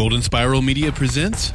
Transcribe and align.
Golden 0.00 0.22
Spiral 0.22 0.62
Media 0.62 0.90
presents 0.90 1.52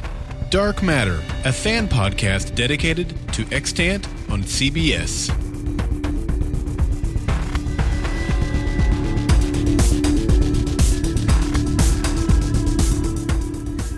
Dark 0.50 0.80
Matter, 0.80 1.20
a 1.44 1.52
fan 1.52 1.88
podcast 1.88 2.54
dedicated 2.54 3.12
to 3.32 3.44
extant 3.50 4.06
on 4.30 4.44
CBS. 4.44 5.32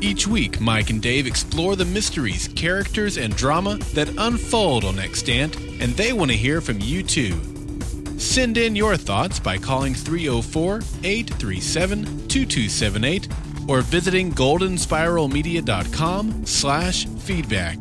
Each 0.02 0.26
week, 0.26 0.58
Mike 0.62 0.88
and 0.88 1.02
Dave 1.02 1.26
explore 1.26 1.76
the 1.76 1.84
mysteries, 1.84 2.48
characters, 2.56 3.18
and 3.18 3.36
drama 3.36 3.76
that 3.92 4.08
unfold 4.16 4.86
on 4.86 4.98
Extant, 4.98 5.56
and 5.82 5.92
they 5.92 6.14
want 6.14 6.30
to 6.30 6.36
hear 6.38 6.62
from 6.62 6.80
you 6.80 7.02
too. 7.02 7.38
Send 8.16 8.56
in 8.56 8.74
your 8.74 8.96
thoughts 8.96 9.38
by 9.38 9.58
calling 9.58 9.92
304 9.92 10.76
837 11.04 12.28
2278 12.28 13.28
or 13.68 13.82
visiting 13.82 14.32
goldenspiralmedia.com 14.32 16.46
slash 16.46 17.06
feedback. 17.06 17.78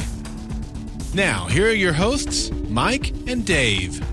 Now, 1.16 1.46
here 1.46 1.70
are 1.70 1.74
your 1.74 1.94
hosts, 1.94 2.52
Mike 2.70 3.14
and 3.26 3.46
Dave. 3.46 4.04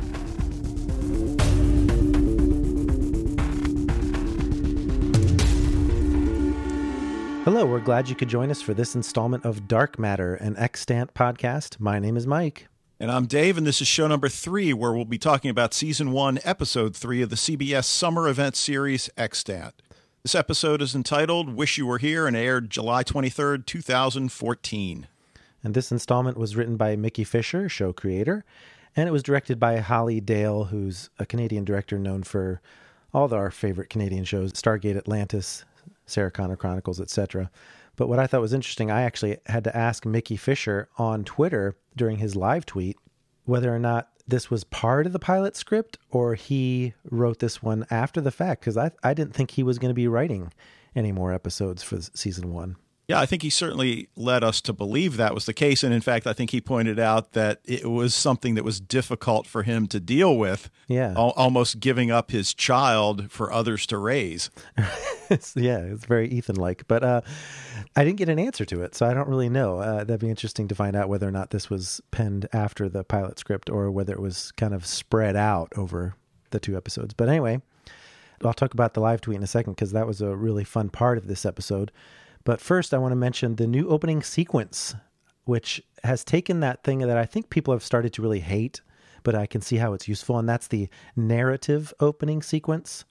Hello, 7.45 7.67
we're 7.67 7.81
glad 7.81 8.09
you 8.09 8.15
could 8.15 8.29
join 8.29 8.51
us 8.51 8.63
for 8.63 8.73
this 8.73 8.95
installment 8.95 9.45
of 9.45 9.69
Dark 9.69 9.99
Matter, 9.99 10.35
an 10.37 10.57
extant 10.57 11.13
podcast. 11.13 11.79
My 11.79 11.99
name 11.99 12.17
is 12.17 12.27
Mike. 12.27 12.69
And 12.99 13.11
I'm 13.11 13.27
Dave, 13.27 13.59
and 13.59 13.67
this 13.67 13.83
is 13.83 13.89
show 13.89 14.07
number 14.07 14.31
three, 14.31 14.73
where 14.73 14.95
we'll 14.95 15.05
be 15.05 15.19
talking 15.19 15.51
about 15.51 15.75
season 15.75 16.13
one, 16.13 16.39
episode 16.43 16.97
three 16.97 17.21
of 17.21 17.29
the 17.29 17.37
CBS 17.37 17.85
summer 17.85 18.29
event 18.29 18.57
series 18.57 19.11
Extant. 19.19 19.75
This 20.25 20.35
episode 20.35 20.81
is 20.81 20.95
entitled 20.95 21.55
Wish 21.55 21.77
You 21.77 21.85
Were 21.85 21.99
Here 21.99 22.27
and 22.27 22.35
aired 22.35 22.71
July 22.71 23.05
23rd, 23.05 23.67
2014. 23.67 25.07
And 25.63 25.75
this 25.75 25.93
installment 25.93 26.39
was 26.39 26.57
written 26.57 26.79
by 26.79 26.97
Mickey 26.97 27.25
Fisher, 27.25 27.69
show 27.69 27.93
creator, 27.93 28.43
and 28.97 29.07
it 29.07 29.13
was 29.13 29.23
directed 29.23 29.61
by 29.61 29.81
Holly 29.81 30.23
Dale, 30.23 30.65
who's 30.65 31.11
a 31.19 31.27
Canadian 31.27 31.67
director 31.67 31.99
known 31.99 32.23
for 32.23 32.63
all 33.13 33.35
our 33.35 33.51
favorite 33.51 33.91
Canadian 33.91 34.25
shows 34.25 34.55
Stargate 34.55 34.97
Atlantis, 34.97 35.67
Sarah 36.07 36.31
Connor 36.31 36.57
Chronicles, 36.57 37.03
etc. 37.03 37.51
But 37.95 38.09
what 38.09 38.19
I 38.19 38.27
thought 38.27 38.41
was 38.41 38.55
interesting, 38.55 38.91
I 38.91 39.03
actually 39.03 39.37
had 39.45 39.65
to 39.65 39.77
ask 39.77 40.07
Mickey 40.07 40.39
Fisher 40.39 40.89
on 40.97 41.25
Twitter 41.25 41.77
during 41.95 42.17
his 42.17 42.35
live 42.35 42.65
tweet 42.65 42.97
whether 43.45 43.75
or 43.75 43.79
not 43.79 44.09
this 44.27 44.51
was 44.51 44.65
part 44.65 45.07
of 45.07 45.13
the 45.13 45.19
pilot 45.19 45.57
script 45.57 45.99
or 46.11 46.35
he 46.35 46.95
wrote 47.11 47.39
this 47.39 47.63
one 47.63 47.87
after 47.91 48.21
the 48.21 48.31
fact 48.31 48.63
because 48.63 48.77
I, 48.77 48.91
I 49.03 49.15
didn't 49.15 49.35
think 49.35 49.53
he 49.53 49.63
was 49.63 49.79
going 49.79 49.91
to 49.91 49.95
be 49.95 50.09
writing 50.09 50.53
any 50.97 51.13
more 51.13 51.33
episodes 51.33 51.83
for 51.83 52.01
season 52.01 52.53
one. 52.53 52.77
Yeah, 53.07 53.21
I 53.21 53.27
think 53.27 53.43
he 53.43 53.51
certainly 53.51 54.09
led 54.17 54.43
us 54.43 54.63
to 54.63 54.73
believe 54.73 55.19
that 55.19 55.35
was 55.35 55.45
the 55.45 55.53
case. 55.53 55.83
And 55.83 55.93
in 55.93 56.01
fact, 56.01 56.27
I 56.27 56.33
think 56.33 56.51
he 56.51 56.61
pointed 56.61 56.99
out 56.99 57.33
that 57.33 57.61
it 57.65 57.91
was 57.91 58.15
something 58.15 58.55
that 58.55 58.65
was 58.65 58.81
difficult 58.81 59.47
for 59.47 59.63
him 59.63 59.87
to 59.89 60.01
deal 60.01 60.39
with. 60.39 60.71
Yeah. 60.89 61.13
Al- 61.15 61.35
almost 61.37 61.81
giving 61.81 62.11
up 62.11 62.31
his 62.31 62.55
child 62.55 63.31
for 63.31 63.53
others 63.53 63.87
to 63.89 63.99
raise. 63.99 64.51
yeah, 64.79 65.79
it's 65.81 66.07
very 66.07 66.29
Ethan 66.29 66.57
like. 66.57 66.89
But 66.89 67.05
uh, 67.05 67.21
I 67.95 68.05
didn't 68.05 68.17
get 68.17 68.31
an 68.31 68.39
answer 68.39 68.65
to 68.65 68.83
it. 68.83 68.95
So 68.95 69.05
I 69.05 69.13
don't 69.13 69.29
really 69.29 69.51
know. 69.51 69.81
Uh, 69.81 70.05
that'd 70.05 70.21
be 70.21 70.31
interesting 70.31 70.67
to 70.69 70.75
find 70.75 70.97
out 70.97 71.11
whether 71.11 71.29
or 71.29 71.33
not 71.33 71.51
this 71.51 71.69
was 71.69 72.01
penned 72.11 72.49
after 72.55 72.89
the 72.89 73.05
pilot 73.05 73.39
script 73.39 73.69
or 73.69 73.91
whether 73.91 74.15
it 74.15 74.21
was 74.21 74.51
kind 74.53 74.73
of 74.73 74.87
spread 74.87 75.37
out 75.37 75.71
over 75.77 76.15
the 76.51 76.61
two 76.61 76.75
episodes. 76.75 77.13
But 77.13 77.29
anyway, 77.29 77.61
I'll 78.43 78.55
talk 78.55 78.73
about 78.73 78.95
the 78.95 79.01
live 79.01 79.21
tweet 79.21 79.37
in 79.37 79.43
a 79.43 79.47
second 79.47 79.75
because 79.75 79.93
that 79.93 80.07
was 80.07 80.23
a 80.23 80.35
really 80.35 80.65
fun 80.65 80.89
part 80.89 81.19
of 81.19 81.27
this 81.27 81.45
episode. 81.45 81.93
But 82.45 82.61
first, 82.61 82.93
I 82.93 82.99
want 82.99 83.13
to 83.13 83.17
mention 83.17 83.57
the 83.57 83.67
new 83.67 83.89
opening 83.89 84.23
sequence, 84.23 84.95
which 85.45 85.83
has 86.03 86.25
taken 86.25 86.61
that 86.61 86.85
thing 86.85 86.99
that 86.99 87.17
I 87.17 87.25
think 87.25 87.51
people 87.51 87.73
have 87.73 87.83
started 87.83 88.13
to 88.15 88.23
really 88.23 88.41
hate, 88.41 88.81
but 89.23 89.35
I 89.35 89.47
can 89.47 89.63
see 89.63 89.77
how 89.77 89.95
it's 89.95 90.09
useful, 90.09 90.39
and 90.39 90.49
that's 90.49 90.69
the 90.69 90.89
narrative 91.17 91.93
opening 92.01 92.43
sequence. 92.43 93.05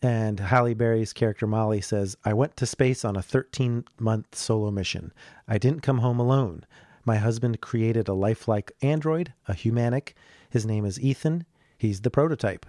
And 0.00 0.40
Halle 0.40 0.74
Berry's 0.74 1.12
character 1.12 1.46
Molly 1.46 1.80
says, 1.80 2.16
I 2.24 2.32
went 2.32 2.56
to 2.56 2.66
space 2.66 3.04
on 3.04 3.16
a 3.16 3.22
13 3.22 3.84
month 3.98 4.34
solo 4.34 4.70
mission. 4.70 5.12
I 5.46 5.58
didn't 5.58 5.82
come 5.82 5.98
home 5.98 6.18
alone. 6.18 6.64
My 7.04 7.16
husband 7.16 7.60
created 7.60 8.08
a 8.08 8.14
lifelike 8.14 8.72
android, 8.80 9.32
a 9.46 9.54
Humanich. 9.54 10.12
His 10.50 10.64
name 10.66 10.84
is 10.84 11.00
Ethan. 11.00 11.46
He's 11.78 12.00
the 12.00 12.10
prototype. 12.10 12.66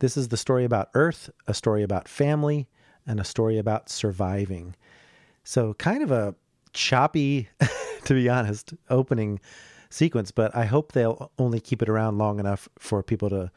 This 0.00 0.16
is 0.16 0.28
the 0.28 0.36
story 0.36 0.64
about 0.64 0.90
Earth, 0.94 1.30
a 1.46 1.54
story 1.54 1.82
about 1.82 2.08
family, 2.08 2.68
and 3.06 3.18
a 3.18 3.24
story 3.24 3.58
about 3.58 3.88
surviving. 3.88 4.76
So 5.48 5.72
kind 5.72 6.02
of 6.02 6.10
a 6.10 6.34
choppy, 6.74 7.48
to 8.04 8.12
be 8.12 8.28
honest, 8.28 8.74
opening 8.90 9.40
sequence, 9.88 10.30
but 10.30 10.54
I 10.54 10.66
hope 10.66 10.92
they'll 10.92 11.32
only 11.38 11.58
keep 11.58 11.80
it 11.80 11.88
around 11.88 12.18
long 12.18 12.38
enough 12.38 12.68
for 12.78 13.02
people 13.02 13.30
to 13.30 13.50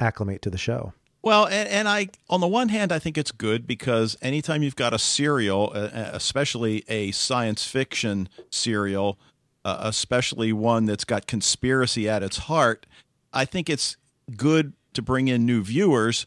acclimate 0.00 0.40
to 0.42 0.50
the 0.50 0.56
show. 0.56 0.94
Well, 1.20 1.44
and, 1.44 1.68
and 1.68 1.88
I, 1.88 2.08
on 2.30 2.40
the 2.40 2.48
one 2.48 2.70
hand, 2.70 2.90
I 2.90 2.98
think 2.98 3.18
it's 3.18 3.32
good 3.32 3.66
because 3.66 4.16
anytime 4.22 4.62
you've 4.62 4.76
got 4.76 4.94
a 4.94 4.98
serial, 4.98 5.72
especially 5.74 6.84
a 6.88 7.10
science 7.10 7.66
fiction 7.66 8.30
serial, 8.48 9.18
uh, 9.62 9.76
especially 9.80 10.54
one 10.54 10.86
that's 10.86 11.04
got 11.04 11.26
conspiracy 11.26 12.08
at 12.08 12.22
its 12.22 12.38
heart, 12.38 12.86
I 13.34 13.44
think 13.44 13.68
it's 13.68 13.98
good 14.38 14.72
to 14.94 15.02
bring 15.02 15.28
in 15.28 15.44
new 15.44 15.62
viewers 15.62 16.26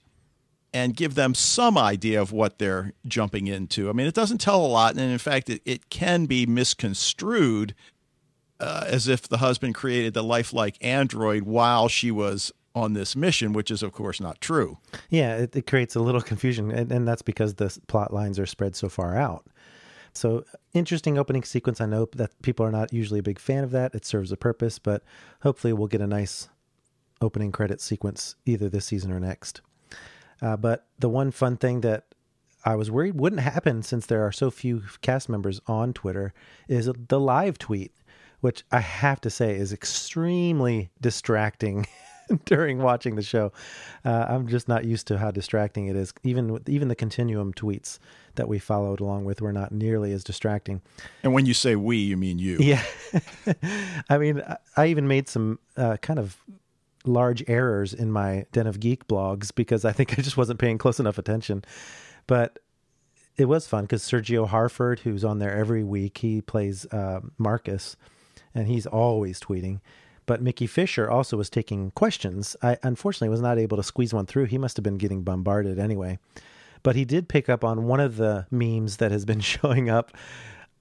and 0.73 0.95
give 0.95 1.15
them 1.15 1.33
some 1.33 1.77
idea 1.77 2.21
of 2.21 2.31
what 2.31 2.59
they're 2.59 2.93
jumping 3.07 3.47
into. 3.47 3.89
I 3.89 3.93
mean, 3.93 4.07
it 4.07 4.13
doesn't 4.13 4.39
tell 4.39 4.63
a 4.63 4.67
lot, 4.67 4.91
and 4.95 5.11
in 5.11 5.17
fact, 5.17 5.49
it, 5.49 5.61
it 5.65 5.89
can 5.89 6.25
be 6.25 6.45
misconstrued 6.45 7.73
uh, 8.59 8.83
as 8.87 9.07
if 9.07 9.27
the 9.27 9.37
husband 9.37 9.75
created 9.75 10.13
the 10.13 10.23
lifelike 10.23 10.77
android 10.81 11.43
while 11.43 11.87
she 11.87 12.11
was 12.11 12.51
on 12.75 12.93
this 12.93 13.15
mission, 13.15 13.53
which 13.53 13.71
is, 13.71 13.81
of 13.81 13.91
course, 13.91 14.19
not 14.19 14.39
true. 14.41 14.77
Yeah, 15.09 15.37
it, 15.37 15.55
it 15.55 15.67
creates 15.67 15.95
a 15.95 16.01
little 16.01 16.21
confusion, 16.21 16.71
and, 16.71 16.91
and 16.91 17.07
that's 17.07 17.21
because 17.21 17.55
the 17.55 17.75
plot 17.87 18.13
lines 18.13 18.37
are 18.37 18.45
spread 18.45 18.75
so 18.75 18.89
far 18.89 19.17
out. 19.17 19.47
So, 20.13 20.43
interesting 20.73 21.17
opening 21.17 21.43
sequence. 21.43 21.79
I 21.81 21.85
know 21.85 22.07
that 22.13 22.39
people 22.41 22.65
are 22.65 22.71
not 22.71 22.91
usually 22.91 23.19
a 23.19 23.23
big 23.23 23.39
fan 23.39 23.63
of 23.63 23.71
that. 23.71 23.93
It 23.93 24.05
serves 24.05 24.31
a 24.31 24.37
purpose, 24.37 24.79
but 24.79 25.03
hopefully, 25.41 25.73
we'll 25.73 25.87
get 25.87 26.01
a 26.01 26.07
nice 26.07 26.49
opening 27.21 27.51
credit 27.51 27.81
sequence 27.81 28.35
either 28.45 28.69
this 28.69 28.85
season 28.85 29.11
or 29.11 29.19
next. 29.19 29.61
Uh, 30.41 30.57
but 30.57 30.85
the 30.97 31.09
one 31.09 31.31
fun 31.31 31.57
thing 31.57 31.81
that 31.81 32.05
I 32.65 32.75
was 32.75 32.91
worried 32.91 33.19
wouldn't 33.19 33.41
happen 33.41 33.83
since 33.83 34.05
there 34.05 34.25
are 34.25 34.31
so 34.31 34.51
few 34.51 34.83
cast 35.01 35.29
members 35.29 35.61
on 35.67 35.93
Twitter 35.93 36.33
is 36.67 36.91
the 37.07 37.19
live 37.19 37.57
tweet, 37.57 37.93
which 38.41 38.63
I 38.71 38.79
have 38.79 39.21
to 39.21 39.29
say 39.29 39.55
is 39.55 39.71
extremely 39.71 40.89
distracting 40.99 41.87
during 42.45 42.79
watching 42.79 43.15
the 43.15 43.21
show. 43.21 43.51
Uh, 44.03 44.25
I'm 44.27 44.47
just 44.47 44.67
not 44.67 44.85
used 44.85 45.07
to 45.07 45.17
how 45.17 45.31
distracting 45.31 45.87
it 45.87 45.95
is. 45.95 46.13
Even 46.23 46.59
even 46.67 46.89
the 46.89 46.95
continuum 46.95 47.53
tweets 47.53 47.97
that 48.35 48.47
we 48.47 48.59
followed 48.59 48.99
along 48.99 49.25
with 49.25 49.41
were 49.41 49.53
not 49.53 49.71
nearly 49.71 50.11
as 50.11 50.23
distracting. 50.23 50.81
And 51.23 51.33
when 51.33 51.45
you 51.45 51.53
say 51.53 51.75
we, 51.75 51.97
you 51.97 52.17
mean 52.17 52.39
you. 52.39 52.57
Yeah. 52.59 52.83
I 54.09 54.17
mean, 54.17 54.43
I 54.75 54.87
even 54.87 55.07
made 55.07 55.27
some 55.27 55.59
uh, 55.77 55.97
kind 55.97 56.19
of 56.19 56.37
large 57.09 57.43
errors 57.47 57.93
in 57.93 58.11
my 58.11 58.45
Den 58.51 58.67
of 58.67 58.79
Geek 58.79 59.07
blogs 59.07 59.53
because 59.53 59.85
I 59.85 59.91
think 59.91 60.17
I 60.17 60.21
just 60.21 60.37
wasn't 60.37 60.59
paying 60.59 60.77
close 60.77 60.99
enough 60.99 61.17
attention. 61.17 61.63
But 62.27 62.59
it 63.37 63.45
was 63.45 63.67
fun 63.67 63.85
because 63.85 64.03
Sergio 64.03 64.47
Harford, 64.47 64.99
who's 64.99 65.23
on 65.23 65.39
there 65.39 65.55
every 65.55 65.83
week, 65.83 66.19
he 66.19 66.41
plays 66.41 66.85
uh, 66.87 67.21
Marcus, 67.37 67.95
and 68.53 68.67
he's 68.67 68.85
always 68.85 69.39
tweeting. 69.39 69.79
But 70.25 70.41
Mickey 70.41 70.67
Fisher 70.67 71.09
also 71.09 71.37
was 71.37 71.49
taking 71.49 71.91
questions. 71.91 72.55
I 72.61 72.77
unfortunately 72.83 73.29
was 73.29 73.41
not 73.41 73.57
able 73.57 73.77
to 73.77 73.83
squeeze 73.83 74.13
one 74.13 74.27
through. 74.27 74.45
He 74.45 74.59
must 74.59 74.77
have 74.77 74.83
been 74.83 74.97
getting 74.97 75.23
bombarded 75.23 75.79
anyway. 75.79 76.19
But 76.83 76.95
he 76.95 77.03
did 77.03 77.27
pick 77.27 77.49
up 77.49 77.63
on 77.63 77.85
one 77.85 77.99
of 77.99 78.17
the 78.17 78.45
memes 78.51 78.97
that 78.97 79.11
has 79.11 79.25
been 79.25 79.39
showing 79.39 79.89
up 79.89 80.15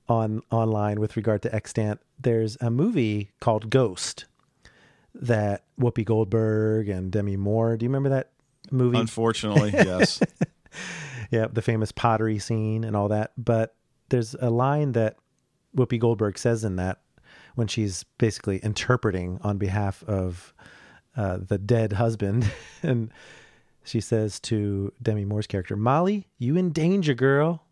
on 0.08 0.42
online 0.50 1.00
with 1.00 1.16
regard 1.16 1.42
to 1.42 1.54
extant. 1.54 2.00
There's 2.20 2.56
a 2.60 2.70
movie 2.70 3.30
called 3.40 3.70
Ghost 3.70 4.26
that 5.18 5.64
Whoopi 5.78 6.04
Goldberg 6.04 6.88
and 6.88 7.10
Demi 7.10 7.36
Moore. 7.36 7.76
Do 7.76 7.84
you 7.84 7.88
remember 7.90 8.10
that 8.10 8.30
movie? 8.70 8.98
Unfortunately, 8.98 9.70
yes. 9.74 10.20
yeah, 11.30 11.46
the 11.52 11.62
famous 11.62 11.92
pottery 11.92 12.38
scene 12.38 12.84
and 12.84 12.96
all 12.96 13.08
that. 13.08 13.32
But 13.36 13.74
there's 14.08 14.34
a 14.34 14.50
line 14.50 14.92
that 14.92 15.16
Whoopi 15.76 15.98
Goldberg 15.98 16.38
says 16.38 16.64
in 16.64 16.76
that 16.76 17.00
when 17.54 17.66
she's 17.66 18.04
basically 18.18 18.58
interpreting 18.58 19.38
on 19.42 19.58
behalf 19.58 20.04
of 20.04 20.54
uh, 21.16 21.38
the 21.38 21.58
dead 21.58 21.94
husband. 21.94 22.50
and 22.82 23.12
she 23.84 24.00
says 24.00 24.38
to 24.40 24.92
Demi 25.02 25.24
Moore's 25.24 25.46
character, 25.46 25.76
Molly, 25.76 26.28
you 26.38 26.56
in 26.56 26.70
danger, 26.70 27.14
girl. 27.14 27.64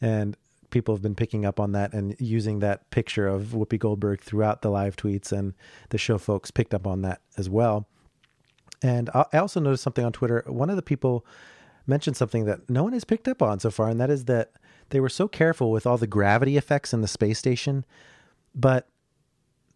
And 0.00 0.36
people 0.70 0.94
have 0.94 1.02
been 1.02 1.14
picking 1.14 1.44
up 1.44 1.58
on 1.58 1.72
that 1.72 1.92
and 1.92 2.14
using 2.18 2.58
that 2.60 2.88
picture 2.90 3.26
of 3.26 3.46
Whoopi 3.48 3.78
Goldberg 3.78 4.20
throughout 4.20 4.62
the 4.62 4.70
live 4.70 4.96
tweets, 4.96 5.32
and 5.32 5.54
the 5.90 5.98
show 5.98 6.18
folks 6.18 6.50
picked 6.50 6.74
up 6.74 6.86
on 6.86 7.02
that 7.02 7.20
as 7.36 7.48
well. 7.48 7.86
And 8.82 9.10
I 9.14 9.38
also 9.38 9.60
noticed 9.60 9.82
something 9.82 10.04
on 10.04 10.12
Twitter. 10.12 10.44
One 10.46 10.70
of 10.70 10.76
the 10.76 10.82
people 10.82 11.26
mentioned 11.86 12.16
something 12.16 12.44
that 12.44 12.68
no 12.70 12.84
one 12.84 12.92
has 12.92 13.04
picked 13.04 13.26
up 13.28 13.42
on 13.42 13.58
so 13.60 13.70
far, 13.70 13.88
and 13.88 14.00
that 14.00 14.10
is 14.10 14.26
that 14.26 14.52
they 14.90 15.00
were 15.00 15.08
so 15.08 15.26
careful 15.28 15.70
with 15.70 15.86
all 15.86 15.98
the 15.98 16.06
gravity 16.06 16.56
effects 16.56 16.92
in 16.94 17.00
the 17.00 17.08
space 17.08 17.38
station, 17.38 17.84
but 18.54 18.88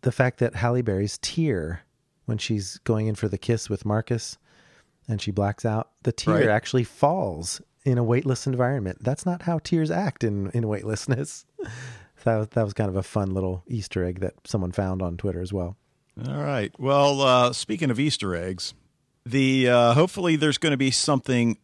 the 0.03 0.13
fact 0.13 0.39
that 0.39 0.57
Halle 0.57 0.83
Berry's 0.83 1.19
tear 1.19 1.83
when 2.27 2.39
she's 2.39 2.79
going 2.79 3.07
in 3.09 3.15
for 3.15 3.29
the 3.29 3.39
kiss 3.39 3.69
with 3.69 3.85
Marcus 3.85 4.39
and 5.09 5.21
she 5.21 5.31
blacks 5.31 5.65
out, 5.65 5.91
the 6.05 6.13
tear 6.13 6.35
Right. 6.37 6.49
actually 6.49 6.85
falls 6.85 7.61
in 7.85 7.99
a 7.99 8.05
weightless 8.05 8.47
environment. 8.47 8.99
That's 9.01 9.27
not 9.27 9.43
how 9.43 9.59
tears 9.59 9.91
act 9.91 10.25
in, 10.25 10.51
in 10.51 10.69
weightlessness. 10.69 11.45
that, 12.25 12.51
that 12.53 12.65
was 12.65 12.73
kind 12.73 12.89
of 12.89 12.97
a 12.97 13.03
fun 13.03 13.35
little 13.35 13.63
Easter 13.67 14.05
egg 14.05 14.21
that 14.21 14.35
someone 14.45 14.73
found 14.73 15.03
on 15.03 15.17
Twitter 15.17 15.41
as 15.41 15.53
well. 15.53 15.77
All 16.27 16.43
right. 16.43 16.73
Well, 16.79 17.21
uh, 17.23 17.53
speaking 17.53 17.91
of 17.91 17.99
Easter 17.99 18.37
eggs, 18.37 18.75
the 19.25 19.69
uh, 19.69 19.95
hopefully 19.95 20.37
there's 20.37 20.59
going 20.59 20.73
to 20.73 20.77
be 20.77 20.91
something 20.91 21.57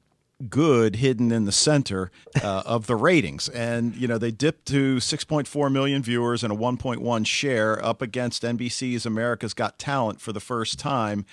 good 0.49 0.97
hidden 0.97 1.33
in 1.33 1.45
the 1.45 1.53
center 1.53 2.11
uh, 2.43 2.63
of 2.65 2.87
the 2.87 2.97
ratings, 2.97 3.49
and 3.49 3.95
you 3.97 4.07
know 4.09 4.17
they 4.17 4.31
dipped 4.31 4.67
to 4.67 4.97
6.4 4.97 5.73
million 5.73 6.03
viewers 6.03 6.43
and 6.45 6.53
a 6.53 6.57
1.1 6.57 7.27
share 7.27 7.85
up 7.85 8.01
against 8.01 8.43
NBC's 8.43 9.05
America's 9.05 9.53
Got 9.53 9.79
Talent 9.79 10.21
for 10.21 10.33
the 10.33 10.41
first 10.41 10.79
time, 10.79 11.27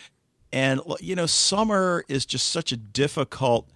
and 0.52 0.82
you 1.00 1.16
know 1.16 1.26
summer 1.26 2.04
is 2.10 2.26
just 2.26 2.50
such 2.50 2.72
a 2.72 2.78
difficult 2.78 3.70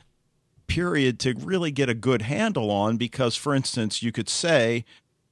period 0.69 1.19
to 1.19 1.33
really 1.39 1.71
get 1.71 1.89
a 1.89 1.94
good 1.94 2.21
handle 2.21 2.71
on 2.71 2.95
because, 2.95 3.36
for 3.36 3.54
instance, 3.54 4.01
you 4.01 4.12
could 4.13 4.30
say 4.30 4.86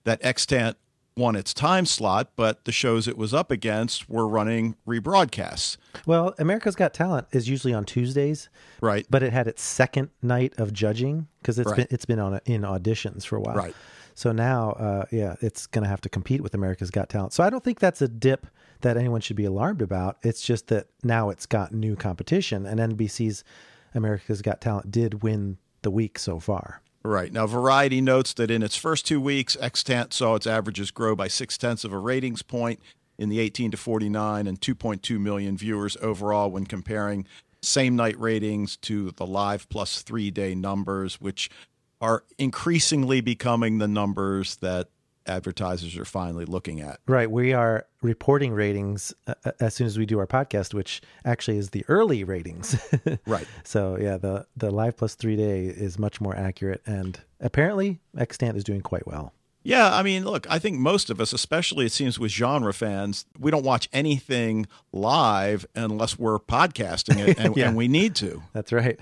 that 0.03 0.19
Extant 0.23 0.75
won 1.15 1.35
its 1.35 1.53
time 1.53 1.85
slot, 1.85 2.31
but 2.35 2.65
the 2.65 2.71
shows 2.71 3.07
it 3.07 3.17
was 3.17 3.33
up 3.33 3.49
against 3.49 4.07
were 4.09 4.27
running 4.27 4.75
rebroadcasts. 4.87 5.77
Well, 6.05 6.35
America's 6.37 6.75
Got 6.75 6.93
Talent 6.93 7.27
is 7.31 7.49
usually 7.49 7.73
on 7.73 7.85
Tuesdays, 7.85 8.49
Right. 8.81 9.05
but 9.09 9.23
it 9.23 9.33
had 9.33 9.47
its 9.47 9.63
second 9.63 10.09
night 10.21 10.53
of 10.59 10.73
judging 10.73 11.27
because 11.41 11.57
it's 11.57 11.69
Right. 11.71 11.77
been 11.77 11.87
it's 11.89 12.05
been 12.05 12.19
on 12.19 12.39
in 12.45 12.61
auditions 12.61 13.25
for 13.25 13.37
a 13.37 13.41
while. 13.41 13.55
Right. 13.55 13.75
So 14.13 14.31
now, 14.31 14.71
uh, 14.71 15.05
yeah, 15.11 15.35
it's 15.41 15.65
going 15.67 15.83
to 15.83 15.89
have 15.89 16.01
to 16.01 16.09
compete 16.09 16.41
with 16.41 16.53
America's 16.55 16.89
Got 16.91 17.09
Talent. 17.09 17.33
So 17.33 17.43
I 17.43 17.49
don't 17.49 17.63
think 17.63 17.79
that's 17.79 18.01
a 18.01 18.07
dip 18.07 18.47
that 18.81 18.95
anyone 18.97 19.21
should 19.21 19.35
be 19.35 19.45
alarmed 19.45 19.81
about. 19.81 20.17
It's 20.23 20.41
just 20.41 20.67
that 20.67 20.87
now 21.03 21.29
it's 21.29 21.45
got 21.47 21.71
new 21.73 21.95
competition, 21.95 22.65
and 22.67 22.79
NBC's 22.79 23.43
America's 23.93 24.41
Got 24.41 24.61
Talent 24.61 24.91
did 24.91 25.23
win 25.23 25.57
the 25.81 25.91
week 25.91 26.19
so 26.19 26.39
far. 26.39 26.81
Right. 27.03 27.31
Now, 27.31 27.47
Variety 27.47 28.01
notes 28.01 28.33
that 28.33 28.51
in 28.51 28.61
its 28.61 28.75
first 28.75 29.05
two 29.05 29.21
weeks, 29.21 29.55
Extant 29.61 30.13
saw 30.13 30.35
its 30.35 30.47
averages 30.47 30.91
grow 30.91 31.15
by 31.15 31.29
six 31.29 31.57
tenths 31.57 31.85
of 31.85 31.93
a 31.93 31.97
ratings 31.97 32.41
point 32.41 32.81
in 33.17 33.29
the 33.29 33.39
18 33.39 33.71
to 33.71 33.77
49 33.77 34.45
and 34.45 34.59
2.2 34.59 35.19
million 35.19 35.57
viewers 35.57 35.95
overall 36.01 36.51
when 36.51 36.65
comparing 36.65 37.25
same 37.61 37.95
night 37.95 38.19
ratings 38.19 38.77
to 38.77 39.11
the 39.11 39.25
live 39.25 39.67
plus 39.69 40.01
three 40.01 40.31
day 40.31 40.53
numbers, 40.53 41.21
which 41.21 41.49
are 42.01 42.23
increasingly 42.37 43.21
becoming 43.21 43.77
the 43.77 43.87
numbers 43.87 44.57
that 44.57 44.89
advertisers 45.27 45.97
are 45.97 46.05
finally 46.05 46.45
looking 46.45 46.81
at. 46.81 46.99
Right. 47.07 47.29
We 47.29 47.53
are 47.53 47.85
reporting 48.01 48.53
ratings 48.53 49.13
uh, 49.27 49.33
uh, 49.45 49.51
as 49.59 49.73
soon 49.75 49.87
as 49.87 49.97
we 49.97 50.05
do 50.05 50.19
our 50.19 50.27
podcast, 50.27 50.73
which 50.73 51.01
actually 51.25 51.57
is 51.57 51.71
the 51.71 51.83
early 51.87 52.23
ratings. 52.23 52.75
Right. 53.25 53.47
So 53.63 53.97
yeah, 53.99 54.17
the 54.17 54.45
the 54.55 54.71
live 54.71 54.95
plus 54.97 55.15
three 55.15 55.35
day 55.35 55.65
is 55.65 55.99
much 55.99 56.21
more 56.21 56.35
accurate, 56.35 56.81
and 56.85 57.19
apparently 57.41 57.99
Extant 58.17 58.55
is 58.57 58.63
doing 58.63 58.81
quite 58.81 59.05
well. 59.07 59.33
Yeah, 59.63 59.93
I 59.93 60.01
mean, 60.01 60.23
look, 60.23 60.47
I 60.49 60.59
think 60.59 60.77
most 60.79 61.09
of 61.09 61.19
us, 61.19 61.33
especially 61.33 61.85
it 61.87 61.91
seems 61.91 62.17
with 62.17 62.31
genre 62.31 62.73
fans, 62.73 63.25
we 63.37 63.51
don't 63.51 63.65
watch 63.65 63.89
anything 63.91 64.65
live 64.93 65.65
unless 65.75 66.17
we're 66.17 66.39
podcasting 66.39 67.17
it, 67.27 67.37
and, 67.37 67.53
Yeah. 67.57 67.67
and 67.67 67.75
we 67.77 67.87
need 67.89 68.15
to. 68.15 68.43
That's 68.53 68.71
right. 68.71 68.97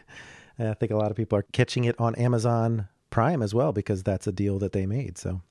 And 0.58 0.68
I 0.70 0.74
think 0.74 0.92
a 0.92 0.96
lot 0.98 1.12
of 1.12 1.18
people 1.18 1.38
are 1.38 1.46
catching 1.52 1.84
it 1.86 1.96
on 2.00 2.16
Amazon 2.16 2.88
Prime 3.12 3.42
as 3.44 3.54
well 3.54 3.74
because 3.74 4.02
that's 4.04 4.26
a 4.26 4.32
deal 4.32 4.58
that 4.60 4.72
they 4.72 4.86
made. 4.88 5.18
So, 5.20 5.42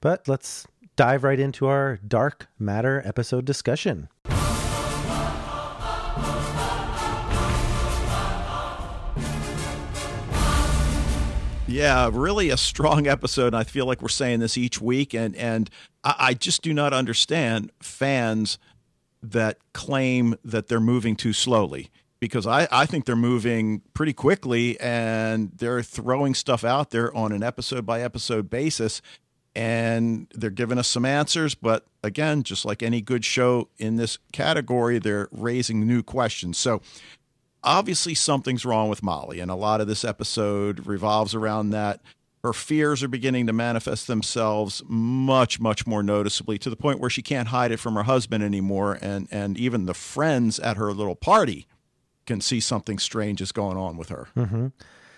but 0.00 0.26
let's 0.28 0.66
dive 0.96 1.24
right 1.24 1.40
into 1.40 1.66
our 1.66 1.98
dark 2.06 2.48
matter 2.58 3.02
episode 3.04 3.44
discussion. 3.44 4.08
Yeah, 11.66 12.10
really 12.12 12.50
a 12.50 12.56
strong 12.56 13.06
episode. 13.06 13.54
I 13.54 13.62
feel 13.62 13.86
like 13.86 14.02
we're 14.02 14.08
saying 14.08 14.40
this 14.40 14.58
each 14.58 14.80
week, 14.80 15.14
and 15.14 15.36
and 15.36 15.70
I, 16.02 16.14
I 16.18 16.34
just 16.34 16.62
do 16.62 16.74
not 16.74 16.92
understand 16.92 17.70
fans 17.80 18.58
that 19.22 19.58
claim 19.72 20.34
that 20.44 20.66
they're 20.66 20.80
moving 20.80 21.14
too 21.14 21.32
slowly 21.32 21.90
because 22.18 22.46
I, 22.46 22.66
I 22.72 22.86
think 22.86 23.04
they're 23.04 23.16
moving 23.16 23.82
pretty 23.94 24.12
quickly 24.12 24.80
and 24.80 25.52
they're 25.56 25.82
throwing 25.82 26.34
stuff 26.34 26.64
out 26.64 26.90
there 26.90 27.14
on 27.16 27.32
an 27.32 27.42
episode 27.42 27.86
by 27.86 28.00
episode 28.02 28.50
basis 28.50 29.00
and 29.54 30.26
they're 30.34 30.50
giving 30.50 30.78
us 30.78 30.88
some 30.88 31.04
answers 31.04 31.54
but 31.54 31.84
again 32.02 32.42
just 32.42 32.64
like 32.64 32.82
any 32.82 33.00
good 33.00 33.24
show 33.24 33.68
in 33.78 33.96
this 33.96 34.18
category 34.32 34.98
they're 34.98 35.28
raising 35.32 35.86
new 35.86 36.02
questions 36.02 36.56
so 36.56 36.80
obviously 37.62 38.14
something's 38.14 38.64
wrong 38.64 38.88
with 38.88 39.02
Molly, 39.02 39.40
and 39.40 39.50
a 39.50 39.54
lot 39.54 39.80
of 39.80 39.86
this 39.86 40.04
episode 40.04 40.86
revolves 40.86 41.34
around 41.34 41.70
that. 41.70 42.00
Her 42.42 42.52
fears 42.54 43.02
are 43.02 43.08
beginning 43.08 43.46
to 43.48 43.52
manifest 43.52 44.06
themselves 44.06 44.82
much, 44.88 45.60
much 45.60 45.86
more 45.86 46.02
noticeably 46.02 46.56
to 46.58 46.70
the 46.70 46.76
point 46.76 46.98
where 46.98 47.10
she 47.10 47.20
can't 47.20 47.48
hide 47.48 47.70
it 47.70 47.76
from 47.78 47.94
her 47.96 48.04
husband 48.04 48.42
anymore, 48.42 48.98
and 49.02 49.28
and 49.30 49.58
even 49.58 49.86
the 49.86 49.94
friends 49.94 50.58
at 50.58 50.78
her 50.78 50.92
little 50.92 51.16
party 51.16 51.66
can 52.26 52.40
see 52.40 52.60
something 52.60 52.98
strange 52.98 53.40
is 53.42 53.52
going 53.52 53.76
on 53.76 53.96
with 53.96 54.08
her. 54.08 54.28
Mm-hmm. 54.36 54.68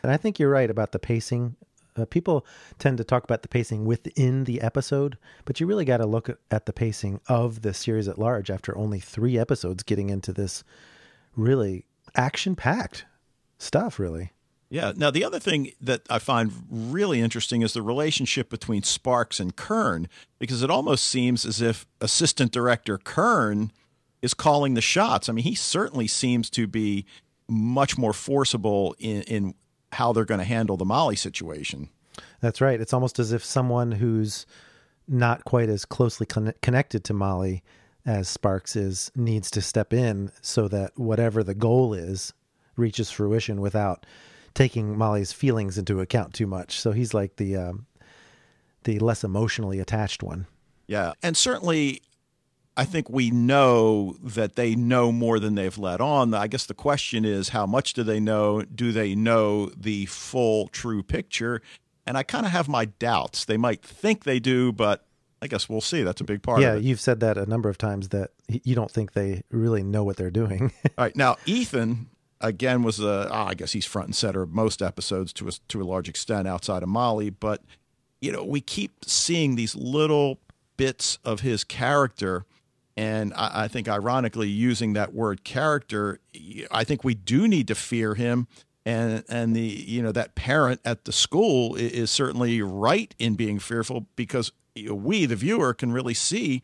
And 0.02 0.12
I 0.12 0.17
think 0.17 0.40
you're 0.40 0.50
right 0.50 0.70
about 0.70 0.90
the 0.90 0.99
pacing. 0.99 1.55
Uh, 1.97 2.05
people 2.05 2.47
tend 2.79 2.99
to 2.99 3.05
talk 3.05 3.25
about 3.25 3.43
the 3.43 3.49
pacing 3.49 3.85
within 3.85 4.44
the 4.44 4.61
episode, 4.61 5.19
but 5.44 5.61
you 5.61 5.67
really 5.67 5.85
got 5.85 5.99
to 5.99 6.06
look 6.06 6.29
at, 6.50 6.67
the 6.67 6.73
pacing 6.73 7.21
of 7.29 7.62
the 7.62 7.75
series 7.75 8.09
at 8.09 8.19
large 8.19 8.50
after 8.50 8.77
only 8.77 9.00
three 9.00 9.39
episodes 9.39 9.83
getting 9.83 10.11
into 10.11 10.33
this 10.33 10.65
really 11.37 11.85
action 12.15 12.55
packed 12.55 13.05
stuff, 13.59 13.99
really. 13.99 14.33
Yeah. 14.71 14.93
Now, 14.97 15.11
the 15.11 15.25
other 15.25 15.39
thing 15.39 15.73
that 15.83 16.03
I 16.09 16.19
find 16.19 16.50
really 16.71 17.21
interesting 17.21 17.61
is 17.61 17.75
the 17.75 17.83
relationship 17.83 18.49
between 18.49 18.83
Sparks 18.83 19.38
and 19.38 19.55
Kern, 19.55 20.09
because 20.38 20.62
it 20.62 20.71
almost 20.71 21.06
seems 21.06 21.45
as 21.45 21.61
if 21.61 21.87
assistant 22.00 22.53
director 22.53 22.97
Kern 22.97 23.71
is 24.23 24.33
calling 24.33 24.73
the 24.73 24.81
shots. 24.81 25.29
I 25.29 25.33
mean, 25.33 25.45
he 25.45 25.55
certainly 25.55 26.06
seems 26.06 26.49
to 26.50 26.67
be 26.67 27.05
much 27.49 27.99
more 27.99 28.15
forcible 28.15 28.95
in, 28.99 29.23
in 29.23 29.55
how 29.93 30.12
they're 30.12 30.25
going 30.25 30.38
to 30.38 30.45
handle 30.45 30.76
the 30.76 30.85
Molly 30.85 31.16
situation. 31.16 31.88
That's 32.40 32.61
right. 32.61 32.81
It's 32.81 32.93
almost 32.93 33.19
as 33.19 33.33
if 33.33 33.45
someone 33.45 33.93
who's 33.93 34.47
not 35.09 35.45
quite 35.45 35.69
as 35.69 35.85
closely 35.85 36.26
con- 36.26 36.55
connected 36.62 37.05
to 37.05 37.14
Molly 37.14 37.62
as 38.05 38.28
Sparks 38.28 38.75
is 38.75 39.12
needs 39.14 39.50
to 39.52 39.61
step 39.61 39.93
in 39.93 40.33
so 40.40 40.69
that 40.69 40.99
whatever 40.99 41.45
the 41.45 41.55
goal 41.55 41.95
is 41.95 42.33
reaches 42.76 43.11
fruition 43.11 43.61
without 43.61 44.07
taking 44.55 44.97
Molly's 44.97 45.33
feelings 45.33 45.78
into 45.78 46.00
account 46.00 46.35
too 46.35 46.47
much. 46.47 46.78
So 46.78 46.93
he's 46.93 47.14
like 47.14 47.37
the 47.37 47.57
um, 47.57 47.87
the 48.85 48.99
less 48.99 49.23
emotionally 49.25 49.78
attached 49.78 50.23
one. 50.23 50.47
Yeah. 50.87 51.12
And 51.23 51.37
certainly, 51.37 52.02
I 52.76 52.85
think 52.85 53.11
we 53.11 53.31
know 53.31 54.17
that 54.23 54.57
they 54.57 54.75
know 54.75 55.12
more 55.12 55.38
than 55.38 55.55
they've 55.55 55.76
let 55.76 56.00
on. 56.00 56.33
I 56.33 56.47
guess 56.47 56.64
the 56.64 56.75
question 56.75 57.25
is 57.25 57.50
how 57.50 57.67
much 57.67 57.93
do 57.93 58.02
they 58.02 58.19
know? 58.19 58.62
Do 58.62 58.93
they 58.93 59.14
know 59.14 59.67
the 59.76 60.07
full, 60.07 60.69
true 60.69 61.02
picture? 61.02 61.61
And 62.07 62.17
I 62.17 62.23
kind 62.23 62.47
of 62.47 62.52
have 62.52 62.69
my 62.69 62.87
doubts. 62.87 63.45
They 63.45 63.57
might 63.57 63.83
think 63.83 64.25
they 64.25 64.41
do, 64.41 64.73
but 64.73 65.05
I 65.43 65.49
guess 65.49 65.69
we'll 65.69 65.81
see. 65.81 66.02
That's 66.02 66.21
a 66.21 66.25
big 66.25 66.43
part 66.43 66.62
yeah, 66.62 66.73
of 66.73 66.79
it. 66.79 66.85
you've 66.85 67.00
said 67.00 67.21
that 67.21 67.37
a 67.37 67.45
number 67.47 67.69
of 67.69 67.76
times 67.76 68.09
that 68.09 68.31
you 68.49 68.75
don't 68.75 68.91
think 68.91 69.12
they 69.12 69.43
really 69.50 69.83
know 69.83 70.05
what 70.05 70.17
they're 70.17 70.31
doing. 70.31 70.73
All 70.97 71.05
right. 71.05 71.17
Now, 71.17 71.37
Ethan, 71.47 72.09
again, 72.41 72.83
was 72.83 73.00
a, 73.00 73.29
ah, 73.31 73.49
I 73.49 73.55
guess 73.55 73.73
he's 73.73 73.85
front 73.85 74.09
and 74.09 74.17
center 74.17 74.43
of 74.43 74.50
most 74.50 74.81
episodes 74.81 75.33
to 75.35 75.49
a, 75.49 75.52
to 75.69 75.83
a 75.83 75.85
large 75.85 76.09
extent 76.09 76.49
outside 76.49 76.83
of 76.83 76.88
Molly. 76.88 77.29
But, 77.29 77.61
you 78.21 78.33
know, 78.33 78.45
we 78.45 78.61
keep 78.61 79.05
seeing 79.05 79.57
these 79.57 79.75
little 79.75 80.38
bits 80.76 81.19
of 81.25 81.41
his 81.41 81.64
character. 81.64 82.47
And 82.96 83.32
I, 83.34 83.64
I 83.64 83.68
think, 83.68 83.88
ironically, 83.88 84.49
using 84.49 84.92
that 84.92 85.14
word 85.14 85.44
character, 85.44 86.20
I 86.70 86.84
think 86.84 87.04
we 87.04 87.14
do 87.14 87.49
need 87.49 87.68
to 87.68 87.75
fear 87.75 88.14
him. 88.14 88.49
And, 88.84 89.22
and 89.28 89.54
the 89.54 89.61
you 89.61 90.02
know 90.02 90.11
that 90.11 90.34
parent 90.34 90.80
at 90.84 91.04
the 91.04 91.12
school 91.12 91.76
is 91.76 92.11
certainly 92.11 92.61
right 92.62 93.14
in 93.18 93.37
being 93.37 93.61
fearful 93.61 94.06
because 94.16 94.50
we 94.90 95.25
the 95.25 95.37
viewer 95.37 95.72
can 95.72 95.92
really 95.92 96.14
see 96.14 96.62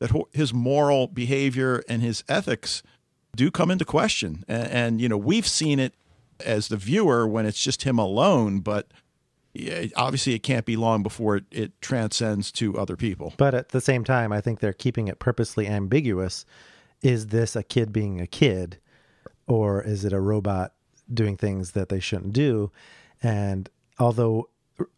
that 0.00 0.10
his 0.32 0.52
moral 0.52 1.06
behavior 1.06 1.84
and 1.88 2.02
his 2.02 2.24
ethics 2.28 2.82
do 3.36 3.50
come 3.50 3.70
into 3.70 3.84
question. 3.84 4.44
And, 4.48 4.68
and 4.68 5.00
you 5.00 5.08
know, 5.08 5.16
we've 5.16 5.46
seen 5.46 5.78
it 5.78 5.94
as 6.44 6.66
the 6.66 6.76
viewer 6.76 7.26
when 7.28 7.46
it's 7.46 7.62
just 7.62 7.84
him 7.84 7.98
alone, 7.98 8.58
but 8.60 8.88
obviously 9.96 10.34
it 10.34 10.42
can't 10.42 10.64
be 10.64 10.76
long 10.76 11.02
before 11.02 11.36
it, 11.36 11.44
it 11.50 11.80
transcends 11.80 12.50
to 12.52 12.78
other 12.78 12.96
people. 12.96 13.34
But 13.36 13.54
at 13.54 13.70
the 13.70 13.80
same 13.80 14.04
time, 14.04 14.32
I 14.32 14.40
think 14.40 14.60
they're 14.60 14.72
keeping 14.72 15.08
it 15.08 15.18
purposely 15.18 15.66
ambiguous. 15.66 16.44
Is 17.02 17.28
this 17.28 17.56
a 17.56 17.62
kid 17.62 17.92
being 17.92 18.20
a 18.20 18.26
kid, 18.26 18.78
or 19.46 19.82
is 19.82 20.04
it 20.04 20.12
a 20.12 20.20
robot 20.20 20.72
doing 21.12 21.36
things 21.36 21.72
that 21.72 21.88
they 21.88 22.00
shouldn't 22.00 22.32
do? 22.32 22.70
And 23.22 23.68
although 23.98 24.48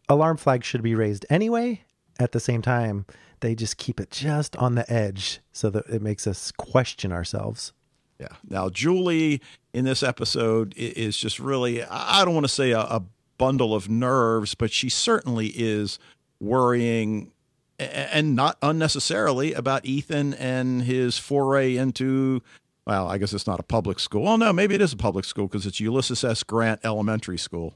alarm 0.07 0.37
flags 0.37 0.65
should 0.65 0.83
be 0.83 0.95
raised 0.95 1.25
anyway. 1.29 1.81
At 2.17 2.31
the 2.31 2.39
same 2.39 2.61
time, 2.61 3.05
they 3.41 3.55
just 3.55 3.77
keep 3.77 3.99
it 3.99 4.09
just 4.09 4.55
on 4.55 4.75
the 4.75 4.91
edge 4.91 5.41
so 5.51 5.69
that 5.71 5.85
it 5.87 6.01
makes 6.01 6.25
us 6.27 6.51
question 6.51 7.11
ourselves. 7.11 7.73
Yeah. 8.19 8.29
Now, 8.47 8.69
Julie 8.69 9.41
in 9.73 9.83
this 9.83 10.01
episode 10.01 10.73
is 10.77 11.17
just 11.17 11.39
really, 11.39 11.83
I 11.83 12.23
don't 12.23 12.33
want 12.33 12.45
to 12.45 12.53
say 12.53 12.71
a, 12.71 12.79
a 12.79 13.03
bundle 13.37 13.73
of 13.73 13.89
nerves, 13.89 14.55
but 14.55 14.71
she 14.71 14.89
certainly 14.89 15.47
is 15.47 15.99
worrying 16.39 17.31
and 17.77 18.35
not 18.35 18.57
unnecessarily 18.61 19.53
about 19.53 19.85
Ethan 19.85 20.33
and 20.35 20.83
his 20.83 21.17
foray 21.17 21.75
into 21.75 22.41
well, 22.85 23.07
I 23.07 23.17
guess 23.17 23.33
it's 23.33 23.47
not 23.47 23.59
a 23.59 23.63
public 23.63 23.99
school. 23.99 24.27
Oh 24.27 24.35
no, 24.35 24.53
maybe 24.53 24.75
it 24.75 24.81
is 24.81 24.93
a 24.93 24.97
public 24.97 25.25
school 25.25 25.47
because 25.47 25.65
it's 25.65 25.79
Ulysses 25.79 26.23
S. 26.23 26.43
Grant 26.43 26.81
Elementary 26.83 27.37
School. 27.37 27.73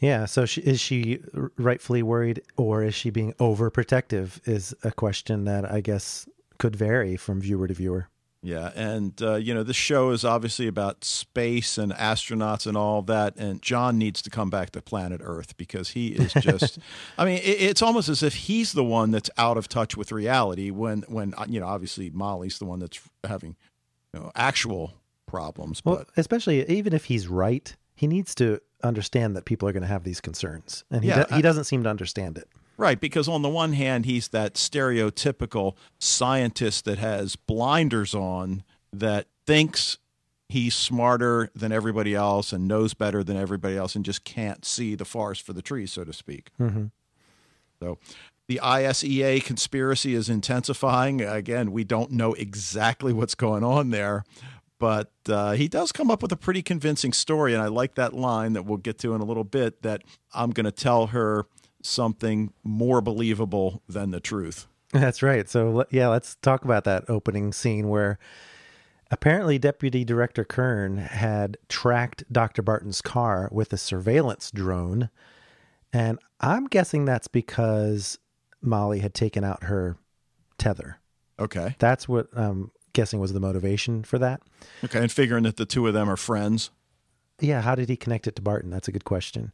Yeah. 0.00 0.24
So 0.24 0.44
she, 0.44 0.60
is 0.62 0.80
she 0.80 1.20
rightfully 1.56 2.02
worried, 2.02 2.42
or 2.56 2.82
is 2.82 2.94
she 2.94 3.10
being 3.10 3.32
overprotective? 3.34 4.40
Is 4.44 4.74
a 4.82 4.90
question 4.90 5.44
that 5.44 5.70
I 5.70 5.80
guess 5.80 6.28
could 6.58 6.74
vary 6.74 7.16
from 7.16 7.40
viewer 7.40 7.68
to 7.68 7.74
viewer. 7.74 8.08
Yeah, 8.46 8.72
and 8.76 9.20
uh, 9.22 9.36
you 9.36 9.54
know 9.54 9.62
this 9.62 9.74
show 9.74 10.10
is 10.10 10.22
obviously 10.22 10.66
about 10.66 11.02
space 11.02 11.78
and 11.78 11.92
astronauts 11.92 12.66
and 12.66 12.76
all 12.76 13.00
that, 13.02 13.36
and 13.36 13.62
John 13.62 13.96
needs 13.96 14.20
to 14.20 14.28
come 14.28 14.50
back 14.50 14.70
to 14.72 14.82
planet 14.82 15.22
Earth 15.24 15.56
because 15.56 15.90
he 15.90 16.08
is 16.08 16.34
just—I 16.34 17.24
mean, 17.24 17.38
it, 17.38 17.42
it's 17.62 17.80
almost 17.80 18.10
as 18.10 18.22
if 18.22 18.34
he's 18.34 18.72
the 18.72 18.84
one 18.84 19.12
that's 19.12 19.30
out 19.38 19.56
of 19.56 19.66
touch 19.66 19.96
with 19.96 20.12
reality. 20.12 20.70
When, 20.70 21.04
when 21.08 21.32
uh, 21.38 21.46
you 21.48 21.58
know, 21.58 21.66
obviously 21.66 22.10
Molly's 22.10 22.58
the 22.58 22.66
one 22.66 22.80
that's 22.80 23.00
having 23.24 23.56
you 24.12 24.20
know, 24.20 24.30
actual 24.34 24.92
problems. 25.26 25.80
Well, 25.82 25.96
but 25.96 26.08
especially 26.18 26.68
even 26.68 26.92
if 26.92 27.06
he's 27.06 27.26
right, 27.26 27.74
he 27.94 28.06
needs 28.06 28.34
to 28.34 28.60
understand 28.82 29.34
that 29.36 29.46
people 29.46 29.66
are 29.66 29.72
going 29.72 29.80
to 29.84 29.88
have 29.88 30.04
these 30.04 30.20
concerns, 30.20 30.84
and 30.90 31.02
he 31.02 31.08
Yeah, 31.08 31.24
do- 31.24 31.34
he 31.36 31.40
doesn't 31.40 31.64
seem 31.64 31.82
to 31.84 31.88
understand 31.88 32.36
it. 32.36 32.48
Right, 32.76 33.00
because 33.00 33.28
on 33.28 33.42
the 33.42 33.48
one 33.48 33.72
hand, 33.74 34.04
he's 34.04 34.28
that 34.28 34.54
stereotypical 34.54 35.76
scientist 35.98 36.84
that 36.86 36.98
has 36.98 37.36
blinders 37.36 38.14
on 38.14 38.64
that 38.92 39.26
thinks 39.46 39.98
he's 40.48 40.74
smarter 40.74 41.50
than 41.54 41.72
everybody 41.72 42.14
else 42.14 42.52
and 42.52 42.66
knows 42.66 42.94
better 42.94 43.22
than 43.22 43.36
everybody 43.36 43.76
else 43.76 43.94
and 43.94 44.04
just 44.04 44.24
can't 44.24 44.64
see 44.64 44.94
the 44.94 45.04
forest 45.04 45.42
for 45.42 45.52
the 45.52 45.62
trees, 45.62 45.92
so 45.92 46.04
to 46.04 46.12
speak. 46.12 46.50
Mhm. 46.60 46.90
So 47.80 47.98
the 48.48 48.60
ISEA 48.62 49.42
conspiracy 49.42 50.14
is 50.14 50.28
intensifying. 50.28 51.20
Again, 51.22 51.72
we 51.72 51.84
don't 51.84 52.10
know 52.10 52.34
exactly 52.34 53.12
what's 53.12 53.34
going 53.34 53.64
on 53.64 53.90
there. 53.90 54.24
But 54.78 55.12
uh, 55.28 55.52
he 55.52 55.68
does 55.68 55.92
come 55.92 56.10
up 56.10 56.20
with 56.20 56.32
a 56.32 56.36
pretty 56.36 56.60
convincing 56.60 57.12
story, 57.12 57.54
and 57.54 57.62
I 57.62 57.68
like 57.68 57.94
that 57.94 58.12
line 58.12 58.52
that 58.54 58.64
we'll 58.64 58.78
get 58.78 58.98
to 58.98 59.14
in 59.14 59.20
a 59.20 59.24
little 59.24 59.44
bit. 59.44 59.82
That 59.82 60.02
I'm 60.34 60.50
going 60.50 60.64
to 60.64 60.72
tell 60.72 61.06
her 61.06 61.46
something 61.84 62.52
more 62.62 63.00
believable 63.00 63.82
than 63.88 64.10
the 64.10 64.20
truth. 64.20 64.66
That's 64.92 65.22
right. 65.22 65.48
So 65.48 65.84
yeah, 65.90 66.08
let's 66.08 66.36
talk 66.36 66.64
about 66.64 66.84
that 66.84 67.08
opening 67.08 67.52
scene 67.52 67.88
where 67.88 68.18
apparently 69.10 69.58
Deputy 69.58 70.04
Director 70.04 70.44
Kern 70.44 70.98
had 70.98 71.56
tracked 71.68 72.24
Dr. 72.32 72.62
Barton's 72.62 73.02
car 73.02 73.48
with 73.52 73.72
a 73.72 73.76
surveillance 73.76 74.50
drone, 74.50 75.10
and 75.92 76.18
I'm 76.40 76.66
guessing 76.66 77.04
that's 77.04 77.28
because 77.28 78.18
Molly 78.60 79.00
had 79.00 79.14
taken 79.14 79.44
out 79.44 79.64
her 79.64 79.96
tether. 80.58 81.00
Okay. 81.38 81.74
That's 81.78 82.08
what 82.08 82.28
I'm 82.34 82.70
guessing 82.92 83.18
was 83.18 83.32
the 83.32 83.40
motivation 83.40 84.04
for 84.04 84.18
that. 84.18 84.40
Okay. 84.84 85.00
And 85.00 85.10
figuring 85.12 85.42
that 85.42 85.56
the 85.56 85.66
two 85.66 85.86
of 85.86 85.94
them 85.94 86.08
are 86.08 86.16
friends. 86.16 86.70
Yeah, 87.40 87.62
how 87.62 87.74
did 87.74 87.88
he 87.88 87.96
connect 87.96 88.28
it 88.28 88.36
to 88.36 88.42
Barton? 88.42 88.70
That's 88.70 88.86
a 88.86 88.92
good 88.92 89.04
question. 89.04 89.52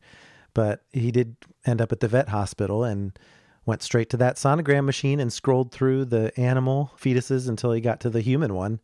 But 0.54 0.84
he 0.92 1.10
did 1.10 1.36
end 1.66 1.80
up 1.80 1.92
at 1.92 2.00
the 2.00 2.08
vet 2.08 2.28
hospital 2.28 2.84
and 2.84 3.18
went 3.66 3.82
straight 3.82 4.10
to 4.10 4.16
that 4.16 4.36
sonogram 4.36 4.84
machine 4.84 5.20
and 5.20 5.32
scrolled 5.32 5.72
through 5.72 6.06
the 6.06 6.38
animal 6.38 6.92
fetuses 7.00 7.48
until 7.48 7.72
he 7.72 7.80
got 7.80 8.00
to 8.00 8.10
the 8.10 8.20
human 8.20 8.54
one. 8.54 8.80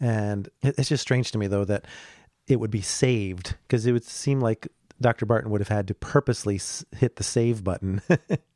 And 0.00 0.48
it's 0.62 0.88
just 0.88 1.02
strange 1.02 1.32
to 1.32 1.38
me, 1.38 1.46
though, 1.46 1.64
that 1.64 1.86
it 2.46 2.60
would 2.60 2.70
be 2.70 2.82
saved 2.82 3.56
because 3.66 3.86
it 3.86 3.92
would 3.92 4.04
seem 4.04 4.40
like 4.40 4.68
Dr. 5.00 5.26
Barton 5.26 5.50
would 5.50 5.60
have 5.60 5.68
had 5.68 5.88
to 5.88 5.94
purposely 5.94 6.60
hit 6.96 7.16
the 7.16 7.24
save 7.24 7.64
button 7.64 8.02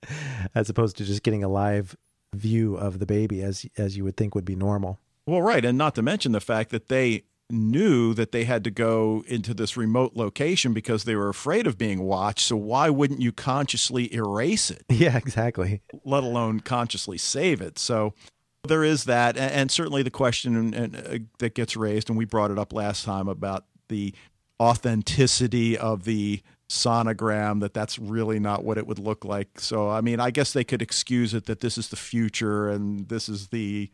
as 0.55 0.69
opposed 0.69 0.97
to 0.99 1.05
just 1.05 1.23
getting 1.23 1.45
a 1.45 1.49
live 1.49 1.97
view 2.35 2.77
of 2.77 2.99
the 2.99 3.07
baby 3.07 3.43
as 3.43 3.67
as 3.77 3.97
you 3.97 4.05
would 4.05 4.17
think 4.17 4.35
would 4.35 4.45
be 4.45 4.57
normal. 4.57 5.01
Well, 5.27 5.43
right. 5.43 5.65
And 5.65 5.77
not 5.77 5.95
to 5.97 6.03
mention 6.03 6.33
the 6.33 6.41
fact 6.41 6.71
that 6.71 6.89
they 6.89 7.25
knew 7.53 8.15
that 8.15 8.33
they 8.33 8.45
had 8.45 8.65
to 8.65 8.71
go 8.71 9.25
into 9.27 9.55
this 9.55 9.77
remote 9.77 10.13
location 10.15 10.73
because 10.73 11.05
they 11.05 11.17
were 11.17 11.29
afraid 11.29 11.67
of 11.67 11.79
being 11.79 12.03
watched. 12.03 12.47
So 12.47 12.57
why 12.57 12.91
wouldn't 12.91 13.21
you 13.21 13.33
consciously 13.33 14.13
erase 14.15 14.71
it? 14.71 14.85
Yeah, 15.01 15.17
exactly. 15.17 15.81
let 16.05 16.25
alone 16.25 16.61
consciously 16.61 17.17
save 17.17 17.63
it. 17.63 17.79
So 17.79 18.13
there 18.69 18.85
is 18.85 19.05
that, 19.05 19.39
and, 19.39 19.51
and 19.53 19.71
certainly 19.71 20.03
the 20.03 20.11
question 20.11 20.57
and, 20.57 20.75
and, 20.75 20.97
uh, 20.97 21.19
that 21.39 21.55
gets 21.55 21.75
raised, 21.75 22.11
and 22.11 22.19
we 22.19 22.27
brought 22.27 22.51
it 22.51 22.59
up 22.59 22.75
last 22.75 23.05
time 23.07 23.29
about 23.29 23.65
the 23.89 24.15
authenticity 24.61 25.79
of 25.79 26.05
the 26.05 26.43
sonogram 26.69 27.61
that 27.61 27.75
that's 27.75 27.99
really 27.99 28.39
not 28.39 28.63
what 28.63 28.79
it 28.79 28.87
would 28.87 28.99
look 28.99 29.25
like 29.25 29.59
so 29.59 29.91
i 29.91 30.01
mean 30.01 30.21
i 30.21 30.31
guess 30.31 30.53
they 30.53 30.63
could 30.63 30.81
excuse 30.81 31.35
it 31.35 31.47
that 31.47 31.59
this 31.59 31.77
is 31.77 31.89
the 31.89 31.97
future 31.97 32.69
and 32.69 33.09
this 33.09 33.29
is 33.29 33.49
the 33.49 33.91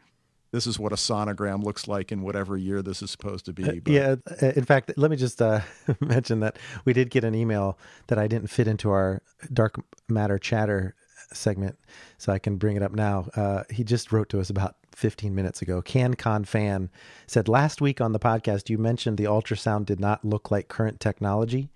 this 0.57 0.67
is 0.67 0.79
what 0.79 0.91
a 0.93 0.97
sonogram 0.97 1.63
looks 1.63 1.87
like 1.87 2.11
in 2.11 2.23
whatever 2.23 2.57
year 2.57 2.81
this 2.81 3.03
is 3.03 3.11
supposed 3.11 3.45
to 3.45 3.53
be 3.53 3.81
but- 3.81 3.93
Yeah. 3.93 4.17
uh, 4.43 4.47
In 4.57 4.65
fact, 4.65 4.91
let 4.97 5.11
me 5.11 5.17
just 5.19 5.43
uh, 5.43 5.61
mention 6.01 6.41
that 6.41 6.59
we 6.87 6.93
did 6.95 7.11
get 7.11 7.25
an 7.25 7.35
email 7.35 7.79
that 8.07 8.19
I 8.19 8.27
didn't 8.27 8.49
fit 8.49 8.67
into 8.67 8.89
our 8.91 9.21
dark 9.53 9.75
matter 10.09 10.39
chatter 10.39 10.95
segment, 11.33 11.77
so 12.19 12.33
I 12.33 12.39
can 12.39 12.57
bring 12.57 12.77
it 12.77 12.83
up 12.83 12.93
now. 12.93 13.29
Uh, 13.37 13.65
he 13.69 13.85
just 13.85 14.13
wrote 14.13 14.29
to 14.31 14.41
us 14.41 14.49
about 14.49 14.77
15 14.95 15.35
minutes 15.35 15.61
ago. 15.61 15.83
CanCon 15.83 16.47
fan 16.47 16.89
said 17.27 17.49
last 17.49 17.81
week 17.83 18.01
on 18.01 18.13
the 18.13 18.19
podcast 18.19 18.71
you 18.71 18.79
mentioned 18.79 19.19
the 19.19 19.25
ultrasound 19.25 19.85
did 19.85 20.01
not 20.01 20.25
look 20.25 20.51
like 20.51 20.69
current 20.69 21.01
technology. 21.01 21.71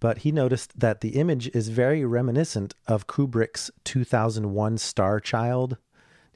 But 0.00 0.18
he 0.18 0.30
noticed 0.32 0.78
that 0.78 1.00
the 1.00 1.10
image 1.20 1.48
is 1.54 1.68
very 1.70 2.04
reminiscent 2.04 2.74
of 2.86 3.06
Kubrick's 3.08 3.70
2001 3.84 4.78
Star 4.78 5.18
Child. 5.20 5.76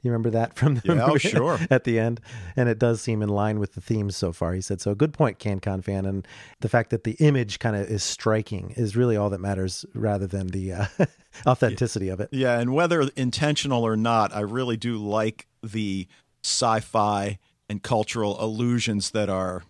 You 0.03 0.11
remember 0.11 0.29
that 0.31 0.53
from 0.57 0.75
the 0.75 0.81
Yeah, 0.85 1.05
oh, 1.05 1.07
movie 1.13 1.19
sure. 1.29 1.57
at 1.71 1.85
the 1.85 1.97
end? 1.97 2.21
And 2.55 2.69
it 2.69 2.77
does 2.77 3.01
seem 3.01 3.21
in 3.23 3.29
line 3.29 3.57
with 3.59 3.73
the 3.73 3.81
themes 3.81 4.15
so 4.15 4.31
far. 4.31 4.53
He 4.53 4.61
said, 4.61 4.79
so 4.81 4.93
good 4.93 5.13
point, 5.13 5.39
CanCon 5.39 5.83
fan. 5.83 6.05
And 6.05 6.27
the 6.59 6.69
fact 6.69 6.91
that 6.91 7.03
the 7.03 7.13
image 7.19 7.57
kind 7.59 7.75
of 7.75 7.87
is 7.87 8.03
striking 8.03 8.73
is 8.77 8.95
really 8.95 9.17
all 9.17 9.29
that 9.31 9.39
matters 9.39 9.85
rather 9.95 10.27
than 10.27 10.47
the 10.47 10.73
uh, 10.73 10.85
authenticity 11.47 12.09
of 12.09 12.19
it. 12.19 12.29
Yeah, 12.31 12.59
and 12.59 12.73
whether 12.73 13.09
intentional 13.15 13.83
or 13.83 13.97
not, 13.97 14.35
I 14.35 14.41
really 14.41 14.77
do 14.77 14.97
like 14.97 15.47
the 15.63 16.07
sci-fi 16.43 17.39
and 17.69 17.81
cultural 17.81 18.35
allusions 18.43 19.11
that 19.11 19.29
are 19.29 19.63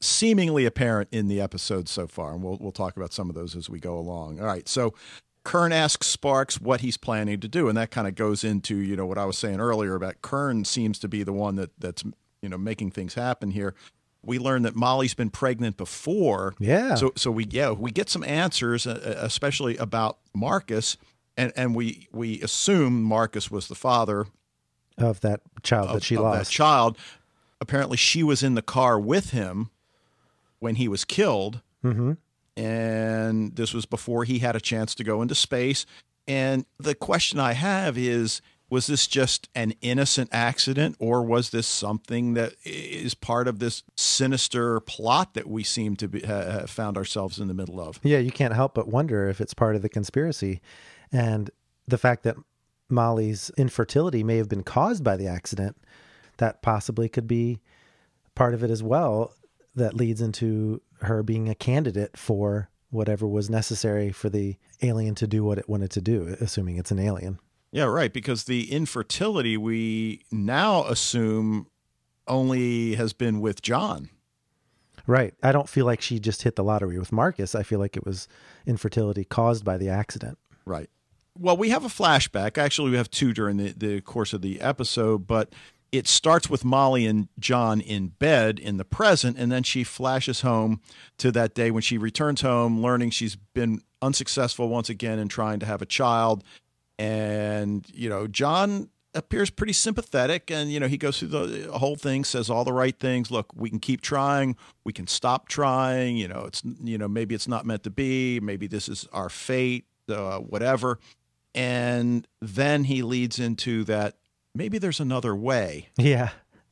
seemingly 0.00 0.64
apparent 0.64 1.08
in 1.12 1.28
the 1.28 1.40
episode 1.40 1.88
so 1.88 2.06
far, 2.06 2.32
and 2.34 2.42
we'll 2.42 2.58
we'll 2.60 2.72
talk 2.72 2.96
about 2.96 3.12
some 3.12 3.28
of 3.28 3.34
those 3.34 3.54
as 3.56 3.68
we 3.68 3.80
go 3.80 3.98
along. 3.98 4.40
All 4.40 4.46
right, 4.46 4.68
so 4.68 4.94
Kern 5.44 5.72
asks 5.72 6.06
Sparks 6.06 6.60
what 6.60 6.80
he's 6.82 6.96
planning 6.96 7.40
to 7.40 7.48
do, 7.48 7.68
and 7.68 7.76
that 7.76 7.90
kind 7.90 8.06
of 8.06 8.14
goes 8.14 8.44
into 8.44 8.76
you 8.76 8.96
know 8.96 9.06
what 9.06 9.18
I 9.18 9.24
was 9.24 9.36
saying 9.38 9.60
earlier 9.60 9.94
about 9.94 10.22
Kern 10.22 10.64
seems 10.64 10.98
to 11.00 11.08
be 11.08 11.22
the 11.22 11.32
one 11.32 11.56
that 11.56 11.70
that's 11.78 12.04
you 12.40 12.48
know 12.48 12.58
making 12.58 12.90
things 12.92 13.14
happen 13.14 13.50
here. 13.50 13.74
We 14.24 14.38
learn 14.38 14.62
that 14.62 14.76
Molly's 14.76 15.14
been 15.14 15.30
pregnant 15.30 15.76
before, 15.76 16.54
Yeah. 16.60 16.94
so 16.94 17.12
so 17.16 17.30
we 17.32 17.46
yeah 17.50 17.70
we 17.72 17.90
get 17.90 18.08
some 18.08 18.22
answers, 18.24 18.86
uh, 18.86 19.16
especially 19.18 19.76
about 19.78 20.18
Marcus, 20.32 20.96
and 21.36 21.52
and 21.56 21.74
we 21.74 22.06
we 22.12 22.40
assume 22.42 23.02
Marcus 23.02 23.50
was 23.50 23.66
the 23.66 23.74
father 23.74 24.26
Of 24.96 25.20
that 25.22 25.40
child 25.64 25.88
of, 25.88 25.94
that 25.94 26.02
she 26.04 26.14
of 26.16 26.22
lost. 26.22 26.50
that 26.50 26.52
child. 26.52 26.98
Apparently, 27.60 27.96
she 27.96 28.22
was 28.22 28.42
in 28.44 28.54
the 28.54 28.62
car 28.62 28.98
with 28.98 29.30
him 29.30 29.70
when 30.60 30.76
he 30.76 30.86
was 30.86 31.04
killed, 31.04 31.60
hmm 31.82 32.12
and 32.56 33.56
this 33.56 33.72
was 33.72 33.86
before 33.86 34.24
he 34.24 34.40
had 34.40 34.56
a 34.56 34.60
chance 34.60 34.94
to 34.96 35.04
go 35.04 35.22
into 35.22 35.34
space. 35.34 35.86
And 36.28 36.66
the 36.78 36.94
question 36.94 37.38
I 37.38 37.52
have 37.52 37.98
is. 37.98 38.40
Was 38.70 38.86
this 38.86 39.06
just 39.06 39.50
an 39.54 39.74
innocent 39.82 40.30
accident, 40.32 40.96
or 40.98 41.22
was 41.22 41.50
this 41.50 41.66
something 41.66 42.32
that 42.32 42.54
is 42.64 43.12
part 43.12 43.46
of 43.46 43.58
this 43.58 43.82
sinister 43.96 44.80
plot 44.80 45.34
that 45.34 45.46
we 45.46 45.62
seem 45.62 45.94
to 45.96 46.08
be, 46.08 46.20
ha, 46.20 46.64
found 46.66 46.96
ourselves 46.96 47.38
in 47.38 47.48
the 47.48 47.52
middle 47.52 47.78
of? 47.78 48.00
Yeah, 48.02 48.16
you 48.16 48.30
can't 48.30 48.54
help 48.54 48.72
but 48.72 48.88
wonder 48.88 49.28
if 49.28 49.42
it's 49.42 49.52
part 49.52 49.76
of 49.76 49.82
the 49.82 49.90
conspiracy. 49.90 50.62
And 51.12 51.50
the 51.86 51.98
fact 51.98 52.22
that 52.22 52.36
Molly's 52.88 53.50
infertility 53.58 54.24
may 54.24 54.38
have 54.38 54.48
been 54.48 54.62
caused 54.62 55.04
by 55.04 55.18
the 55.18 55.26
accident, 55.26 55.76
that 56.38 56.62
possibly 56.62 57.10
could 57.10 57.26
be 57.26 57.60
part 58.34 58.54
of 58.54 58.64
it 58.64 58.70
as 58.70 58.82
well, 58.82 59.34
that 59.74 59.92
leads 59.92 60.22
into 60.22 60.80
her 61.04 61.22
being 61.22 61.48
a 61.48 61.54
candidate 61.54 62.16
for 62.16 62.68
whatever 62.90 63.26
was 63.26 63.48
necessary 63.48 64.12
for 64.12 64.28
the 64.28 64.56
alien 64.82 65.14
to 65.14 65.26
do 65.26 65.42
what 65.42 65.58
it 65.58 65.68
wanted 65.68 65.90
to 65.90 66.00
do, 66.00 66.36
assuming 66.40 66.76
it's 66.76 66.90
an 66.90 66.98
alien. 66.98 67.38
Yeah, 67.70 67.84
right. 67.84 68.12
Because 68.12 68.44
the 68.44 68.70
infertility 68.70 69.56
we 69.56 70.22
now 70.30 70.84
assume 70.84 71.66
only 72.28 72.94
has 72.96 73.12
been 73.12 73.40
with 73.40 73.62
John. 73.62 74.10
Right. 75.06 75.34
I 75.42 75.52
don't 75.52 75.68
feel 75.68 75.86
like 75.86 76.00
she 76.00 76.20
just 76.20 76.42
hit 76.42 76.54
the 76.54 76.62
lottery 76.62 76.98
with 76.98 77.12
Marcus. 77.12 77.54
I 77.54 77.62
feel 77.62 77.80
like 77.80 77.96
it 77.96 78.06
was 78.06 78.28
infertility 78.66 79.24
caused 79.24 79.64
by 79.64 79.78
the 79.78 79.88
accident. 79.88 80.38
Right. 80.64 80.90
Well, 81.36 81.56
we 81.56 81.70
have 81.70 81.84
a 81.84 81.88
flashback. 81.88 82.58
Actually, 82.58 82.90
we 82.90 82.98
have 82.98 83.10
two 83.10 83.32
during 83.32 83.56
the, 83.56 83.72
the 83.72 84.00
course 84.02 84.32
of 84.32 84.42
the 84.42 84.60
episode, 84.60 85.26
but 85.26 85.54
it 85.92 86.08
starts 86.08 86.48
with 86.48 86.64
Molly 86.64 87.06
and 87.06 87.28
John 87.38 87.80
in 87.80 88.08
bed 88.08 88.58
in 88.58 88.78
the 88.78 88.84
present, 88.84 89.36
and 89.38 89.52
then 89.52 89.62
she 89.62 89.84
flashes 89.84 90.40
home 90.40 90.80
to 91.18 91.30
that 91.32 91.54
day 91.54 91.70
when 91.70 91.82
she 91.82 91.98
returns 91.98 92.40
home, 92.40 92.82
learning 92.82 93.10
she's 93.10 93.36
been 93.36 93.82
unsuccessful 94.00 94.68
once 94.68 94.88
again 94.88 95.18
in 95.18 95.28
trying 95.28 95.60
to 95.60 95.66
have 95.66 95.82
a 95.82 95.86
child. 95.86 96.42
And, 96.98 97.86
you 97.92 98.08
know, 98.08 98.26
John 98.26 98.88
appears 99.14 99.50
pretty 99.50 99.74
sympathetic 99.74 100.50
and 100.50 100.72
you 100.72 100.80
know 100.80 100.88
he 100.88 100.96
goes 100.96 101.18
through 101.18 101.28
the 101.28 101.70
whole 101.72 101.96
thing 101.96 102.24
says 102.24 102.48
all 102.48 102.64
the 102.64 102.72
right 102.72 102.98
things. 102.98 103.30
Look 103.30 103.52
we 103.54 103.68
can 103.68 103.78
keep 103.78 104.00
trying. 104.00 104.56
We 104.84 104.94
can 104.94 105.06
stop 105.06 105.48
trying. 105.48 106.16
You 106.16 106.28
know 106.28 106.44
it's 106.46 106.62
you 106.82 106.96
know 106.96 107.08
maybe 107.08 107.34
it's 107.34 107.46
not 107.46 107.66
meant 107.66 107.82
to 107.82 107.90
be. 107.90 108.40
Maybe 108.40 108.66
this 108.66 108.88
is 108.88 109.06
our 109.12 109.28
fate 109.28 109.84
uh, 110.08 110.38
whatever. 110.38 110.98
And 111.54 112.26
then 112.40 112.84
he 112.84 113.02
leads 113.02 113.38
into 113.38 113.84
that 113.84 114.16
maybe 114.54 114.78
there's 114.78 115.00
another 115.00 115.34
way. 115.34 115.88
Yeah. 115.96 116.30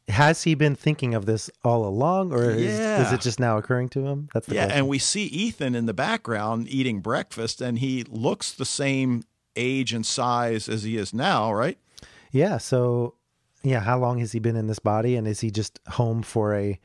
Has 0.09 0.43
he 0.43 0.55
been 0.55 0.75
thinking 0.75 1.15
of 1.15 1.27
this 1.27 1.49
all 1.63 1.85
along, 1.87 2.33
or 2.33 2.51
is, 2.51 2.77
Yeah. 2.79 3.07
is 3.07 3.13
it 3.13 3.21
just 3.21 3.39
now 3.39 3.59
occurring 3.59 3.89
to 3.91 4.07
him? 4.07 4.29
That's 4.35 4.47
the 4.49 4.57
Yeah, 4.57 4.63
question. 4.65 4.79
and 4.81 4.89
we 4.89 4.99
see 4.99 5.25
Ethan 5.27 5.75
in 5.77 5.87
the 5.87 5.95
background 5.95 6.69
eating 6.69 7.01
breakfast, 7.01 7.61
and 7.61 7.79
he 7.79 8.03
looks 8.09 8.51
the 8.53 8.65
same 8.65 9.23
age 9.55 9.93
and 9.93 10.05
size 10.05 10.69
as 10.69 10.83
he 10.83 10.97
is 10.97 11.15
now, 11.15 11.53
right? 11.53 11.79
yeah. 12.33 12.59
So, 12.59 13.15
yeah, 13.63 13.81
how 13.81 13.99
long 13.99 14.19
has 14.19 14.33
he 14.33 14.39
been 14.41 14.57
in 14.57 14.67
this 14.67 14.79
body, 14.81 15.15
and 15.17 15.27
is 15.29 15.41
he 15.41 15.51
just 15.51 15.79
home 15.91 16.23
for 16.23 16.55
a? 16.55 16.81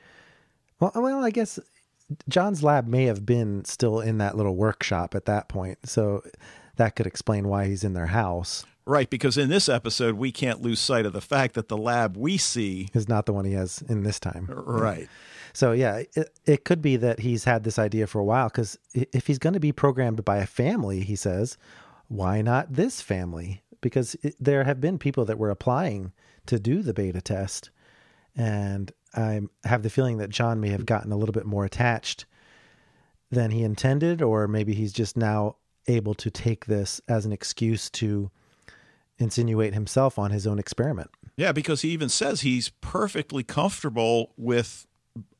Well, 0.79 0.91
well, 0.95 1.23
I 1.23 1.29
guess 1.31 1.57
John's 2.29 2.61
lab 2.63 2.87
may 2.87 3.05
have 3.05 3.25
been 3.25 3.63
still 3.65 3.99
in 4.01 4.17
that 4.19 4.35
little 4.37 4.55
workshop 4.55 5.15
at 5.15 5.25
that 5.25 5.47
point, 5.47 5.79
so 5.87 6.21
that 6.77 6.95
could 6.95 7.07
explain 7.07 7.47
why 7.47 7.67
he's 7.67 7.83
in 7.83 7.93
their 7.93 8.07
house. 8.07 8.65
Right, 8.87 9.09
because 9.09 9.35
in 9.35 9.49
this 9.49 9.67
episode, 9.67 10.15
we 10.15 10.31
can't 10.31 10.61
lose 10.61 10.79
sight 10.79 11.07
of 11.07 11.13
the 11.13 11.21
fact 11.21 11.55
that 11.55 11.69
the 11.69 11.77
lab 11.77 12.15
we 12.15 12.37
see. 12.37 12.89
Is 12.93 13.09
not 13.09 13.25
the 13.25 13.33
one 13.33 13.45
he 13.45 13.53
has 13.53 13.83
in 13.89 14.03
this 14.03 14.19
time. 14.19 14.47
Right. 14.47 15.09
So 15.53 15.71
yeah, 15.71 16.03
it, 16.15 16.37
it 16.45 16.65
could 16.65 16.81
be 16.81 16.95
that 16.97 17.21
he's 17.21 17.45
had 17.45 17.63
this 17.63 17.79
idea 17.79 18.05
for 18.05 18.19
a 18.19 18.25
while 18.25 18.49
because 18.49 18.77
if 18.93 19.25
he's 19.25 19.39
going 19.39 19.53
to 19.53 19.59
be 19.59 19.71
programmed 19.71 20.23
by 20.23 20.37
a 20.37 20.45
family, 20.45 21.01
he 21.01 21.15
says, 21.15 21.57
why 22.09 22.41
not 22.41 22.73
this 22.73 23.01
family? 23.01 23.63
Because 23.81 24.15
it, 24.21 24.35
there 24.39 24.65
have 24.65 24.79
been 24.79 24.99
people 24.99 25.25
that 25.25 25.39
were 25.39 25.49
applying 25.49 26.11
to 26.45 26.59
do 26.59 26.83
the 26.83 26.93
beta 26.93 27.21
test, 27.21 27.71
and 28.35 28.91
I 29.15 29.41
have 29.63 29.81
the 29.81 29.89
feeling 29.89 30.17
that 30.17 30.29
John 30.29 30.59
may 30.59 30.69
have 30.69 30.85
gotten 30.85 31.11
a 31.11 31.17
little 31.17 31.33
bit 31.33 31.45
more 31.45 31.65
attached 31.65 32.25
than 33.31 33.49
he 33.49 33.63
intended, 33.63 34.21
or 34.21 34.47
maybe 34.47 34.73
he's 34.73 34.93
just 34.93 35.17
now 35.17 35.55
able 35.87 36.13
to 36.15 36.31
take 36.31 36.65
this 36.65 37.01
as 37.07 37.25
an 37.25 37.31
excuse 37.31 37.89
to 37.91 38.31
insinuate 39.17 39.73
himself 39.73 40.19
on 40.19 40.31
his 40.31 40.45
own 40.45 40.59
experiment. 40.59 41.09
Yeah, 41.37 41.51
because 41.51 41.81
he 41.81 41.89
even 41.89 42.09
says 42.09 42.41
he's 42.41 42.69
perfectly 42.81 43.43
comfortable 43.43 44.31
with 44.37 44.87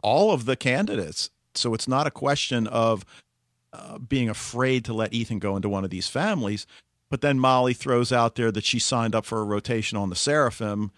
all 0.02 0.32
of 0.32 0.46
the 0.46 0.56
candidates. 0.56 1.30
So 1.54 1.74
it's 1.74 1.88
not 1.88 2.08
a 2.08 2.12
question 2.12 2.68
of 2.68 3.06
uh, 3.74 3.98
being 3.98 4.30
afraid 4.30 4.86
to 4.86 4.94
let 4.94 5.14
Ethan 5.14 5.40
go 5.40 5.56
into 5.56 5.70
one 5.70 5.84
of 5.84 5.90
these 5.90 6.08
families. 6.08 6.66
But 7.10 7.22
then 7.22 7.40
Molly 7.40 7.74
throws 7.74 8.12
out 8.12 8.36
there 8.36 8.52
that 8.52 8.66
she 8.66 8.80
signed 8.80 9.16
up 9.16 9.26
for 9.26 9.40
a 9.40 9.46
rotation 9.46 9.98
on 9.98 10.10
the 10.10 10.16
Seraphim. 10.16 10.92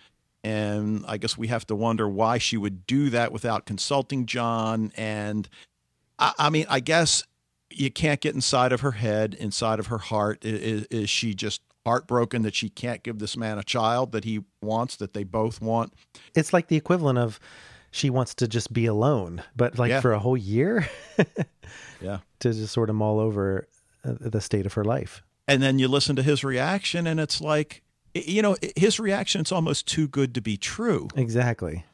And 0.43 1.03
I 1.07 1.17
guess 1.17 1.37
we 1.37 1.47
have 1.47 1.67
to 1.67 1.75
wonder 1.75 2.07
why 2.07 2.37
she 2.37 2.57
would 2.57 2.87
do 2.87 3.09
that 3.09 3.31
without 3.31 3.65
consulting 3.65 4.25
John. 4.25 4.91
And 4.95 5.49
I, 6.17 6.33
I 6.37 6.49
mean, 6.49 6.65
I 6.69 6.79
guess 6.79 7.23
you 7.79 7.91
can't 7.91 8.19
get 8.21 8.33
inside 8.35 8.71
of 8.71 8.81
her 8.81 8.91
head, 8.93 9.33
inside 9.35 9.79
of 9.79 9.87
her 9.87 9.97
heart. 9.99 10.43
Is, 10.43 10.85
is 10.85 11.09
she 11.09 11.33
just 11.33 11.61
heartbroken 11.85 12.41
that 12.41 12.53
she 12.55 12.69
can't 12.69 13.01
give 13.03 13.19
this 13.19 13.37
man 13.37 13.57
a 13.57 13.63
child 13.63 14.11
that 14.11 14.23
he 14.25 14.41
wants, 14.61 14.95
that 14.97 15.13
they 15.13 15.23
both 15.23 15.61
want? 15.61 15.93
it's 16.35 16.51
like 16.53 16.67
the 16.67 16.75
equivalent 16.75 17.17
of 17.17 17.39
she 17.91 18.09
wants 18.09 18.35
to 18.35 18.47
just 18.47 18.73
be 18.73 18.85
alone, 18.85 19.41
but 19.55 19.79
like 19.79 19.89
Yeah. 19.89 20.01
for 20.01 20.11
a 20.11 20.19
whole 20.19 20.35
year 20.37 20.87
Yeah. 22.01 22.19
to 22.39 22.53
just 22.53 22.73
sort 22.73 22.89
of 22.89 22.95
mull 22.95 23.19
over 23.19 23.67
uh, 24.03 24.13
the 24.19 24.41
state 24.41 24.65
of 24.65 24.73
her 24.73 24.83
life. 24.83 25.23
And 25.47 25.61
then 25.63 25.79
you 25.79 25.87
listen 25.87 26.15
to 26.17 26.23
his 26.23 26.43
reaction, 26.43 27.07
and 27.07 27.19
it's 27.19 27.39
like, 27.39 27.81
you 28.13 28.41
know, 28.41 28.57
his 28.75 28.99
reaction 28.99 29.41
is 29.41 29.51
almost 29.51 29.87
too 29.87 30.07
good 30.07 30.35
to 30.35 30.41
be 30.41 30.57
true, 30.57 31.07
Exactly. 31.15 31.85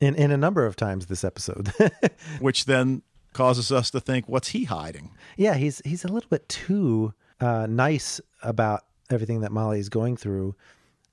In 0.00 0.14
in 0.14 0.30
a 0.30 0.36
number 0.36 0.64
of 0.66 0.76
times 0.76 1.06
this 1.06 1.24
episode. 1.24 1.72
which 2.38 2.66
then 2.66 3.02
causes 3.38 3.70
us 3.70 3.90
to 3.92 4.00
think, 4.00 4.28
what's 4.28 4.48
he 4.48 4.64
hiding? 4.64 5.12
yeah, 5.36 5.54
he's 5.54 5.80
he's 5.84 6.04
a 6.04 6.08
little 6.08 6.28
bit 6.28 6.48
too 6.48 7.14
uh, 7.40 7.66
nice 7.68 8.20
about 8.42 8.82
everything 9.10 9.40
that 9.42 9.52
Molly 9.52 9.78
is 9.78 9.88
going 9.88 10.16
through, 10.16 10.56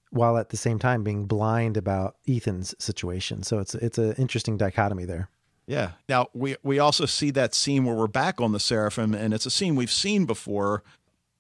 while 0.10 0.38
at 0.38 0.50
the 0.50 0.58
same 0.58 0.80
time 0.80 1.04
being 1.04 1.26
blind 1.28 1.78
about 1.78 2.16
Ethan's 2.28 2.74
situation. 2.80 3.44
So 3.44 3.60
it's 3.60 3.76
it's 3.76 4.00
an 4.00 4.14
interesting 4.14 4.58
dichotomy 4.58 5.06
there. 5.06 5.30
Yeah. 5.68 5.92
Now 6.10 6.28
we 6.34 6.56
we 6.64 6.80
also 6.80 7.06
see 7.06 7.32
that 7.32 7.54
scene 7.54 7.86
where 7.86 7.96
we're 7.96 8.08
back 8.08 8.42
on 8.42 8.52
the 8.52 8.60
Seraphim, 8.60 9.14
and 9.14 9.32
it's 9.34 9.46
a 9.46 9.52
scene 9.52 9.76
we've 9.76 9.92
seen 9.92 10.26
before. 10.26 10.84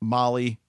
Molly 0.02 0.60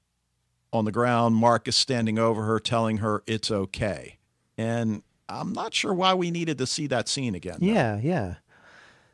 on 0.72 0.87
the 0.87 0.92
ground, 0.92 1.37
Marcus 1.37 1.76
standing 1.76 2.18
over 2.18 2.44
her, 2.44 2.59
telling 2.59 2.98
her 2.98 3.22
it's 3.26 3.50
okay. 3.50 4.18
And 4.57 5.02
I'm 5.29 5.52
not 5.52 5.74
sure 5.74 5.92
why 5.92 6.14
we 6.14 6.31
needed 6.31 6.57
to 6.59 6.66
see 6.66 6.87
that 6.87 7.09
scene 7.09 7.35
again. 7.35 7.59
though. 7.61 7.66
Yeah, 7.66 8.00
yeah. 8.02 8.35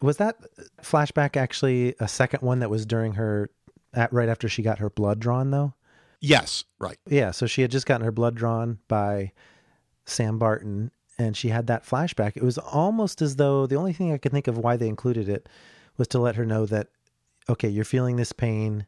Was 0.02 0.16
that 0.18 0.36
flashback 0.82 1.36
actually 1.36 1.94
a 2.00 2.08
second 2.08 2.42
one 2.42 2.58
that 2.58 2.70
was 2.70 2.84
during 2.84 3.14
her 3.14 3.50
at 3.94 4.12
right 4.12 4.28
after 4.28 4.48
she 4.48 4.62
got 4.62 4.78
her 4.78 4.90
blood 4.90 5.20
drawn 5.20 5.50
though? 5.50 5.74
Yes. 6.20 6.64
Right. 6.78 6.98
Yeah, 7.08 7.30
so 7.30 7.46
she 7.46 7.62
had 7.62 7.70
just 7.70 7.86
gotten 7.86 8.04
her 8.04 8.12
blood 8.12 8.34
drawn 8.34 8.78
by 8.88 9.32
Sam 10.04 10.38
Barton 10.38 10.90
and 11.18 11.36
she 11.36 11.48
had 11.48 11.66
that 11.68 11.84
flashback. 11.84 12.36
It 12.36 12.42
was 12.42 12.58
almost 12.58 13.22
as 13.22 13.36
though 13.36 13.66
the 13.66 13.76
only 13.76 13.92
thing 13.92 14.12
I 14.12 14.18
could 14.18 14.32
think 14.32 14.48
of 14.48 14.58
why 14.58 14.76
they 14.76 14.88
included 14.88 15.28
it 15.28 15.48
was 15.96 16.08
to 16.08 16.18
let 16.18 16.36
her 16.36 16.46
know 16.46 16.66
that 16.66 16.88
okay, 17.48 17.68
you're 17.68 17.84
feeling 17.84 18.16
this 18.16 18.32
pain, 18.32 18.86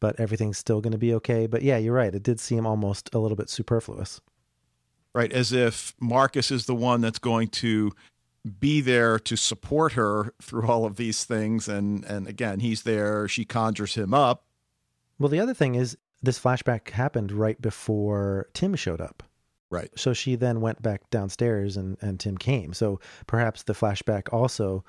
but 0.00 0.18
everything's 0.18 0.58
still 0.58 0.80
going 0.80 0.92
to 0.92 0.98
be 0.98 1.14
okay. 1.14 1.46
But 1.46 1.62
yeah, 1.62 1.78
you're 1.78 1.94
right. 1.94 2.14
It 2.14 2.22
did 2.22 2.40
seem 2.40 2.66
almost 2.66 3.14
a 3.14 3.18
little 3.18 3.36
bit 3.36 3.48
superfluous. 3.48 4.20
Right. 5.14 5.32
As 5.32 5.52
if 5.52 5.94
Marcus 6.00 6.50
is 6.50 6.66
the 6.66 6.74
one 6.74 7.00
that's 7.00 7.18
going 7.18 7.48
to 7.48 7.92
be 8.58 8.80
there 8.80 9.18
to 9.18 9.36
support 9.36 9.92
her 9.92 10.34
through 10.40 10.66
all 10.66 10.84
of 10.84 10.96
these 10.96 11.24
things. 11.24 11.68
And 11.68 12.04
and 12.04 12.26
again, 12.26 12.60
he's 12.60 12.82
there. 12.82 13.28
She 13.28 13.44
conjures 13.44 13.94
him 13.94 14.14
up. 14.14 14.44
Well, 15.18 15.28
the 15.28 15.40
other 15.40 15.54
thing 15.54 15.74
is 15.74 15.96
this 16.22 16.38
flashback 16.38 16.90
happened 16.90 17.32
right 17.32 17.60
before 17.60 18.48
Tim 18.54 18.74
showed 18.74 19.00
up. 19.00 19.22
Right. 19.70 19.90
So 19.96 20.14
she 20.14 20.34
then 20.34 20.60
went 20.60 20.80
back 20.80 21.10
downstairs 21.10 21.76
and, 21.76 21.98
and 22.00 22.18
Tim 22.18 22.38
came. 22.38 22.72
So 22.72 23.00
perhaps 23.26 23.64
the 23.64 23.74
flashback 23.74 24.32
also 24.32 24.82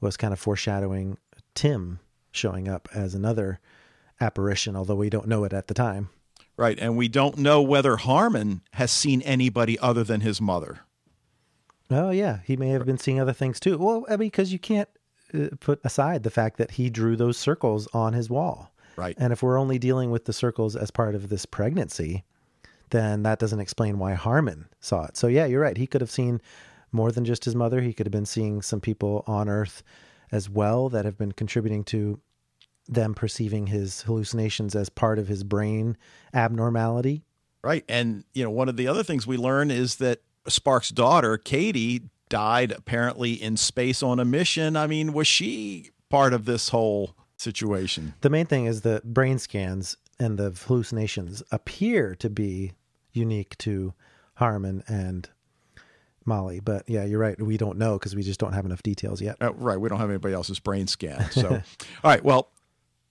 was 0.00 0.16
kind 0.16 0.32
of 0.32 0.40
foreshadowing 0.40 1.18
Tim 1.54 2.00
showing 2.32 2.66
up 2.66 2.88
as 2.94 3.14
another 3.14 3.60
apparition, 4.20 4.76
although 4.76 4.94
we 4.94 5.10
don't 5.10 5.28
know 5.28 5.44
it 5.44 5.52
at 5.52 5.68
the 5.68 5.74
time. 5.74 6.08
Right. 6.56 6.78
And 6.78 6.96
we 6.96 7.08
don't 7.08 7.36
know 7.36 7.60
whether 7.60 7.96
Harmon 7.96 8.62
has 8.72 8.90
seen 8.90 9.20
anybody 9.22 9.78
other 9.78 10.04
than 10.04 10.22
his 10.22 10.40
mother. 10.40 10.80
Oh, 11.90 12.10
yeah. 12.10 12.38
He 12.44 12.56
may 12.56 12.68
have 12.70 12.86
been 12.86 12.98
seeing 12.98 13.20
other 13.20 13.32
things 13.32 13.60
too. 13.60 13.78
Well, 13.78 14.06
I 14.08 14.12
mean, 14.12 14.28
because 14.28 14.52
you 14.52 14.58
can't 14.58 14.88
uh, 15.32 15.48
put 15.60 15.80
aside 15.84 16.22
the 16.22 16.30
fact 16.30 16.56
that 16.58 16.72
he 16.72 16.90
drew 16.90 17.16
those 17.16 17.36
circles 17.36 17.88
on 17.92 18.12
his 18.12 18.30
wall. 18.30 18.72
Right. 18.96 19.16
And 19.18 19.32
if 19.32 19.42
we're 19.42 19.58
only 19.58 19.78
dealing 19.78 20.10
with 20.10 20.24
the 20.24 20.32
circles 20.32 20.76
as 20.76 20.90
part 20.90 21.14
of 21.14 21.28
this 21.28 21.46
pregnancy, 21.46 22.24
then 22.90 23.22
that 23.24 23.38
doesn't 23.38 23.60
explain 23.60 23.98
why 23.98 24.14
Harmon 24.14 24.68
saw 24.80 25.04
it. 25.06 25.16
So, 25.16 25.26
yeah, 25.26 25.46
you're 25.46 25.62
right. 25.62 25.76
He 25.76 25.86
could 25.86 26.00
have 26.00 26.10
seen 26.10 26.40
more 26.92 27.10
than 27.10 27.24
just 27.24 27.44
his 27.44 27.56
mother. 27.56 27.80
He 27.80 27.92
could 27.92 28.06
have 28.06 28.12
been 28.12 28.26
seeing 28.26 28.62
some 28.62 28.80
people 28.80 29.24
on 29.26 29.48
Earth 29.48 29.82
as 30.30 30.48
well 30.48 30.88
that 30.90 31.04
have 31.04 31.18
been 31.18 31.32
contributing 31.32 31.84
to 31.84 32.20
them 32.86 33.14
perceiving 33.14 33.68
his 33.68 34.02
hallucinations 34.02 34.74
as 34.76 34.88
part 34.88 35.18
of 35.18 35.26
his 35.26 35.42
brain 35.42 35.96
abnormality. 36.32 37.24
Right. 37.62 37.84
And, 37.88 38.24
you 38.32 38.44
know, 38.44 38.50
one 38.50 38.68
of 38.68 38.76
the 38.76 38.86
other 38.86 39.02
things 39.02 39.26
we 39.26 39.36
learn 39.36 39.70
is 39.70 39.96
that 39.96 40.20
Spark's 40.48 40.90
daughter, 40.90 41.36
Katie, 41.36 42.02
died 42.28 42.72
apparently 42.72 43.32
in 43.32 43.56
space 43.56 44.02
on 44.02 44.18
a 44.18 44.24
mission. 44.24 44.76
I 44.76 44.86
mean, 44.86 45.12
was 45.12 45.26
she 45.26 45.90
part 46.08 46.32
of 46.32 46.44
this 46.44 46.70
whole 46.70 47.14
situation? 47.36 48.14
The 48.20 48.30
main 48.30 48.46
thing 48.46 48.66
is 48.66 48.80
the 48.80 49.02
brain 49.04 49.38
scans 49.38 49.96
and 50.18 50.38
the 50.38 50.50
hallucinations 50.50 51.42
appear 51.50 52.14
to 52.16 52.30
be 52.30 52.72
unique 53.12 53.56
to 53.58 53.94
Harmon 54.34 54.82
and 54.88 55.28
Molly. 56.24 56.60
But 56.60 56.88
yeah, 56.88 57.04
you're 57.04 57.18
right. 57.18 57.40
We 57.40 57.56
don't 57.56 57.78
know 57.78 57.98
because 57.98 58.14
we 58.14 58.22
just 58.22 58.40
don't 58.40 58.52
have 58.52 58.64
enough 58.64 58.82
details 58.82 59.20
yet. 59.20 59.36
Uh, 59.40 59.52
right. 59.54 59.78
We 59.78 59.88
don't 59.88 59.98
have 59.98 60.10
anybody 60.10 60.34
else's 60.34 60.58
brain 60.58 60.86
scan. 60.86 61.30
So, 61.30 61.50
all 62.04 62.10
right. 62.10 62.24
Well, 62.24 62.50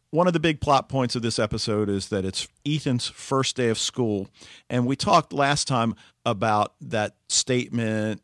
one 0.10 0.28
of 0.28 0.34
the 0.34 0.40
big 0.40 0.62
plot 0.62 0.90
points 0.90 1.16
of 1.16 1.24
this 1.24 1.40
episode 1.40 1.90
is 1.90 2.10
that 2.10 2.24
it's 2.24 2.48
Ethan's 2.66 3.08
first 3.08 3.56
day 3.56 3.70
of 3.70 3.80
school. 3.80 4.28
And 4.70 4.86
we 4.86 4.96
talked 4.96 5.34
last 5.34 5.68
time 5.68 5.96
about 6.26 6.74
that 6.82 7.16
statement 7.28 8.22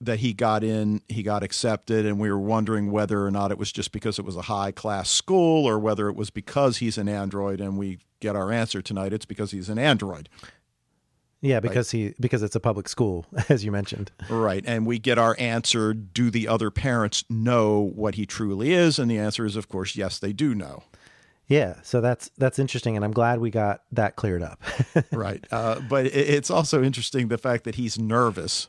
that 0.00 0.20
he 0.20 0.32
got 0.32 0.62
in, 0.62 1.02
he 1.08 1.22
got 1.22 1.42
accepted, 1.42 2.06
and 2.06 2.20
we 2.20 2.30
were 2.30 2.38
wondering 2.38 2.90
whether 2.92 3.24
or 3.24 3.30
not 3.30 3.50
it 3.50 3.58
was 3.58 3.72
just 3.72 3.90
because 3.90 4.18
it 4.18 4.24
was 4.24 4.36
a 4.36 4.42
high 4.42 4.70
class 4.70 5.10
school 5.10 5.66
or 5.66 5.78
whether 5.78 6.08
it 6.08 6.14
was 6.14 6.30
because 6.30 6.76
he's 6.76 6.98
an 6.98 7.08
android. 7.08 7.60
And 7.60 7.76
we 7.76 7.98
get 8.20 8.36
our 8.36 8.52
answer 8.52 8.80
tonight. 8.80 9.12
It's 9.12 9.26
because 9.26 9.50
he's 9.50 9.68
an 9.68 9.78
android. 9.78 10.28
Yeah, 11.40 11.60
because 11.60 11.92
he 11.92 12.14
because 12.18 12.42
it's 12.42 12.56
a 12.56 12.60
public 12.60 12.88
school, 12.88 13.26
as 13.48 13.64
you 13.64 13.70
mentioned. 13.70 14.10
Right. 14.28 14.64
And 14.66 14.86
we 14.86 14.98
get 14.98 15.18
our 15.18 15.36
answer 15.38 15.94
do 15.94 16.30
the 16.30 16.48
other 16.48 16.70
parents 16.70 17.24
know 17.28 17.80
what 17.94 18.16
he 18.16 18.26
truly 18.26 18.72
is? 18.72 18.98
And 18.98 19.10
the 19.10 19.18
answer 19.18 19.44
is 19.44 19.54
of 19.54 19.68
course 19.68 19.94
yes, 19.94 20.18
they 20.18 20.32
do 20.32 20.54
know. 20.54 20.82
Yeah, 21.48 21.76
so 21.82 22.02
that's 22.02 22.30
that's 22.36 22.58
interesting, 22.58 22.94
and 22.94 23.04
I'm 23.04 23.12
glad 23.12 23.40
we 23.40 23.50
got 23.50 23.82
that 23.92 24.16
cleared 24.16 24.42
up. 24.42 24.62
right. 25.12 25.44
Uh, 25.50 25.80
but 25.80 26.06
it, 26.06 26.14
it's 26.14 26.50
also 26.50 26.82
interesting 26.82 27.28
the 27.28 27.38
fact 27.38 27.64
that 27.64 27.76
he's 27.76 27.98
nervous 27.98 28.68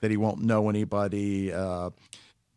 that 0.00 0.10
he 0.10 0.16
won't 0.16 0.42
know 0.42 0.68
anybody, 0.68 1.52
uh, 1.52 1.90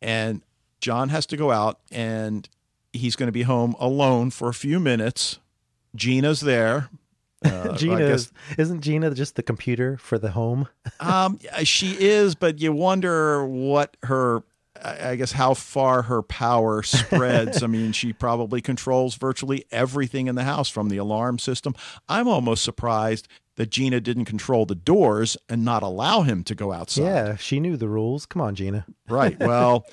and 0.01 0.41
John 0.81 1.09
has 1.09 1.27
to 1.27 1.37
go 1.37 1.51
out, 1.51 1.79
and 1.91 2.49
he's 2.93 3.15
going 3.15 3.27
to 3.27 3.31
be 3.31 3.43
home 3.43 3.75
alone 3.79 4.31
for 4.31 4.49
a 4.49 4.53
few 4.53 4.79
minutes. 4.79 5.39
Gina's 5.95 6.41
there. 6.41 6.89
Uh, 7.45 7.73
Gina 7.77 8.01
is, 8.01 8.33
isn't 8.57 8.81
Gina 8.81 9.11
just 9.15 9.37
the 9.37 9.43
computer 9.43 9.95
for 9.95 10.19
the 10.19 10.31
home? 10.31 10.67
um, 10.99 11.39
she 11.63 11.95
is, 11.97 12.35
but 12.35 12.59
you 12.59 12.73
wonder 12.73 13.45
what 13.45 13.95
her 14.03 14.43
I 14.83 15.15
guess 15.15 15.31
how 15.33 15.53
far 15.53 16.03
her 16.03 16.21
power 16.21 16.83
spreads. 16.83 17.63
I 17.63 17.67
mean, 17.67 17.91
she 17.91 18.13
probably 18.13 18.61
controls 18.61 19.15
virtually 19.15 19.65
everything 19.71 20.27
in 20.27 20.35
the 20.35 20.43
house 20.43 20.69
from 20.69 20.89
the 20.89 20.97
alarm 20.97 21.39
system. 21.39 21.75
I'm 22.07 22.27
almost 22.27 22.63
surprised 22.63 23.27
that 23.55 23.69
Gina 23.71 23.99
didn't 23.99 24.25
control 24.25 24.65
the 24.65 24.75
doors 24.75 25.35
and 25.49 25.65
not 25.65 25.83
allow 25.83 26.21
him 26.21 26.43
to 26.45 26.55
go 26.55 26.71
outside. 26.71 27.03
Yeah, 27.03 27.35
she 27.35 27.59
knew 27.59 27.75
the 27.75 27.89
rules. 27.89 28.25
Come 28.25 28.41
on, 28.41 28.55
Gina. 28.55 28.85
Right. 29.07 29.37
Well, 29.49 29.85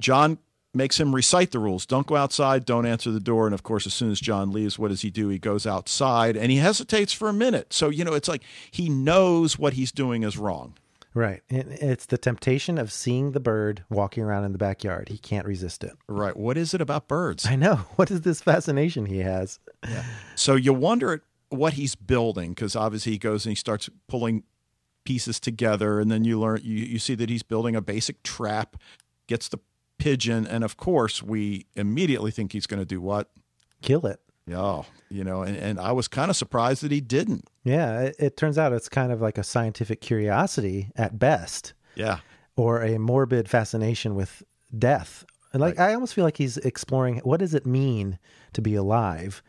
John 0.00 0.38
makes 0.74 0.98
him 0.98 1.14
recite 1.14 1.50
the 1.50 1.58
rules. 1.58 1.86
Don't 1.86 2.06
go 2.06 2.16
outside, 2.16 2.64
don't 2.64 2.86
answer 2.86 3.10
the 3.10 3.20
door. 3.20 3.46
And 3.46 3.54
of 3.54 3.62
course, 3.62 3.86
as 3.86 3.94
soon 3.94 4.10
as 4.10 4.20
John 4.20 4.52
leaves, 4.52 4.78
what 4.78 4.88
does 4.88 5.02
he 5.02 5.10
do? 5.10 5.28
He 5.28 5.38
goes 5.38 5.66
outside 5.66 6.36
and 6.36 6.50
he 6.50 6.58
hesitates 6.58 7.12
for 7.12 7.28
a 7.28 7.32
minute. 7.32 7.72
So, 7.72 7.88
you 7.88 8.04
know, 8.04 8.14
it's 8.14 8.28
like 8.28 8.42
he 8.70 8.88
knows 8.88 9.58
what 9.58 9.74
he's 9.74 9.92
doing 9.92 10.22
is 10.22 10.38
wrong. 10.38 10.74
Right. 11.14 11.42
It's 11.48 12.06
the 12.06 12.16
temptation 12.16 12.78
of 12.78 12.90
seeing 12.90 13.32
the 13.32 13.40
bird 13.40 13.84
walking 13.90 14.22
around 14.22 14.44
in 14.44 14.52
the 14.52 14.58
backyard. 14.58 15.10
He 15.10 15.18
can't 15.18 15.46
resist 15.46 15.84
it. 15.84 15.92
Right. 16.08 16.36
What 16.36 16.56
is 16.56 16.72
it 16.72 16.80
about 16.80 17.08
birds? 17.08 17.46
I 17.46 17.56
know. 17.56 17.80
What 17.96 18.10
is 18.10 18.22
this 18.22 18.40
fascination 18.40 19.06
he 19.06 19.18
has? 19.18 19.60
Yeah. 19.88 20.04
So 20.34 20.54
you 20.56 20.72
wonder 20.72 21.22
what 21.50 21.74
he's 21.74 21.94
building 21.94 22.50
because 22.52 22.74
obviously 22.74 23.12
he 23.12 23.18
goes 23.18 23.44
and 23.44 23.50
he 23.50 23.56
starts 23.56 23.88
pulling 24.08 24.42
pieces 25.04 25.38
together 25.38 26.00
and 26.00 26.10
then 26.10 26.24
you 26.24 26.40
learn 26.40 26.60
you, 26.62 26.76
you 26.76 26.98
see 26.98 27.14
that 27.14 27.28
he's 27.28 27.42
building 27.42 27.76
a 27.76 27.82
basic 27.82 28.22
trap 28.22 28.76
gets 29.26 29.48
the 29.48 29.58
pigeon 29.98 30.46
and 30.46 30.64
of 30.64 30.76
course 30.76 31.22
we 31.22 31.66
immediately 31.74 32.30
think 32.30 32.52
he's 32.52 32.66
going 32.66 32.80
to 32.80 32.86
do 32.86 33.00
what 33.00 33.30
kill 33.82 34.06
it 34.06 34.20
Oh, 34.50 34.84
you 35.08 35.22
know, 35.22 35.42
and, 35.42 35.56
and 35.56 35.78
I 35.78 35.92
was 35.92 36.08
kind 36.08 36.30
of 36.30 36.36
surprised 36.36 36.82
that 36.82 36.90
he 36.90 37.00
didn't. 37.00 37.48
Yeah, 37.64 38.00
it, 38.00 38.16
it 38.18 38.36
turns 38.36 38.58
out 38.58 38.72
it's 38.72 38.88
kind 38.88 39.12
of 39.12 39.20
like 39.20 39.38
a 39.38 39.44
scientific 39.44 40.00
curiosity 40.00 40.90
at 40.96 41.18
best. 41.18 41.74
Yeah. 41.94 42.18
Or 42.56 42.82
a 42.82 42.98
morbid 42.98 43.48
fascination 43.48 44.14
with 44.14 44.42
death. 44.76 45.24
Like 45.54 45.78
right. 45.78 45.90
I 45.90 45.94
almost 45.94 46.14
feel 46.14 46.24
like 46.24 46.38
he's 46.38 46.56
exploring 46.58 47.18
what 47.18 47.40
does 47.40 47.54
it 47.54 47.66
mean 47.66 48.18
to 48.54 48.62
be 48.62 48.74
alive 48.74 49.42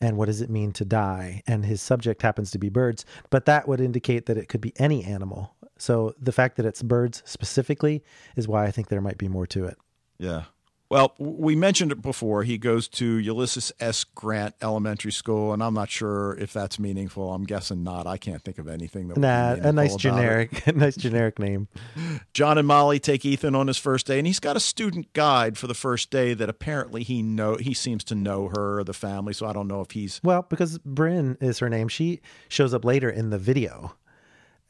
and 0.00 0.16
what 0.16 0.26
does 0.26 0.40
it 0.40 0.50
mean 0.50 0.72
to 0.72 0.84
die? 0.84 1.42
And 1.46 1.64
his 1.64 1.80
subject 1.80 2.22
happens 2.22 2.50
to 2.50 2.58
be 2.58 2.68
birds, 2.68 3.04
but 3.30 3.44
that 3.46 3.68
would 3.68 3.80
indicate 3.80 4.26
that 4.26 4.36
it 4.36 4.48
could 4.48 4.60
be 4.60 4.72
any 4.76 5.04
animal. 5.04 5.54
So 5.78 6.14
the 6.20 6.32
fact 6.32 6.56
that 6.56 6.66
it's 6.66 6.82
birds 6.82 7.22
specifically 7.26 8.02
is 8.36 8.48
why 8.48 8.64
I 8.64 8.70
think 8.70 8.88
there 8.88 9.00
might 9.00 9.18
be 9.18 9.28
more 9.28 9.46
to 9.48 9.66
it. 9.66 9.76
Yeah. 10.18 10.44
Well, 10.92 11.14
we 11.16 11.56
mentioned 11.56 11.90
it 11.90 12.02
before. 12.02 12.42
He 12.42 12.58
goes 12.58 12.86
to 12.88 13.16
Ulysses 13.16 13.72
S. 13.80 14.04
Grant 14.04 14.54
Elementary 14.60 15.10
School, 15.10 15.54
and 15.54 15.62
I'm 15.62 15.72
not 15.72 15.88
sure 15.88 16.36
if 16.38 16.52
that's 16.52 16.78
meaningful. 16.78 17.32
I'm 17.32 17.44
guessing 17.44 17.82
not. 17.82 18.06
I 18.06 18.18
can't 18.18 18.42
think 18.42 18.58
of 18.58 18.68
anything 18.68 19.08
that. 19.08 19.16
Nah, 19.16 19.54
a 19.54 19.72
nice 19.72 19.96
generic, 19.96 20.66
a 20.66 20.72
nice 20.72 20.96
generic 20.96 21.38
name. 21.38 21.68
John 22.34 22.58
and 22.58 22.68
Molly 22.68 23.00
take 23.00 23.24
Ethan 23.24 23.54
on 23.54 23.68
his 23.68 23.78
first 23.78 24.06
day, 24.06 24.18
and 24.18 24.26
he's 24.26 24.38
got 24.38 24.54
a 24.54 24.60
student 24.60 25.10
guide 25.14 25.56
for 25.56 25.66
the 25.66 25.72
first 25.72 26.10
day 26.10 26.34
that 26.34 26.50
apparently 26.50 27.04
he 27.04 27.22
know 27.22 27.56
he 27.56 27.72
seems 27.72 28.04
to 28.04 28.14
know 28.14 28.48
her 28.48 28.80
or 28.80 28.84
the 28.84 28.92
family. 28.92 29.32
So 29.32 29.46
I 29.46 29.54
don't 29.54 29.68
know 29.68 29.80
if 29.80 29.92
he's 29.92 30.20
well 30.22 30.42
because 30.42 30.76
Bryn 30.80 31.38
is 31.40 31.60
her 31.60 31.70
name. 31.70 31.88
She 31.88 32.20
shows 32.50 32.74
up 32.74 32.84
later 32.84 33.08
in 33.08 33.30
the 33.30 33.38
video 33.38 33.94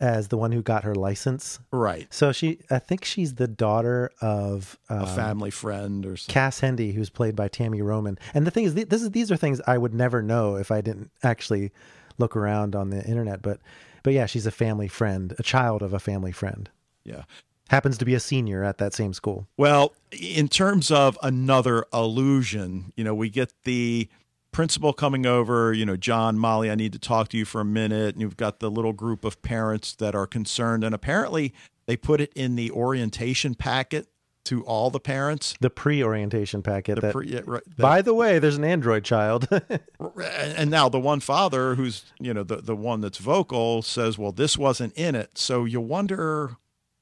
as 0.02 0.28
the 0.28 0.36
one 0.36 0.50
who 0.50 0.62
got 0.62 0.82
her 0.82 0.96
license. 0.96 1.60
Right. 1.70 2.12
So 2.12 2.32
she, 2.32 2.58
I 2.70 2.80
think 2.80 3.04
she's 3.04 3.36
the 3.36 3.46
daughter 3.46 4.10
of 4.20 4.76
um, 4.88 5.02
a 5.02 5.06
family 5.06 5.50
friend 5.50 6.04
or 6.04 6.16
something. 6.16 6.32
Cass 6.34 6.58
Hendy, 6.58 6.92
who's 6.92 7.08
played 7.08 7.36
by 7.36 7.46
Tammy 7.46 7.80
Roman. 7.80 8.18
And 8.34 8.44
the 8.44 8.50
thing 8.50 8.64
is, 8.64 8.74
this 8.74 9.00
is 9.00 9.12
these 9.12 9.30
are 9.30 9.36
things 9.36 9.60
I 9.66 9.78
would 9.78 9.94
never 9.94 10.20
know 10.20 10.56
if 10.56 10.72
I 10.72 10.80
didn't 10.80 11.12
actually 11.22 11.70
look 12.18 12.36
around 12.36 12.74
on 12.74 12.90
the 12.90 13.02
internet. 13.06 13.42
But, 13.42 13.60
but 14.02 14.12
yeah, 14.12 14.26
she's 14.26 14.44
a 14.44 14.50
family 14.50 14.88
friend, 14.88 15.34
a 15.38 15.42
child 15.44 15.82
of 15.82 15.94
a 15.94 16.00
family 16.00 16.32
friend. 16.32 16.68
Yeah. 17.04 17.22
Happens 17.70 17.96
to 17.98 18.04
be 18.04 18.14
a 18.14 18.20
senior 18.20 18.64
at 18.64 18.78
that 18.78 18.92
same 18.92 19.14
school. 19.14 19.46
Well, 19.56 19.94
in 20.10 20.48
terms 20.48 20.90
of 20.90 21.16
another 21.22 21.86
illusion, 21.92 22.92
you 22.96 23.04
know, 23.04 23.14
we 23.14 23.30
get 23.30 23.52
the 23.64 24.08
principal 24.52 24.92
coming 24.92 25.26
over, 25.26 25.72
you 25.72 25.84
know, 25.84 25.96
John, 25.96 26.38
Molly, 26.38 26.70
I 26.70 26.74
need 26.74 26.92
to 26.92 26.98
talk 26.98 27.28
to 27.28 27.36
you 27.38 27.44
for 27.44 27.60
a 27.60 27.64
minute. 27.64 28.14
And 28.14 28.20
you've 28.20 28.36
got 28.36 28.60
the 28.60 28.70
little 28.70 28.92
group 28.92 29.24
of 29.24 29.42
parents 29.42 29.94
that 29.96 30.14
are 30.14 30.26
concerned. 30.26 30.84
And 30.84 30.94
apparently 30.94 31.52
they 31.86 31.96
put 31.96 32.20
it 32.20 32.32
in 32.34 32.54
the 32.54 32.70
orientation 32.70 33.54
packet 33.54 34.08
to 34.44 34.62
all 34.64 34.90
the 34.90 35.00
parents. 35.00 35.54
The 35.60 35.70
pre-orientation 35.70 36.62
packet. 36.62 37.00
The 37.00 37.12
pre, 37.12 37.28
yeah, 37.28 37.40
right, 37.46 37.62
that, 37.64 37.78
by 37.78 38.02
the 38.02 38.14
way, 38.14 38.38
there's 38.38 38.56
an 38.56 38.64
Android 38.64 39.04
child. 39.04 39.48
and 40.20 40.70
now 40.70 40.88
the 40.88 41.00
one 41.00 41.20
father 41.20 41.74
who's, 41.74 42.04
you 42.20 42.34
know, 42.34 42.42
the, 42.42 42.56
the 42.56 42.76
one 42.76 43.00
that's 43.00 43.18
vocal 43.18 43.82
says, 43.82 44.18
well, 44.18 44.32
this 44.32 44.58
wasn't 44.58 44.92
in 44.94 45.14
it. 45.14 45.38
So 45.38 45.64
you 45.64 45.80
wonder 45.80 46.56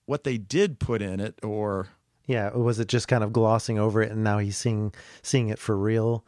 what 0.07 0.25
they 0.25 0.39
did 0.39 0.79
put 0.79 1.03
in 1.03 1.21
it 1.21 1.39
or. 1.43 1.89
Yeah, 2.27 2.51
was 2.51 2.79
it 2.79 2.87
just 2.87 3.09
kind 3.09 3.25
of 3.25 3.33
glossing 3.33 3.79
over 3.79 4.03
it 4.03 4.13
and 4.13 4.23
now 4.23 4.39
he's 4.39 4.57
seeing 4.57 4.95
seeing 5.21 5.49
it 5.49 5.59
for 5.59 5.77
real? 5.77 6.25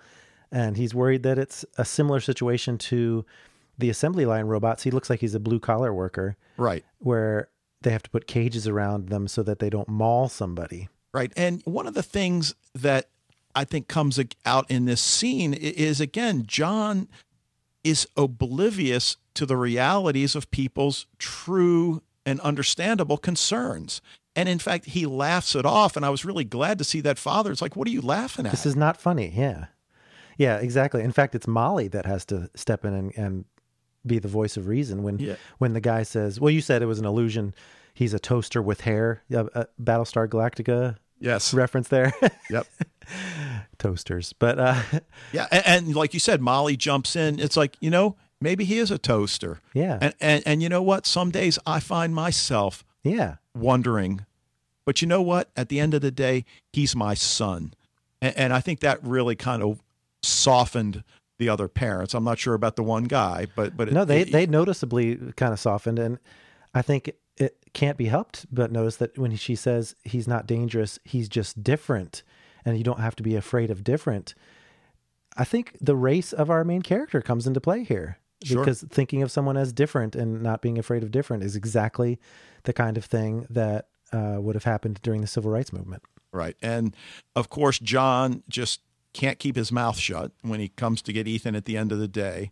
And 0.53 0.77
he's 0.77 0.95
worried 0.95 1.23
that 1.25 1.39
it's 1.39 1.65
a 1.79 1.85
similar 1.85 2.21
situation 2.21 2.79
to 2.79 3.25
the 3.79 3.91
assembly 3.91 4.27
line 4.27 4.45
robots. 4.45 4.83
He 4.83 4.91
looks 4.91 5.11
like 5.11 5.21
he's 5.21 5.35
a 5.35 5.41
blue 5.41 5.59
collar 5.59 5.93
worker, 5.93 6.37
right? 6.57 6.85
Where 6.99 7.49
they 7.81 7.91
have 7.91 8.03
to 8.05 8.11
put 8.11 8.27
cages 8.27 8.69
around 8.69 9.09
them 9.09 9.27
so 9.27 9.43
that 9.43 9.59
they 9.59 9.71
don't 9.71 9.89
maul 9.89 10.29
somebody, 10.29 10.89
right? 11.13 11.33
And 11.37 11.63
one 11.65 11.87
of 11.87 11.95
the 11.95 12.03
things 12.03 12.55
that 12.75 13.09
I 13.55 13.65
think 13.65 13.89
comes 13.89 14.21
out 14.47 14.71
in 14.71 14.85
this 14.85 15.01
scene 15.01 15.55
is 15.55 16.01
again 16.01 16.45
John 16.47 17.09
is 17.83 18.07
oblivious 18.17 19.17
to 19.35 19.47
the 19.47 19.57
realities 19.57 20.37
of 20.37 20.51
people's 20.51 21.07
true 21.19 22.03
and 22.25 22.41
understandable 22.41 23.17
concerns. 23.17 24.01
And 24.35 24.49
in 24.49 24.59
fact, 24.59 24.87
he 24.87 25.05
laughs 25.05 25.55
it 25.55 25.67
off. 25.67 25.97
And 25.97 26.07
I 26.07 26.11
was 26.11 26.25
really 26.25 26.45
glad 26.45 26.79
to 26.79 26.85
see 26.85 27.01
that 27.01 27.19
father. 27.19 27.51
It's 27.53 27.61
like, 27.61 27.77
what 27.77 27.89
are 27.89 27.91
you 27.91 28.01
laughing 28.01 28.47
at? 28.47 28.53
This 28.53 28.67
is 28.67 28.77
not 28.77 29.01
funny. 29.01 29.33
Yeah. 29.35 29.67
Yeah, 30.43 30.57
exactly. 30.57 31.05
In 31.05 31.13
fact, 31.13 31.37
it's 31.37 31.47
Molly 31.47 31.87
that 31.89 32.05
has 32.05 32.25
to 32.27 32.51
step 32.57 32.85
in 32.85 32.95
and, 32.95 33.13
and 33.17 33.45
be 34.05 34.19
the 34.19 34.27
voice 34.27 34.57
of 34.57 34.67
reason 34.67 35.05
when 35.05 35.21
yeah. 35.21 35.37
when 35.59 35.73
the 35.73 35.81
guy 35.81 36.03
says, 36.03 36.41
"Well, 36.41 36.51
you 36.51 36.61
said 36.61 36.83
it 36.83 36.87
was 36.87 36.99
an 36.99 37.05
illusion. 37.05 37.55
He's 37.95 38.13
a 38.13 38.19
toaster 38.19 38.61
with 38.61 38.81
hair." 38.81 39.23
Uh, 39.33 39.45
uh, 39.55 39.65
Battlestar 39.81 40.27
Galactica. 40.27 40.97
Yes. 41.21 41.55
Reference 41.55 41.87
there. 41.87 42.13
Yep. 42.51 42.67
Toasters, 43.79 44.33
but 44.33 44.59
uh, 44.59 44.83
yeah, 45.33 45.47
and, 45.53 45.65
and 45.67 45.95
like 45.95 46.13
you 46.13 46.21
said, 46.21 46.41
Molly 46.41 46.77
jumps 46.77 47.15
in. 47.15 47.39
It's 47.39 47.57
like 47.57 47.77
you 47.81 47.91
know 47.91 48.17
maybe 48.41 48.65
he 48.65 48.79
is 48.79 48.91
a 48.91 48.99
toaster. 48.99 49.61
Yeah. 49.75 49.99
And 50.01 50.15
and 50.21 50.43
and 50.45 50.63
you 50.63 50.69
know 50.69 50.83
what? 50.83 51.07
Some 51.07 51.31
days 51.31 51.59
I 51.65 51.79
find 51.79 52.15
myself 52.15 52.85
yeah 53.05 53.37
wondering, 53.55 54.27
but 54.85 55.03
you 55.03 55.07
know 55.07 55.23
what? 55.23 55.51
At 55.57 55.69
the 55.69 55.79
end 55.79 55.95
of 55.95 56.01
the 56.01 56.11
day, 56.11 56.45
he's 56.73 56.97
my 56.97 57.15
son, 57.15 57.75
and, 58.21 58.37
and 58.37 58.53
I 58.53 58.59
think 58.59 58.81
that 58.81 58.99
really 59.05 59.37
kind 59.37 59.63
of 59.63 59.81
softened 60.23 61.05
the 61.39 61.49
other 61.49 61.69
parents. 61.69 62.15
I'm 62.15 62.25
not 62.25 62.39
sure 62.39 62.55
about 62.55 62.77
the 62.77 62.83
one 62.83 63.05
guy, 63.05 63.47
but 63.57 63.77
but 63.77 63.93
no, 63.93 64.05
they 64.05 64.23
it, 64.23 64.33
they 64.33 64.47
noticeably 64.47 65.17
kind 65.37 65.53
of 65.53 65.61
softened, 65.61 65.99
and 65.99 66.19
I 66.75 66.83
think 66.83 67.13
it 67.37 67.57
can't 67.73 67.97
be 67.97 68.07
helped 68.07 68.47
but 68.53 68.71
notice 68.71 68.97
that 68.97 69.19
when 69.19 69.35
she 69.37 69.55
says 69.55 69.95
he's 70.05 70.29
not 70.29 70.47
dangerous, 70.47 70.99
he's 71.05 71.29
just 71.29 71.63
different, 71.63 72.23
and 72.65 72.77
you 72.77 72.85
don't 72.85 73.01
have 73.01 73.17
to 73.17 73.23
be 73.23 73.35
afraid 73.35 73.71
of 73.71 73.85
different. 73.85 74.35
I 75.37 75.45
think 75.45 75.77
the 75.81 75.97
race 75.97 76.33
of 76.33 76.51
our 76.51 76.65
main 76.65 76.83
character 76.83 77.23
comes 77.23 77.47
into 77.47 77.61
play 77.61 77.85
here 77.85 78.19
sure. 78.45 78.59
because 78.59 78.83
thinking 78.83 79.23
of 79.23 79.31
someone 79.31 79.57
as 79.57 79.73
different 79.73 80.15
and 80.15 80.43
not 80.43 80.61
being 80.61 80.79
afraid 80.79 81.03
of 81.03 81.11
different 81.11 81.43
is 81.43 81.57
exactly 81.57 82.21
the 82.65 82.73
kind 82.73 82.99
of 82.99 83.05
thing 83.05 83.47
that 83.49 83.89
uh, 84.13 84.37
would 84.39 84.55
have 84.55 84.65
happened 84.65 85.01
during 85.03 85.23
the 85.23 85.27
civil 85.27 85.51
rights 85.51 85.73
movement. 85.73 86.03
Right, 86.33 86.57
and 86.63 86.95
of 87.35 87.49
course, 87.49 87.79
John 87.79 88.43
just 88.49 88.81
can't 89.13 89.39
keep 89.39 89.57
his 89.57 89.73
mouth 89.73 89.99
shut 89.99 90.33
when 90.43 90.61
he 90.61 90.69
comes 90.69 91.03
to 91.03 91.13
get 91.13 91.29
Ethan 91.29 91.55
at 91.55 91.65
the 91.65 91.77
end 91.77 91.93
of 91.93 91.99
the 91.99 92.09
day. 92.09 92.51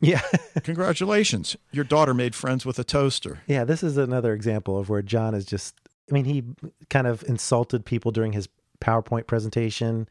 Yeah. 0.00 0.22
Congratulations. 0.62 1.56
Your 1.72 1.84
daughter 1.84 2.14
made 2.14 2.34
friends 2.34 2.64
with 2.64 2.78
a 2.78 2.84
toaster. 2.84 3.40
Yeah, 3.46 3.64
this 3.64 3.82
is 3.82 3.96
another 3.96 4.32
example 4.32 4.78
of 4.78 4.88
where 4.88 5.02
John 5.02 5.34
is 5.34 5.44
just 5.44 5.74
I 6.10 6.14
mean, 6.14 6.24
he 6.24 6.44
kind 6.88 7.06
of 7.06 7.22
insulted 7.24 7.84
people 7.84 8.12
during 8.12 8.32
his 8.32 8.48
PowerPoint 8.80 9.26
presentation. 9.26 10.08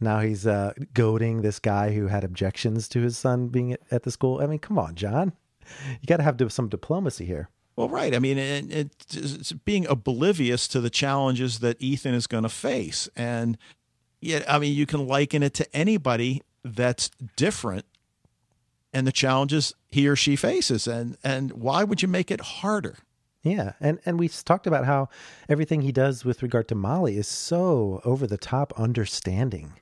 Now 0.00 0.20
he's 0.20 0.46
uh, 0.46 0.72
goading 0.92 1.42
this 1.42 1.58
guy 1.58 1.92
who 1.92 2.08
had 2.08 2.24
objections 2.24 2.88
to 2.88 3.00
his 3.00 3.18
son 3.18 3.48
being 3.48 3.76
at, 3.90 4.02
the 4.02 4.10
school. 4.10 4.40
I 4.40 4.46
mean, 4.46 4.58
come 4.58 4.78
on, 4.78 4.94
John. 4.94 5.32
You 6.00 6.06
got 6.06 6.18
to 6.18 6.22
have 6.22 6.52
some 6.52 6.68
diplomacy 6.68 7.24
here. 7.24 7.48
Well, 7.76 7.88
right. 7.88 8.14
I 8.14 8.18
mean, 8.18 8.38
it, 8.38 8.70
it's 8.70 9.52
being 9.52 9.86
oblivious 9.86 10.68
to 10.68 10.80
the 10.80 10.90
challenges 10.90 11.58
that 11.60 11.80
Ethan 11.80 12.14
is 12.14 12.26
going 12.26 12.44
to 12.44 12.48
face. 12.48 13.08
And 13.16 13.58
yet, 14.24 14.50
I 14.50 14.58
mean, 14.58 14.74
you 14.74 14.86
can 14.86 15.06
liken 15.06 15.42
it 15.42 15.54
to 15.54 15.76
anybody 15.76 16.42
that's 16.64 17.10
different 17.36 17.84
and 18.92 19.06
the 19.06 19.12
challenges 19.12 19.74
he 19.90 20.08
or 20.08 20.16
she 20.16 20.36
faces. 20.36 20.86
And, 20.86 21.16
and 21.22 21.52
why 21.52 21.84
would 21.84 22.02
you 22.02 22.08
make 22.08 22.30
it 22.30 22.40
harder? 22.40 22.96
Yeah, 23.44 23.74
and 23.78 23.98
and 24.06 24.18
we 24.18 24.28
talked 24.28 24.66
about 24.66 24.86
how 24.86 25.10
everything 25.50 25.82
he 25.82 25.92
does 25.92 26.24
with 26.24 26.42
regard 26.42 26.66
to 26.68 26.74
Molly 26.74 27.18
is 27.18 27.28
so 27.28 28.00
over 28.02 28.26
the 28.26 28.38
top 28.38 28.72
understanding, 28.78 29.74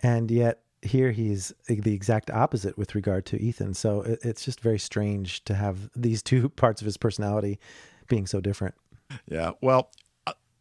and 0.00 0.28
yet 0.32 0.62
here 0.82 1.12
he's 1.12 1.52
the 1.68 1.94
exact 1.94 2.28
opposite 2.28 2.76
with 2.76 2.96
regard 2.96 3.24
to 3.26 3.40
Ethan. 3.40 3.74
So 3.74 4.02
it, 4.02 4.18
it's 4.22 4.44
just 4.44 4.60
very 4.60 4.80
strange 4.80 5.44
to 5.44 5.54
have 5.54 5.90
these 5.94 6.24
two 6.24 6.48
parts 6.56 6.82
of 6.82 6.86
his 6.86 6.96
personality 6.96 7.60
being 8.08 8.26
so 8.26 8.40
different. 8.40 8.74
Yeah, 9.28 9.52
well, 9.62 9.92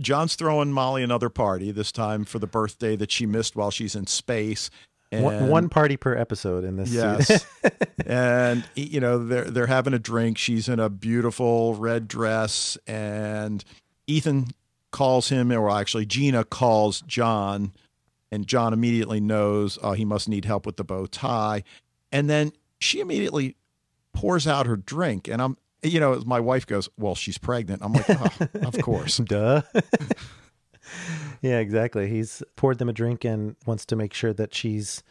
John's 0.02 0.36
throwing 0.36 0.72
Molly 0.72 1.04
another 1.04 1.30
party 1.30 1.72
this 1.72 1.92
time 1.92 2.26
for 2.26 2.40
the 2.40 2.48
birthday 2.48 2.96
that 2.96 3.12
she 3.12 3.26
missed 3.26 3.56
while 3.56 3.72
she's 3.72 3.96
in 3.96 4.08
space. 4.08 4.70
And, 5.12 5.24
one, 5.24 5.48
one, 5.48 5.70
party 5.70 5.96
per 5.96 6.16
episode 6.16 6.66
in 6.66 6.76
this. 6.76 6.92
Yes, 6.92 7.46
and 8.06 8.66
you 8.76 9.00
know 9.00 9.26
they're 9.26 9.46
they're 9.46 9.68
having 9.68 9.94
a 9.94 10.00
drink. 10.00 10.38
She's 10.38 10.68
in 10.68 10.82
a 10.82 10.90
beautiful 10.90 11.76
red 11.76 12.10
dress, 12.10 12.78
and 12.86 13.64
Ethan 14.06 14.48
calls 14.92 15.30
him, 15.30 15.52
or 15.52 15.70
actually 15.70 16.06
Gina 16.06 16.44
calls 16.44 17.02
John, 17.02 17.72
and 18.34 18.48
John 18.48 18.74
immediately 18.74 19.22
knows 19.22 19.80
uh, 19.82 19.94
he 19.94 20.04
must 20.04 20.28
need 20.28 20.44
help 20.44 20.66
with 20.66 20.76
the 20.76 20.84
bow 20.84 21.06
tie, 21.06 21.64
and 22.12 22.30
then 22.30 22.52
she 22.80 23.00
immediately 23.00 23.56
pours 24.14 24.46
out 24.46 24.66
her 24.66 24.76
drink, 24.76 25.30
and 25.30 25.42
I'm, 25.42 25.58
you 25.84 26.00
know, 26.00 26.22
my 26.26 26.40
wife 26.40 26.66
goes, 26.66 26.90
"Well, 26.98 27.16
she's 27.16 27.38
pregnant." 27.38 27.82
I'm 27.84 27.94
like, 27.94 28.10
oh, 28.10 28.30
"Of 28.64 28.78
course, 28.82 29.18
duh." 29.18 29.62
yeah, 31.42 31.60
exactly. 31.60 32.08
He's 32.08 32.44
poured 32.56 32.80
them 32.80 32.90
a 32.90 32.94
drink 32.94 33.26
and 33.26 33.56
wants 33.66 33.86
to 33.88 33.96
make 33.96 34.14
sure 34.14 34.34
that 34.34 34.54
she's 34.54 35.04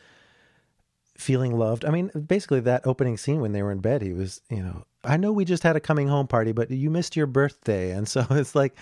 feeling 1.16 1.56
loved. 1.56 1.84
I 1.84 1.90
mean, 1.90 2.10
basically 2.26 2.60
that 2.60 2.86
opening 2.86 3.16
scene 3.16 3.40
when 3.40 3.52
they 3.52 3.62
were 3.62 3.72
in 3.72 3.78
bed, 3.80 4.02
he 4.02 4.12
was, 4.12 4.40
you 4.50 4.62
know, 4.62 4.84
I 5.04 5.16
know 5.16 5.32
we 5.32 5.44
just 5.44 5.62
had 5.62 5.76
a 5.76 5.80
coming 5.80 6.08
home 6.08 6.26
party, 6.26 6.52
but 6.52 6.70
you 6.70 6.90
missed 6.90 7.16
your 7.16 7.26
birthday. 7.26 7.92
And 7.92 8.08
so 8.08 8.26
it's 8.30 8.54
like 8.54 8.76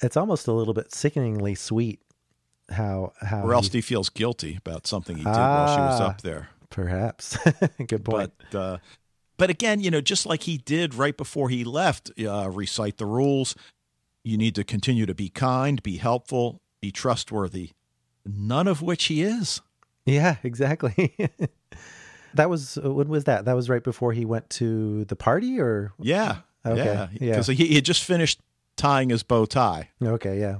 it's 0.00 0.16
almost 0.16 0.48
a 0.48 0.52
little 0.52 0.74
bit 0.74 0.92
sickeningly 0.92 1.54
sweet 1.54 2.00
how 2.70 3.12
how 3.20 3.42
or 3.42 3.54
else 3.54 3.68
he, 3.68 3.78
he 3.78 3.82
feels 3.82 4.08
guilty 4.08 4.56
about 4.56 4.86
something 4.86 5.16
he 5.16 5.24
did 5.24 5.30
ah, 5.30 5.64
while 5.66 5.76
she 5.76 5.80
was 5.80 6.00
up 6.00 6.22
there. 6.22 6.48
Perhaps. 6.70 7.36
Good 7.86 8.04
point. 8.04 8.32
But, 8.50 8.58
uh, 8.58 8.78
but 9.42 9.50
again, 9.50 9.80
you 9.80 9.90
know, 9.90 10.00
just 10.00 10.24
like 10.24 10.44
he 10.44 10.56
did 10.56 10.94
right 10.94 11.16
before 11.16 11.48
he 11.48 11.64
left, 11.64 12.12
uh, 12.24 12.48
recite 12.48 12.98
the 12.98 13.06
rules, 13.06 13.56
you 14.22 14.38
need 14.38 14.54
to 14.54 14.62
continue 14.62 15.04
to 15.04 15.16
be 15.16 15.28
kind, 15.28 15.82
be 15.82 15.96
helpful, 15.96 16.60
be 16.80 16.92
trustworthy, 16.92 17.70
none 18.24 18.68
of 18.68 18.82
which 18.82 19.06
he 19.06 19.20
is. 19.24 19.60
Yeah, 20.06 20.36
exactly. 20.44 21.16
that 22.34 22.48
was 22.48 22.78
uh, 22.78 22.92
when 22.92 23.08
was 23.08 23.24
that? 23.24 23.46
That 23.46 23.56
was 23.56 23.68
right 23.68 23.82
before 23.82 24.12
he 24.12 24.24
went 24.24 24.48
to 24.50 25.06
the 25.06 25.16
party 25.16 25.58
or 25.58 25.92
Yeah. 25.98 26.36
Okay. 26.64 27.08
Yeah. 27.20 27.30
Because 27.30 27.48
he, 27.48 27.56
he 27.56 27.74
had 27.74 27.84
just 27.84 28.04
finished 28.04 28.38
tying 28.76 29.10
his 29.10 29.24
bow 29.24 29.44
tie. 29.46 29.90
Okay, 30.00 30.38
yeah. 30.38 30.58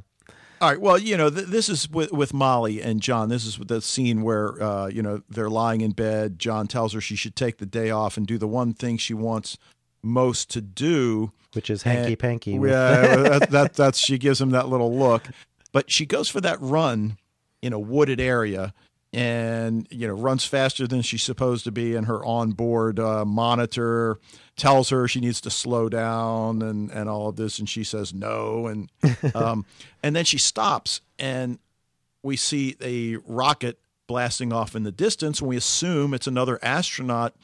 All 0.63 0.69
right. 0.69 0.81
Well, 0.81 0.97
you 0.97 1.17
know, 1.17 1.29
th- 1.29 1.49
this 1.49 1.69
is 1.69 1.91
with, 1.91 2.13
with 2.13 2.33
Molly 2.33 2.81
and 2.81 3.01
John. 3.01 3.29
This 3.29 3.45
is 3.45 3.59
the 3.59 3.83
scene 3.83 4.23
where, 4.23 4.63
uh, 4.63 4.87
you 4.87 5.03
know, 5.03 5.21
they're 5.29 5.51
lying 5.51 5.81
in 5.81 5.91
bed. 5.91 6.39
John 6.39 6.69
tells 6.69 6.93
her 6.93 7.01
she 7.01 7.17
should 7.17 7.35
take 7.35 7.59
the 7.59 7.67
day 7.67 7.91
off 7.91 8.17
and 8.17 8.29
do 8.29 8.39
the 8.39 8.47
one 8.47 8.73
thing 8.73 8.97
she 8.97 9.13
wants 9.13 9.59
most 10.05 10.51
to 10.51 10.61
do, 10.61 11.33
which 11.55 11.69
is 11.69 11.83
hanky 11.83 12.15
panky. 12.15 12.53
Yeah, 12.53 13.17
that, 13.17 13.51
that, 13.51 13.75
that's 13.75 13.99
she 13.99 14.19
gives 14.19 14.41
him 14.41 14.51
that 14.51 14.69
little 14.69 14.97
look, 14.97 15.27
but 15.73 15.91
she 15.91 16.07
goes 16.07 16.29
for 16.29 16.41
that 16.41 16.61
run 16.61 17.19
in 17.61 17.73
a 17.73 17.79
wooded 17.81 18.21
area 18.21 18.73
and 19.13 19.89
you 19.91 20.07
know 20.07 20.15
runs 20.15 20.45
faster 20.45 20.87
than 20.87 21.03
she's 21.03 21.23
supposed 21.25 21.65
to 21.65 21.73
be 21.73 21.97
and 21.97 22.07
her 22.07 22.25
onboard 22.25 22.99
uh, 22.99 23.25
monitor 23.25 24.19
tells 24.63 24.91
her 24.91 25.09
she 25.09 25.19
needs 25.19 25.41
to 25.41 25.51
slow 25.51 25.89
down 25.89 26.63
and 26.63 26.89
and 26.93 27.09
all 27.09 27.29
of 27.29 27.35
this 27.35 27.59
and 27.59 27.69
she 27.69 27.83
says 27.83 28.15
no 28.15 28.69
and 28.69 28.89
um, 29.35 29.67
and 30.05 30.15
then 30.15 30.25
she 30.25 30.39
stops 30.39 31.01
and 31.19 31.59
we 32.23 32.37
see 32.37 32.77
a 32.81 33.17
rocket 33.27 33.81
blasting 34.07 34.53
off 34.53 34.77
in 34.77 34.85
the 34.85 34.93
distance 34.93 35.41
and 35.41 35.49
we 35.49 35.57
assume 35.57 36.15
it's 36.15 36.29
another 36.29 36.61
astronaut 36.63 37.35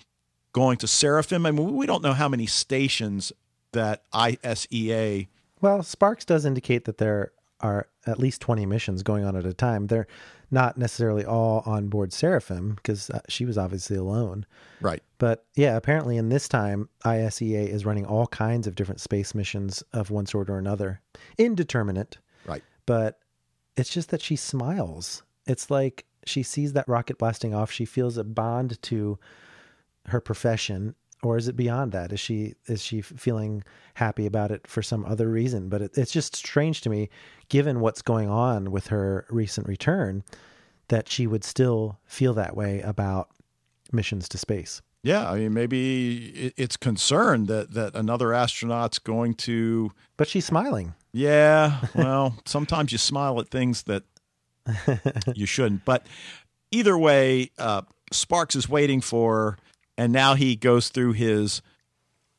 going 0.52 0.76
to 0.76 0.87
Seraphim. 0.87 1.44
I 1.44 1.50
mean, 1.50 1.74
we 1.74 1.87
don't 1.87 2.04
know 2.04 2.12
how 2.12 2.28
many 2.28 2.46
stations 2.46 3.33
that 3.72 4.09
ISEA. 4.12 5.26
Well, 5.61 5.83
Sparks 5.83 6.24
does 6.24 6.44
indicate 6.44 6.85
that 6.85 6.98
there 6.98 7.33
are 7.61 7.88
at 8.07 8.18
least 8.18 8.40
20 8.40 8.66
missions 8.66 9.03
going 9.03 9.25
on 9.25 9.37
at 9.37 9.47
a 9.47 9.53
time. 9.53 9.87
They're 9.87 10.07
not 10.51 10.79
necessarily 10.79 11.25
all 11.25 11.62
on 11.66 11.88
board 11.88 12.12
Seraphim 12.12 12.75
because 12.75 13.11
uh, 13.11 13.21
she 13.29 13.44
was 13.44 13.59
obviously 13.59 13.97
alone. 13.97 14.47
Right. 14.81 15.03
But 15.18 15.44
yeah, 15.57 15.77
apparently 15.77 16.16
in 16.16 16.29
this 16.29 16.49
time, 16.49 16.88
ISEA 17.05 17.68
is 17.68 17.85
running 17.85 18.07
all 18.07 18.27
kinds 18.29 18.66
of 18.66 18.75
different 18.75 19.01
space 19.01 19.35
missions 19.35 19.83
of 19.92 20.11
one 20.11 20.27
sort 20.27 20.49
or 20.49 20.59
another. 20.59 21.01
Indeterminate. 21.37 22.18
Right. 22.47 22.62
But 22.87 23.18
it's 23.77 23.92
just 23.92 24.11
that 24.11 24.23
she 24.23 24.37
smiles. 24.37 25.23
It's 25.47 25.71
like 25.71 26.07
she 26.25 26.42
sees 26.42 26.73
that 26.73 26.88
rocket 26.88 27.18
blasting 27.18 27.55
off. 27.55 27.71
She 27.71 27.85
feels 27.85 28.16
a 28.16 28.25
bond 28.25 28.81
to 28.83 29.18
her 30.07 30.21
profession 30.21 30.94
or 31.22 31.37
is 31.37 31.48
it 31.48 31.57
beyond 31.57 31.92
that? 31.92 32.12
Is 32.12 32.20
she 32.20 32.54
is 32.66 32.83
she 32.83 33.00
feeling 33.00 33.64
happy 33.94 34.26
about 34.26 34.50
it 34.50 34.66
for 34.66 34.83
some 34.83 35.04
other 35.04 35.28
reason? 35.28 35.68
But 35.68 35.83
it, 35.83 35.98
it's 35.98 36.12
just 36.12 36.37
strange 36.37 36.81
to 36.83 36.90
me 36.90 37.09
given 37.48 37.81
what's 37.81 38.02
going 38.02 38.28
on 38.28 38.70
with 38.70 38.88
her 38.88 39.26
recent 39.31 39.66
return 39.66 40.22
that 40.88 41.09
she 41.09 41.26
would 41.26 41.44
still 41.44 41.98
feel 42.07 42.35
that 42.35 42.57
way 42.57 42.81
about 42.81 43.28
missions 43.92 44.28
to 44.28 44.38
space. 44.38 44.83
Yeah 45.04 45.31
i 45.31 45.38
mean 45.38 45.54
maybe 45.54 46.52
it's 46.57 46.76
concerned 46.76 47.46
that 47.46 47.72
that 47.72 47.94
another 47.94 48.35
astronaut's 48.35 48.98
going 48.98 49.35
to 49.35 49.92
but 50.16 50.28
she's 50.28 50.44
smiling. 50.44 50.94
Yeah 51.12 51.81
well 51.94 52.37
sometimes 52.44 52.92
you 52.92 52.98
smile 52.98 53.40
at 53.40 53.48
things 53.48 53.85
that 53.85 54.02
you 55.35 55.46
shouldn't. 55.46 55.85
But 55.85 56.07
either 56.70 56.96
way 56.98 57.50
uh, 57.59 57.83
sparks 58.12 58.57
is 58.57 58.68
waiting 58.68 59.00
for 59.00 59.59
and 59.98 60.12
now 60.12 60.34
he 60.34 60.56
goes 60.56 60.88
through 60.88 61.12
his 61.12 61.61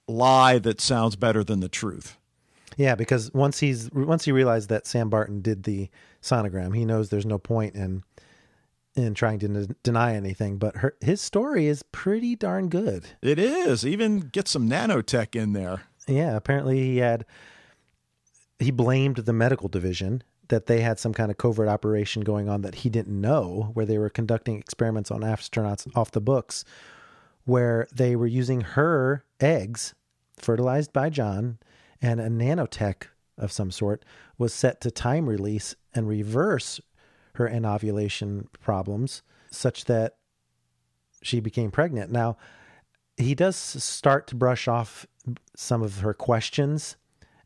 lie 0.08 0.58
that 0.58 0.82
sounds 0.82 1.16
better 1.16 1.44
than 1.44 1.60
the 1.60 1.70
truth. 1.70 2.18
Yeah, 2.78 2.96
because 2.96 3.32
once 3.34 3.60
he's 3.60 3.92
once 3.92 4.26
he 4.26 4.32
realized 4.32 4.70
that 4.70 4.88
Sam 4.88 5.10
Barton 5.10 5.42
did 5.42 5.64
the 5.64 5.90
sonogram, 6.22 6.76
he 6.76 6.86
knows 6.86 7.10
there's 7.10 7.26
no 7.26 7.38
point 7.38 7.76
in 7.76 8.04
in 8.96 9.14
trying 9.14 9.40
to 9.40 9.48
n- 9.48 9.76
deny 9.84 10.16
anything. 10.16 10.58
But 10.58 10.78
her, 10.78 10.96
his 11.02 11.20
story 11.20 11.68
is 11.68 11.84
pretty 11.84 12.36
darn 12.36 12.70
good. 12.70 13.06
It 13.22 13.38
is. 13.38 13.86
Even 13.86 14.20
get 14.20 14.48
some 14.48 14.70
nanotech 14.70 15.36
in 15.36 15.54
there. 15.54 15.82
Yeah, 16.08 16.36
apparently 16.36 16.80
he 16.80 16.98
had 16.98 17.26
he 18.60 18.72
blamed 18.72 19.18
the 19.18 19.34
medical 19.34 19.68
division 19.68 20.24
that 20.48 20.66
they 20.66 20.82
had 20.82 20.98
some 20.98 21.14
kind 21.14 21.30
of 21.30 21.38
covert 21.38 21.68
operation 21.68 22.24
going 22.24 22.50
on 22.50 22.62
that 22.62 22.76
he 22.76 22.90
didn't 22.90 23.20
know, 23.20 23.72
where 23.74 23.86
they 23.86 23.98
were 23.98 24.10
conducting 24.10 24.58
experiments 24.58 25.12
on 25.12 25.22
astronauts 25.22 25.86
off 25.96 26.12
the 26.12 26.22
books 26.22 26.64
where 27.50 27.88
they 27.92 28.16
were 28.16 28.28
using 28.28 28.62
her 28.62 29.24
eggs, 29.40 29.96
fertilized 30.38 30.94
by 30.94 31.10
John, 31.10 31.58
and 32.00 32.22
a 32.22 32.30
nanotech 32.30 33.08
of 33.40 33.52
some 33.52 33.72
sort 33.72 34.06
was 34.38 34.54
set 34.54 34.80
to 34.82 34.92
time 34.92 35.28
release 35.28 35.76
and 35.94 36.08
reverse 36.08 36.80
her 37.34 37.50
anovulation 37.50 38.48
problems 38.62 39.24
such 39.50 39.86
that 39.86 40.18
she 41.24 41.40
became 41.40 41.72
pregnant. 41.72 42.12
Now, 42.12 42.38
he 43.18 43.34
does 43.34 43.56
start 43.56 44.28
to 44.28 44.36
brush 44.36 44.68
off 44.68 45.08
some 45.56 45.82
of 45.82 46.00
her 46.02 46.14
questions 46.14 46.98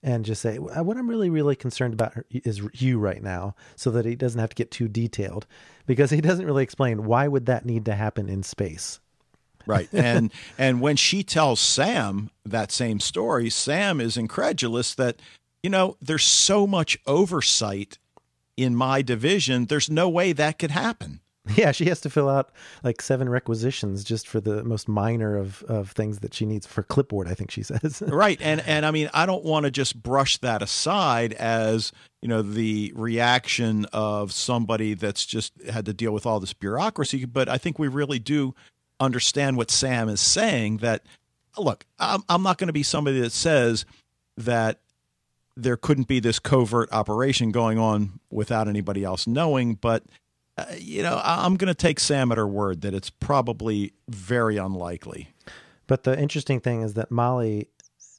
and 0.04 0.26
just 0.26 0.42
say, 0.42 0.58
What 0.58 0.98
I'm 0.98 1.10
really, 1.10 1.30
really 1.30 1.56
concerned 1.56 1.94
about 1.94 2.18
is 2.30 2.62
you 2.74 3.00
right 3.00 3.24
now, 3.24 3.56
so 3.78 3.90
that 3.92 4.06
he 4.06 4.16
doesn't 4.16 4.40
have 4.40 4.50
to 4.50 4.56
get 4.56 4.70
too 4.70 4.90
detailed 4.90 5.48
because 5.86 6.12
he 6.12 6.20
doesn't 6.20 6.46
really 6.46 6.64
explain 6.64 7.06
why 7.06 7.30
would 7.30 7.46
that 7.46 7.66
need 7.66 7.86
to 7.86 7.96
happen 7.96 8.28
in 8.28 8.44
space. 8.44 9.00
Right. 9.66 9.90
And 9.94 10.32
and 10.58 10.82
when 10.82 10.96
she 10.96 11.24
tells 11.24 11.60
Sam 11.60 12.30
that 12.46 12.72
same 12.72 13.00
story, 13.00 13.50
Sam 13.50 14.02
is 14.02 14.18
incredulous 14.18 14.94
that 14.96 15.22
you 15.64 15.70
know, 15.70 15.96
there's 16.02 16.26
so 16.26 16.68
much 16.68 16.98
oversight 17.08 17.98
in 18.58 18.76
my 18.76 19.02
division, 19.02 19.66
there's 19.66 19.90
no 19.90 20.10
way 20.10 20.34
that 20.34 20.60
could 20.60 20.72
happen. 20.72 21.22
Yeah, 21.56 21.74
she 21.74 21.86
has 21.86 22.00
to 22.02 22.10
fill 22.10 22.30
out 22.30 22.52
like 22.84 23.02
seven 23.02 23.28
requisitions 23.28 24.06
just 24.06 24.30
for 24.30 24.40
the 24.40 24.64
most 24.64 24.88
minor 24.88 25.36
of, 25.36 25.62
of 25.64 25.92
things 25.92 26.20
that 26.20 26.34
she 26.34 26.46
needs 26.46 26.66
for 26.66 26.84
clipboard, 26.84 27.28
I 27.28 27.34
think 27.34 27.52
she 27.52 27.64
says. 27.64 28.02
right. 28.08 28.40
And 28.42 28.62
and 28.62 28.86
I 28.86 28.92
mean, 28.92 29.10
I 29.14 29.26
don't 29.26 29.44
want 29.44 29.66
to 29.66 29.72
just 29.72 30.02
brush 30.02 30.38
that 30.38 30.62
aside 30.62 31.34
as, 31.34 31.92
you 32.22 32.30
know, 32.30 32.42
the 32.42 32.94
reaction 32.96 33.86
of 33.92 34.32
somebody 34.32 34.94
that's 34.94 35.26
just 35.26 35.52
had 35.70 35.86
to 35.88 35.94
deal 35.94 36.14
with 36.14 36.26
all 36.26 36.40
this 36.40 36.54
bureaucracy, 36.54 37.26
but 37.26 37.50
I 37.50 37.58
think 37.58 37.78
we 37.78 37.90
really 37.90 38.20
do 38.20 38.56
understand 39.00 39.58
what 39.58 39.72
Sam 39.72 40.10
is 40.10 40.22
saying 40.22 40.78
that 40.78 41.04
look, 41.58 41.86
I'm 42.00 42.24
I'm 42.30 42.44
not 42.44 42.58
going 42.58 42.68
to 42.68 42.74
be 42.74 42.84
somebody 42.84 43.20
that 43.22 43.32
says 43.32 43.86
that 44.38 44.80
there 45.56 45.78
couldn't 45.78 46.08
be 46.08 46.20
this 46.20 46.40
covert 46.40 46.92
operation 46.92 47.52
going 47.52 47.78
on 47.78 48.20
without 48.32 48.68
anybody 48.68 49.04
else 49.04 49.28
knowing, 49.28 49.76
but 49.76 50.04
uh, 50.58 50.66
you 50.78 51.02
know, 51.02 51.20
I'm 51.24 51.56
going 51.56 51.68
to 51.68 51.74
take 51.74 52.00
Sam 52.00 52.32
at 52.32 52.38
her 52.38 52.48
word 52.48 52.82
that 52.82 52.94
it's 52.94 53.10
probably 53.10 53.94
very 54.08 54.58
unlikely. 54.58 55.30
But 55.88 56.04
the 56.04 56.18
interesting 56.18 56.60
thing 56.60 56.82
is 56.82 56.94
that 56.94 57.12
Molly, 57.12 57.70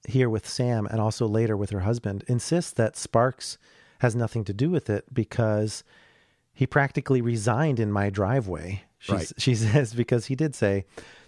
here 0.07 0.29
with 0.29 0.49
Sam 0.49 0.87
and 0.87 1.01
also 1.01 1.27
later 1.27 1.57
with 1.57 1.71
her 1.71 1.81
husband, 1.81 2.25
insists 2.29 2.73
that 2.73 2.97
Sparks 2.97 3.57
has 4.01 4.15
nothing 4.15 4.45
to 4.45 4.53
do 4.53 4.71
with 4.71 4.91
it 4.91 5.13
because 5.13 5.85
he 6.53 6.67
practically 6.67 7.21
resigned 7.21 7.81
in 7.81 7.91
my 7.91 8.11
driveway. 8.11 8.85
Right. 9.09 9.31
She 9.39 9.55
says, 9.55 9.93
because 9.95 10.27
he 10.27 10.35
did 10.35 10.55
say, 10.55 10.85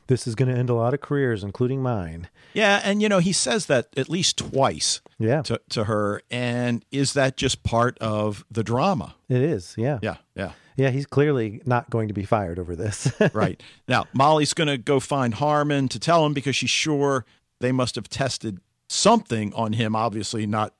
this 0.09 0.27
is 0.27 0.35
going 0.37 0.53
to 0.53 0.57
end 0.57 0.71
a 0.71 0.75
lot 0.75 0.95
of 0.95 1.01
careers, 1.01 1.43
including 1.43 1.83
mine. 1.83 2.29
Yeah, 2.55 2.81
and 2.85 3.03
you 3.03 3.09
know, 3.09 3.19
he 3.19 3.33
says 3.33 3.67
that 3.67 3.89
at 3.97 4.09
least 4.09 4.39
twice 4.39 5.01
Yeah, 5.19 5.43
to, 5.43 5.61
to 5.71 5.85
her. 5.85 6.23
And 6.31 6.85
is 6.93 7.12
that 7.15 7.37
just 7.37 7.62
part 7.65 7.99
of 7.99 8.45
the 8.51 8.62
drama? 8.62 9.17
it 9.29 9.43
is. 9.43 9.75
Yeah. 9.77 9.99
Yeah, 10.03 10.17
yeah. 10.37 10.53
Yeah, 10.77 10.91
he's 10.91 11.07
clearly 11.07 11.61
not 11.65 11.89
going 11.91 12.09
to 12.09 12.15
be 12.15 12.25
fired 12.25 12.59
over 12.59 12.77
this. 12.77 13.11
Right. 13.33 13.61
now, 13.89 14.05
Molly's 14.12 14.53
going 14.55 14.69
to 14.69 14.79
go 14.79 15.01
find 15.01 15.35
Harmon 15.35 15.89
to 15.89 15.99
tell 15.99 16.25
him 16.25 16.35
because 16.35 16.55
she's 16.55 16.71
sure 16.71 17.25
they 17.61 17.73
must 17.73 17.95
have 17.97 18.09
tested 18.09 18.61
something 18.89 19.53
on 19.55 19.73
him. 19.73 19.97
Obviously, 19.97 20.47
not 20.47 20.75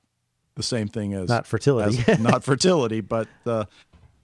the 0.55 0.63
same 0.63 0.87
thing 0.87 1.13
as 1.13 1.29
not 1.29 1.45
fertility. 1.47 2.03
as 2.07 2.19
not 2.19 2.43
fertility, 2.45 3.01
but 3.01 3.27
uh, 3.45 3.65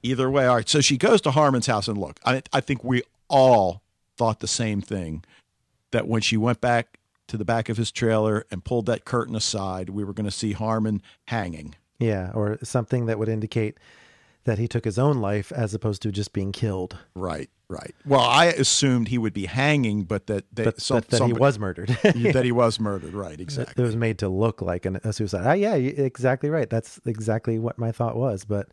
either 0.04 0.30
way. 0.30 0.46
All 0.46 0.56
right. 0.56 0.70
So 0.70 0.82
she 0.82 0.98
goes 0.98 1.22
to 1.22 1.32
Harmon's 1.32 1.68
house 1.68 1.88
and 1.88 1.98
look, 1.98 2.20
I, 2.26 2.44
I 2.52 2.60
think 2.62 2.84
we 2.84 3.02
all 3.30 3.82
thought 4.18 4.40
the 4.40 4.48
same 4.48 4.82
thing 4.82 5.24
that 5.92 6.08
when 6.08 6.22
she 6.22 6.38
went 6.38 6.62
back 6.62 7.00
to 7.28 7.38
the 7.38 7.46
back 7.46 7.70
of 7.70 7.78
his 7.78 7.92
trailer 7.92 8.46
and 8.52 8.64
pulled 8.64 8.86
that 8.88 9.06
curtain 9.06 9.36
aside, 9.36 9.90
we 9.90 10.04
were 10.04 10.14
going 10.14 10.26
to 10.26 10.32
see 10.32 10.52
Harmon 10.52 11.02
hanging. 11.28 11.76
yeah, 12.00 12.32
or 12.34 12.60
something 12.64 13.06
that 13.08 13.18
would 13.18 13.30
indicate 13.30 13.78
that 14.44 14.58
he 14.60 14.68
took 14.68 14.84
his 14.84 15.00
own 15.00 15.20
life 15.20 15.52
as 15.54 15.74
opposed 15.74 16.02
to 16.02 16.12
just 16.12 16.34
being 16.34 16.52
killed. 16.52 16.98
Right. 17.16 17.50
Right. 17.70 17.96
Well, 18.06 18.20
I 18.22 18.48
assumed 18.48 19.08
he 19.08 19.18
would 19.18 19.34
be 19.34 19.46
hanging, 19.46 20.04
but 20.04 20.28
that 20.28 20.44
they, 20.54 20.66
But, 20.66 20.82
some, 20.82 20.98
but 20.98 21.08
that 21.10 21.22
he 21.24 21.34
was 21.34 21.58
murdered. 21.58 21.88
that 22.04 22.44
he 22.44 22.52
was 22.52 22.80
murdered. 22.80 23.14
Right. 23.14 23.40
Exactly. 23.40 23.82
It 23.82 23.86
was 23.88 23.96
made 23.96 24.20
to 24.20 24.28
look 24.30 24.62
like 24.62 24.86
an, 24.86 24.98
a 25.04 25.12
suicide. 25.14 25.44
Ah, 25.46 25.54
yeah, 25.54 25.74
exactly 25.76 26.50
right. 26.50 26.70
That's 26.70 27.00
exactly 27.06 27.58
what 27.58 27.80
my 27.80 27.92
thought 27.92 28.16
was. 28.18 28.44
But 28.46 28.68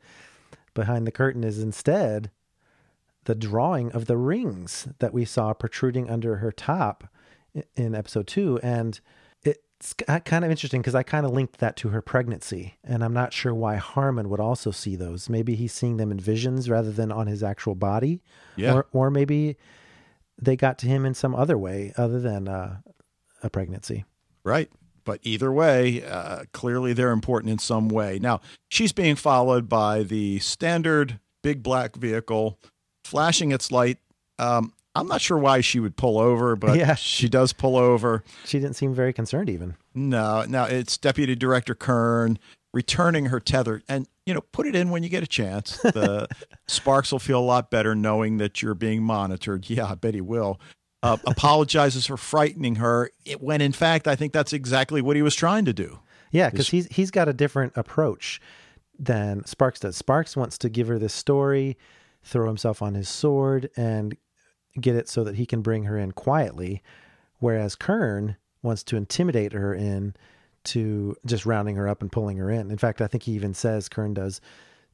behind 0.75 1.07
the 1.07 1.13
curtain 1.13 1.45
is 1.45 1.59
instead 1.59 2.31
the 3.25 3.35
drawing 3.35 3.93
of 3.93 4.07
the 4.07 4.17
rings 4.17 4.89
that 4.99 5.13
we 5.13 5.25
saw 5.25 5.53
protruding 5.53 6.09
under 6.09 6.37
her 6.37 6.51
top 6.53 7.05
in 7.77 7.95
episode 7.95 8.27
two. 8.27 8.59
And 8.63 9.01
it's 9.43 9.95
kind 9.95 10.45
of 10.45 10.51
interesting 10.51 10.83
because 10.83 10.95
I 10.95 11.03
kind 11.03 11.25
of 11.25 11.33
linked 11.33 11.59
that 11.59 11.77
to 11.77 11.89
her 11.89 12.03
pregnancy. 12.03 12.77
And 12.85 13.03
I'm 13.03 13.15
not 13.15 13.33
sure 13.33 13.55
why 13.55 13.77
Harmon 13.77 14.29
would 14.29 14.41
also 14.41 14.71
see 14.71 14.95
those. 14.95 15.31
Maybe 15.31 15.55
he's 15.55 15.73
seeing 15.73 15.97
them 15.97 16.11
in 16.11 16.21
visions 16.21 16.69
rather 16.69 16.93
than 16.93 17.11
on 17.11 17.27
his 17.27 17.43
actual 17.43 17.75
body. 17.75 18.23
Yeah. 18.57 18.75
Or, 18.75 18.87
or 18.93 19.11
maybe 19.11 19.57
they 20.37 20.55
got 20.55 20.79
to 20.79 20.87
him 20.87 21.07
in 21.07 21.15
some 21.15 21.35
other 21.35 21.57
way 21.57 21.95
other 21.97 22.21
than 22.21 22.47
uh, 22.47 22.79
a 23.43 23.49
pregnancy. 23.49 24.05
Right. 24.45 24.71
But 25.11 25.19
either 25.25 25.51
way, 25.53 26.05
uh, 26.05 26.45
clearly 26.53 26.93
they're 26.93 27.11
important 27.11 27.51
in 27.51 27.59
some 27.59 27.89
way. 27.89 28.21
Now, 28.21 28.41
she's 28.69 28.93
being 28.93 29.17
followed 29.17 29.69
by 29.69 30.05
the 30.05 30.39
standard 30.39 31.19
big 31.43 31.65
black 31.65 31.97
vehicle 31.97 32.61
flashing 33.05 33.51
its 33.51 33.73
light. 33.73 33.99
Um, 34.39 34.73
I'm 34.95 35.09
not 35.09 35.21
sure 35.21 35.37
why 35.37 35.63
she 35.63 35.81
would 35.81 35.97
pull 35.97 36.17
over, 36.17 36.55
but 36.55 36.79
Yeah. 36.79 36.95
she 36.95 37.29
does 37.29 37.53
pull 37.53 37.77
over. 37.77 38.23
She 38.45 38.61
didn't 38.61 38.77
seem 38.77 38.95
very 38.95 39.13
concerned, 39.13 39.51
even. 39.51 39.75
No, 39.97 40.45
no, 40.47 40.63
it's 40.67 40.97
Deputy 40.97 41.35
Director 41.35 41.75
Kern 41.75 42.39
returning 42.73 43.27
her 43.27 43.41
tether. 43.41 43.83
And, 43.89 44.07
you 44.27 44.33
know, 44.35 44.43
put 44.53 44.65
it 44.69 44.77
in 44.77 44.91
when 44.91 45.03
you 45.03 45.09
get 45.09 45.25
a 45.25 45.27
chance. 45.27 45.77
The 45.79 46.29
Sparks 46.69 47.11
will 47.11 47.19
feel 47.19 47.41
a 47.41 47.43
lot 47.43 47.69
better 47.69 47.97
knowing 47.97 48.37
that 48.37 48.63
you're 48.63 48.75
being 48.77 49.03
monitored. 49.03 49.69
Yeah, 49.69 49.87
I 49.87 49.97
bet 49.97 50.15
he 50.15 50.21
will. 50.21 50.61
Uh, 51.03 51.17
apologizes 51.27 52.07
for 52.07 52.17
frightening 52.19 52.75
her, 52.77 53.11
it- 53.25 53.41
when 53.41 53.61
in 53.63 53.73
fact, 53.73 54.07
I 54.07 54.15
think 54.17 54.33
that's 54.35 54.53
exactly 54.53 55.01
what 55.01 55.17
he 55.17 55.23
was 55.23 55.35
trying 55.35 55.65
to 55.65 55.73
do. 55.73 56.01
Yeah, 56.31 56.51
because 56.51 56.69
he's 56.69 56.87
he's 56.89 57.11
got 57.11 57.27
a 57.29 57.33
different 57.33 57.73
approach 57.75 58.41
than 58.99 59.45
Sparks 59.47 59.81
does. 59.81 59.97
Sparks 59.97 60.37
wants 60.37 60.59
to 60.59 60.69
give 60.69 60.89
her 60.89 60.99
this 60.99 61.15
story, 61.15 61.79
throw 62.23 62.47
himself 62.47 62.83
on 62.83 62.95
his 62.95 63.09
sword, 63.09 63.71
and 63.77 64.15
get 64.81 64.95
it 64.95 65.09
so 65.09 65.25
that 65.25 65.37
he 65.37 65.47
can 65.47 65.63
bring 65.63 65.85
her 65.85 65.97
in 65.99 66.13
quietly, 66.13 66.83
whereas 67.39 67.75
Kern 67.77 68.37
wants 68.63 68.83
to 68.85 68.97
intimidate 68.97 69.53
her 69.55 69.75
in 69.75 70.15
to 70.65 71.17
just 71.25 71.47
rounding 71.47 71.77
her 71.77 71.89
up 71.89 72.03
and 72.03 72.13
pulling 72.13 72.37
her 72.37 72.51
in. 72.51 72.71
In 72.71 72.77
fact, 72.79 73.01
I 73.01 73.07
think 73.07 73.23
he 73.23 73.33
even 73.33 73.55
says 73.55 73.89
Kern 73.89 74.13
does 74.15 74.41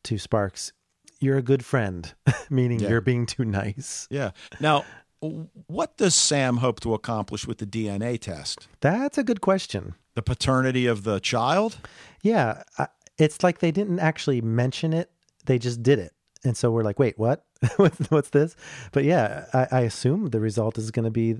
to 0.05 0.19
Sparks, 0.19 0.73
"You're 1.19 1.37
a 1.39 1.43
good 1.43 1.65
friend," 1.65 2.15
meaning 2.49 2.79
Yeah. 2.79 2.91
you're 2.91 3.01
being 3.01 3.27
too 3.27 3.45
nice. 3.45 4.07
Yeah. 4.09 4.31
Now, 4.61 4.85
what 5.21 5.97
does 5.97 6.15
Sam 6.15 6.59
hope 6.59 6.81
to 6.81 6.95
accomplish 6.95 7.47
with 7.47 7.59
the 7.59 7.67
DNA 7.67 8.19
test? 8.21 8.69
That's 8.81 9.19
a 9.19 9.25
good 9.25 9.41
question. 9.41 9.95
The 10.15 10.23
paternity 10.23 10.87
of 10.87 11.05
the 11.05 11.21
child? 11.21 11.79
Yeah, 12.23 12.63
I, 12.79 12.89
it's 13.19 13.43
like 13.43 13.59
they 13.59 13.71
didn't 13.71 14.01
actually 14.01 14.41
mention 14.41 14.93
it; 14.93 15.11
they 15.45 15.59
just 15.59 15.83
did 15.83 15.99
it, 15.99 16.13
and 16.45 16.57
so 16.57 16.71
we're 16.71 16.83
like, 16.83 16.99
"Wait, 16.99 17.19
what? 17.19 17.45
what's, 17.77 17.99
what's 18.11 18.31
this?" 18.31 18.57
But 18.93 19.05
yeah, 19.05 19.47
I, 19.53 19.69
I 19.71 19.81
assume 19.81 20.31
the 20.31 20.41
result 20.41 20.79
is 20.79 20.91
going 20.91 21.05
to 21.05 21.11
be 21.11 21.37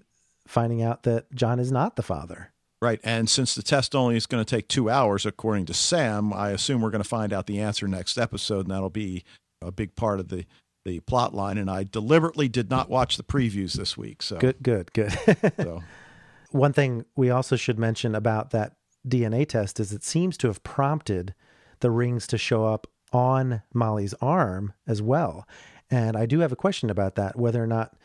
finding 0.47 0.83
out 0.83 1.03
that 1.05 1.33
John 1.35 1.59
is 1.59 1.73
not 1.73 1.97
the 1.97 2.03
father. 2.03 2.53
Right. 2.83 3.01
And 3.03 3.29
since 3.29 3.55
the 3.55 3.63
test 3.63 3.95
only 3.95 4.17
is 4.17 4.27
going 4.27 4.45
to 4.45 4.49
take 4.49 4.69
two 4.69 4.91
hours, 4.91 5.25
according 5.25 5.67
to 5.67 5.75
Sam, 5.75 6.33
I 6.33 6.51
assume 6.51 6.83
we're 6.83 6.91
going 6.91 7.03
to 7.03 7.09
find 7.09 7.33
out 7.33 7.47
the 7.47 7.59
answer 7.59 7.89
next 7.89 8.19
episode, 8.19 8.67
and 8.67 8.71
that'll 8.71 8.91
be 8.91 9.25
a 9.63 9.73
big 9.73 9.97
part 9.97 10.21
of 10.21 10.29
the, 10.29 10.45
the 10.87 11.01
plot 11.01 11.35
line. 11.35 11.59
And 11.59 11.71
I 11.71 11.85
deliberately 11.85 12.49
did 12.49 12.71
not 12.71 12.89
watch 12.89 13.17
the 13.17 13.23
previews 13.23 13.75
this 13.75 13.97
week. 13.97 14.23
So, 14.23 14.39
Good, 14.39 14.63
good, 14.63 14.93
good. 14.95 15.13
so 15.57 15.83
One 16.51 16.73
thing 16.73 17.05
we 17.17 17.29
also 17.29 17.57
should 17.57 17.79
mention 17.79 18.15
about 18.15 18.51
that 18.51 18.77
DNA 19.07 19.47
test 19.47 19.79
is 19.81 19.93
it 19.93 20.05
seems 20.05 20.37
to 20.39 20.47
have 20.47 20.63
prompted 20.63 21.35
the 21.81 21.91
rings 21.91 22.27
to 22.29 22.39
show 22.39 22.65
up 22.65 22.87
on 23.13 23.63
Molly's 23.75 24.15
arm 24.21 24.73
as 24.87 25.03
well. 25.03 25.47
And 25.91 26.17
I 26.17 26.27
do 26.27 26.41
have 26.41 26.53
a 26.53 26.57
question 26.57 26.89
about 26.89 27.15
that 27.17 27.37
whether 27.37 27.63
or 27.63 27.67
not 27.67 27.97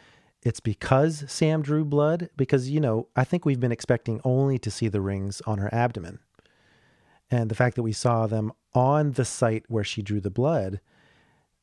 it's 0.44 0.60
because 0.60 1.24
Sam 1.28 1.62
drew 1.62 1.86
blood. 1.86 2.30
Because, 2.36 2.70
you 2.70 2.80
know, 2.80 3.08
I 3.16 3.24
think 3.24 3.46
we've 3.46 3.60
been 3.60 3.72
expecting 3.72 4.22
only 4.24 4.58
to 4.60 4.72
see 4.72 4.88
the 4.88 5.02
rings 5.02 5.42
on 5.46 5.60
her 5.60 5.74
abdomen. 5.74 6.20
And 7.30 7.50
the 7.50 7.56
fact 7.56 7.76
that 7.76 7.84
we 7.84 7.94
saw 7.94 8.28
them 8.28 8.52
on 8.74 9.14
the 9.14 9.26
site 9.26 9.66
where 9.68 9.84
she 9.84 10.02
drew 10.02 10.20
the 10.20 10.30
blood, 10.30 10.82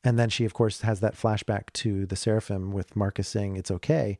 and 0.03 0.17
then 0.17 0.29
she, 0.29 0.45
of 0.45 0.53
course, 0.53 0.81
has 0.81 0.99
that 1.01 1.15
flashback 1.15 1.71
to 1.73 2.05
the 2.05 2.15
seraphim 2.15 2.71
with 2.71 2.95
Marcus 2.95 3.27
saying 3.27 3.57
it's 3.57 3.71
okay. 3.71 4.17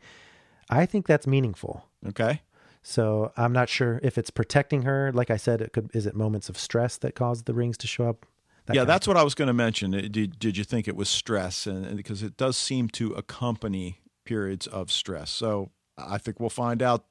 I 0.69 0.85
think 0.85 1.07
that's 1.07 1.27
meaningful. 1.27 1.85
okay. 2.07 2.41
So 2.81 3.33
I'm 3.35 3.51
not 3.51 3.67
sure 3.67 3.99
if 4.03 4.17
it's 4.17 4.29
protecting 4.29 4.83
her. 4.83 5.11
Like 5.13 5.29
I 5.29 5.35
said, 5.37 5.61
it 5.61 5.73
could 5.73 5.89
is 5.93 6.05
it 6.05 6.15
moments 6.15 6.47
of 6.47 6.57
stress 6.57 6.97
that 6.97 7.13
caused 7.13 7.45
the 7.45 7.53
rings 7.53 7.77
to 7.79 7.87
show 7.87 8.07
up? 8.07 8.25
That 8.65 8.75
yeah, 8.75 8.85
that's 8.85 9.05
what 9.07 9.17
I 9.17 9.23
was 9.23 9.35
going 9.35 9.47
to 9.47 9.53
mention. 9.53 9.91
Did, 9.91 10.39
did 10.39 10.55
you 10.55 10.63
think 10.63 10.87
it 10.87 10.95
was 10.95 11.09
stress? 11.09 11.67
And, 11.67 11.85
and 11.85 11.97
because 11.97 12.23
it 12.23 12.37
does 12.37 12.55
seem 12.55 12.87
to 12.89 13.13
accompany 13.13 13.99
periods 14.23 14.65
of 14.65 14.91
stress. 14.91 15.29
So 15.29 15.71
I 15.97 16.19
think 16.19 16.39
we'll 16.39 16.49
find 16.49 16.81
out 16.81 17.05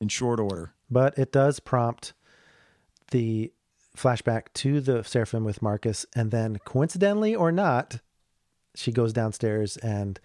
in 0.00 0.08
short 0.08 0.40
order. 0.40 0.72
but 0.90 1.16
it 1.16 1.30
does 1.30 1.60
prompt 1.60 2.14
the 3.12 3.52
flashback 3.96 4.46
to 4.54 4.80
the 4.80 5.04
seraphim 5.04 5.44
with 5.44 5.62
Marcus, 5.62 6.04
and 6.16 6.30
then 6.30 6.58
coincidentally 6.64 7.34
or 7.34 7.52
not, 7.52 8.00
she 8.74 8.92
goes 8.92 9.12
downstairs 9.12 9.76
and 9.78 10.18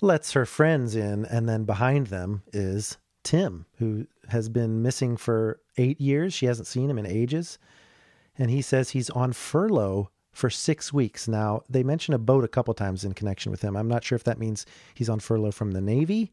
lets 0.00 0.32
her 0.32 0.44
friends 0.44 0.94
in, 0.94 1.24
and 1.24 1.48
then 1.48 1.64
behind 1.64 2.08
them 2.08 2.42
is 2.52 2.98
Tim, 3.22 3.66
who 3.78 4.06
has 4.28 4.48
been 4.48 4.82
missing 4.82 5.16
for 5.16 5.60
eight 5.76 6.00
years. 6.00 6.34
She 6.34 6.46
hasn't 6.46 6.68
seen 6.68 6.90
him 6.90 6.98
in 6.98 7.06
ages, 7.06 7.58
and 8.38 8.50
he 8.50 8.62
says 8.62 8.90
he's 8.90 9.10
on 9.10 9.32
furlough 9.32 10.10
for 10.32 10.50
six 10.50 10.92
weeks 10.92 11.26
now. 11.26 11.62
They 11.68 11.82
mention 11.82 12.12
a 12.12 12.18
boat 12.18 12.44
a 12.44 12.48
couple 12.48 12.74
times 12.74 13.04
in 13.04 13.14
connection 13.14 13.50
with 13.50 13.62
him. 13.62 13.76
I'm 13.76 13.88
not 13.88 14.04
sure 14.04 14.16
if 14.16 14.24
that 14.24 14.38
means 14.38 14.66
he's 14.94 15.08
on 15.08 15.18
furlough 15.18 15.50
from 15.50 15.72
the 15.72 15.80
Navy 15.80 16.30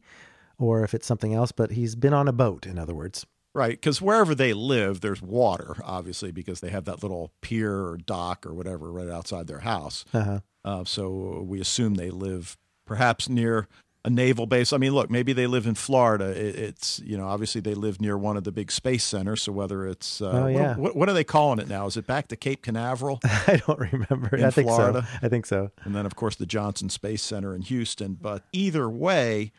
or 0.58 0.84
if 0.84 0.94
it's 0.94 1.06
something 1.06 1.32
else, 1.32 1.52
but 1.52 1.72
he's 1.72 1.94
been 1.96 2.12
on 2.12 2.28
a 2.28 2.32
boat, 2.32 2.66
in 2.66 2.78
other 2.78 2.94
words. 2.94 3.26
Right, 3.54 3.70
because 3.80 4.02
wherever 4.02 4.34
they 4.34 4.52
live, 4.52 5.00
there's 5.00 5.22
water, 5.22 5.76
obviously, 5.84 6.32
because 6.32 6.58
they 6.60 6.70
have 6.70 6.86
that 6.86 7.02
little 7.04 7.30
pier 7.40 7.72
or 7.72 7.96
dock 7.96 8.44
or 8.44 8.52
whatever 8.52 8.90
right 8.90 9.08
outside 9.08 9.46
their 9.46 9.60
house. 9.60 10.04
Uh-huh. 10.12 10.40
Uh, 10.64 10.84
so 10.84 11.44
we 11.46 11.60
assume 11.60 11.94
they 11.94 12.10
live 12.10 12.56
perhaps 12.84 13.28
near 13.28 13.68
a 14.04 14.10
naval 14.10 14.46
base. 14.46 14.72
I 14.72 14.76
mean, 14.78 14.92
look, 14.92 15.08
maybe 15.08 15.32
they 15.32 15.46
live 15.46 15.66
in 15.66 15.74
Florida. 15.76 16.26
It, 16.30 16.56
it's 16.56 17.00
you 17.04 17.16
know, 17.16 17.26
obviously 17.26 17.60
they 17.60 17.74
live 17.74 18.00
near 18.00 18.18
one 18.18 18.36
of 18.36 18.42
the 18.44 18.50
big 18.52 18.72
space 18.72 19.04
centers. 19.04 19.42
So 19.42 19.52
whether 19.52 19.86
it's 19.86 20.20
uh, 20.20 20.30
Oh, 20.30 20.46
yeah. 20.48 20.70
what, 20.70 20.78
what, 20.78 20.96
what 20.96 21.08
are 21.08 21.12
they 21.14 21.24
calling 21.24 21.58
it 21.60 21.68
now? 21.68 21.86
Is 21.86 21.96
it 21.96 22.06
back 22.08 22.28
to 22.28 22.36
Cape 22.36 22.60
Canaveral? 22.60 23.20
I 23.24 23.62
don't 23.66 23.78
remember. 23.78 24.36
In 24.36 24.44
I 24.44 24.50
think 24.50 24.66
Florida? 24.68 25.06
so. 25.10 25.18
I 25.22 25.28
think 25.28 25.46
so. 25.46 25.70
and 25.84 25.94
then 25.94 26.06
of 26.06 26.16
course 26.16 26.34
the 26.36 26.44
Johnson 26.46 26.88
Space 26.90 27.22
Center 27.22 27.54
in 27.54 27.62
Houston. 27.62 28.14
But 28.20 28.42
either 28.52 28.90
way, 28.90 29.52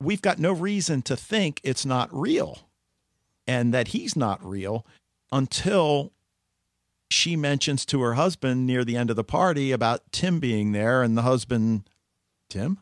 we've 0.00 0.22
got 0.22 0.38
no 0.38 0.52
reason 0.52 1.00
to 1.02 1.16
think 1.16 1.60
it's 1.64 1.86
not 1.86 2.08
real 2.12 2.58
and 3.46 3.72
that 3.74 3.88
he's 3.88 4.16
not 4.16 4.44
real 4.44 4.86
until 5.30 6.12
she 7.10 7.36
mentions 7.36 7.84
to 7.86 8.00
her 8.00 8.14
husband 8.14 8.66
near 8.66 8.84
the 8.84 8.96
end 8.96 9.10
of 9.10 9.16
the 9.16 9.24
party 9.24 9.70
about 9.72 10.00
Tim 10.12 10.40
being 10.40 10.72
there 10.72 11.02
and 11.02 11.16
the 11.16 11.22
husband 11.22 11.88
Tim 12.48 12.78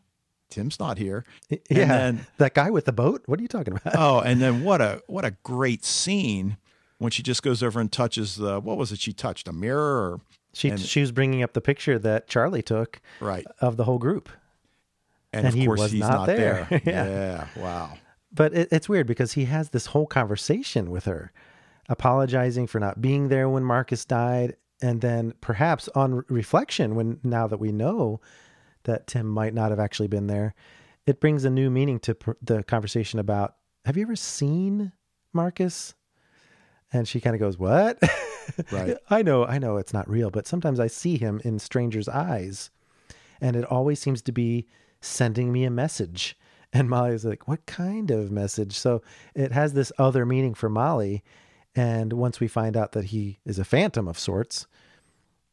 Tim's 0.48 0.80
not 0.80 0.98
here. 0.98 1.24
Yeah, 1.48 1.86
then- 1.86 2.26
that 2.38 2.54
guy 2.54 2.70
with 2.70 2.84
the 2.84 2.92
boat. 2.92 3.22
What 3.26 3.38
are 3.38 3.42
you 3.42 3.48
talking 3.48 3.72
about? 3.76 3.94
Oh, 3.96 4.18
and 4.20 4.40
then 4.42 4.64
what 4.64 4.80
a 4.80 5.02
what 5.06 5.24
a 5.24 5.32
great 5.42 5.84
scene 5.84 6.56
when 6.98 7.10
she 7.12 7.22
just 7.22 7.42
goes 7.42 7.62
over 7.62 7.80
and 7.80 7.90
touches 7.90 8.36
the 8.36 8.60
what 8.60 8.76
was 8.76 8.92
it 8.92 8.98
she 9.00 9.12
touched 9.12 9.48
a 9.48 9.52
mirror 9.52 10.10
or 10.12 10.20
she 10.52 10.68
and- 10.70 10.80
she 10.80 11.00
was 11.00 11.12
bringing 11.12 11.42
up 11.42 11.52
the 11.52 11.60
picture 11.60 11.98
that 12.00 12.26
Charlie 12.28 12.62
took 12.62 13.00
right 13.20 13.46
of 13.60 13.76
the 13.76 13.84
whole 13.84 13.98
group. 13.98 14.28
and, 15.32 15.46
And 15.46 15.48
of 15.48 15.54
he 15.54 15.66
course 15.66 15.80
was 15.80 15.92
he's 15.92 16.00
not 16.00 16.10
not, 16.12 16.26
there. 16.26 16.66
there. 16.70 16.82
Yeah. 16.86 17.06
yeah 17.06 17.46
wow 17.62 17.94
But 18.32 18.54
it, 18.54 18.68
it's 18.70 18.88
weird 18.88 19.06
because 19.06 19.32
he 19.32 19.46
has 19.46 19.70
this 19.70 19.86
whole 19.86 20.06
conversation 20.06 20.90
with 20.90 21.04
her, 21.04 21.32
apologizing 21.88 22.66
for 22.66 22.78
not 22.78 23.00
being 23.00 23.28
there 23.28 23.48
when 23.48 23.64
Marcus 23.64 24.04
died, 24.04 24.56
and 24.82 25.00
then 25.00 25.34
perhaps 25.40 25.88
on 25.94 26.24
reflection, 26.28 26.94
when 26.94 27.20
now 27.22 27.46
that 27.46 27.58
we 27.58 27.72
know 27.72 28.20
that 28.84 29.06
Tim 29.06 29.26
might 29.26 29.54
not 29.54 29.70
have 29.70 29.80
actually 29.80 30.08
been 30.08 30.26
there, 30.26 30.54
it 31.06 31.20
brings 31.20 31.44
a 31.44 31.50
new 31.50 31.70
meaning 31.70 31.98
to 32.00 32.14
pr- 32.14 32.32
the 32.42 32.62
conversation 32.62 33.18
about 33.18 33.56
Have 33.84 33.96
you 33.96 34.02
ever 34.02 34.16
seen 34.16 34.92
Marcus? 35.32 35.94
And 36.92 37.06
she 37.06 37.20
kind 37.20 37.34
of 37.34 37.40
goes, 37.40 37.58
"What?" 37.58 37.98
Right. 38.70 38.96
I 39.10 39.22
know, 39.22 39.44
I 39.44 39.58
know 39.58 39.76
it's 39.76 39.92
not 39.92 40.08
real, 40.08 40.30
but 40.30 40.46
sometimes 40.46 40.80
I 40.80 40.86
see 40.88 41.18
him 41.18 41.40
in 41.44 41.58
strangers' 41.58 42.08
eyes, 42.08 42.70
and 43.40 43.56
it 43.56 43.64
always 43.64 44.00
seems 44.00 44.22
to 44.22 44.32
be 44.32 44.66
sending 45.00 45.52
me 45.52 45.64
a 45.64 45.70
message. 45.70 46.36
And 46.72 46.88
Molly's 46.88 47.24
like, 47.24 47.48
"What 47.48 47.66
kind 47.66 48.10
of 48.10 48.30
message?" 48.30 48.78
So 48.78 49.02
it 49.34 49.52
has 49.52 49.72
this 49.72 49.92
other 49.98 50.24
meaning 50.24 50.54
for 50.54 50.68
Molly, 50.68 51.24
and 51.74 52.12
once 52.12 52.38
we 52.40 52.48
find 52.48 52.76
out 52.76 52.92
that 52.92 53.06
he 53.06 53.40
is 53.44 53.58
a 53.58 53.64
phantom 53.64 54.06
of 54.06 54.18
sorts, 54.18 54.66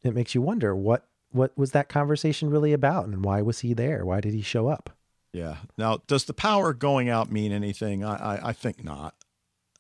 it 0.03 0.13
makes 0.13 0.35
you 0.35 0.41
wonder 0.41 0.75
what 0.75 1.07
what 1.31 1.57
was 1.57 1.71
that 1.71 1.89
conversation 1.89 2.49
really 2.49 2.73
about, 2.73 3.05
and 3.05 3.23
why 3.23 3.41
was 3.41 3.59
he 3.59 3.73
there? 3.73 4.05
Why 4.05 4.21
did 4.21 4.33
he 4.33 4.41
show 4.41 4.67
up? 4.67 4.91
Yeah. 5.33 5.57
Now, 5.77 6.01
does 6.07 6.25
the 6.25 6.33
power 6.33 6.73
going 6.73 7.09
out 7.09 7.31
mean 7.31 7.51
anything? 7.51 8.03
I 8.03 8.35
I, 8.35 8.49
I 8.49 8.53
think 8.53 8.83
not. 8.83 9.15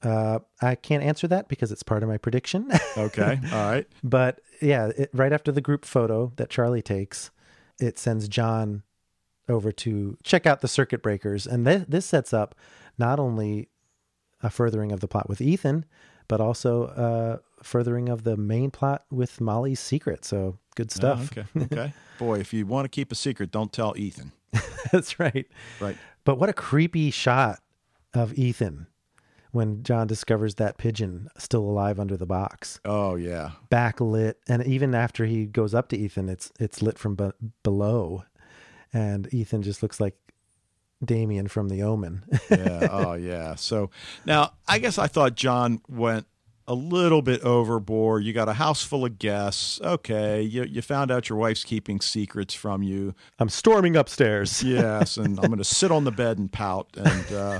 Uh, 0.03 0.39
I 0.61 0.75
can't 0.75 1.03
answer 1.03 1.27
that 1.27 1.47
because 1.47 1.71
it's 1.71 1.83
part 1.83 2.03
of 2.03 2.09
my 2.09 2.17
prediction. 2.17 2.71
Okay. 2.97 3.39
All 3.51 3.71
right. 3.71 3.87
But 4.03 4.41
yeah, 4.61 4.91
it, 4.97 5.09
right 5.13 5.33
after 5.33 5.51
the 5.51 5.61
group 5.61 5.85
photo 5.85 6.31
that 6.35 6.49
Charlie 6.49 6.81
takes, 6.81 7.31
it 7.79 7.97
sends 7.97 8.27
John 8.27 8.83
over 9.49 9.71
to 9.71 10.17
check 10.23 10.45
out 10.45 10.61
the 10.61 10.67
circuit 10.67 11.01
breakers. 11.01 11.47
And 11.47 11.65
th- 11.65 11.85
this 11.87 12.05
sets 12.05 12.33
up 12.33 12.55
not 12.97 13.19
only 13.19 13.69
a 14.41 14.49
furthering 14.49 14.91
of 14.91 14.99
the 14.99 15.07
plot 15.07 15.29
with 15.29 15.41
Ethan, 15.41 15.85
but 16.27 16.41
also 16.41 16.83
a 16.83 17.63
furthering 17.63 18.09
of 18.09 18.23
the 18.23 18.37
main 18.37 18.71
plot 18.71 19.05
with 19.09 19.41
Molly's 19.41 19.79
secret. 19.79 20.25
So 20.25 20.57
good 20.75 20.89
oh, 20.91 20.95
stuff. 20.95 21.31
Oh, 21.37 21.41
okay. 21.41 21.67
Okay. 21.77 21.93
Boy, 22.19 22.39
if 22.39 22.53
you 22.53 22.65
want 22.65 22.85
to 22.85 22.89
keep 22.89 23.11
a 23.11 23.15
secret, 23.15 23.51
don't 23.51 23.71
tell 23.71 23.93
Ethan. 23.95 24.31
That's 24.91 25.19
right. 25.19 25.47
Right. 25.79 25.97
But 26.23 26.39
what 26.39 26.49
a 26.49 26.53
creepy 26.53 27.11
shot 27.11 27.59
of 28.13 28.33
Ethan 28.33 28.87
when 29.51 29.83
John 29.83 30.07
discovers 30.07 30.55
that 30.55 30.77
pigeon 30.77 31.29
still 31.37 31.61
alive 31.61 31.99
under 31.99 32.17
the 32.17 32.25
box. 32.25 32.79
Oh 32.85 33.15
yeah. 33.15 33.51
backlit 33.69 34.35
and 34.47 34.65
even 34.65 34.93
after 34.95 35.25
he 35.25 35.45
goes 35.45 35.73
up 35.73 35.89
to 35.89 35.97
Ethan 35.97 36.29
it's 36.29 36.51
it's 36.59 36.81
lit 36.81 36.97
from 36.97 37.15
be- 37.15 37.31
below 37.63 38.23
and 38.93 39.31
Ethan 39.33 39.61
just 39.61 39.81
looks 39.83 39.99
like 39.99 40.15
Damien 41.03 41.47
from 41.47 41.69
the 41.69 41.83
Omen. 41.83 42.23
Yeah. 42.49 42.87
oh 42.91 43.13
yeah. 43.13 43.55
So 43.55 43.91
now 44.25 44.53
I 44.67 44.79
guess 44.79 44.97
I 44.97 45.07
thought 45.07 45.35
John 45.35 45.81
went 45.87 46.25
a 46.67 46.73
little 46.73 47.21
bit 47.21 47.41
overboard. 47.41 48.23
You 48.23 48.33
got 48.33 48.49
a 48.49 48.53
house 48.53 48.83
full 48.83 49.05
of 49.05 49.19
guests. 49.19 49.79
Okay. 49.81 50.41
You 50.41 50.63
you 50.63 50.81
found 50.81 51.11
out 51.11 51.29
your 51.29 51.37
wife's 51.37 51.63
keeping 51.63 52.01
secrets 52.01 52.53
from 52.53 52.83
you. 52.83 53.13
I'm 53.39 53.49
storming 53.49 53.95
upstairs. 53.95 54.63
Yes, 54.63 55.17
and 55.23 55.39
I'm 55.39 55.47
going 55.47 55.57
to 55.59 55.63
sit 55.63 55.91
on 55.91 56.03
the 56.03 56.11
bed 56.11 56.37
and 56.37 56.51
pout. 56.51 56.89
And 56.95 57.31
uh, 57.33 57.59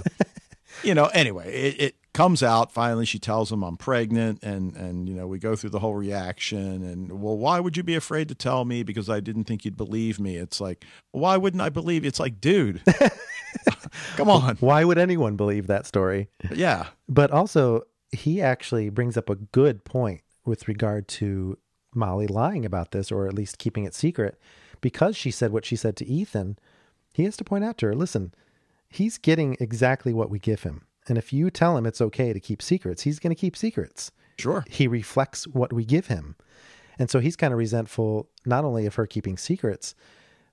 you 0.84 0.94
know, 0.94 1.06
anyway, 1.08 1.52
it, 1.54 1.82
it 1.82 1.96
comes 2.14 2.42
out. 2.42 2.72
Finally, 2.72 3.06
she 3.06 3.20
tells 3.20 3.52
him 3.52 3.64
I'm 3.64 3.78
pregnant, 3.78 4.44
and 4.44 4.76
and 4.76 5.08
you 5.08 5.16
know, 5.16 5.28
we 5.28 5.40
go 5.40 5.56
through 5.56 5.72
the 5.72 5.80
whole 5.80 5.96
reaction. 5.96 6.84
And 6.84 7.22
well, 7.22 7.38
why 7.38 7.60
would 7.60 7.78
you 7.78 7.84
be 7.84 7.96
afraid 7.96 8.28
to 8.30 8.36
tell 8.36 8.66
me? 8.66 8.84
Because 8.84 9.10
I 9.10 9.20
didn't 9.20 9.46
think 9.46 9.66
you'd 9.66 9.78
believe 9.78 10.20
me. 10.20 10.36
It's 10.38 10.60
like, 10.62 10.86
why 11.12 11.38
wouldn't 11.38 11.62
I 11.62 11.70
believe 11.70 12.04
you? 12.04 12.08
It's 12.08 12.20
like, 12.20 12.42
dude, 12.42 12.82
come 14.16 14.30
on, 14.30 14.58
Why 14.58 14.84
would 14.84 14.98
anyone 14.98 15.36
believe 15.36 15.68
that 15.68 15.86
story? 15.86 16.30
yeah, 16.54 16.88
But 17.08 17.32
also 17.32 17.84
he 18.12 18.42
actually 18.42 18.90
brings 18.90 19.18
up 19.18 19.30
a 19.30 19.36
good 19.36 19.84
point 19.84 20.22
with 20.46 20.68
regard 20.68 21.08
to 21.10 21.58
Molly 21.94 22.28
lying 22.28 22.66
about 22.66 22.92
this 22.92 23.12
or 23.12 23.28
at 23.28 23.34
least 23.34 23.58
keeping 23.58 23.84
it 23.84 23.94
secret 23.94 24.40
because 24.82 25.18
she 25.18 25.32
said 25.32 25.52
what 25.52 25.66
she 25.66 25.76
said 25.76 25.96
to 25.98 26.06
Ethan. 26.06 26.58
He 27.14 27.24
has 27.24 27.36
to 27.38 27.44
point 27.44 27.66
out 27.66 27.78
to 27.80 27.88
her, 27.88 27.96
listen, 27.96 28.34
he's 28.90 29.18
getting 29.18 29.58
exactly 29.60 30.14
what 30.14 30.30
we 30.30 30.40
give 30.40 30.64
him. 30.64 30.88
And 31.08 31.18
if 31.18 31.32
you 31.32 31.50
tell 31.50 31.78
him 31.78 31.86
it's 31.86 32.02
okay 32.02 32.34
to 32.34 32.40
keep 32.40 32.62
secrets, 32.62 33.04
he's 33.04 33.20
going 33.20 33.34
to 33.34 33.40
keep 33.40 33.56
secrets. 33.56 34.12
sure, 34.38 34.66
he 34.70 34.88
reflects 34.88 35.48
what 35.48 35.72
we 35.72 35.86
give 35.86 36.08
him. 36.08 36.36
And 37.00 37.10
so 37.10 37.20
he's 37.20 37.36
kind 37.36 37.54
of 37.54 37.60
resentful 37.60 38.30
not 38.46 38.66
only 38.66 38.86
of 38.86 38.96
her 38.96 39.06
keeping 39.06 39.38
secrets, 39.38 39.96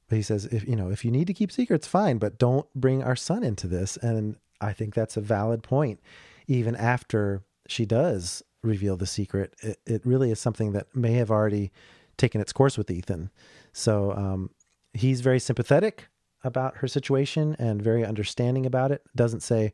but 0.09 0.17
he 0.17 0.23
says, 0.23 0.45
if 0.47 0.67
you 0.69 0.77
know, 0.77 0.91
if 0.91 1.05
you 1.05 1.11
need 1.11 1.27
to 1.27 1.35
keep 1.35 1.51
secrets, 1.51 1.87
fine, 1.87 2.19
but 2.19 2.39
don't 2.39 2.67
bring 2.75 3.03
our 3.03 3.17
son 3.17 3.43
into 3.43 3.67
this. 3.67 3.97
And 3.97 4.37
I 4.61 4.73
think 4.73 4.95
that's 4.95 5.17
a 5.17 5.21
valid 5.21 5.63
point. 5.63 6.01
Even 6.47 6.77
after 6.77 7.43
she 7.67 7.87
does 7.87 8.43
reveal 8.63 8.97
the 8.97 9.07
secret, 9.07 9.55
it, 9.61 9.79
it 9.87 10.03
really 10.05 10.31
is 10.31 10.39
something 10.39 10.73
that 10.73 10.95
may 10.95 11.13
have 11.15 11.31
already 11.31 11.73
taken 12.17 12.41
its 12.41 12.53
course 12.53 12.77
with 12.77 12.91
Ethan. 12.91 13.31
So 13.73 14.13
um, 14.13 14.51
he's 14.93 15.21
very 15.21 15.41
sympathetic 15.41 16.09
about 16.45 16.79
her 16.79 16.89
situation 16.89 17.57
and 17.59 17.83
very 17.83 18.05
understanding 18.05 18.67
about 18.67 18.93
it. 18.93 19.03
Doesn't 19.17 19.41
say, 19.41 19.73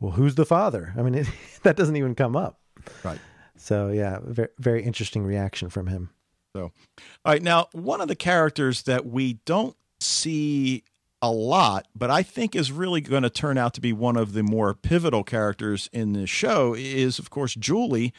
well, 0.00 0.12
who's 0.12 0.34
the 0.34 0.46
father? 0.46 0.94
I 0.96 1.02
mean, 1.02 1.14
it, 1.16 1.28
that 1.62 1.76
doesn't 1.76 1.96
even 1.96 2.14
come 2.14 2.36
up. 2.36 2.60
right. 3.04 3.18
So 3.56 3.88
yeah, 3.88 4.18
very 4.22 4.48
very 4.58 4.82
interesting 4.82 5.24
reaction 5.24 5.70
from 5.70 5.86
him. 5.86 6.10
So, 6.54 6.62
all 6.62 7.32
right. 7.32 7.42
Now, 7.42 7.68
one 7.72 8.00
of 8.00 8.08
the 8.08 8.16
characters 8.16 8.82
that 8.82 9.06
we 9.06 9.34
don't 9.44 9.76
see 10.00 10.84
a 11.20 11.30
lot, 11.30 11.86
but 11.94 12.10
I 12.10 12.22
think 12.22 12.54
is 12.54 12.70
really 12.72 13.00
going 13.00 13.22
to 13.22 13.30
turn 13.30 13.58
out 13.58 13.74
to 13.74 13.80
be 13.80 13.92
one 13.92 14.16
of 14.16 14.32
the 14.32 14.42
more 14.42 14.74
pivotal 14.74 15.24
characters 15.24 15.88
in 15.92 16.12
the 16.12 16.26
show 16.26 16.74
is, 16.74 17.18
of 17.18 17.30
course, 17.30 17.54
Julie. 17.54 18.12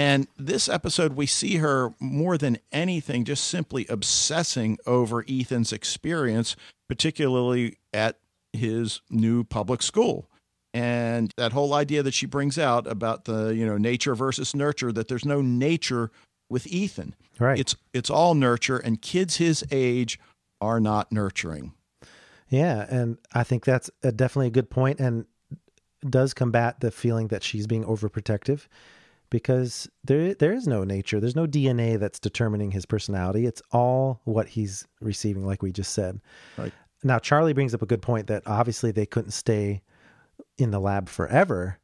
And 0.00 0.28
this 0.38 0.66
episode, 0.66 1.12
we 1.12 1.26
see 1.26 1.56
her 1.56 1.92
more 2.00 2.38
than 2.38 2.56
anything 2.72 3.22
just 3.22 3.44
simply 3.44 3.84
obsessing 3.90 4.78
over 4.86 5.26
Ethan's 5.28 5.74
experience, 5.74 6.56
particularly 6.88 7.76
at 7.92 8.16
his 8.54 9.02
new 9.10 9.44
public 9.44 9.82
school. 9.82 10.30
And 10.72 11.30
that 11.36 11.52
whole 11.52 11.74
idea 11.74 12.02
that 12.02 12.14
she 12.14 12.24
brings 12.24 12.58
out 12.58 12.86
about 12.86 13.26
the, 13.26 13.48
you 13.48 13.66
know, 13.66 13.76
nature 13.76 14.14
versus 14.14 14.56
nurture, 14.56 14.90
that 14.90 15.08
there's 15.08 15.26
no 15.26 15.42
nature 15.42 16.10
with 16.48 16.66
Ethan. 16.66 17.14
Right. 17.38 17.60
It's 17.60 17.76
it's 17.92 18.08
all 18.08 18.32
nurture, 18.34 18.78
and 18.78 19.02
kids 19.02 19.36
his 19.36 19.62
age 19.70 20.18
are 20.62 20.80
not 20.80 21.12
nurturing. 21.12 21.74
Yeah, 22.48 22.86
and 22.88 23.18
I 23.34 23.44
think 23.44 23.66
that's 23.66 23.90
a, 24.02 24.12
definitely 24.12 24.46
a 24.46 24.50
good 24.50 24.70
point, 24.70 24.98
and 24.98 25.26
does 26.08 26.32
combat 26.32 26.80
the 26.80 26.90
feeling 26.90 27.28
that 27.28 27.42
she's 27.42 27.66
being 27.66 27.84
overprotective, 27.84 28.66
because 29.30 29.88
there 30.04 30.34
there 30.34 30.52
is 30.52 30.66
no 30.66 30.84
nature, 30.84 31.20
there's 31.20 31.36
no 31.36 31.46
DNA 31.46 31.98
that's 31.98 32.18
determining 32.18 32.72
his 32.72 32.84
personality. 32.84 33.46
It's 33.46 33.62
all 33.72 34.20
what 34.24 34.48
he's 34.48 34.86
receiving, 35.00 35.46
like 35.46 35.62
we 35.62 35.72
just 35.72 35.92
said. 35.92 36.20
Right. 36.58 36.72
Now, 37.02 37.18
Charlie 37.18 37.54
brings 37.54 37.72
up 37.72 37.82
a 37.82 37.86
good 37.86 38.02
point 38.02 38.26
that 38.26 38.42
obviously 38.46 38.90
they 38.90 39.06
couldn't 39.06 39.30
stay 39.30 39.82
in 40.58 40.70
the 40.70 40.80
lab 40.80 41.08
forever, 41.08 41.78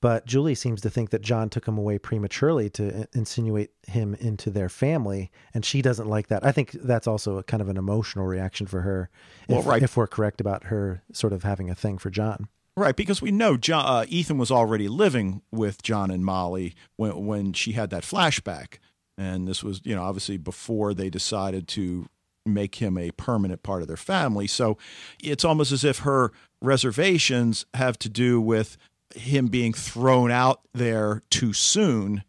but 0.00 0.26
Julie 0.26 0.54
seems 0.54 0.80
to 0.82 0.90
think 0.90 1.10
that 1.10 1.22
John 1.22 1.48
took 1.48 1.66
him 1.66 1.78
away 1.78 1.98
prematurely 1.98 2.70
to 2.70 3.08
insinuate 3.14 3.70
him 3.88 4.14
into 4.14 4.50
their 4.50 4.68
family, 4.68 5.32
and 5.54 5.64
she 5.64 5.82
doesn't 5.82 6.08
like 6.08 6.28
that. 6.28 6.44
I 6.44 6.52
think 6.52 6.72
that's 6.72 7.06
also 7.06 7.38
a 7.38 7.42
kind 7.42 7.60
of 7.60 7.68
an 7.68 7.76
emotional 7.76 8.26
reaction 8.26 8.66
for 8.66 8.82
her. 8.82 9.08
If, 9.48 9.56
Well, 9.56 9.62
right. 9.62 9.82
if 9.82 9.96
we're 9.96 10.06
correct 10.06 10.40
about 10.40 10.64
her 10.64 11.02
sort 11.12 11.32
of 11.32 11.42
having 11.42 11.70
a 11.70 11.74
thing 11.74 11.98
for 11.98 12.10
John. 12.10 12.48
Right, 12.76 12.96
because 12.96 13.22
we 13.22 13.30
know 13.30 13.56
John, 13.56 13.84
uh, 13.86 14.04
Ethan 14.08 14.36
was 14.36 14.50
already 14.50 14.88
living 14.88 15.42
with 15.52 15.82
John 15.82 16.10
and 16.10 16.24
Molly 16.24 16.74
when 16.96 17.26
when 17.26 17.52
she 17.52 17.72
had 17.72 17.90
that 17.90 18.02
flashback, 18.02 18.78
and 19.16 19.46
this 19.46 19.62
was 19.62 19.80
you 19.84 19.94
know 19.94 20.02
obviously 20.02 20.38
before 20.38 20.92
they 20.92 21.08
decided 21.08 21.68
to 21.68 22.08
make 22.44 22.76
him 22.76 22.98
a 22.98 23.10
permanent 23.12 23.62
part 23.62 23.82
of 23.82 23.88
their 23.88 23.96
family. 23.96 24.46
So 24.46 24.76
it's 25.22 25.44
almost 25.44 25.72
as 25.72 25.84
if 25.84 26.00
her 26.00 26.32
reservations 26.60 27.64
have 27.74 27.98
to 28.00 28.08
do 28.08 28.40
with 28.40 28.76
him 29.14 29.46
being 29.46 29.72
thrown 29.72 30.30
out 30.30 30.60
there 30.72 31.22
too 31.30 31.52
soon 31.52 32.24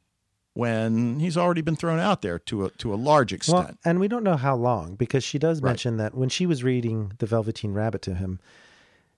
when 0.53 1.19
he's 1.19 1.37
already 1.37 1.61
been 1.61 1.75
thrown 1.75 1.99
out 1.99 2.21
there 2.21 2.39
to 2.39 2.65
a 2.65 2.69
to 2.71 2.93
a 2.93 2.95
large 2.95 3.33
extent. 3.33 3.57
Well, 3.57 3.77
and 3.83 3.99
we 3.99 4.07
don't 4.07 4.23
know 4.23 4.37
how 4.37 4.55
long 4.55 4.95
because 4.95 5.23
she 5.23 5.39
does 5.39 5.61
right. 5.61 5.71
mention 5.71 5.97
that 5.97 6.15
when 6.15 6.29
she 6.29 6.45
was 6.45 6.63
reading 6.63 7.13
The 7.17 7.25
Velveteen 7.25 7.73
Rabbit 7.73 8.01
to 8.03 8.15
him, 8.15 8.39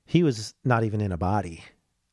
he 0.07 0.23
was 0.23 0.55
not 0.63 0.83
even 0.83 1.01
in 1.01 1.11
a 1.11 1.17
body. 1.17 1.63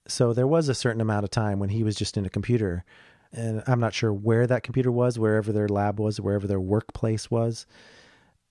So 0.06 0.34
there 0.34 0.46
was 0.46 0.68
a 0.68 0.74
certain 0.74 1.00
amount 1.00 1.24
of 1.24 1.30
time 1.30 1.58
when 1.58 1.70
he 1.70 1.82
was 1.82 1.96
just 1.96 2.16
in 2.16 2.26
a 2.26 2.30
computer. 2.30 2.84
And 3.32 3.62
I'm 3.66 3.80
not 3.80 3.94
sure 3.94 4.12
where 4.12 4.46
that 4.46 4.62
computer 4.62 4.92
was, 4.92 5.18
wherever 5.18 5.52
their 5.52 5.68
lab 5.68 5.98
was, 5.98 6.20
wherever 6.20 6.46
their 6.46 6.60
workplace 6.60 7.30
was. 7.30 7.66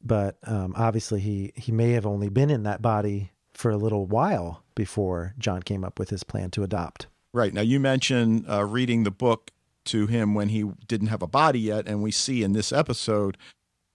But 0.01 0.37
um, 0.43 0.73
obviously, 0.75 1.19
he, 1.19 1.51
he 1.55 1.71
may 1.71 1.91
have 1.91 2.05
only 2.05 2.29
been 2.29 2.49
in 2.49 2.63
that 2.63 2.81
body 2.81 3.31
for 3.53 3.69
a 3.69 3.77
little 3.77 4.05
while 4.05 4.63
before 4.75 5.35
John 5.37 5.61
came 5.61 5.83
up 5.83 5.99
with 5.99 6.09
his 6.09 6.23
plan 6.23 6.49
to 6.51 6.63
adopt. 6.63 7.07
Right. 7.33 7.53
Now, 7.53 7.61
you 7.61 7.79
mentioned 7.79 8.45
uh, 8.49 8.65
reading 8.65 9.03
the 9.03 9.11
book 9.11 9.51
to 9.85 10.07
him 10.07 10.33
when 10.33 10.49
he 10.49 10.63
didn't 10.87 11.07
have 11.07 11.21
a 11.21 11.27
body 11.27 11.59
yet. 11.59 11.87
And 11.87 12.01
we 12.01 12.11
see 12.11 12.43
in 12.43 12.53
this 12.53 12.71
episode 12.71 13.37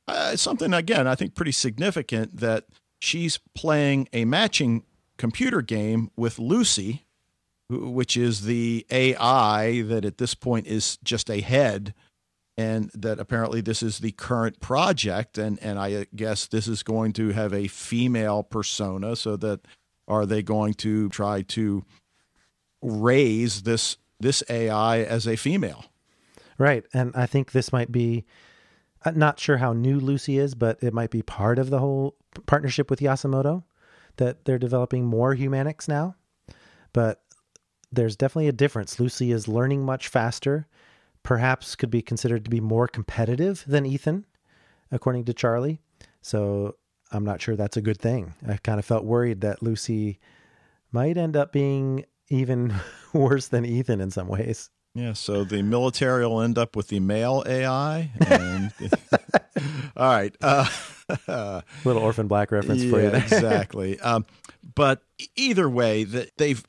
uh, 0.07 0.37
something, 0.37 0.73
again, 0.73 1.07
I 1.07 1.15
think 1.15 1.35
pretty 1.35 1.53
significant 1.53 2.39
that 2.39 2.67
she's 3.01 3.39
playing 3.55 4.09
a 4.13 4.25
matching 4.25 4.85
computer 5.19 5.61
game 5.61 6.11
with 6.17 6.39
Lucy, 6.39 7.05
which 7.69 8.17
is 8.17 8.43
the 8.43 8.87
AI 8.91 9.83
that 9.83 10.05
at 10.05 10.19
this 10.19 10.35
point 10.35 10.67
is 10.67 10.97
just 11.05 11.31
a 11.31 11.41
head. 11.41 11.95
And 12.57 12.91
that 12.93 13.21
apparently 13.21 13.61
this 13.61 13.85
is 13.85 13.99
the 13.99 14.11
current 14.11 14.59
project, 14.59 15.39
and 15.39 15.63
and 15.63 15.79
I 15.79 16.07
guess 16.17 16.47
this 16.47 16.67
is 16.67 16.83
going 16.83 17.13
to 17.13 17.29
have 17.29 17.53
a 17.53 17.69
female 17.69 18.43
persona. 18.43 19.15
So 19.15 19.37
that 19.37 19.61
are 20.09 20.27
they 20.27 20.43
going 20.43 20.75
to 20.75 21.09
try 21.11 21.43
to 21.43 21.85
raise 22.83 23.63
this 23.63 23.97
this 24.19 24.43
AI 24.51 25.03
as 25.03 25.29
a 25.29 25.37
female. 25.37 25.85
Right. 26.59 26.85
And 26.93 27.13
I 27.15 27.27
think 27.27 27.53
this 27.53 27.73
might 27.73 27.93
be 27.93 28.25
I'm 29.05 29.19
not 29.19 29.39
sure 29.39 29.59
how 29.59 29.73
new 29.73 30.01
Lucy 30.01 30.39
is, 30.39 30.57
but 30.57 30.83
it 30.83 30.93
might 30.93 31.11
be 31.11 31.23
part 31.23 31.59
of 31.59 31.71
the 31.71 31.79
whole 31.79 32.17
partnership 32.47 32.91
with 32.91 32.99
Yasumoto 32.99 33.63
that 34.19 34.45
they're 34.45 34.59
developing 34.59 35.05
more 35.05 35.35
Humanichs 35.35 35.89
now. 35.89 36.15
But 36.93 37.23
there's 37.91 38.17
definitely 38.17 38.49
a 38.49 38.53
difference. 38.53 39.01
Lucy 39.01 39.33
is 39.33 39.49
learning 39.49 39.85
much 39.85 40.09
faster, 40.09 40.67
perhaps 41.23 41.75
could 41.75 41.91
be 41.91 42.03
considered 42.03 42.45
to 42.45 42.51
be 42.51 42.61
more 42.61 42.87
competitive 42.87 43.65
than 43.67 43.87
Ethan, 43.87 44.27
according 44.91 45.25
to 45.25 45.35
Charlie. 45.35 45.81
So 46.23 46.77
I'm 47.11 47.25
not 47.25 47.41
sure 47.41 47.57
that's 47.57 47.77
a 47.77 47.83
good 47.83 47.99
thing. 47.99 48.35
I 48.47 48.57
kind 48.59 48.79
of 48.79 48.85
felt 48.85 49.05
worried 49.05 49.41
that 49.41 49.63
Lucy 49.63 50.21
might 50.93 51.17
end 51.17 51.37
up 51.37 51.53
being 51.53 52.05
even 52.29 52.75
worse 53.13 53.49
than 53.49 53.65
Ethan 53.65 54.01
in 54.01 54.11
some 54.11 54.29
ways. 54.29 54.71
Yeah, 54.95 55.13
so 55.13 55.45
the 55.45 55.63
military 55.63 56.27
will 56.27 56.41
end 56.41 56.59
up 56.59 56.75
with 56.75 56.89
the 56.89 57.01
male 57.01 57.45
AI. 57.47 58.11
And 58.27 58.73
all 59.97 60.11
right, 60.11 60.35
uh, 60.41 60.69
little 61.85 62.03
orphan 62.03 62.27
black 62.27 62.51
reference 62.51 62.83
yeah, 62.83 62.91
for 62.91 63.01
you. 63.01 63.09
exactly. 63.13 64.01
Um, 64.01 64.27
but 64.75 65.03
either 65.37 65.69
way, 65.69 66.05
that 66.05 66.37
they've 66.37 66.65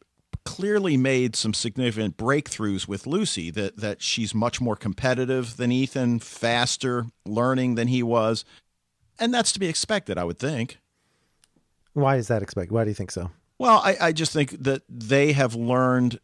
clearly 0.45 0.97
made 0.97 1.35
some 1.35 1.53
significant 1.53 2.17
breakthroughs 2.17 2.87
with 2.87 3.07
Lucy. 3.07 3.49
That 3.51 3.77
that 3.77 4.01
she's 4.01 4.35
much 4.35 4.61
more 4.61 4.75
competitive 4.75 5.57
than 5.57 5.71
Ethan, 5.71 6.19
faster 6.19 7.07
learning 7.25 7.75
than 7.75 7.87
he 7.87 8.03
was, 8.03 8.45
and 9.17 9.33
that's 9.33 9.51
to 9.53 9.59
be 9.59 9.67
expected, 9.67 10.17
I 10.17 10.23
would 10.23 10.39
think. 10.39 10.77
Why 11.93 12.17
is 12.17 12.27
that 12.27 12.43
expected? 12.43 12.73
Why 12.73 12.83
do 12.83 12.91
you 12.91 12.95
think 12.95 13.11
so? 13.11 13.31
Well, 13.57 13.81
I, 13.83 13.97
I 13.99 14.11
just 14.13 14.31
think 14.31 14.51
that 14.63 14.83
they 14.87 15.33
have 15.33 15.53
learned 15.53 16.19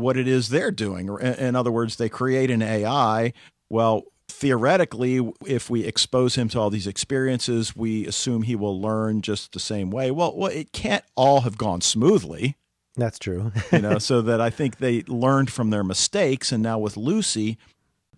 what 0.00 0.16
it 0.16 0.26
is 0.26 0.48
they're 0.48 0.70
doing. 0.70 1.08
In 1.20 1.56
other 1.56 1.70
words, 1.70 1.96
they 1.96 2.08
create 2.08 2.50
an 2.50 2.62
AI. 2.62 3.32
Well, 3.68 4.04
theoretically, 4.28 5.32
if 5.46 5.70
we 5.70 5.84
expose 5.84 6.34
him 6.34 6.48
to 6.50 6.58
all 6.58 6.70
these 6.70 6.86
experiences, 6.86 7.76
we 7.76 8.06
assume 8.06 8.42
he 8.42 8.56
will 8.56 8.80
learn 8.80 9.22
just 9.22 9.52
the 9.52 9.60
same 9.60 9.90
way. 9.90 10.10
Well, 10.10 10.36
well 10.36 10.50
it 10.50 10.72
can't 10.72 11.04
all 11.16 11.42
have 11.42 11.58
gone 11.58 11.80
smoothly. 11.80 12.56
That's 12.96 13.18
true. 13.18 13.52
you 13.72 13.80
know, 13.80 13.98
so 14.00 14.22
that 14.22 14.40
I 14.40 14.50
think 14.50 14.78
they 14.78 15.02
learned 15.02 15.52
from 15.52 15.70
their 15.70 15.84
mistakes, 15.84 16.52
and 16.52 16.62
now 16.62 16.78
with 16.78 16.96
Lucy, 16.96 17.58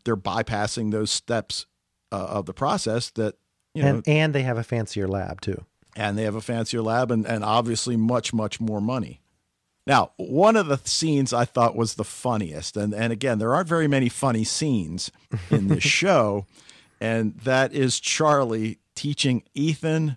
they're 0.04 0.16
bypassing 0.16 0.90
those 0.90 1.10
steps 1.10 1.66
uh, 2.10 2.16
of 2.16 2.46
the 2.46 2.54
process. 2.54 3.10
That 3.10 3.34
you 3.74 3.82
know, 3.82 3.88
and 3.88 4.08
and 4.08 4.34
they 4.34 4.42
have 4.42 4.58
a 4.58 4.64
fancier 4.64 5.08
lab 5.08 5.40
too 5.40 5.64
and 5.96 6.16
they 6.16 6.24
have 6.24 6.34
a 6.34 6.40
fancier 6.40 6.82
lab 6.82 7.10
and, 7.10 7.26
and 7.26 7.44
obviously 7.44 7.96
much 7.96 8.32
much 8.32 8.60
more 8.60 8.80
money 8.80 9.21
now 9.86 10.12
one 10.16 10.56
of 10.56 10.66
the 10.66 10.78
scenes 10.84 11.32
i 11.32 11.44
thought 11.44 11.76
was 11.76 11.94
the 11.94 12.04
funniest 12.04 12.76
and, 12.76 12.94
and 12.94 13.12
again 13.12 13.38
there 13.38 13.54
aren't 13.54 13.68
very 13.68 13.88
many 13.88 14.08
funny 14.08 14.44
scenes 14.44 15.10
in 15.50 15.68
this 15.68 15.82
show 16.00 16.46
and 17.00 17.36
that 17.40 17.72
is 17.72 18.00
charlie 18.00 18.78
teaching 18.94 19.42
ethan 19.54 20.16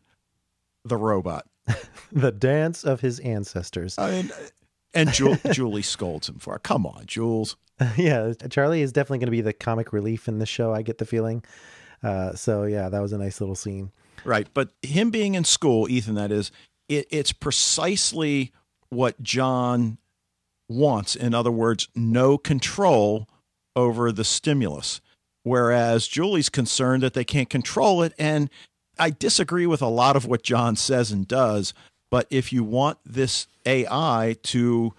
the 0.86 0.98
robot. 0.98 1.46
The 2.12 2.32
dance 2.32 2.86
of 2.86 3.02
his 3.02 3.20
ancestors. 3.20 3.98
I 3.98 4.12
mean, 4.12 4.32
and 4.94 5.12
Ju- 5.12 5.38
julie 5.52 5.82
scolds 5.82 6.30
him 6.30 6.38
for 6.40 6.56
it. 6.56 6.64
Come 6.64 6.86
on 6.86 7.06
jules. 7.08 7.58
Yeah 7.98 8.32
charlie 8.50 8.82
is 8.82 8.94
definitely 8.94 9.18
going 9.18 9.26
to 9.26 9.32
be 9.32 9.42
the 9.42 9.52
comic 9.52 9.92
relief 9.92 10.30
in 10.30 10.40
the 10.40 10.46
show 10.46 10.74
i 10.74 10.82
get 10.82 11.00
the 11.00 11.06
feeling. 11.06 11.44
Uh, 12.04 12.34
so 12.36 12.64
yeah 12.64 12.88
that 12.88 13.02
was 13.02 13.12
a 13.12 13.18
nice 13.18 13.42
little 13.42 13.56
scene. 13.56 13.92
Right. 14.24 14.48
But 14.54 14.70
him 14.82 15.10
being 15.10 15.36
in 15.36 15.44
school, 15.44 15.90
Ethan, 15.90 16.16
that 16.16 16.32
is, 16.32 16.52
it, 16.88 17.08
it's 17.10 17.32
precisely 17.34 18.54
what 18.90 19.22
John 19.22 19.98
wants. 20.68 21.16
In 21.16 21.34
other 21.34 21.52
words, 21.52 21.88
no 21.96 22.38
control 22.38 23.28
over 23.76 24.12
the 24.12 24.24
stimulus. 24.24 25.02
Whereas 25.44 26.08
Julie's 26.08 26.50
concerned 26.50 27.04
that 27.04 27.14
they 27.14 27.24
can't 27.24 27.50
control 27.50 28.02
it. 28.02 28.14
And 28.18 28.50
I 28.98 29.12
disagree 29.12 29.68
with 29.68 29.82
a 29.82 29.88
lot 29.88 30.16
of 30.16 30.26
what 30.26 30.44
John 30.44 30.76
says 30.76 31.12
and 31.12 31.28
does. 31.28 31.74
But 32.10 32.28
if 32.30 32.52
you 32.52 32.64
want 32.64 32.98
this 33.06 33.48
AI 33.66 34.38
to 34.44 34.94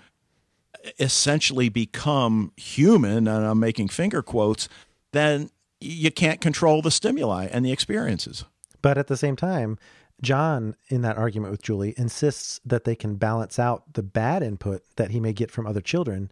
essentially 0.98 1.68
become 1.68 2.52
human, 2.56 3.26
and 3.26 3.46
I'm 3.46 3.58
making 3.58 3.88
finger 3.88 4.22
quotes, 4.22 4.68
then 5.12 5.50
you 5.80 6.10
can't 6.10 6.40
control 6.40 6.82
the 6.82 6.90
stimuli 6.90 7.46
and 7.50 7.64
the 7.64 7.72
experiences. 7.72 8.44
But 8.82 8.98
at 8.98 9.08
the 9.08 9.16
same 9.16 9.36
time, 9.36 9.78
John, 10.22 10.76
in 10.88 11.02
that 11.02 11.18
argument 11.18 11.50
with 11.50 11.62
Julie, 11.62 11.94
insists 11.96 12.60
that 12.64 12.84
they 12.84 12.94
can 12.94 13.16
balance 13.16 13.58
out 13.58 13.94
the 13.94 14.02
bad 14.02 14.42
input 14.42 14.82
that 14.96 15.10
he 15.10 15.20
may 15.20 15.32
get 15.32 15.50
from 15.50 15.66
other 15.66 15.80
children 15.80 16.30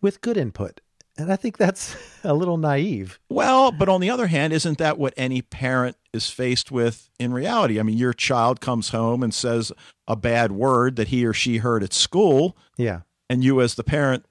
with 0.00 0.20
good 0.20 0.36
input. 0.36 0.80
And 1.18 1.32
I 1.32 1.36
think 1.36 1.58
that's 1.58 1.96
a 2.24 2.34
little 2.34 2.56
naive. 2.56 3.18
Well, 3.28 3.72
but 3.72 3.88
on 3.88 4.00
the 4.00 4.10
other 4.10 4.28
hand, 4.28 4.52
isn't 4.52 4.78
that 4.78 4.98
what 4.98 5.14
any 5.16 5.42
parent 5.42 5.96
is 6.12 6.30
faced 6.30 6.70
with 6.70 7.10
in 7.18 7.32
reality? 7.32 7.78
I 7.78 7.82
mean, 7.82 7.98
your 7.98 8.12
child 8.12 8.60
comes 8.60 8.90
home 8.90 9.22
and 9.22 9.34
says 9.34 9.72
a 10.06 10.16
bad 10.16 10.52
word 10.52 10.96
that 10.96 11.08
he 11.08 11.26
or 11.26 11.32
she 11.32 11.58
heard 11.58 11.82
at 11.82 11.92
school. 11.92 12.56
Yeah. 12.76 13.00
And 13.28 13.42
you, 13.42 13.60
as 13.60 13.74
the 13.74 13.84
parent, 13.84 14.26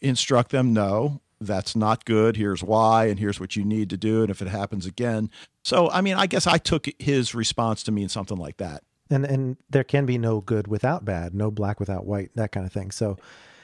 instruct 0.00 0.50
them, 0.50 0.72
no, 0.72 1.20
that's 1.40 1.74
not 1.74 2.04
good. 2.04 2.36
Here's 2.36 2.62
why, 2.62 3.06
and 3.06 3.18
here's 3.18 3.40
what 3.40 3.56
you 3.56 3.64
need 3.64 3.90
to 3.90 3.96
do. 3.96 4.22
And 4.22 4.30
if 4.30 4.42
it 4.42 4.48
happens 4.48 4.86
again. 4.86 5.30
So, 5.64 5.90
I 5.90 6.00
mean, 6.00 6.14
I 6.14 6.26
guess 6.26 6.46
I 6.46 6.58
took 6.58 6.86
his 6.98 7.34
response 7.34 7.82
to 7.84 7.92
mean 7.92 8.08
something 8.08 8.36
like 8.36 8.58
that. 8.58 8.82
And 9.10 9.24
and 9.24 9.56
there 9.68 9.84
can 9.84 10.06
be 10.06 10.18
no 10.18 10.40
good 10.40 10.68
without 10.68 11.04
bad, 11.04 11.34
no 11.34 11.50
black 11.50 11.80
without 11.80 12.06
white, 12.06 12.30
that 12.36 12.52
kind 12.52 12.64
of 12.64 12.72
thing. 12.72 12.90
So 12.90 13.16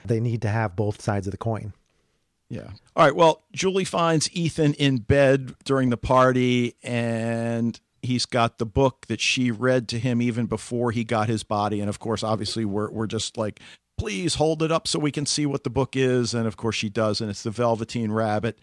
they 0.05 0.19
need 0.19 0.43
to 0.43 0.49
have 0.49 0.75
both 0.75 1.01
sides 1.01 1.27
of 1.27 1.31
the 1.31 1.37
coin. 1.37 1.73
Yeah. 2.49 2.71
All 2.95 3.05
right. 3.05 3.15
Well, 3.15 3.43
Julie 3.53 3.85
finds 3.85 4.31
Ethan 4.33 4.75
in 4.75 4.99
bed 4.99 5.55
during 5.65 5.91
the 5.91 5.97
party, 5.97 6.75
and 6.83 7.79
he's 8.03 8.25
got 8.27 8.59
the 8.59 8.67
book 8.67 9.07
that 9.09 9.21
she 9.21 9.51
read 9.51 9.89
to 9.89 9.99
him 9.99 10.23
even 10.23 10.47
before 10.47 10.93
he 10.93 11.05
got 11.05 11.29
his 11.29 11.43
body. 11.43 11.81
And 11.81 11.89
of 11.89 11.99
course, 11.99 12.23
obviously, 12.23 12.65
we're 12.65 12.91
we're 12.91 13.07
just 13.07 13.37
like 13.37 13.61
please 13.99 14.37
hold 14.37 14.63
it 14.63 14.73
up 14.73 14.87
so 14.87 14.99
we 14.99 15.13
can 15.13 15.27
see 15.27 15.47
what 15.47 15.65
the 15.65 15.71
book 15.71 15.97
is. 15.97 16.35
And 16.35 16.47
of 16.47 16.57
course, 16.57 16.77
she 16.77 16.89
does. 16.89 17.21
And 17.21 17.31
it's 17.31 17.43
The 17.43 17.51
Velveteen 17.51 18.13
Rabbit. 18.13 18.59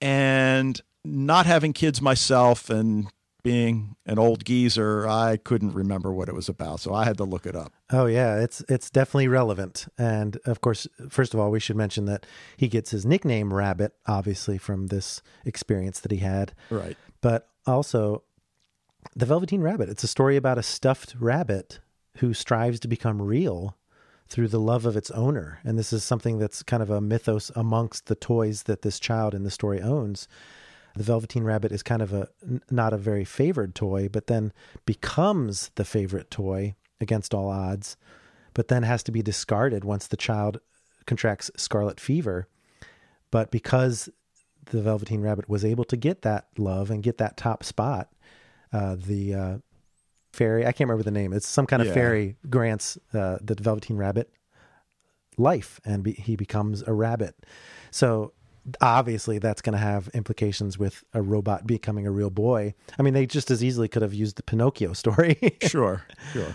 And 0.00 0.80
not 1.04 1.46
having 1.46 1.72
kids 1.72 2.00
myself 2.00 2.70
and 2.70 3.08
being 3.42 3.96
an 4.04 4.18
old 4.18 4.44
geezer, 4.44 5.08
I 5.08 5.36
couldn't 5.36 5.72
remember 5.72 6.12
what 6.12 6.28
it 6.28 6.34
was 6.34 6.48
about, 6.48 6.80
so 6.80 6.92
I 6.92 7.04
had 7.04 7.16
to 7.18 7.24
look 7.24 7.46
it 7.46 7.54
up. 7.56 7.72
Oh 7.90 8.06
yeah, 8.06 8.40
it's 8.40 8.62
it's 8.68 8.90
definitely 8.90 9.28
relevant. 9.28 9.86
And 9.96 10.38
of 10.44 10.60
course, 10.60 10.86
first 11.08 11.34
of 11.34 11.40
all, 11.40 11.50
we 11.50 11.60
should 11.60 11.76
mention 11.76 12.04
that 12.06 12.26
he 12.56 12.68
gets 12.68 12.90
his 12.90 13.06
nickname 13.06 13.54
Rabbit 13.54 13.94
obviously 14.06 14.58
from 14.58 14.88
this 14.88 15.22
experience 15.44 16.00
that 16.00 16.12
he 16.12 16.18
had. 16.18 16.52
Right. 16.68 16.96
But 17.20 17.48
also 17.66 18.22
The 19.16 19.26
Velveteen 19.26 19.62
Rabbit, 19.62 19.88
it's 19.88 20.04
a 20.04 20.08
story 20.08 20.36
about 20.36 20.58
a 20.58 20.62
stuffed 20.62 21.14
rabbit 21.18 21.80
who 22.18 22.34
strives 22.34 22.80
to 22.80 22.88
become 22.88 23.22
real 23.22 23.76
through 24.28 24.48
the 24.48 24.60
love 24.60 24.86
of 24.86 24.96
its 24.96 25.10
owner. 25.12 25.58
And 25.64 25.78
this 25.78 25.92
is 25.92 26.04
something 26.04 26.38
that's 26.38 26.62
kind 26.62 26.82
of 26.82 26.90
a 26.90 27.00
mythos 27.00 27.50
amongst 27.56 28.06
the 28.06 28.14
toys 28.14 28.64
that 28.64 28.82
this 28.82 29.00
child 29.00 29.34
in 29.34 29.42
the 29.42 29.50
story 29.50 29.80
owns. 29.80 30.28
the 30.96 31.04
Velveteen 31.04 31.44
Rabbit 31.44 31.70
is 31.70 31.82
kind 31.82 32.02
of 32.02 32.12
a 32.12 32.28
not 32.70 32.92
a 32.92 32.98
very 32.98 33.24
favored 33.24 33.74
toy, 33.74 34.08
but 34.08 34.26
then 34.26 34.52
becomes 34.84 35.70
the 35.76 35.84
favorite 35.84 36.30
toy 36.30 36.74
against 37.00 37.32
all 37.32 37.48
odds, 37.48 37.96
but 38.52 38.68
then 38.68 38.82
has 38.82 39.02
to 39.04 39.12
be 39.12 39.22
discarded 39.22 39.84
once 39.84 40.06
the 40.06 40.16
child 40.16 40.60
contracts 41.06 41.50
scarlet 41.56 42.00
fever. 42.00 42.48
But 43.30 43.50
because 43.50 44.08
the 44.66 44.82
Velveteen 44.82 45.22
Rabbit 45.22 45.48
was 45.48 45.64
able 45.64 45.84
to 45.84 45.96
get 45.96 46.22
that 46.22 46.48
love 46.58 46.90
and 46.90 47.02
get 47.02 47.18
that 47.18 47.36
top 47.36 47.62
spot, 47.62 48.10
uh, 48.72 48.96
the 48.96 49.34
uh, 49.34 49.58
fairy, 50.38 50.62
I 50.66 50.72
can't 50.72 50.88
remember 50.88 51.02
the 51.04 51.10
name, 51.10 51.32
it's 51.32 51.46
some 51.48 51.66
kind 51.66 51.82
of 51.82 51.88
Yeah. 51.88 51.94
fairy 51.94 52.36
grants 52.48 52.96
uh, 53.12 53.38
the 53.42 53.54
Velveteen 53.60 53.96
Rabbit 53.96 54.30
life 55.36 55.80
and 55.84 56.02
be, 56.02 56.12
he 56.12 56.36
becomes 56.36 56.82
a 56.86 56.92
rabbit. 56.92 57.34
So 57.90 58.32
obviously 58.80 59.38
that's 59.38 59.62
going 59.62 59.72
to 59.74 59.78
have 59.78 60.08
implications 60.14 60.78
with 60.78 61.04
a 61.14 61.22
robot 61.22 61.66
becoming 61.66 62.06
a 62.06 62.10
real 62.10 62.30
boy. 62.30 62.74
I 62.98 63.02
mean, 63.02 63.14
they 63.14 63.26
just 63.26 63.50
as 63.50 63.62
easily 63.62 63.88
could 63.88 64.02
have 64.02 64.14
used 64.14 64.36
the 64.36 64.42
Pinocchio 64.42 64.92
story. 64.92 65.38
sure, 65.62 66.04
sure. 66.32 66.54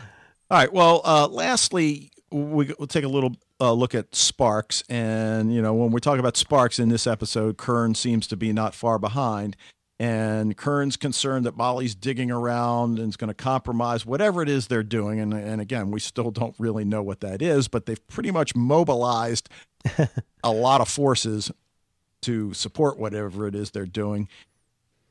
All 0.52 0.58
right. 0.58 0.72
Well, 0.72 1.02
uh, 1.06 1.28
lastly, 1.28 2.12
we, 2.32 2.74
we'll 2.78 2.88
take 2.88 3.04
a 3.06 3.08
little 3.08 3.36
uh, 3.60 3.72
look 3.72 3.96
at 3.96 4.14
Sparks, 4.16 4.84
and 4.90 5.54
you 5.54 5.62
know, 5.62 5.74
when 5.74 5.92
we 5.92 6.02
talk 6.02 6.20
about 6.20 6.36
Sparks 6.36 6.78
in 6.80 6.90
this 6.90 7.08
episode, 7.08 7.58
Kern 7.58 7.96
seems 7.96 8.28
to 8.28 8.36
be 8.36 8.52
not 8.52 8.76
far 8.76 9.00
behind, 9.00 9.56
and 10.00 10.58
Kern's 10.58 10.98
concerned 10.98 11.46
that 11.46 11.56
Molly's 11.56 11.96
digging 11.96 12.32
around 12.32 13.00
and 13.00 13.10
is 13.10 13.18
going 13.18 13.30
to 13.30 13.34
compromise 13.34 14.06
whatever 14.06 14.42
it 14.42 14.50
is 14.50 14.68
they're 14.68 14.84
doing, 14.84 15.20
and 15.20 15.34
and 15.34 15.62
again, 15.62 15.92
we 15.92 16.00
still 16.00 16.32
don't 16.32 16.56
really 16.58 16.84
know 16.84 17.04
what 17.04 17.22
that 17.22 17.42
is, 17.42 17.68
but 17.68 17.86
they've 17.86 18.08
pretty 18.08 18.32
much 18.32 18.56
mobilized 18.56 19.50
a 20.44 20.52
lot 20.52 20.82
of 20.82 20.90
forces 20.90 21.52
to 22.22 22.54
support 22.54 22.98
whatever 22.98 23.48
it 23.48 23.56
is 23.56 23.72
they're 23.72 23.86
doing. 23.86 24.28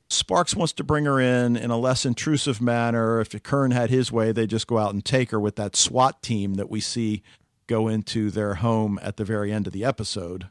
Sparks 0.08 0.54
wants 0.54 0.74
to 0.74 0.84
bring 0.84 1.06
her 1.06 1.20
in 1.20 1.56
in 1.56 1.70
a 1.70 1.78
less 1.78 2.04
intrusive 2.04 2.60
manner. 2.60 3.20
If 3.20 3.40
Kern 3.42 3.70
had 3.70 3.88
his 3.88 4.12
way, 4.12 4.32
they 4.32 4.46
just 4.46 4.66
go 4.66 4.78
out 4.78 4.92
and 4.92 5.04
take 5.04 5.30
her 5.30 5.40
with 5.40 5.56
that 5.56 5.76
SWAT 5.76 6.22
team 6.22 6.54
that 6.54 6.70
we 6.70 6.80
see 6.80 7.22
go 7.66 7.88
into 7.88 8.30
their 8.30 8.56
home 8.56 8.98
at 9.02 9.16
the 9.16 9.24
very 9.24 9.52
end 9.52 9.66
of 9.66 9.72
the 9.72 9.84
episode. 9.84 10.48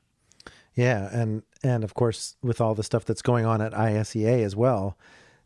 yeah, 0.73 1.09
and 1.11 1.43
and 1.63 1.83
of 1.83 1.93
course 1.93 2.35
with 2.41 2.59
all 2.61 2.75
the 2.75 2.83
stuff 2.83 3.05
that's 3.05 3.21
going 3.21 3.45
on 3.45 3.61
at 3.61 3.73
ISEA 3.73 4.43
as 4.43 4.55
well, 4.55 4.97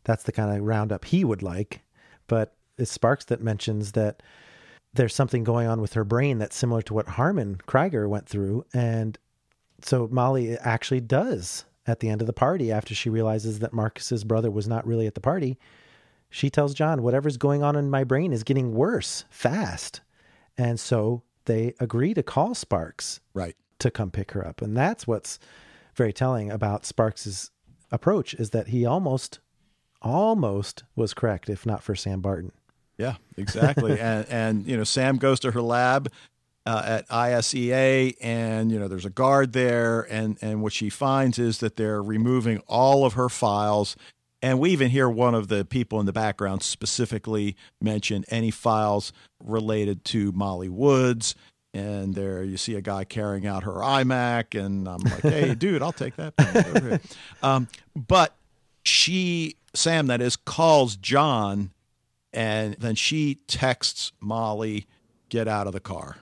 that's 0.04 0.22
the 0.24 0.32
kind 0.32 0.56
of 0.56 0.64
roundup 0.64 1.04
he 1.06 1.24
would 1.24 1.42
like. 1.42 1.82
But 2.26 2.54
it's 2.78 2.90
Sparks 2.90 3.24
that 3.26 3.40
mentions 3.42 3.92
that 3.92 4.22
there's 4.94 5.14
something 5.14 5.44
going 5.44 5.66
on 5.66 5.80
with 5.80 5.92
her 5.92 6.04
brain 6.04 6.38
that's 6.38 6.56
similar 6.56 6.82
to 6.82 6.94
what 6.94 7.08
Harmon 7.08 7.58
Kryger 7.66 8.08
went 8.08 8.28
through, 8.28 8.64
and 8.72 9.18
so 9.82 10.08
Molly 10.10 10.56
actually 10.58 11.00
does 11.00 11.64
at 11.86 12.00
the 12.00 12.08
end 12.08 12.20
of 12.20 12.26
the 12.26 12.32
party 12.32 12.72
after 12.72 12.94
she 12.94 13.10
realizes 13.10 13.58
that 13.60 13.72
Marcus's 13.72 14.24
brother 14.24 14.50
was 14.50 14.66
not 14.66 14.86
really 14.86 15.06
at 15.06 15.14
the 15.14 15.20
party. 15.20 15.58
She 16.30 16.50
tells 16.50 16.74
John, 16.74 17.02
whatever's 17.02 17.36
going 17.36 17.62
on 17.62 17.76
in 17.76 17.90
my 17.90 18.02
brain 18.02 18.32
is 18.32 18.42
getting 18.42 18.74
worse 18.74 19.24
fast. 19.30 20.00
And 20.58 20.80
so 20.80 21.22
they 21.44 21.74
agree 21.78 22.14
to 22.14 22.22
call 22.22 22.54
Sparks 22.54 23.20
Right. 23.34 23.54
to 23.78 23.90
come 23.90 24.10
pick 24.10 24.32
her 24.32 24.44
up. 24.46 24.60
And 24.62 24.76
that's 24.76 25.06
what's 25.06 25.38
very 25.96 26.12
telling 26.12 26.50
about 26.50 26.84
Sparks's 26.84 27.50
approach 27.90 28.34
is 28.34 28.50
that 28.50 28.68
he 28.68 28.84
almost 28.84 29.40
almost 30.02 30.84
was 30.94 31.14
correct 31.14 31.48
if 31.48 31.66
not 31.66 31.82
for 31.82 31.94
Sam 31.94 32.20
Barton. 32.20 32.52
Yeah, 32.98 33.16
exactly. 33.36 33.98
and 34.00 34.26
and 34.28 34.66
you 34.66 34.76
know, 34.76 34.84
Sam 34.84 35.16
goes 35.16 35.40
to 35.40 35.50
her 35.50 35.62
lab 35.62 36.10
uh, 36.64 36.82
at 36.84 37.08
ISEA, 37.08 38.16
and 38.20 38.70
you 38.70 38.78
know, 38.78 38.88
there's 38.88 39.04
a 39.04 39.10
guard 39.10 39.52
there, 39.52 40.02
and 40.10 40.38
and 40.42 40.62
what 40.62 40.72
she 40.72 40.90
finds 40.90 41.38
is 41.38 41.58
that 41.58 41.76
they're 41.76 42.02
removing 42.02 42.62
all 42.66 43.04
of 43.04 43.14
her 43.14 43.28
files. 43.28 43.96
And 44.42 44.60
we 44.60 44.70
even 44.70 44.90
hear 44.90 45.08
one 45.08 45.34
of 45.34 45.48
the 45.48 45.64
people 45.64 45.98
in 45.98 46.06
the 46.06 46.12
background 46.12 46.62
specifically 46.62 47.56
mention 47.80 48.24
any 48.28 48.50
files 48.50 49.12
related 49.42 50.04
to 50.06 50.30
Molly 50.32 50.68
Woods. 50.68 51.34
And 51.74 52.14
there 52.14 52.42
you 52.42 52.56
see 52.56 52.74
a 52.74 52.80
guy 52.80 53.04
carrying 53.04 53.46
out 53.46 53.64
her 53.64 53.74
iMac, 53.74 54.58
and 54.58 54.88
I'm 54.88 55.00
like, 55.00 55.20
hey, 55.20 55.54
dude, 55.58 55.82
I'll 55.82 55.92
take 55.92 56.16
that. 56.16 57.02
Um, 57.42 57.68
but 57.94 58.34
she, 58.82 59.56
Sam, 59.74 60.06
that 60.06 60.22
is, 60.22 60.36
calls 60.36 60.96
John 60.96 61.70
and 62.36 62.74
then 62.74 62.94
she 62.94 63.36
texts 63.48 64.12
Molly, 64.20 64.86
"Get 65.30 65.48
out 65.48 65.66
of 65.66 65.72
the 65.72 65.80
car." 65.80 66.18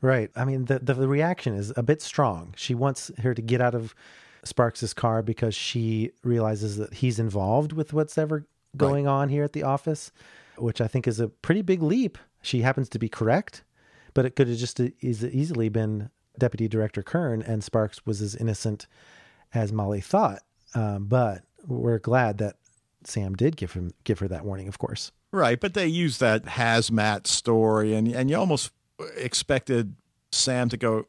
Right. 0.00 0.30
I 0.34 0.44
mean, 0.44 0.64
the, 0.64 0.80
the 0.80 1.06
reaction 1.06 1.54
is 1.54 1.72
a 1.76 1.82
bit 1.82 2.02
strong. 2.02 2.54
She 2.56 2.74
wants 2.74 3.12
her 3.18 3.34
to 3.34 3.42
get 3.42 3.60
out 3.60 3.74
of 3.74 3.94
Sparks's 4.42 4.92
car 4.92 5.22
because 5.22 5.54
she 5.54 6.10
realizes 6.24 6.76
that 6.78 6.94
he's 6.94 7.20
involved 7.20 7.72
with 7.72 7.92
what's 7.92 8.18
ever 8.18 8.44
going 8.76 9.06
on 9.06 9.28
here 9.28 9.44
at 9.44 9.52
the 9.52 9.62
office, 9.62 10.10
which 10.56 10.80
I 10.80 10.88
think 10.88 11.06
is 11.06 11.20
a 11.20 11.28
pretty 11.28 11.62
big 11.62 11.82
leap. 11.82 12.18
She 12.40 12.62
happens 12.62 12.88
to 12.88 12.98
be 12.98 13.08
correct, 13.08 13.62
but 14.14 14.24
it 14.24 14.36
could 14.36 14.48
have 14.48 14.58
just 14.58 14.80
as 14.80 14.92
easily 15.24 15.68
been 15.68 16.10
Deputy 16.38 16.68
Director 16.68 17.02
Kern, 17.02 17.42
and 17.42 17.62
Sparks 17.62 18.04
was 18.06 18.20
as 18.22 18.34
innocent 18.34 18.86
as 19.54 19.72
Molly 19.72 20.00
thought. 20.00 20.40
Um, 20.74 21.06
but 21.06 21.42
we're 21.66 21.98
glad 21.98 22.38
that 22.38 22.56
Sam 23.04 23.34
did 23.34 23.56
give 23.56 23.72
him 23.72 23.92
give 24.04 24.18
her 24.20 24.28
that 24.28 24.44
warning. 24.44 24.68
Of 24.68 24.78
course. 24.78 25.12
Right, 25.32 25.58
but 25.58 25.74
they 25.74 25.86
use 25.86 26.18
that 26.18 26.44
hazmat 26.44 27.26
story, 27.26 27.94
and 27.94 28.08
and 28.08 28.30
you 28.30 28.36
almost 28.36 28.70
expected 29.16 29.94
Sam 30.30 30.68
to 30.68 30.76
go, 30.76 31.06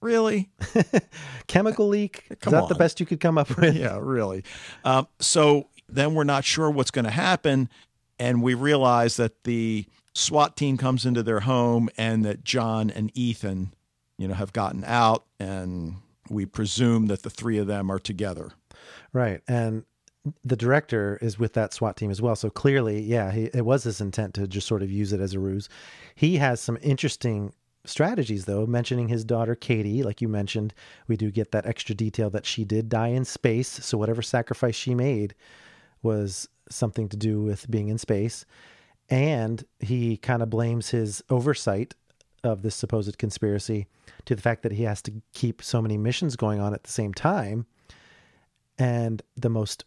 "Really? 0.00 0.50
Chemical 1.46 1.88
leak. 1.88 2.24
Is 2.30 2.36
Come 2.40 2.52
that 2.52 2.68
the 2.68 2.74
best 2.74 3.00
you 3.00 3.06
could 3.06 3.20
come 3.20 3.38
up 3.38 3.56
with? 3.56 3.76
yeah, 3.76 3.98
really." 4.00 4.44
Um, 4.84 5.08
so 5.18 5.68
then 5.88 6.14
we're 6.14 6.24
not 6.24 6.44
sure 6.44 6.70
what's 6.70 6.90
going 6.90 7.04
to 7.04 7.10
happen, 7.10 7.68
and 8.18 8.42
we 8.42 8.54
realize 8.54 9.16
that 9.16 9.44
the 9.44 9.86
SWAT 10.14 10.56
team 10.56 10.76
comes 10.76 11.04
into 11.04 11.22
their 11.22 11.40
home, 11.40 11.88
and 11.96 12.24
that 12.24 12.44
John 12.44 12.88
and 12.90 13.10
Ethan, 13.14 13.74
you 14.16 14.28
know, 14.28 14.34
have 14.34 14.52
gotten 14.52 14.84
out, 14.84 15.24
and 15.40 15.96
we 16.30 16.46
presume 16.46 17.06
that 17.06 17.22
the 17.22 17.30
three 17.30 17.58
of 17.58 17.66
them 17.66 17.90
are 17.90 17.98
together. 17.98 18.52
Right. 19.12 19.42
And 19.48 19.84
the 20.44 20.56
director 20.56 21.18
is 21.20 21.38
with 21.38 21.52
that 21.54 21.74
SWAT 21.74 21.96
team 21.96 22.10
as 22.10 22.22
well. 22.22 22.36
So 22.36 22.48
clearly, 22.48 23.00
yeah, 23.00 23.30
he, 23.30 23.44
it 23.52 23.64
was 23.64 23.84
his 23.84 24.00
intent 24.00 24.34
to 24.34 24.46
just 24.46 24.66
sort 24.66 24.82
of 24.82 24.90
use 24.90 25.12
it 25.12 25.20
as 25.20 25.34
a 25.34 25.40
ruse. 25.40 25.68
He 26.14 26.36
has 26.36 26.60
some 26.60 26.78
interesting 26.80 27.52
strategies, 27.84 28.46
though, 28.46 28.66
mentioning 28.66 29.08
his 29.08 29.24
daughter, 29.24 29.54
Katie. 29.54 30.02
Like 30.02 30.22
you 30.22 30.28
mentioned, 30.28 30.72
we 31.08 31.16
do 31.16 31.30
get 31.30 31.52
that 31.52 31.66
extra 31.66 31.94
detail 31.94 32.30
that 32.30 32.46
she 32.46 32.64
did 32.64 32.88
die 32.88 33.08
in 33.08 33.26
space. 33.26 33.68
So 33.68 33.98
whatever 33.98 34.22
sacrifice 34.22 34.74
she 34.74 34.94
made 34.94 35.34
was 36.02 36.48
something 36.70 37.08
to 37.10 37.16
do 37.16 37.42
with 37.42 37.70
being 37.70 37.88
in 37.88 37.98
space. 37.98 38.46
And 39.10 39.64
he 39.80 40.16
kind 40.16 40.42
of 40.42 40.50
blames 40.50 40.90
his 40.90 41.22
oversight 41.28 41.94
of 42.42 42.62
this 42.62 42.74
supposed 42.74 43.16
conspiracy 43.18 43.86
to 44.26 44.34
the 44.34 44.42
fact 44.42 44.62
that 44.62 44.72
he 44.72 44.84
has 44.84 45.02
to 45.02 45.22
keep 45.32 45.62
so 45.62 45.80
many 45.80 45.96
missions 45.96 46.36
going 46.36 46.60
on 46.60 46.74
at 46.74 46.84
the 46.84 46.90
same 46.90 47.14
time. 47.14 47.66
And 48.78 49.22
the 49.36 49.48
most 49.48 49.84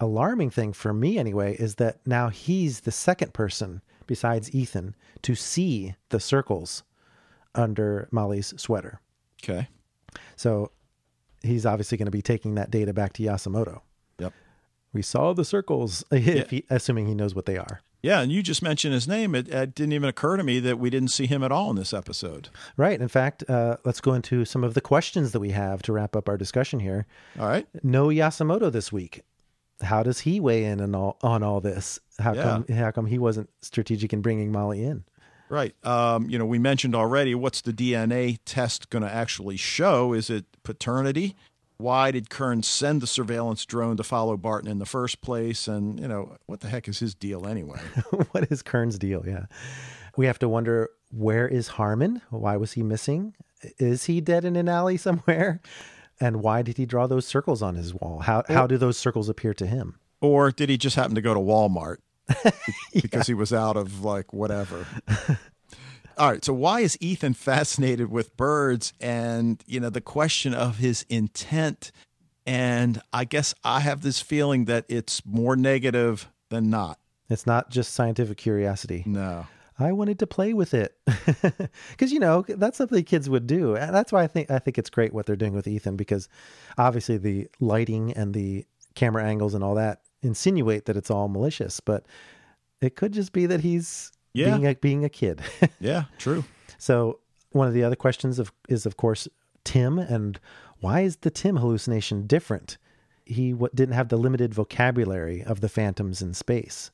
alarming 0.00 0.50
thing 0.50 0.72
for 0.72 0.92
me, 0.92 1.18
anyway, 1.18 1.56
is 1.56 1.76
that 1.76 1.98
now 2.06 2.28
he's 2.28 2.80
the 2.80 2.90
second 2.90 3.32
person 3.32 3.82
besides 4.06 4.54
Ethan 4.54 4.94
to 5.22 5.34
see 5.34 5.94
the 6.10 6.20
circles 6.20 6.82
under 7.54 8.08
Molly's 8.10 8.54
sweater. 8.56 9.00
Okay. 9.42 9.68
So 10.36 10.70
he's 11.42 11.66
obviously 11.66 11.98
going 11.98 12.06
to 12.06 12.12
be 12.12 12.22
taking 12.22 12.54
that 12.56 12.70
data 12.70 12.92
back 12.92 13.12
to 13.14 13.22
Yasumoto. 13.22 13.80
Yep. 14.18 14.32
We 14.92 15.02
saw 15.02 15.32
the 15.32 15.44
circles, 15.44 16.04
if 16.10 16.50
he, 16.50 16.64
assuming 16.70 17.06
he 17.06 17.14
knows 17.14 17.34
what 17.34 17.46
they 17.46 17.56
are. 17.56 17.80
Yeah, 18.04 18.20
and 18.20 18.30
you 18.30 18.42
just 18.42 18.60
mentioned 18.62 18.92
his 18.92 19.08
name. 19.08 19.34
It, 19.34 19.48
it 19.48 19.74
didn't 19.74 19.94
even 19.94 20.10
occur 20.10 20.36
to 20.36 20.44
me 20.44 20.60
that 20.60 20.78
we 20.78 20.90
didn't 20.90 21.08
see 21.08 21.24
him 21.26 21.42
at 21.42 21.50
all 21.50 21.70
in 21.70 21.76
this 21.76 21.94
episode. 21.94 22.50
Right. 22.76 23.00
In 23.00 23.08
fact, 23.08 23.48
uh, 23.48 23.78
let's 23.86 24.02
go 24.02 24.12
into 24.12 24.44
some 24.44 24.62
of 24.62 24.74
the 24.74 24.82
questions 24.82 25.32
that 25.32 25.40
we 25.40 25.52
have 25.52 25.80
to 25.84 25.92
wrap 25.94 26.14
up 26.14 26.28
our 26.28 26.36
discussion 26.36 26.80
here. 26.80 27.06
All 27.40 27.46
right. 27.48 27.66
No 27.82 28.08
Yasumoto 28.08 28.70
this 28.70 28.92
week. 28.92 29.22
How 29.80 30.02
does 30.02 30.20
he 30.20 30.38
weigh 30.38 30.64
in 30.64 30.82
on 30.82 30.94
all, 30.94 31.16
on 31.22 31.42
all 31.42 31.62
this? 31.62 31.98
How 32.18 32.34
Yeah. 32.34 32.42
come 32.42 32.66
how 32.76 32.90
come 32.90 33.06
he 33.06 33.18
wasn't 33.18 33.48
strategic 33.62 34.12
in 34.12 34.20
bringing 34.20 34.52
Molly 34.52 34.84
in? 34.84 35.04
Right. 35.48 35.74
Um, 35.82 36.28
you 36.28 36.38
know, 36.38 36.44
we 36.44 36.58
mentioned 36.58 36.94
already 36.94 37.34
what's 37.34 37.62
the 37.62 37.72
DNA 37.72 38.38
test 38.44 38.90
going 38.90 39.02
to 39.02 39.10
actually 39.10 39.56
show? 39.56 40.12
Is 40.12 40.28
it 40.28 40.44
paternity? 40.62 41.36
Why 41.76 42.10
did 42.10 42.30
Kern 42.30 42.62
send 42.62 43.00
the 43.00 43.06
surveillance 43.06 43.64
drone 43.64 43.96
to 43.96 44.04
follow 44.04 44.36
Barton 44.36 44.70
in 44.70 44.78
the 44.78 44.86
first 44.86 45.20
place? 45.20 45.66
And, 45.66 45.98
you 45.98 46.08
know, 46.08 46.36
what 46.46 46.60
the 46.60 46.68
heck 46.68 46.88
is 46.88 47.00
his 47.00 47.14
deal 47.14 47.46
anyway? 47.46 47.80
what 48.30 48.50
is 48.50 48.62
Kern's 48.62 48.98
deal? 48.98 49.24
Yeah. 49.26 49.46
We 50.16 50.26
have 50.26 50.38
to 50.38 50.48
wonder 50.48 50.90
where 51.10 51.48
is 51.48 51.68
Harmon? 51.68 52.22
Why 52.30 52.56
was 52.56 52.72
he 52.72 52.82
missing? 52.82 53.34
Is 53.78 54.04
he 54.04 54.20
dead 54.20 54.44
in 54.44 54.56
an 54.56 54.68
alley 54.68 54.96
somewhere? 54.96 55.60
And 56.20 56.42
why 56.42 56.62
did 56.62 56.76
he 56.76 56.86
draw 56.86 57.08
those 57.08 57.26
circles 57.26 57.60
on 57.60 57.74
his 57.74 57.92
wall? 57.92 58.20
How 58.20 58.44
how 58.48 58.68
do 58.68 58.78
those 58.78 58.96
circles 58.96 59.28
appear 59.28 59.52
to 59.54 59.66
him? 59.66 59.98
or 60.24 60.50
did 60.50 60.70
he 60.70 60.78
just 60.78 60.96
happen 60.96 61.14
to 61.14 61.20
go 61.20 61.34
to 61.34 61.40
Walmart 61.40 61.98
because 62.94 63.26
he 63.26 63.34
was 63.34 63.52
out 63.52 63.76
of 63.76 64.02
like 64.02 64.32
whatever? 64.32 64.86
All 66.18 66.30
right. 66.30 66.44
So 66.44 66.52
why 66.52 66.80
is 66.80 66.96
Ethan 67.00 67.34
fascinated 67.34 68.10
with 68.10 68.36
birds? 68.36 68.92
And, 69.00 69.62
you 69.66 69.80
know, 69.80 69.90
the 69.90 70.00
question 70.00 70.54
of 70.54 70.78
his 70.78 71.04
intent 71.08 71.92
And 72.46 73.00
I 73.12 73.24
guess 73.24 73.54
I 73.64 73.80
have 73.80 74.02
this 74.02 74.20
feeling 74.20 74.66
that 74.66 74.84
it's 74.88 75.24
more 75.24 75.56
negative 75.56 76.28
than 76.50 76.68
not. 76.68 76.98
It's 77.30 77.46
not 77.46 77.70
just 77.70 77.94
scientific 77.94 78.36
curiosity. 78.36 79.02
No. 79.06 79.46
I 79.78 79.92
wanted 79.92 80.18
to 80.20 80.26
play 80.26 80.52
with 80.52 80.72
it 80.72 80.96
because 81.90 82.12
you 82.12 82.20
know 82.20 82.44
that's 82.46 82.78
something 82.78 83.02
kids 83.02 83.28
would 83.28 83.46
do. 83.46 83.74
And 83.74 83.94
that's 83.94 84.12
why 84.12 84.22
I 84.22 84.26
think 84.28 84.50
I 84.50 84.58
think 84.60 84.78
it's 84.78 84.90
great 84.90 85.12
what 85.12 85.26
they're 85.26 85.34
doing 85.34 85.54
with 85.54 85.66
Ethan 85.66 85.96
because 85.96 86.28
obviously 86.78 87.16
the 87.16 87.48
lighting 87.58 88.12
and 88.12 88.34
the 88.34 88.66
camera 88.94 89.24
angles 89.24 89.54
and 89.54 89.64
all 89.64 89.74
that 89.74 90.02
insinuate 90.22 90.86
that 90.86 90.96
it's 90.96 91.10
all 91.10 91.28
malicious, 91.28 91.80
but 91.80 92.06
it 92.80 92.94
could 92.94 93.12
just 93.12 93.32
be 93.32 93.46
that 93.46 93.60
he's 93.60 94.12
Yeah. 94.34 94.50
being 94.50 94.66
a, 94.66 94.74
being 94.74 95.04
a 95.04 95.08
kid. 95.08 95.40
Yeah, 95.80 96.04
true. 96.18 96.44
so 96.76 97.20
one 97.50 97.68
of 97.68 97.74
the 97.74 97.84
other 97.84 97.96
questions 97.96 98.38
of, 98.38 98.52
is 98.68 98.84
of 98.84 98.96
course 98.96 99.28
Tim 99.64 99.98
and 99.98 100.38
why 100.80 101.00
is 101.00 101.16
the 101.16 101.30
Tim 101.30 101.56
hallucination 101.56 102.26
different? 102.26 102.76
He 103.24 103.54
what, 103.54 103.74
didn't 103.74 103.94
have 103.94 104.08
the 104.08 104.18
limited 104.18 104.52
vocabulary 104.52 105.42
of 105.42 105.60
the 105.60 105.68
phantoms 105.68 106.20
in 106.20 106.34
space. 106.34 106.90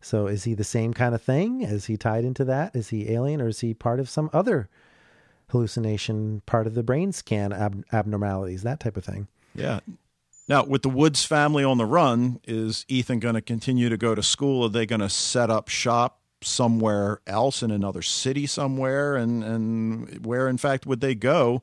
So 0.00 0.26
is 0.26 0.44
he 0.44 0.54
the 0.54 0.64
same 0.64 0.92
kind 0.92 1.14
of 1.14 1.22
thing? 1.22 1.62
Is 1.62 1.86
he 1.86 1.96
tied 1.96 2.24
into 2.24 2.44
that? 2.46 2.74
Is 2.74 2.88
he 2.88 3.10
alien 3.10 3.40
or 3.40 3.48
is 3.48 3.60
he 3.60 3.72
part 3.72 4.00
of 4.00 4.10
some 4.10 4.28
other 4.32 4.68
hallucination, 5.50 6.42
part 6.46 6.66
of 6.66 6.74
the 6.74 6.82
brain 6.82 7.12
scan 7.12 7.52
ab- 7.52 7.84
abnormalities, 7.92 8.62
that 8.62 8.80
type 8.80 8.96
of 8.96 9.04
thing? 9.04 9.28
Yeah. 9.54 9.80
Now, 10.48 10.64
with 10.64 10.82
the 10.82 10.88
Woods 10.88 11.24
family 11.24 11.62
on 11.62 11.78
the 11.78 11.86
run, 11.86 12.40
is 12.44 12.84
Ethan 12.88 13.20
going 13.20 13.34
to 13.36 13.40
continue 13.40 13.88
to 13.88 13.96
go 13.96 14.14
to 14.14 14.22
school? 14.22 14.64
Are 14.64 14.68
they 14.68 14.86
going 14.86 15.00
to 15.00 15.08
set 15.08 15.50
up 15.50 15.68
shop 15.68 16.18
somewhere 16.44 17.20
else 17.26 17.62
in 17.62 17.70
another 17.70 18.02
city 18.02 18.46
somewhere? 18.46 19.16
And, 19.16 19.42
and 19.44 20.24
where, 20.26 20.48
in 20.48 20.58
fact, 20.58 20.86
would 20.86 21.00
they 21.00 21.14
go 21.14 21.62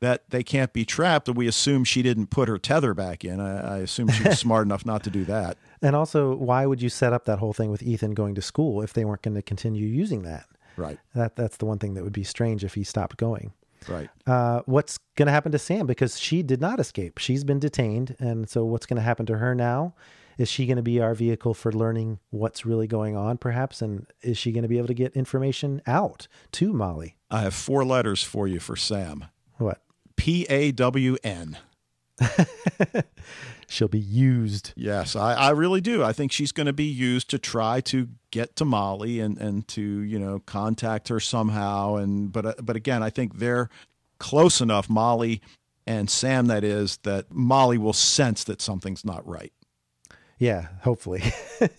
that 0.00 0.28
they 0.30 0.42
can't 0.42 0.72
be 0.72 0.84
trapped? 0.84 1.26
That 1.26 1.34
we 1.34 1.46
assume 1.46 1.84
she 1.84 2.02
didn't 2.02 2.28
put 2.28 2.48
her 2.48 2.58
tether 2.58 2.94
back 2.94 3.24
in. 3.24 3.40
I, 3.40 3.76
I 3.76 3.78
assume 3.78 4.08
she 4.08 4.24
was 4.24 4.38
smart 4.40 4.66
enough 4.66 4.86
not 4.86 5.02
to 5.04 5.10
do 5.10 5.24
that. 5.26 5.56
And 5.82 5.96
also, 5.96 6.34
why 6.34 6.66
would 6.66 6.82
you 6.82 6.88
set 6.88 7.12
up 7.12 7.24
that 7.24 7.38
whole 7.38 7.52
thing 7.52 7.70
with 7.70 7.82
Ethan 7.82 8.12
going 8.14 8.34
to 8.34 8.42
school 8.42 8.82
if 8.82 8.92
they 8.92 9.04
weren't 9.04 9.22
going 9.22 9.34
to 9.34 9.42
continue 9.42 9.86
using 9.86 10.22
that? 10.22 10.46
Right, 10.76 10.98
That 11.14 11.36
that's 11.36 11.58
the 11.58 11.66
one 11.66 11.78
thing 11.78 11.94
that 11.94 12.04
would 12.04 12.12
be 12.12 12.24
strange 12.24 12.64
if 12.64 12.74
he 12.74 12.84
stopped 12.84 13.16
going. 13.18 13.52
right. 13.88 14.08
Uh, 14.26 14.62
what's 14.66 14.98
going 15.16 15.26
to 15.26 15.32
happen 15.32 15.52
to 15.52 15.58
Sam 15.58 15.86
because 15.86 16.18
she 16.18 16.42
did 16.42 16.60
not 16.60 16.80
escape? 16.80 17.18
She's 17.18 17.44
been 17.44 17.58
detained, 17.58 18.16
and 18.18 18.48
so 18.48 18.64
what's 18.64 18.86
going 18.86 18.96
to 18.96 19.02
happen 19.02 19.26
to 19.26 19.36
her 19.38 19.54
now? 19.54 19.94
Is 20.40 20.48
she 20.48 20.64
going 20.64 20.78
to 20.78 20.82
be 20.82 21.02
our 21.02 21.14
vehicle 21.14 21.52
for 21.52 21.70
learning 21.70 22.18
what's 22.30 22.64
really 22.64 22.86
going 22.86 23.14
on, 23.14 23.36
perhaps? 23.36 23.82
And 23.82 24.06
is 24.22 24.38
she 24.38 24.52
going 24.52 24.62
to 24.62 24.68
be 24.68 24.78
able 24.78 24.86
to 24.86 24.94
get 24.94 25.12
information 25.12 25.82
out 25.86 26.28
to 26.52 26.72
Molly? 26.72 27.16
I 27.30 27.42
have 27.42 27.52
four 27.52 27.84
letters 27.84 28.22
for 28.22 28.48
you 28.48 28.58
for 28.58 28.74
Sam 28.74 29.26
What? 29.58 29.82
P 30.16 30.46
A 30.48 30.72
W 30.72 31.18
N. 31.22 31.58
She'll 33.68 33.88
be 33.88 33.98
used. 33.98 34.72
Yes, 34.76 35.14
I, 35.14 35.34
I 35.34 35.50
really 35.50 35.82
do. 35.82 36.02
I 36.02 36.14
think 36.14 36.32
she's 36.32 36.52
going 36.52 36.68
to 36.68 36.72
be 36.72 36.84
used 36.84 37.28
to 37.30 37.38
try 37.38 37.82
to 37.82 38.08
get 38.30 38.56
to 38.56 38.64
Molly 38.64 39.20
and, 39.20 39.36
and 39.36 39.68
to 39.68 39.82
you 39.82 40.18
know 40.18 40.38
contact 40.46 41.08
her 41.08 41.20
somehow. 41.20 41.96
And 41.96 42.32
but 42.32 42.46
uh, 42.46 42.54
but 42.62 42.76
again, 42.76 43.02
I 43.02 43.10
think 43.10 43.40
they're 43.40 43.68
close 44.16 44.62
enough, 44.62 44.88
Molly 44.88 45.42
and 45.86 46.08
Sam. 46.08 46.46
That 46.46 46.64
is 46.64 46.96
that 47.02 47.30
Molly 47.30 47.76
will 47.76 47.92
sense 47.92 48.44
that 48.44 48.62
something's 48.62 49.04
not 49.04 49.26
right. 49.28 49.52
Yeah, 50.40 50.66
hopefully. 50.82 51.22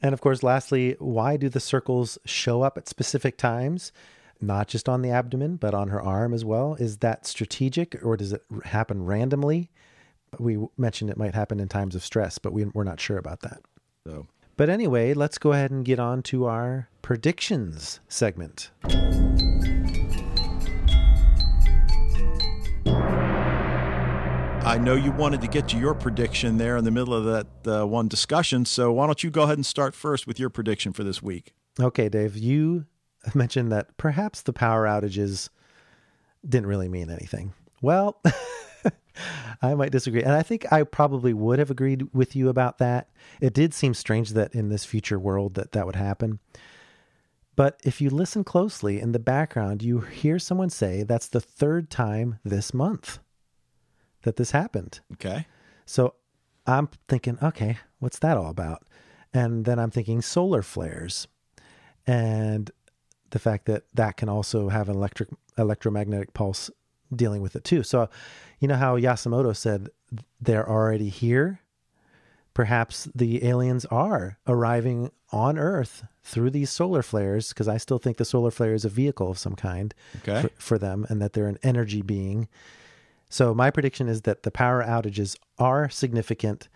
And 0.00 0.12
of 0.12 0.20
course, 0.20 0.42
lastly, 0.42 0.96
why 0.98 1.36
do 1.36 1.48
the 1.48 1.60
circles 1.60 2.18
show 2.24 2.62
up 2.62 2.78
at 2.78 2.88
specific 2.88 3.36
times? 3.36 3.92
Not 4.40 4.68
just 4.68 4.88
on 4.88 5.02
the 5.02 5.10
abdomen, 5.10 5.56
but 5.56 5.74
on 5.74 5.88
her 5.88 6.00
arm 6.00 6.32
as 6.32 6.44
well. 6.44 6.74
Is 6.74 6.98
that 6.98 7.26
strategic 7.26 7.98
or 8.04 8.16
does 8.16 8.32
it 8.32 8.42
happen 8.64 9.04
randomly? 9.04 9.70
We 10.38 10.58
mentioned 10.76 11.10
it 11.10 11.16
might 11.16 11.34
happen 11.34 11.58
in 11.58 11.68
times 11.68 11.96
of 11.96 12.04
stress, 12.04 12.38
but 12.38 12.52
we, 12.52 12.66
we're 12.66 12.84
not 12.84 13.00
sure 13.00 13.18
about 13.18 13.40
that. 13.40 13.62
So 14.06 14.28
But 14.56 14.70
anyway, 14.70 15.14
let's 15.14 15.38
go 15.38 15.52
ahead 15.52 15.72
and 15.72 15.84
get 15.84 15.98
on 15.98 16.22
to 16.24 16.44
our 16.46 16.88
predictions 17.02 17.98
segment. 18.08 18.70
I 24.68 24.76
know 24.76 24.96
you 24.96 25.12
wanted 25.12 25.40
to 25.40 25.46
get 25.46 25.66
to 25.70 25.78
your 25.78 25.94
prediction 25.94 26.58
there 26.58 26.76
in 26.76 26.84
the 26.84 26.90
middle 26.90 27.14
of 27.14 27.24
that 27.24 27.80
uh, 27.80 27.86
one 27.86 28.06
discussion. 28.06 28.66
So 28.66 28.92
why 28.92 29.06
don't 29.06 29.24
you 29.24 29.30
go 29.30 29.44
ahead 29.44 29.56
and 29.56 29.64
start 29.64 29.94
first 29.94 30.26
with 30.26 30.38
your 30.38 30.50
prediction 30.50 30.92
for 30.92 31.02
this 31.02 31.22
week? 31.22 31.54
Okay, 31.80 32.10
Dave, 32.10 32.36
you 32.36 32.84
mentioned 33.34 33.72
that 33.72 33.96
perhaps 33.96 34.42
the 34.42 34.52
power 34.52 34.84
outages 34.84 35.48
didn't 36.46 36.66
really 36.66 36.90
mean 36.90 37.08
anything. 37.08 37.54
Well, 37.80 38.20
I 39.62 39.74
might 39.74 39.90
disagree. 39.90 40.22
And 40.22 40.32
I 40.32 40.42
think 40.42 40.70
I 40.70 40.82
probably 40.82 41.32
would 41.32 41.58
have 41.58 41.70
agreed 41.70 42.12
with 42.12 42.36
you 42.36 42.50
about 42.50 42.76
that. 42.76 43.08
It 43.40 43.54
did 43.54 43.72
seem 43.72 43.94
strange 43.94 44.34
that 44.34 44.54
in 44.54 44.68
this 44.68 44.84
future 44.84 45.18
world 45.18 45.54
that 45.54 45.72
that 45.72 45.86
would 45.86 45.96
happen. 45.96 46.40
But 47.56 47.80
if 47.84 48.02
you 48.02 48.10
listen 48.10 48.44
closely 48.44 49.00
in 49.00 49.12
the 49.12 49.18
background, 49.18 49.82
you 49.82 50.00
hear 50.00 50.38
someone 50.38 50.68
say 50.68 51.04
that's 51.04 51.28
the 51.28 51.40
third 51.40 51.88
time 51.88 52.38
this 52.44 52.74
month 52.74 53.18
that 54.22 54.36
this 54.36 54.50
happened. 54.52 55.00
Okay. 55.14 55.46
So 55.86 56.14
I'm 56.66 56.88
thinking, 57.08 57.38
okay, 57.42 57.78
what's 57.98 58.18
that 58.20 58.36
all 58.36 58.50
about? 58.50 58.84
And 59.32 59.64
then 59.64 59.78
I'm 59.78 59.90
thinking 59.90 60.22
solar 60.22 60.62
flares 60.62 61.28
and 62.06 62.70
the 63.30 63.38
fact 63.38 63.66
that 63.66 63.84
that 63.94 64.16
can 64.16 64.28
also 64.28 64.68
have 64.70 64.88
an 64.88 64.96
electric 64.96 65.28
electromagnetic 65.58 66.32
pulse 66.32 66.70
dealing 67.14 67.42
with 67.42 67.54
it 67.56 67.64
too. 67.64 67.82
So, 67.82 68.08
you 68.58 68.68
know 68.68 68.76
how 68.76 68.96
Yasumoto 68.96 69.54
said 69.54 69.88
they're 70.40 70.68
already 70.68 71.08
here? 71.10 71.60
Perhaps 72.54 73.08
the 73.14 73.44
aliens 73.44 73.84
are 73.86 74.38
arriving 74.46 75.10
on 75.30 75.58
Earth 75.58 76.04
through 76.24 76.50
these 76.50 76.70
solar 76.70 77.02
flares 77.02 77.50
because 77.50 77.68
I 77.68 77.76
still 77.76 77.98
think 77.98 78.16
the 78.16 78.24
solar 78.24 78.50
flare 78.50 78.74
is 78.74 78.84
a 78.84 78.88
vehicle 78.88 79.30
of 79.30 79.38
some 79.38 79.54
kind 79.54 79.94
Okay. 80.16 80.42
for, 80.42 80.50
for 80.58 80.78
them 80.78 81.06
and 81.08 81.20
that 81.22 81.34
they're 81.34 81.46
an 81.46 81.58
energy 81.62 82.02
being. 82.02 82.48
So 83.28 83.54
my 83.54 83.70
prediction 83.70 84.08
is 84.08 84.22
that 84.22 84.42
the 84.42 84.50
power 84.50 84.82
outages 84.82 85.36
are 85.58 85.88
significant 85.88 86.68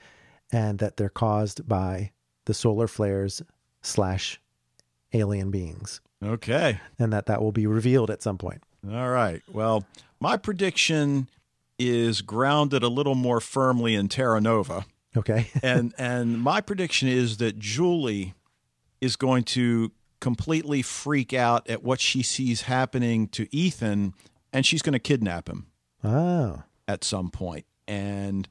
and 0.50 0.78
that 0.80 0.96
they're 0.96 1.09
caused 1.09 1.66
by 1.68 2.12
the 2.44 2.55
solar 2.55 2.86
flares 2.86 3.42
slash 3.80 4.40
alien 5.12 5.50
beings 5.50 6.00
Okay. 6.22 6.80
and 6.98 7.12
that 7.12 7.26
that 7.26 7.40
will 7.42 7.53
be 7.53 7.66
revealed 7.66 8.11
at 8.11 8.22
some 8.22 8.38
point. 8.38 8.62
All 8.90 9.09
right. 9.11 9.42
Well, 9.50 9.84
my 10.20 10.36
prediction 10.36 11.28
is 11.78 12.20
grounded 12.20 12.82
a 12.82 12.88
little 12.88 13.14
more 13.14 13.40
firmly 13.40 13.94
in 13.94 14.09
Terra 14.09 14.40
Nova. 14.40 14.84
Okay. 15.16 15.48
and 15.62 15.94
and 15.98 16.40
my 16.40 16.61
prediction 16.61 17.09
is 17.09 17.38
that 17.38 17.59
Julie 17.59 18.34
is 19.00 19.16
going 19.16 19.44
to 19.44 19.90
completely 20.20 20.82
freak 20.82 21.32
out 21.32 21.68
at 21.68 21.82
what 21.82 22.00
she 22.00 22.22
sees 22.22 22.62
happening 22.62 23.26
to 23.28 23.48
Ethan 23.55 24.14
and 24.53 24.64
she's 24.64 24.82
going 24.82 24.92
to 24.92 24.98
kidnap 25.00 25.48
him 25.48 25.66
oh. 26.05 26.62
at 26.88 27.05
some 27.05 27.30
point 27.30 27.66
and 27.88 28.48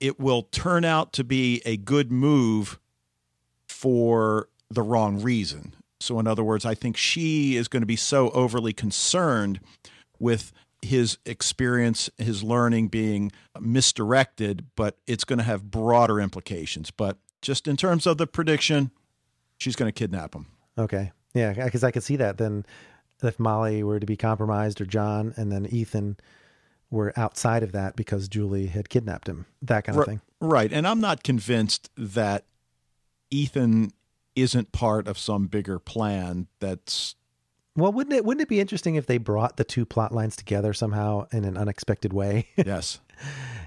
it 0.00 0.20
will 0.20 0.42
turn 0.42 0.84
out 0.84 1.12
to 1.14 1.24
be 1.24 1.62
a 1.64 1.76
good 1.76 2.12
move 2.12 2.78
for 3.66 4.48
the 4.70 4.82
wrong 4.82 5.22
reason. 5.22 5.74
So 6.00 6.18
in 6.18 6.26
other 6.26 6.44
words, 6.44 6.66
I 6.66 6.74
think 6.74 6.96
she 6.96 7.56
is 7.56 7.68
going 7.68 7.82
to 7.82 7.86
be 7.86 7.96
so 7.96 8.30
overly 8.30 8.72
concerned 8.72 9.60
with 10.18 10.52
his 10.82 11.16
experience, 11.24 12.10
his 12.18 12.42
learning 12.42 12.88
being 12.88 13.32
misdirected, 13.58 14.66
but 14.76 14.98
it's 15.06 15.24
going 15.24 15.38
to 15.38 15.44
have 15.44 15.70
broader 15.70 16.20
implications. 16.20 16.90
But 16.90 17.16
just 17.40 17.66
in 17.66 17.76
terms 17.76 18.06
of 18.06 18.18
the 18.18 18.26
prediction, 18.26 18.90
she's 19.56 19.76
going 19.76 19.88
to 19.88 19.98
kidnap 19.98 20.34
him. 20.34 20.46
Okay. 20.76 21.12
Yeah, 21.32 21.52
because 21.52 21.82
I 21.82 21.90
could 21.90 22.02
see 22.02 22.16
that 22.16 22.36
then 22.38 22.66
if 23.22 23.40
Molly 23.40 23.82
were 23.82 23.98
to 23.98 24.06
be 24.06 24.16
compromised 24.16 24.80
or 24.80 24.84
John 24.84 25.32
and 25.36 25.50
then 25.50 25.66
Ethan 25.66 26.18
were 26.90 27.12
outside 27.16 27.62
of 27.62 27.72
that 27.72 27.96
because 27.96 28.28
Julie 28.28 28.66
had 28.66 28.88
kidnapped 28.88 29.28
him. 29.28 29.46
That 29.62 29.84
kind 29.84 29.98
of 29.98 30.04
thing. 30.04 30.20
Right. 30.40 30.72
And 30.72 30.86
I'm 30.86 31.00
not 31.00 31.22
convinced 31.22 31.90
that 31.96 32.44
Ethan 33.30 33.90
isn't 34.36 34.72
part 34.72 35.08
of 35.08 35.18
some 35.18 35.46
bigger 35.46 35.78
plan 35.78 36.48
that's 36.60 37.14
Well, 37.76 37.92
wouldn't 37.92 38.14
it 38.14 38.24
wouldn't 38.24 38.42
it 38.42 38.48
be 38.48 38.60
interesting 38.60 38.96
if 38.96 39.06
they 39.06 39.18
brought 39.18 39.56
the 39.56 39.64
two 39.64 39.84
plot 39.84 40.12
lines 40.12 40.36
together 40.36 40.72
somehow 40.72 41.26
in 41.32 41.44
an 41.44 41.56
unexpected 41.56 42.12
way? 42.12 42.48
yes. 42.56 43.00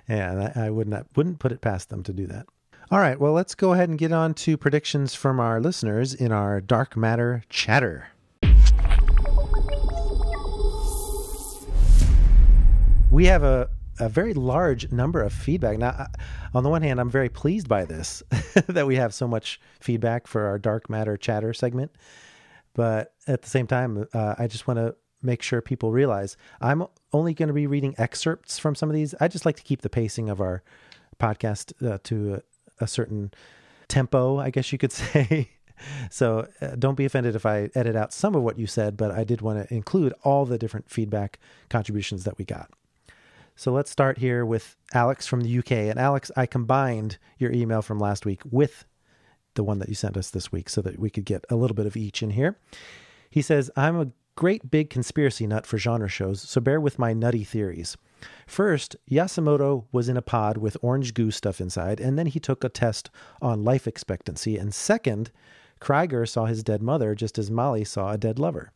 yeah, 0.10 0.52
I 0.56 0.68
I 0.68 0.70
would 0.70 0.88
not 0.88 1.08
wouldn't 1.16 1.40
put 1.40 1.52
it 1.52 1.62
past 1.62 1.90
them 1.90 2.04
to 2.04 2.14
do 2.14 2.28
that. 2.28 2.48
All 2.90 3.00
right, 3.00 3.20
well, 3.20 3.34
let's 3.34 3.54
go 3.54 3.74
ahead 3.74 3.90
and 3.90 3.98
get 3.98 4.14
on 4.14 4.34
to 4.36 4.56
predictions 4.56 5.14
from 5.14 5.42
our 5.42 5.60
listeners 5.60 6.14
in 6.14 6.32
our 6.32 6.62
dark 6.62 6.96
matter 6.96 7.44
chatter. 7.50 8.08
We 13.18 13.26
have 13.26 13.42
a, 13.42 13.68
a 14.00 14.10
very 14.10 14.36
large 14.36 14.92
number 14.92 15.24
of 15.24 15.34
feedback. 15.34 15.80
Now, 15.80 16.06
on 16.54 16.62
the 16.62 16.70
one 16.70 16.84
hand, 16.84 17.00
I'm 17.00 17.10
very 17.10 17.30
pleased 17.30 17.68
by 17.68 17.84
this 17.84 18.22
that 18.68 18.86
we 18.86 18.98
have 18.98 19.12
so 19.12 19.28
much 19.28 19.60
feedback 19.80 20.28
for 20.28 20.46
our 20.46 20.60
dark 20.60 20.88
matter 20.88 21.18
chatter 21.18 21.52
segment. 21.52 21.90
But 22.76 23.16
at 23.26 23.42
the 23.42 23.50
same 23.50 23.66
time, 23.66 24.06
uh, 24.14 24.36
I 24.38 24.46
just 24.46 24.68
want 24.68 24.78
to 24.78 24.96
make 25.24 25.42
sure 25.42 25.64
people 25.64 25.92
realize 25.92 26.38
I'm 26.62 26.86
only 27.12 27.34
going 27.34 27.48
to 27.48 27.56
be 27.56 27.66
reading 27.66 27.96
excerpts 27.98 28.60
from 28.60 28.76
some 28.76 28.88
of 28.88 28.94
these. 28.94 29.16
I 29.20 29.28
just 29.28 29.48
like 29.48 29.56
to 29.56 29.64
keep 29.64 29.82
the 29.82 29.90
pacing 29.90 30.30
of 30.30 30.40
our 30.40 30.62
podcast 31.20 31.74
uh, 31.84 31.98
to 32.04 32.36
a, 32.36 32.84
a 32.84 32.88
certain 32.88 33.32
tempo, 33.88 34.38
I 34.38 34.52
guess 34.52 34.72
you 34.72 34.78
could 34.78 34.92
say. 34.92 35.50
so 36.12 36.48
uh, 36.62 36.76
don't 36.78 36.94
be 36.94 37.06
offended 37.06 37.36
if 37.36 37.48
I 37.48 37.72
edit 37.74 37.96
out 37.96 38.14
some 38.14 38.36
of 38.36 38.44
what 38.44 38.60
you 38.60 38.68
said, 38.68 38.96
but 38.96 39.10
I 39.10 39.24
did 39.24 39.42
want 39.42 39.68
to 39.68 39.74
include 39.74 40.14
all 40.22 40.46
the 40.46 40.60
different 40.60 40.92
feedback 40.92 41.40
contributions 41.68 42.24
that 42.26 42.38
we 42.38 42.46
got. 42.46 42.70
So 43.60 43.72
let's 43.72 43.90
start 43.90 44.20
here 44.20 44.46
with 44.46 44.76
Alex 44.94 45.26
from 45.26 45.42
the 45.42 45.58
UK. 45.58 45.72
And 45.72 45.98
Alex, 45.98 46.30
I 46.38 46.46
combined 46.46 47.18
your 47.40 47.52
email 47.52 47.82
from 47.82 47.98
last 47.98 48.24
week 48.24 48.42
with 48.46 48.86
the 49.56 49.64
one 49.64 49.80
that 49.80 49.90
you 49.90 49.96
sent 49.96 50.16
us 50.16 50.30
this 50.30 50.52
week 50.52 50.70
so 50.70 50.80
that 50.84 51.00
we 51.00 51.10
could 51.10 51.26
get 51.26 51.44
a 51.50 51.56
little 51.56 51.74
bit 51.74 51.88
of 51.88 51.98
each 51.98 52.22
in 52.22 52.30
here. 52.30 52.60
He 53.32 53.42
says, 53.42 53.72
I'm 53.76 54.00
a 54.00 54.12
great 54.36 54.70
big 54.70 54.92
conspiracy 54.92 55.48
nut 55.48 55.66
for 55.66 55.80
genre 55.80 56.08
shows, 56.08 56.40
so 56.40 56.62
bear 56.62 56.80
with 56.80 57.00
my 57.00 57.14
nutty 57.14 57.44
theories. 57.44 57.98
First, 58.46 58.96
Yasumoto 59.10 59.86
was 59.92 60.08
in 60.08 60.18
a 60.18 60.22
pod 60.22 60.58
with 60.58 60.78
orange 60.84 61.16
goo 61.16 61.32
stuff 61.32 61.60
inside, 61.60 62.00
and 62.00 62.18
then 62.18 62.28
he 62.28 62.40
took 62.40 62.64
a 62.64 62.70
test 62.70 63.10
on 63.42 63.64
life 63.64 63.88
expectancy. 63.88 64.56
And 64.60 64.72
second, 64.72 65.32
Kryger 65.82 66.30
saw 66.30 66.46
his 66.46 66.64
dead 66.64 66.84
mother 66.84 67.16
just 67.16 67.40
as 67.40 67.50
Molly 67.50 67.84
saw 67.84 68.12
a 68.12 68.20
dead 68.20 68.38
lover. 68.38 68.72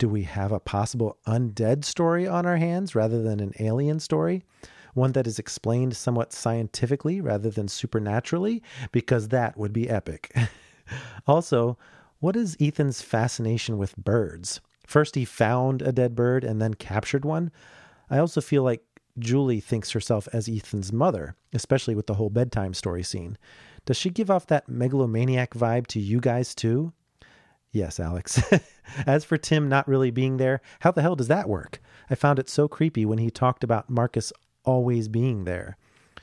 Do 0.00 0.08
we 0.08 0.22
have 0.22 0.50
a 0.50 0.58
possible 0.58 1.18
undead 1.26 1.84
story 1.84 2.26
on 2.26 2.46
our 2.46 2.56
hands 2.56 2.94
rather 2.94 3.20
than 3.20 3.38
an 3.38 3.52
alien 3.60 4.00
story? 4.00 4.42
One 4.94 5.12
that 5.12 5.26
is 5.26 5.38
explained 5.38 5.94
somewhat 5.94 6.32
scientifically 6.32 7.20
rather 7.20 7.50
than 7.50 7.68
supernaturally? 7.68 8.62
Because 8.92 9.28
that 9.28 9.58
would 9.58 9.74
be 9.74 9.90
epic. 9.90 10.34
also, 11.26 11.76
what 12.18 12.34
is 12.34 12.56
Ethan's 12.58 13.02
fascination 13.02 13.76
with 13.76 13.94
birds? 13.94 14.62
First, 14.86 15.16
he 15.16 15.26
found 15.26 15.82
a 15.82 15.92
dead 15.92 16.14
bird 16.14 16.44
and 16.44 16.62
then 16.62 16.72
captured 16.72 17.26
one. 17.26 17.50
I 18.08 18.20
also 18.20 18.40
feel 18.40 18.62
like 18.62 18.82
Julie 19.18 19.60
thinks 19.60 19.90
herself 19.90 20.26
as 20.32 20.48
Ethan's 20.48 20.94
mother, 20.94 21.36
especially 21.52 21.94
with 21.94 22.06
the 22.06 22.14
whole 22.14 22.30
bedtime 22.30 22.72
story 22.72 23.02
scene. 23.02 23.36
Does 23.84 23.98
she 23.98 24.08
give 24.08 24.30
off 24.30 24.46
that 24.46 24.66
megalomaniac 24.66 25.52
vibe 25.52 25.88
to 25.88 26.00
you 26.00 26.20
guys 26.20 26.54
too? 26.54 26.94
Yes, 27.72 28.00
Alex. 28.00 28.42
As 29.06 29.24
for 29.24 29.36
Tim 29.36 29.68
not 29.68 29.86
really 29.86 30.10
being 30.10 30.36
there, 30.38 30.60
how 30.80 30.90
the 30.90 31.02
hell 31.02 31.16
does 31.16 31.28
that 31.28 31.48
work? 31.48 31.80
I 32.08 32.14
found 32.14 32.38
it 32.38 32.48
so 32.48 32.66
creepy 32.66 33.04
when 33.04 33.18
he 33.18 33.30
talked 33.30 33.62
about 33.62 33.88
Marcus 33.88 34.32
always 34.64 35.08
being 35.08 35.44
there. 35.44 35.76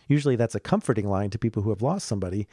Usually 0.07 0.35
that's 0.35 0.55
a 0.55 0.59
comforting 0.59 1.07
line 1.07 1.29
to 1.31 1.39
people 1.39 1.63
who 1.63 1.69
have 1.69 1.81
lost 1.81 2.07
somebody, 2.07 2.47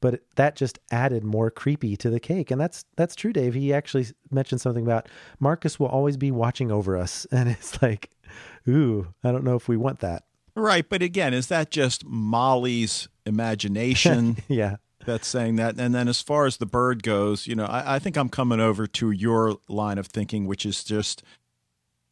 but 0.00 0.22
that 0.36 0.56
just 0.56 0.78
added 0.90 1.24
more 1.24 1.50
creepy 1.50 1.96
to 1.96 2.08
the 2.08 2.20
cake. 2.20 2.50
And 2.50 2.60
that's 2.60 2.84
that's 2.96 3.14
true, 3.14 3.32
Dave. 3.32 3.54
He 3.54 3.72
actually 3.72 4.06
mentioned 4.30 4.60
something 4.60 4.84
about 4.84 5.08
Marcus 5.38 5.78
will 5.78 5.88
always 5.88 6.16
be 6.16 6.30
watching 6.30 6.70
over 6.70 6.96
us, 6.96 7.26
and 7.32 7.48
it's 7.48 7.80
like, 7.82 8.10
ooh, 8.68 9.08
I 9.22 9.32
don't 9.32 9.44
know 9.44 9.56
if 9.56 9.68
we 9.68 9.76
want 9.76 10.00
that. 10.00 10.24
Right, 10.56 10.86
but 10.86 11.02
again, 11.02 11.32
is 11.32 11.46
that 11.46 11.70
just 11.70 12.04
Molly's 12.04 13.08
imagination? 13.24 14.38
yeah 14.48 14.76
that's 15.04 15.26
saying 15.26 15.56
that. 15.56 15.78
And 15.78 15.94
then 15.94 16.08
as 16.08 16.20
far 16.20 16.46
as 16.46 16.58
the 16.58 16.66
bird 16.66 17.02
goes, 17.02 17.46
you 17.46 17.54
know, 17.54 17.66
I, 17.66 17.96
I, 17.96 17.98
think 17.98 18.16
I'm 18.16 18.28
coming 18.28 18.60
over 18.60 18.86
to 18.86 19.10
your 19.10 19.56
line 19.68 19.98
of 19.98 20.06
thinking, 20.06 20.46
which 20.46 20.66
is 20.66 20.84
just 20.84 21.22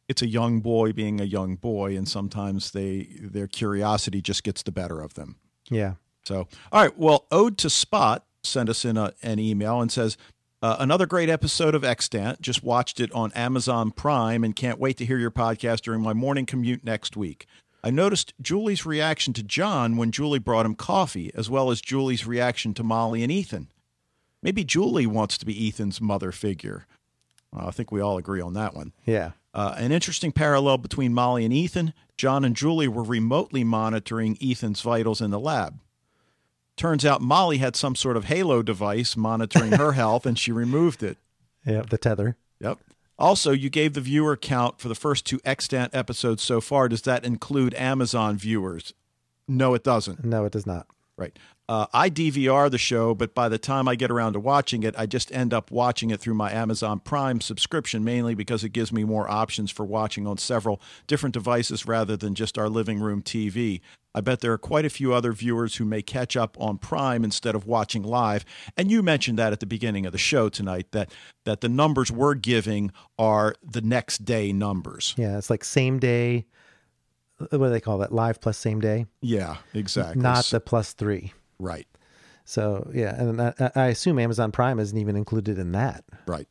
it's 0.07 0.21
a 0.21 0.27
young 0.27 0.59
boy 0.59 0.91
being 0.91 1.21
a 1.21 1.25
young 1.25 1.55
boy, 1.55 1.95
and 1.95 2.07
sometimes 2.07 2.71
they 2.71 3.09
their 3.21 3.47
curiosity 3.47 4.21
just 4.21 4.43
gets 4.43 4.63
the 4.63 4.71
better 4.71 5.01
of 5.01 5.13
them. 5.13 5.37
Yeah. 5.69 5.95
So, 6.25 6.47
all 6.71 6.81
right. 6.81 6.97
Well, 6.97 7.25
Ode 7.31 7.57
to 7.59 7.69
Spot 7.69 8.25
sent 8.43 8.69
us 8.69 8.85
in 8.85 8.97
a, 8.97 9.13
an 9.23 9.39
email 9.39 9.81
and 9.81 9.91
says. 9.91 10.17
Uh, 10.61 10.75
another 10.77 11.05
great 11.05 11.29
episode 11.29 11.73
of 11.73 11.85
Extant. 11.85 12.41
Just 12.41 12.65
watched 12.65 12.99
it 12.99 13.09
on 13.13 13.31
Amazon 13.31 13.91
Prime 13.91 14.43
and 14.43 14.53
can't 14.53 14.77
wait 14.77 14.97
to 14.97 15.05
hear 15.05 15.17
your 15.17 15.31
podcast 15.31 15.83
during 15.83 16.01
my 16.01 16.11
morning 16.11 16.45
commute 16.45 16.83
next 16.83 17.15
week. 17.15 17.47
I 17.83 17.89
noticed 17.91 18.33
Julie's 18.41 18.85
reaction 18.85 19.33
to 19.33 19.43
John 19.43 19.97
when 19.97 20.11
Julie 20.11 20.39
brought 20.39 20.65
him 20.65 20.75
coffee, 20.75 21.31
as 21.33 21.49
well 21.49 21.71
as 21.71 21.81
Julie's 21.81 22.27
reaction 22.27 22.73
to 22.75 22.83
Molly 22.83 23.23
and 23.23 23.31
Ethan. 23.31 23.67
Maybe 24.41 24.63
Julie 24.63 25.07
wants 25.07 25.37
to 25.37 25.45
be 25.45 25.67
Ethan's 25.67 26.01
mother 26.01 26.31
figure. 26.31 26.85
Well, 27.51 27.67
I 27.67 27.71
think 27.71 27.91
we 27.91 28.01
all 28.01 28.17
agree 28.17 28.41
on 28.41 28.53
that 28.53 28.73
one. 28.73 28.93
Yeah. 29.05 29.31
Uh, 29.53 29.75
an 29.77 29.91
interesting 29.91 30.31
parallel 30.31 30.77
between 30.77 31.13
Molly 31.13 31.43
and 31.43 31.53
Ethan 31.53 31.93
John 32.19 32.43
and 32.43 32.53
Julie 32.53 32.89
were 32.89 33.01
remotely 33.01 33.63
monitoring 33.63 34.37
Ethan's 34.43 34.81
vitals 34.81 35.21
in 35.21 35.31
the 35.31 35.39
lab. 35.39 35.79
Turns 36.75 37.05
out 37.05 37.21
Molly 37.21 37.59
had 37.59 37.77
some 37.77 37.95
sort 37.95 38.17
of 38.17 38.25
halo 38.25 38.61
device 38.61 39.15
monitoring 39.15 39.71
her 39.71 39.91
health, 39.93 40.25
and 40.25 40.37
she 40.37 40.51
removed 40.51 41.01
it. 41.01 41.17
Yeah, 41.65 41.83
the 41.89 41.97
tether. 41.97 42.35
Yep. 42.59 42.79
Also, 43.19 43.51
you 43.51 43.69
gave 43.69 43.93
the 43.93 44.01
viewer 44.01 44.37
count 44.37 44.79
for 44.79 44.87
the 44.87 44.95
first 44.95 45.25
two 45.25 45.41
extant 45.43 45.93
episodes 45.93 46.41
so 46.41 46.61
far. 46.61 46.87
Does 46.87 47.01
that 47.01 47.25
include 47.25 47.73
Amazon 47.75 48.37
viewers? 48.37 48.93
No, 49.45 49.73
it 49.73 49.83
doesn't. 49.83 50.23
No, 50.23 50.45
it 50.45 50.53
does 50.53 50.65
not. 50.65 50.87
Right. 51.17 51.37
Uh, 51.69 51.85
I 51.93 52.09
DVR 52.09 52.71
the 52.71 52.79
show, 52.79 53.13
but 53.13 53.35
by 53.35 53.47
the 53.47 53.59
time 53.59 53.87
I 53.87 53.93
get 53.93 54.09
around 54.09 54.33
to 54.33 54.39
watching 54.39 54.81
it, 54.81 54.95
I 54.97 55.05
just 55.05 55.31
end 55.31 55.53
up 55.53 55.69
watching 55.69 56.09
it 56.09 56.19
through 56.19 56.33
my 56.33 56.51
Amazon 56.51 56.99
Prime 56.99 57.41
subscription, 57.41 58.03
mainly 58.03 58.33
because 58.33 58.63
it 58.63 58.69
gives 58.69 58.91
me 58.91 59.03
more 59.03 59.29
options 59.29 59.69
for 59.69 59.85
watching 59.85 60.25
on 60.25 60.39
several 60.39 60.81
different 61.05 61.33
devices 61.33 61.85
rather 61.85 62.17
than 62.17 62.33
just 62.33 62.57
our 62.57 62.69
living 62.69 62.99
room 62.99 63.21
TV. 63.21 63.81
I 64.15 64.21
bet 64.21 64.39
there 64.39 64.51
are 64.51 64.57
quite 64.57 64.83
a 64.83 64.89
few 64.89 65.13
other 65.13 65.31
viewers 65.31 65.75
who 65.75 65.85
may 65.85 66.01
catch 66.01 66.35
up 66.35 66.57
on 66.59 66.79
Prime 66.79 67.23
instead 67.23 67.53
of 67.53 67.67
watching 67.67 68.01
live. 68.01 68.45
And 68.75 68.89
you 68.89 69.03
mentioned 69.03 69.37
that 69.37 69.53
at 69.53 69.59
the 69.59 69.67
beginning 69.67 70.07
of 70.07 70.11
the 70.11 70.17
show 70.17 70.49
tonight 70.49 70.87
that 70.93 71.11
that 71.45 71.61
the 71.61 71.69
numbers 71.69 72.11
we're 72.11 72.33
giving 72.33 72.91
are 73.19 73.53
the 73.63 73.81
next 73.81 74.25
day 74.25 74.51
numbers. 74.51 75.13
Yeah, 75.17 75.37
it's 75.37 75.51
like 75.51 75.63
same 75.63 75.99
day 75.99 76.47
what 77.37 77.51
do 77.51 77.69
they 77.69 77.79
call 77.79 77.99
that? 77.99 78.11
Live 78.11 78.41
plus 78.41 78.57
same 78.57 78.81
day? 78.81 79.05
Yeah, 79.21 79.57
exactly. 79.73 80.21
Not 80.21 80.45
the 80.45 80.59
plus 80.59 80.93
three. 80.93 81.31
Right. 81.59 81.87
So 82.45 82.89
yeah, 82.93 83.15
and 83.15 83.41
I, 83.41 83.71
I 83.75 83.85
assume 83.87 84.17
Amazon 84.17 84.51
Prime 84.51 84.79
isn't 84.79 84.97
even 84.97 85.15
included 85.15 85.59
in 85.59 85.71
that. 85.73 86.03
Right. 86.25 86.47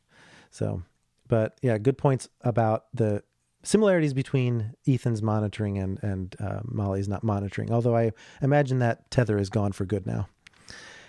So, 0.50 0.82
but 1.26 1.58
yeah, 1.62 1.78
good 1.78 1.98
points 1.98 2.28
about 2.42 2.84
the 2.94 3.22
similarities 3.62 4.14
between 4.14 4.74
Ethan's 4.86 5.22
monitoring 5.22 5.78
and 5.78 6.02
and 6.02 6.36
uh, 6.40 6.60
Molly's 6.64 7.08
not 7.08 7.24
monitoring. 7.24 7.72
Although 7.72 7.96
I 7.96 8.12
imagine 8.42 8.78
that 8.78 9.10
tether 9.10 9.38
is 9.38 9.50
gone 9.50 9.72
for 9.72 9.84
good 9.84 10.06
now. 10.06 10.28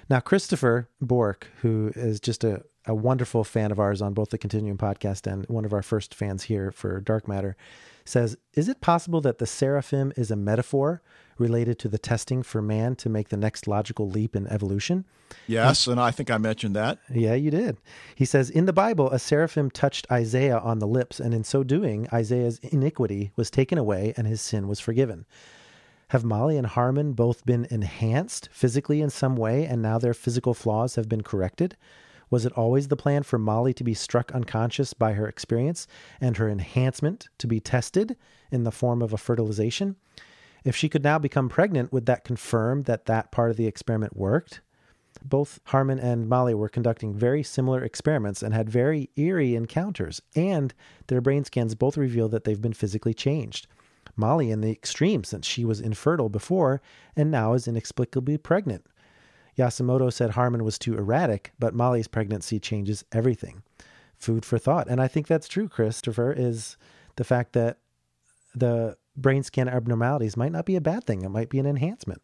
Now, 0.09 0.19
Christopher 0.19 0.89
Bork, 0.99 1.47
who 1.61 1.91
is 1.95 2.19
just 2.19 2.43
a, 2.43 2.63
a 2.85 2.95
wonderful 2.95 3.43
fan 3.43 3.71
of 3.71 3.79
ours 3.79 4.01
on 4.01 4.15
both 4.15 4.31
the 4.31 4.39
Continuum 4.39 4.77
podcast 4.77 5.31
and 5.31 5.45
one 5.47 5.65
of 5.65 5.73
our 5.73 5.83
first 5.83 6.15
fans 6.15 6.43
here 6.43 6.71
for 6.71 6.99
Dark 6.99 7.27
Matter, 7.27 7.55
says, 8.09 8.37
Is 8.53 8.67
it 8.67 8.81
possible 8.81 9.21
that 9.21 9.37
the 9.37 9.45
seraphim 9.45 10.11
is 10.17 10.31
a 10.31 10.35
metaphor 10.35 11.01
related 11.37 11.79
to 11.79 11.87
the 11.87 11.97
testing 11.97 12.43
for 12.43 12.61
man 12.61 12.95
to 12.97 13.09
make 13.09 13.29
the 13.29 13.37
next 13.37 13.67
logical 13.67 14.09
leap 14.09 14.35
in 14.35 14.47
evolution? 14.47 15.05
Yes, 15.47 15.87
and, 15.87 15.93
and 15.93 16.01
I 16.01 16.11
think 16.11 16.29
I 16.29 16.37
mentioned 16.37 16.75
that. 16.75 16.99
Yeah, 17.13 17.35
you 17.35 17.51
did. 17.51 17.77
He 18.15 18.25
says, 18.25 18.49
In 18.49 18.65
the 18.65 18.73
Bible, 18.73 19.09
a 19.11 19.19
seraphim 19.19 19.71
touched 19.71 20.11
Isaiah 20.11 20.57
on 20.57 20.79
the 20.79 20.87
lips, 20.87 21.19
and 21.19 21.33
in 21.33 21.43
so 21.43 21.63
doing, 21.63 22.07
Isaiah's 22.11 22.59
iniquity 22.59 23.31
was 23.35 23.49
taken 23.49 23.77
away 23.77 24.13
and 24.17 24.27
his 24.27 24.41
sin 24.41 24.67
was 24.67 24.79
forgiven. 24.79 25.25
Have 26.09 26.23
Molly 26.23 26.57
and 26.57 26.65
Harmon 26.65 27.13
both 27.13 27.45
been 27.45 27.67
enhanced 27.69 28.49
physically 28.51 28.99
in 28.99 29.11
some 29.11 29.35
way, 29.35 29.65
and 29.65 29.81
now 29.81 29.99
their 29.99 30.15
physical 30.15 30.55
flaws 30.55 30.95
have 30.95 31.07
been 31.07 31.21
corrected? 31.21 31.77
Was 32.29 32.45
it 32.45 32.53
always 32.53 32.87
the 32.87 32.95
plan 32.95 33.23
for 33.23 33.39
Molly 33.39 33.73
to 33.73 33.83
be 33.83 33.93
struck 33.93 34.31
unconscious 34.31 34.93
by 34.93 35.13
her 35.13 35.27
experience 35.27 35.87
and 36.21 36.37
her 36.37 36.49
enhancement 36.49 37.27
to 37.39 37.47
be 37.47 37.59
tested 37.59 38.15
in 38.51 38.63
the 38.63 38.71
form 38.71 39.01
of 39.01 39.13
a 39.13 39.17
fertilization? 39.17 39.95
If 40.63 40.75
she 40.75 40.89
could 40.89 41.03
now 41.03 41.17
become 41.17 41.49
pregnant, 41.49 41.91
would 41.91 42.05
that 42.05 42.23
confirm 42.23 42.83
that 42.83 43.05
that 43.05 43.31
part 43.31 43.49
of 43.49 43.57
the 43.57 43.67
experiment 43.67 44.15
worked? 44.15 44.61
Both 45.23 45.59
Harmon 45.65 45.99
and 45.99 46.29
Molly 46.29 46.53
were 46.53 46.69
conducting 46.69 47.13
very 47.13 47.43
similar 47.43 47.83
experiments 47.83 48.43
and 48.43 48.53
had 48.53 48.69
very 48.69 49.09
eerie 49.15 49.55
encounters, 49.55 50.21
and 50.35 50.73
their 51.07 51.21
brain 51.21 51.43
scans 51.45 51.75
both 51.75 51.97
reveal 51.97 52.29
that 52.29 52.43
they've 52.43 52.61
been 52.61 52.73
physically 52.73 53.13
changed. 53.13 53.67
Molly 54.15 54.51
in 54.51 54.61
the 54.61 54.71
extreme 54.71 55.23
since 55.23 55.47
she 55.47 55.65
was 55.65 55.79
infertile 55.79 56.29
before 56.29 56.81
and 57.15 57.31
now 57.31 57.53
is 57.53 57.67
inexplicably 57.67 58.37
pregnant. 58.37 58.85
Yasumoto 59.59 60.11
said 60.11 60.31
Harmon 60.31 60.63
was 60.63 60.79
too 60.79 60.97
erratic, 60.97 61.51
but 61.59 61.75
Molly's 61.75 62.07
pregnancy 62.07 62.59
changes 62.59 63.03
everything. 63.11 63.61
Food 64.15 64.45
for 64.45 64.57
thought. 64.57 64.87
And 64.87 65.01
I 65.01 65.07
think 65.07 65.27
that's 65.27 65.47
true, 65.47 65.67
Christopher, 65.67 66.33
is 66.35 66.77
the 67.17 67.23
fact 67.23 67.53
that 67.53 67.77
the 68.55 68.97
brain 69.15 69.43
scan 69.43 69.67
abnormalities 69.67 70.37
might 70.37 70.53
not 70.53 70.65
be 70.65 70.75
a 70.75 70.81
bad 70.81 71.03
thing. 71.03 71.23
It 71.23 71.29
might 71.29 71.49
be 71.49 71.59
an 71.59 71.65
enhancement. 71.65 72.21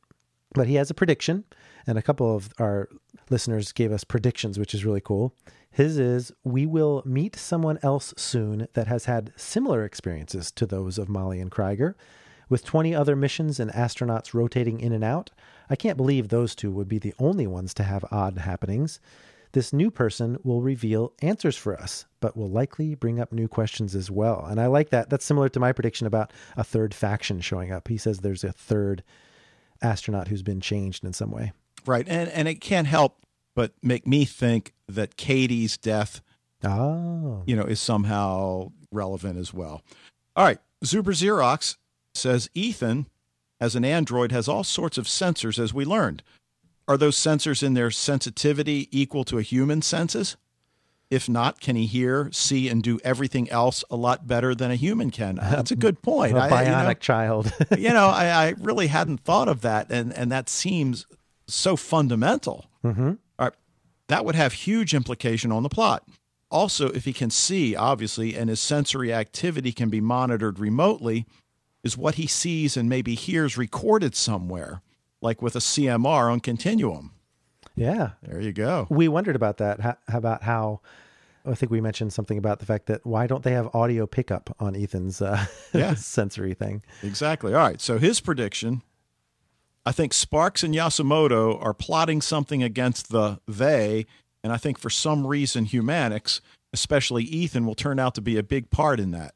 But 0.54 0.68
he 0.68 0.76
has 0.76 0.90
a 0.90 0.94
prediction, 0.94 1.44
and 1.86 1.98
a 1.98 2.02
couple 2.02 2.34
of 2.34 2.50
our 2.58 2.88
listeners 3.30 3.74
gave 3.74 3.92
us 3.92 4.06
predictions, 4.06 4.58
which 4.58 4.74
is 4.74 4.86
really 4.86 5.02
cool. 5.02 5.36
His 5.70 5.98
is 5.98 6.32
we 6.46 6.66
will 6.66 7.04
meet 7.06 7.36
someone 7.36 7.80
else 7.84 8.14
soon 8.16 8.68
that 8.74 8.88
has 8.88 9.06
had 9.06 9.34
similar 9.36 9.84
experiences 9.84 10.52
to 10.54 10.66
those 10.66 10.98
of 10.98 11.10
Molly 11.10 11.42
and 11.42 11.52
Kryger. 11.52 11.96
With 12.48 12.64
20 12.64 12.96
other 12.96 13.16
missions 13.16 13.60
and 13.60 13.72
astronauts 13.72 14.34
rotating 14.34 14.80
in 14.80 14.94
and 14.94 15.04
out, 15.04 15.32
I 15.70 15.76
can't 15.76 15.98
believe 15.98 16.30
those 16.30 16.56
two 16.56 16.72
would 16.72 16.88
be 16.88 17.00
the 17.00 17.14
only 17.20 17.48
ones 17.48 17.74
to 17.76 17.84
have 17.84 18.06
odd 18.12 18.38
happenings. 18.38 19.00
This 19.54 19.72
new 19.72 19.90
person 19.90 20.38
will 20.44 20.62
reveal 20.62 21.14
answers 21.22 21.56
for 21.56 21.80
us, 21.80 22.06
but 22.20 22.36
will 22.36 22.50
likely 22.50 22.94
bring 22.94 23.20
up 23.22 23.32
new 23.32 23.48
questions 23.48 23.96
as 23.96 24.12
well. 24.12 24.46
And 24.46 24.60
I 24.60 24.68
like 24.68 24.90
that. 24.90 25.10
That's 25.10 25.24
similar 25.26 25.48
to 25.50 25.60
my 25.60 25.72
prediction 25.72 26.08
about 26.08 26.32
a 26.58 26.64
third 26.64 26.94
faction 26.94 27.40
showing 27.40 27.72
up. 27.72 27.88
He 27.88 27.98
says 27.98 28.20
there's 28.20 28.44
a 28.44 28.52
third 28.52 29.02
astronaut 29.82 30.28
who's 30.28 30.44
been 30.44 30.60
changed 30.62 31.04
in 31.06 31.14
some 31.14 31.32
way. 31.32 31.54
Right. 31.86 32.06
And 32.08 32.30
and 32.32 32.48
it 32.48 32.56
can't 32.62 32.88
help 32.88 33.20
but 33.56 33.72
make 33.82 34.06
me 34.06 34.26
think 34.26 34.74
that 34.90 35.16
Katie's 35.16 35.78
death 35.78 36.22
Oh. 36.64 37.44
you 37.46 37.56
know, 37.56 37.64
is 37.64 37.80
somehow 37.80 38.72
relevant 38.92 39.38
as 39.38 39.54
well. 39.54 39.82
All 40.36 40.44
right. 40.46 40.58
Zuber 40.84 41.14
Xerox 41.14 41.78
says 42.14 42.50
Ethan, 42.54 43.08
as 43.60 43.76
an 43.76 43.86
android, 43.86 44.32
has 44.32 44.48
all 44.48 44.64
sorts 44.64 44.98
of 44.98 45.06
sensors, 45.06 45.58
as 45.60 45.74
we 45.74 45.86
learned. 45.86 46.24
Are 46.88 46.98
those 46.98 47.18
sensors 47.18 47.64
in 47.64 47.74
their 47.74 47.90
sensitivity 47.92 48.88
equal 48.92 49.24
to 49.26 49.38
a 49.38 49.42
human 49.42 49.82
senses? 49.82 50.38
If 51.10 51.30
not, 51.30 51.62
can 51.62 51.76
he 51.76 51.86
hear, 51.86 52.30
see, 52.32 52.68
and 52.68 52.82
do 52.82 53.00
everything 53.04 53.50
else 53.50 53.84
a 53.92 53.96
lot 53.96 54.28
better 54.28 54.56
than 54.56 54.72
a 54.72 54.76
human 54.76 55.12
can? 55.12 55.36
That's 55.42 55.72
a 55.72 55.76
good 55.76 56.02
point. 56.02 56.36
A 56.36 56.42
I- 56.42 56.64
you 56.64 56.70
know- 56.70 56.76
bionic 56.76 57.00
child. 57.00 57.52
you 57.78 57.90
know, 57.90 58.08
I, 58.08 58.26
I 58.48 58.54
really 58.60 58.88
hadn't 58.88 59.20
thought 59.22 59.48
of 59.48 59.62
that, 59.62 59.92
and 59.92 60.12
and 60.14 60.32
that 60.32 60.50
seems 60.50 61.06
so 61.48 61.76
fundamental. 61.76 62.66
Mm-hmm. 62.84 63.08
All 63.40 63.46
right, 63.48 63.54
that 64.08 64.26
would 64.26 64.36
have 64.36 64.54
huge 64.54 64.94
implication 64.94 65.52
on 65.52 65.64
the 65.64 65.70
plot. 65.70 66.08
Also, 66.52 66.90
if 66.90 67.06
he 67.06 67.14
can 67.14 67.30
see, 67.30 67.76
obviously, 67.76 68.36
and 68.36 68.50
his 68.50 68.60
sensory 68.60 69.12
activity 69.14 69.72
can 69.72 69.90
be 69.90 70.00
monitored 70.02 70.60
remotely, 70.60 71.26
is 71.86 71.98
what 71.98 72.16
he 72.16 72.28
sees 72.28 72.76
and 72.76 72.90
maybe 72.90 73.16
hears 73.16 73.58
recorded 73.58 74.16
somewhere, 74.16 74.82
like 75.22 75.42
with 75.42 75.56
a 75.56 75.60
CMR 75.60 76.30
on 76.32 76.42
Continuum. 76.42 77.14
yeah. 77.76 78.12
There 78.24 78.42
you 78.42 78.52
go. 78.52 78.88
We 78.90 79.08
wondered 79.08 79.36
about 79.38 79.58
that. 79.58 79.80
How, 79.80 79.96
about 80.08 80.44
how 80.44 80.82
I 81.46 81.54
think 81.54 81.72
we 81.72 81.80
mentioned 81.80 82.12
something 82.12 82.38
about 82.40 82.58
the 82.60 82.66
fact 82.66 82.88
that 82.88 83.06
why 83.06 83.28
don't 83.28 83.44
they 83.44 83.52
have 83.52 83.74
audio 83.76 84.08
pickup 84.08 84.54
on 84.60 84.76
Ethan's 84.76 85.22
uh, 85.22 85.46
Yeah. 85.74 85.94
sensory 85.94 86.56
thing? 86.56 86.82
Exactly. 87.04 87.54
All 87.54 87.60
right. 87.62 87.80
So 87.80 87.98
his 88.00 88.20
prediction 88.20 88.82
I 89.88 89.92
think 89.92 90.14
Sparks 90.14 90.64
and 90.64 90.74
Yasumoto 90.74 91.64
are 91.64 91.76
plotting 91.76 92.20
something 92.20 92.64
against 92.64 93.10
the 93.12 93.40
they, 93.48 94.08
and 94.44 94.52
I 94.52 94.58
think 94.58 94.80
for 94.80 94.90
some 94.90 95.28
reason 95.28 95.68
Humanichs, 95.68 96.42
especially 96.74 97.24
Ethan, 97.26 97.68
will 97.68 97.76
turn 97.76 98.00
out 98.00 98.16
to 98.16 98.22
be 98.22 98.36
a 98.40 98.42
big 98.42 98.72
part 98.72 99.00
in 99.00 99.12
that. 99.12 99.35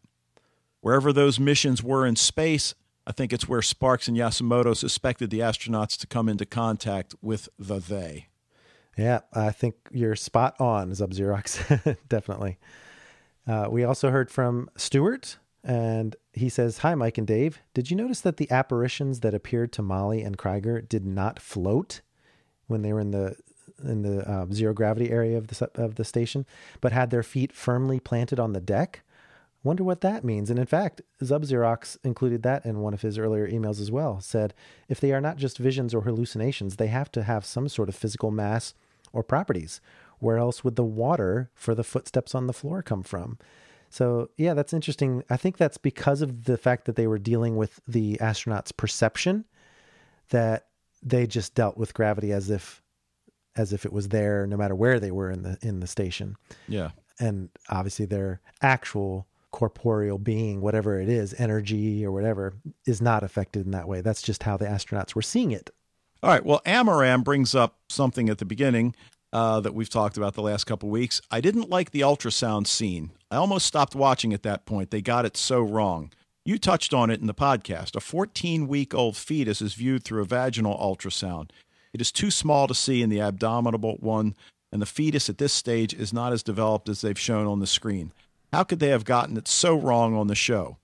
Wherever 0.82 1.12
those 1.12 1.40
missions 1.40 1.84
were 1.84 2.06
in 2.06 2.16
space, 2.16 2.74
I 3.06 3.12
think 3.12 3.34
it's 3.34 3.48
where 3.48 3.62
Sparks 3.62 4.08
and 4.08 4.16
Yasumoto 4.16 4.76
suspected 4.76 5.30
the 5.30 5.40
astronauts 5.40 5.98
to 5.98 6.08
come 6.08 6.30
into 6.30 6.46
contact 6.46 7.16
with 7.22 7.50
the 7.58 7.80
they. 7.80 8.28
Yeah, 8.98 9.22
I 9.34 9.52
think 9.52 9.76
you're 9.92 10.16
spot 10.16 10.56
on, 10.60 10.92
Zub 10.92 11.14
Xerox. 11.14 11.98
Definitely. 12.10 12.58
Uh, 13.48 13.68
we 13.70 13.84
also 13.84 14.12
heard 14.12 14.30
from 14.30 14.70
Stuart, 14.76 15.38
and 15.64 16.16
he 16.34 16.50
says, 16.50 16.80
Hi, 16.80 16.96
Mike 16.96 17.18
and 17.18 17.26
Dave. 17.26 17.62
Did 17.74 17.90
you 17.90 17.98
notice 17.98 18.22
that 18.22 18.38
the 18.38 18.52
apparitions 18.52 19.22
that 19.22 19.34
appeared 19.34 19.72
to 19.74 19.82
Molly 19.82 20.22
and 20.22 20.38
Kryger 20.38 20.88
did 20.88 21.06
not 21.06 21.40
float 21.40 22.02
when 22.68 22.82
they 22.82 22.94
were 22.94 23.00
in 23.00 23.12
the 23.12 23.36
in 23.84 24.02
the 24.02 24.30
uh, 24.30 24.46
zero 24.52 24.74
gravity 24.74 25.10
area 25.10 25.38
of 25.38 25.48
the 25.48 25.72
of 25.76 25.96
the 25.96 26.04
station, 26.04 26.46
but 26.82 26.92
had 26.92 27.10
their 27.10 27.24
feet 27.24 27.54
firmly 27.54 28.00
planted 28.00 28.40
on 28.40 28.54
the 28.54 28.62
deck? 28.62 29.02
Wonder 29.64 29.84
what 29.84 30.02
that 30.02 30.24
means. 30.24 30.50
And 30.50 30.58
in 30.58 30.66
fact, 30.66 31.02
Zub 31.22 31.44
Xerox 31.44 31.98
included 32.04 32.44
that 32.44 32.66
in 32.66 32.80
one 32.80 32.94
of 32.94 33.02
his 33.02 33.18
earlier 33.18 33.48
emails 33.48 33.82
as 33.82 33.92
well. 33.92 34.22
Said 34.22 34.54
if 34.88 35.00
they 35.02 35.12
are 35.12 35.20
not 35.22 35.38
just 35.38 35.58
visions 35.58 35.94
or 35.94 36.02
hallucinations, 36.02 36.78
they 36.78 36.88
have 36.88 37.12
to 37.12 37.24
have 37.24 37.46
some 37.46 37.68
sort 37.68 37.90
of 37.90 37.96
physical 37.96 38.32
mass 38.32 38.74
or 39.12 39.22
properties. 39.24 39.82
Where 40.20 40.38
else 40.38 40.64
would 40.64 40.76
the 40.76 40.84
water 40.84 41.50
for 41.54 41.76
the 41.76 41.84
footsteps 41.84 42.34
on 42.34 42.48
the 42.48 42.54
floor 42.54 42.82
come 42.82 43.04
from? 43.04 43.38
So, 43.90 44.30
yeah, 44.38 44.54
that's 44.54 44.74
interesting. 44.74 45.24
I 45.30 45.36
think 45.38 45.58
that's 45.58 45.78
because 45.78 46.22
of 46.22 46.46
the 46.46 46.58
fact 46.58 46.86
that 46.86 46.96
they 46.96 47.08
were 47.08 47.18
dealing 47.18 47.58
with 47.58 47.80
the 47.88 48.18
astronauts' 48.22 48.76
perception 48.76 49.46
that 50.30 50.68
they 51.02 51.26
just 51.26 51.56
dealt 51.56 51.76
with 51.78 51.94
gravity 51.94 52.32
as 52.32 52.50
if 52.50 52.82
as 53.56 53.74
if 53.74 53.86
it 53.86 53.92
was 53.92 54.10
there 54.10 54.46
no 54.46 54.56
matter 54.56 54.76
where 54.76 55.00
they 55.00 55.12
were 55.12 55.32
in 55.32 55.42
the 55.44 55.58
in 55.62 55.80
the 55.80 55.88
station 55.88 56.36
Yeah. 56.68 56.92
and 57.20 57.50
obviously 57.70 58.06
their 58.06 58.42
actual 58.62 59.26
corporeal 59.52 60.18
being, 60.18 60.62
whatever 60.62 61.00
it 61.00 61.10
is, 61.10 61.34
energy 61.38 62.06
or 62.06 62.12
whatever, 62.12 62.54
is 62.86 63.02
not 63.02 63.24
affected 63.24 63.66
in 63.66 63.72
that 63.72 63.88
way. 63.88 64.02
That's 64.02 64.22
just 64.22 64.44
how 64.44 64.58
the 64.58 64.66
astronauts 64.66 65.16
were 65.16 65.22
seeing 65.22 65.52
it. 65.52 65.70
All 66.22 66.30
right. 66.30 66.46
Well, 66.46 66.62
Amaram 66.66 67.24
brings 67.24 67.56
up 67.56 67.78
something 67.90 68.30
at 68.30 68.40
the 68.40 68.46
beginning 68.46 68.96
uh, 69.32 69.60
that 69.62 69.74
we've 69.74 69.90
talked 69.90 70.18
about 70.18 70.34
the 70.34 70.42
last 70.42 70.66
couple 70.66 70.90
weeks. 70.90 71.22
I 71.32 71.42
didn't 71.42 71.70
like 71.70 71.92
the 71.92 72.02
ultrasound 72.02 72.68
scene. 72.68 73.12
I 73.32 73.38
almost 73.38 73.66
stopped 73.66 73.96
watching 73.96 74.34
at 74.34 74.44
that 74.44 74.66
point. 74.66 74.92
They 74.92 75.02
got 75.02 75.26
it 75.26 75.38
so 75.38 75.62
wrong. 75.62 76.12
You 76.44 76.58
touched 76.58 76.94
on 76.94 77.10
it 77.10 77.22
in 77.22 77.28
the 77.28 77.34
podcast. 77.34 77.96
A 77.96 78.00
14 78.00 78.68
week 78.68 78.94
old 78.94 79.16
fetus 79.16 79.62
is 79.62 79.76
viewed 79.76 80.04
through 80.04 80.22
a 80.22 80.26
vaginal 80.26 80.78
ultrasound. 80.78 81.52
It 81.94 82.02
is 82.02 82.12
too 82.12 82.32
small 82.32 82.68
to 82.68 82.76
see 82.76 83.02
in 83.02 83.10
the 83.10 83.22
abdominal 83.22 83.98
one, 84.00 84.36
and 84.72 84.82
the 84.82 84.86
fetus 84.86 85.30
at 85.30 85.38
this 85.38 85.54
stage 85.54 85.94
is 85.94 86.14
not 86.14 86.34
as 86.34 86.44
developed 86.44 86.90
as 86.90 87.02
they've 87.02 87.20
shown 87.20 87.48
on 87.48 87.60
the 87.60 87.68
screen. 87.68 88.12
How 88.52 88.64
could 88.64 88.80
they 88.80 88.90
have 88.90 89.06
gotten 89.06 89.38
it 89.38 89.48
so 89.48 89.78
wrong 89.78 90.16
on 90.16 90.28
the 90.28 90.36
show? 90.36 90.78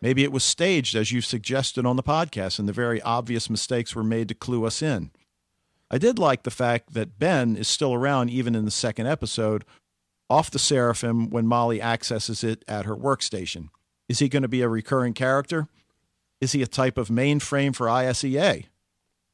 Maybe 0.00 0.22
it 0.22 0.32
was 0.32 0.44
staged, 0.44 0.94
as 0.94 1.12
you 1.12 1.20
suggested 1.20 1.86
on 1.86 1.96
the 1.96 2.02
podcast, 2.02 2.58
and 2.58 2.68
the 2.68 2.72
very 2.72 3.00
obvious 3.02 3.48
mistakes 3.48 3.94
were 3.94 4.04
made 4.04 4.28
to 4.28 4.34
clue 4.34 4.64
us 4.64 4.82
in. 4.82 5.10
I 5.90 5.98
did 5.98 6.18
like 6.18 6.42
the 6.42 6.50
fact 6.50 6.94
that 6.94 7.18
Ben 7.18 7.56
is 7.56 7.68
still 7.68 7.94
around 7.94 8.30
even 8.30 8.54
in 8.54 8.64
the 8.64 8.70
second 8.70 9.06
episode, 9.06 9.64
off 10.28 10.50
the 10.50 10.58
Seraphim 10.58 11.30
when 11.30 11.46
Molly 11.46 11.80
accesses 11.80 12.42
it 12.42 12.64
at 12.66 12.86
her 12.86 12.96
workstation. 12.96 13.68
Is 14.08 14.18
he 14.18 14.28
going 14.28 14.42
to 14.42 14.48
be 14.48 14.62
a 14.62 14.68
recurring 14.68 15.12
character? 15.12 15.68
Is 16.40 16.52
he 16.52 16.62
a 16.62 16.66
type 16.66 16.98
of 16.98 17.08
mainframe 17.08 17.74
for 17.74 17.86
ISEA? 17.86 18.66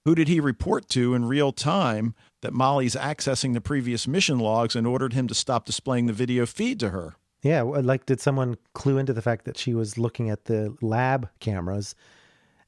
Who 0.04 0.14
did 0.14 0.28
he 0.28 0.40
report 0.40 0.88
to 0.90 1.14
in 1.14 1.26
real 1.26 1.52
time 1.52 2.14
that 2.42 2.52
Molly's 2.52 2.94
accessing 2.94 3.54
the 3.54 3.60
previous 3.60 4.08
mission 4.08 4.38
logs 4.38 4.74
and 4.74 4.86
ordered 4.86 5.12
him 5.12 5.26
to 5.28 5.34
stop 5.34 5.66
displaying 5.66 6.06
the 6.06 6.12
video 6.12 6.46
feed 6.46 6.80
to 6.80 6.90
her? 6.90 7.16
Yeah, 7.43 7.62
uh, 7.62 7.82
like 7.82 8.07
did 8.07 8.20
someone 8.20 8.57
clue 8.74 8.99
into 8.99 9.12
the 9.12 9.22
fact 9.22 9.45
that 9.47 9.57
she 9.57 9.74
was 9.74 9.97
looking 9.97 10.28
at 10.30 10.45
the 10.45 10.76
lab 10.80 11.28
cameras 11.41 11.95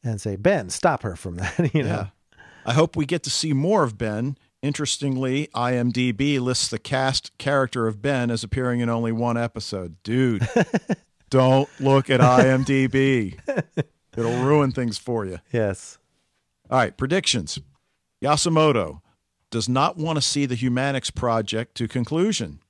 and 0.03 0.21
say, 0.21 0.37
"Ben, 0.37 0.71
stop 0.71 1.03
her 1.03 1.17
from 1.17 1.37
that," 1.37 1.75
you 1.75 1.83
know? 1.83 1.89
Yeah. 1.89 2.07
I 2.65 2.73
hope 2.75 2.97
we 2.97 3.07
get 3.07 3.23
to 3.25 3.31
see 3.31 3.53
more 3.53 3.83
of 3.83 3.99
Ben. 3.99 4.39
Interestingly, 4.63 5.49
IMDb 5.55 6.39
lists 6.41 6.69
the 6.69 6.79
cast 6.79 7.37
character 7.37 7.89
of 7.89 8.01
Ben 8.01 8.31
as 8.31 8.45
appearing 8.45 8.79
in 8.81 8.89
only 8.89 9.11
one 9.11 9.37
episode. 9.37 9.97
Dude, 10.05 10.49
don't 11.31 11.69
look 11.81 12.09
at 12.09 12.21
IMDb. 12.21 13.39
It'll 14.17 14.45
ruin 14.45 14.71
things 14.71 14.99
for 14.99 15.27
you. 15.27 15.39
Yes. 15.53 15.99
All 16.71 16.79
right, 16.79 16.97
predictions. 16.97 17.59
Yasumoto 18.23 19.01
does 19.51 19.69
not 19.69 19.97
want 19.97 20.17
to 20.17 20.23
see 20.23 20.47
the 20.47 20.57
Humanichs 20.57 21.13
project 21.13 21.75
to 21.77 21.89
conclusion. 21.89 22.61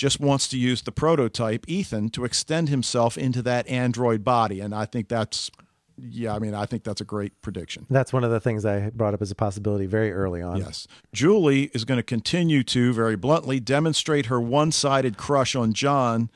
Just 0.00 0.18
wants 0.18 0.48
to 0.48 0.56
use 0.56 0.80
the 0.80 0.92
prototype, 0.92 1.66
Ethan, 1.68 2.08
to 2.12 2.24
extend 2.24 2.70
himself 2.70 3.18
into 3.18 3.42
that 3.42 3.68
android 3.68 4.24
body. 4.24 4.58
And 4.60 4.74
I 4.74 4.86
think 4.86 5.08
that's, 5.08 5.50
yeah, 5.98 6.34
I 6.34 6.38
mean, 6.38 6.54
I 6.54 6.64
think 6.64 6.84
that's 6.84 7.02
a 7.02 7.04
great 7.04 7.38
prediction. 7.42 7.84
That's 7.90 8.10
one 8.10 8.24
of 8.24 8.30
the 8.30 8.40
things 8.40 8.64
I 8.64 8.88
brought 8.88 9.12
up 9.12 9.20
as 9.20 9.30
a 9.30 9.34
possibility 9.34 9.84
very 9.84 10.10
early 10.10 10.40
on. 10.40 10.56
Yes. 10.56 10.88
Julie 11.12 11.64
is 11.74 11.84
going 11.84 11.98
to 11.98 12.02
continue 12.02 12.62
to, 12.62 12.94
very 12.94 13.14
bluntly, 13.14 13.60
demonstrate 13.60 14.26
her 14.26 14.40
one 14.40 14.72
sided 14.72 15.18
crush 15.18 15.54
on 15.54 15.74
John, 15.74 16.30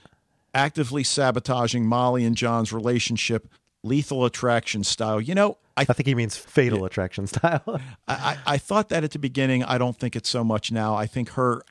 actively 0.52 1.02
sabotaging 1.02 1.86
Molly 1.86 2.26
and 2.26 2.36
John's 2.36 2.70
relationship, 2.70 3.48
lethal 3.82 4.26
attraction 4.26 4.84
style. 4.84 5.22
You 5.22 5.34
know, 5.34 5.56
I, 5.74 5.86
I 5.88 5.92
think 5.94 6.06
he 6.06 6.14
means 6.14 6.36
fatal 6.36 6.84
attraction 6.84 7.26
style. 7.26 7.80
I, 8.06 8.14
I 8.14 8.38
I 8.46 8.58
thought 8.58 8.90
that 8.90 9.04
at 9.04 9.12
the 9.12 9.18
beginning. 9.18 9.64
I 9.64 9.78
don't 9.78 9.96
think 9.96 10.14
it's 10.14 10.28
so 10.28 10.44
much 10.44 10.70
now. 10.70 10.94
I 10.94 11.06
think 11.06 11.30
her 11.30 11.62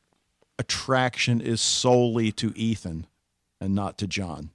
attraction 0.60 1.42
is 1.42 1.62
solely 1.62 2.32
to 2.34 2.54
Ethan 2.56 3.08
and 3.60 3.74
not 3.74 3.98
to 4.00 4.08
John. 4.08 4.52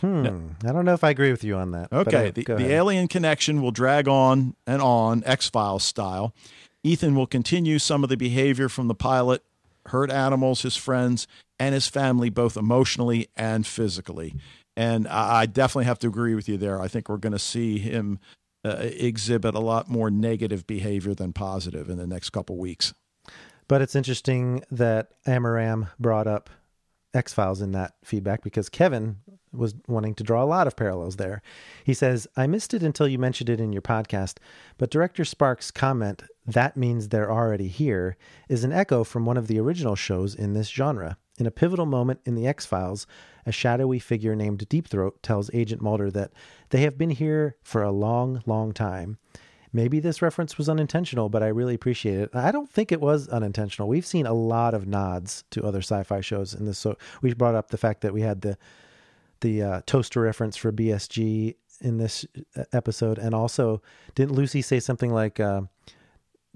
Hmm. 0.00 0.48
I 0.64 0.72
don't 0.72 0.84
know 0.84 0.94
if 0.94 1.04
I 1.04 1.10
agree 1.10 1.30
with 1.30 1.44
you 1.44 1.54
on 1.56 1.70
that. 1.72 1.90
but, 1.90 2.08
Okay, 2.08 2.28
uh, 2.28 2.32
the, 2.32 2.42
the 2.42 2.72
alien 2.72 3.06
connection 3.06 3.62
will 3.62 3.70
drag 3.70 4.08
on 4.08 4.56
and 4.66 4.82
on, 4.82 5.22
X 5.24 5.48
Files 5.48 5.84
style. 5.84 6.34
Ethan 6.82 7.14
will 7.14 7.28
continue 7.28 7.78
some 7.78 8.02
of 8.02 8.10
the 8.10 8.16
behavior 8.16 8.68
from 8.68 8.88
the 8.88 8.94
pilot, 8.96 9.44
hurt 9.86 10.10
animals, 10.10 10.62
his 10.62 10.76
friends, 10.76 11.28
and 11.60 11.72
his 11.72 11.86
family, 11.86 12.30
both 12.30 12.56
emotionally 12.56 13.28
and 13.36 13.64
physically. 13.64 14.34
And 14.76 15.06
I, 15.06 15.42
I 15.42 15.46
definitely 15.46 15.84
have 15.84 16.00
to 16.00 16.08
agree 16.08 16.34
with 16.34 16.48
you 16.48 16.56
there. 16.56 16.80
I 16.80 16.88
think 16.88 17.08
we're 17.08 17.18
going 17.18 17.32
to 17.32 17.38
see 17.38 17.78
him 17.78 18.18
uh, 18.64 18.76
exhibit 18.80 19.54
a 19.54 19.60
lot 19.60 19.88
more 19.88 20.10
negative 20.10 20.66
behavior 20.66 21.14
than 21.14 21.32
positive 21.32 21.88
in 21.88 21.98
the 21.98 22.06
next 22.06 22.30
couple 22.30 22.56
weeks. 22.56 22.92
But 23.72 23.80
it's 23.80 23.96
interesting 23.96 24.62
that 24.70 25.12
Amaram 25.26 25.88
brought 25.98 26.26
up 26.26 26.50
X 27.14 27.32
Files 27.32 27.62
in 27.62 27.72
that 27.72 27.94
feedback 28.04 28.42
because 28.42 28.68
Kevin 28.68 29.16
was 29.50 29.74
wanting 29.88 30.14
to 30.16 30.22
draw 30.22 30.42
a 30.42 30.44
lot 30.44 30.66
of 30.66 30.76
parallels 30.76 31.16
there. 31.16 31.40
He 31.82 31.94
says, 31.94 32.28
I 32.36 32.46
missed 32.46 32.74
it 32.74 32.82
until 32.82 33.08
you 33.08 33.18
mentioned 33.18 33.48
it 33.48 33.60
in 33.60 33.72
your 33.72 33.80
podcast, 33.80 34.36
but 34.76 34.90
Director 34.90 35.24
Sparks' 35.24 35.70
comment, 35.70 36.22
that 36.44 36.76
means 36.76 37.08
they're 37.08 37.32
already 37.32 37.68
here, 37.68 38.18
is 38.46 38.62
an 38.62 38.74
echo 38.74 39.04
from 39.04 39.24
one 39.24 39.38
of 39.38 39.46
the 39.46 39.58
original 39.58 39.96
shows 39.96 40.34
in 40.34 40.52
this 40.52 40.68
genre. 40.68 41.16
In 41.38 41.46
a 41.46 41.50
pivotal 41.50 41.86
moment 41.86 42.20
in 42.26 42.34
The 42.34 42.46
X 42.46 42.66
Files, 42.66 43.06
a 43.46 43.52
shadowy 43.52 43.98
figure 43.98 44.36
named 44.36 44.68
Deep 44.68 44.86
Throat 44.86 45.22
tells 45.22 45.50
Agent 45.54 45.80
Mulder 45.80 46.10
that 46.10 46.32
they 46.68 46.82
have 46.82 46.98
been 46.98 47.08
here 47.08 47.56
for 47.62 47.82
a 47.82 47.90
long, 47.90 48.42
long 48.44 48.72
time. 48.72 49.16
Maybe 49.72 50.00
this 50.00 50.20
reference 50.20 50.58
was 50.58 50.68
unintentional, 50.68 51.28
but 51.28 51.42
I 51.42 51.48
really 51.48 51.74
appreciate 51.74 52.18
it. 52.18 52.30
I 52.34 52.52
don't 52.52 52.70
think 52.70 52.92
it 52.92 53.00
was 53.00 53.28
unintentional. 53.28 53.88
We've 53.88 54.06
seen 54.06 54.26
a 54.26 54.34
lot 54.34 54.74
of 54.74 54.86
nods 54.86 55.44
to 55.50 55.64
other 55.64 55.78
sci-fi 55.78 56.20
shows 56.20 56.52
in 56.52 56.66
this. 56.66 56.78
So 56.78 56.98
we 57.22 57.32
brought 57.32 57.54
up 57.54 57.68
the 57.68 57.78
fact 57.78 58.02
that 58.02 58.12
we 58.12 58.20
had 58.20 58.42
the 58.42 58.58
the 59.40 59.62
uh, 59.62 59.80
toaster 59.86 60.20
reference 60.20 60.56
for 60.56 60.70
BSG 60.70 61.56
in 61.80 61.98
this 61.98 62.24
uh, 62.56 62.64
episode, 62.72 63.18
and 63.18 63.34
also 63.34 63.82
didn't 64.14 64.36
Lucy 64.36 64.62
say 64.62 64.78
something 64.78 65.12
like, 65.12 65.40
uh, 65.40 65.62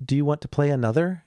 "Do 0.04 0.14
you 0.14 0.24
want 0.24 0.40
to 0.42 0.48
play 0.48 0.70
another?" 0.70 1.24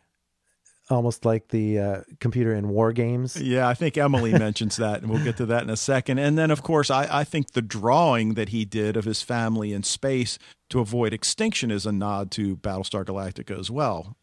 Almost 0.89 1.23
like 1.23 1.49
the 1.49 1.79
uh, 1.79 2.01
computer 2.19 2.53
in 2.53 2.69
war 2.69 2.91
games. 2.91 3.39
Yeah, 3.39 3.67
I 3.67 3.75
think 3.75 3.97
Emily 3.97 4.31
mentions 4.39 4.77
that, 4.77 5.01
and 5.01 5.09
we'll 5.11 5.23
get 5.23 5.37
to 5.37 5.45
that 5.45 5.61
in 5.61 5.69
a 5.69 5.77
second. 5.77 6.17
And 6.17 6.37
then, 6.37 6.49
of 6.49 6.63
course, 6.63 6.89
I, 6.89 7.07
I 7.19 7.23
think 7.23 7.51
the 7.51 7.61
drawing 7.61 8.33
that 8.33 8.49
he 8.49 8.65
did 8.65 8.97
of 8.97 9.05
his 9.05 9.21
family 9.21 9.71
in 9.71 9.83
space 9.83 10.39
to 10.69 10.79
avoid 10.79 11.13
extinction 11.13 11.69
is 11.69 11.85
a 11.85 11.91
nod 11.91 12.31
to 12.31 12.57
Battlestar 12.57 13.05
Galactica 13.05 13.59
as 13.59 13.69
well. 13.69 14.17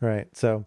Right. 0.00 0.28
So 0.36 0.66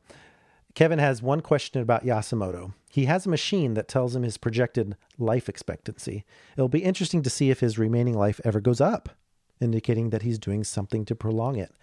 Kevin 0.73 0.99
has 0.99 1.21
one 1.21 1.41
question 1.41 1.81
about 1.81 2.05
Yasumoto. 2.05 2.73
He 2.89 3.05
has 3.05 3.25
a 3.25 3.29
machine 3.29 3.73
that 3.73 3.87
tells 3.87 4.15
him 4.15 4.23
his 4.23 4.37
projected 4.37 4.95
life 5.17 5.49
expectancy. 5.49 6.25
It'll 6.55 6.69
be 6.69 6.83
interesting 6.83 7.23
to 7.23 7.29
see 7.29 7.49
if 7.49 7.59
his 7.61 7.77
remaining 7.77 8.17
life 8.17 8.39
ever 8.43 8.59
goes 8.59 8.81
up, 8.81 9.09
indicating 9.59 10.09
that 10.09 10.21
he's 10.21 10.39
doing 10.39 10.63
something 10.63 11.05
to 11.05 11.15
prolong 11.15 11.55
it. 11.57 11.73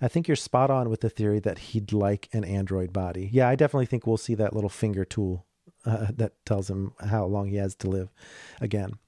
I 0.00 0.08
think 0.08 0.28
you're 0.28 0.36
spot 0.36 0.70
on 0.70 0.90
with 0.90 1.00
the 1.00 1.10
theory 1.10 1.40
that 1.40 1.58
he'd 1.58 1.92
like 1.92 2.28
an 2.32 2.44
android 2.44 2.92
body. 2.92 3.30
Yeah, 3.32 3.48
I 3.48 3.56
definitely 3.56 3.86
think 3.86 4.06
we'll 4.06 4.16
see 4.16 4.34
that 4.34 4.54
little 4.54 4.70
finger 4.70 5.04
tool 5.04 5.46
uh, 5.84 6.08
that 6.16 6.32
tells 6.44 6.68
him 6.68 6.92
how 7.08 7.24
long 7.24 7.48
he 7.48 7.56
has 7.56 7.74
to 7.76 7.88
live 7.88 8.10
again. 8.60 8.98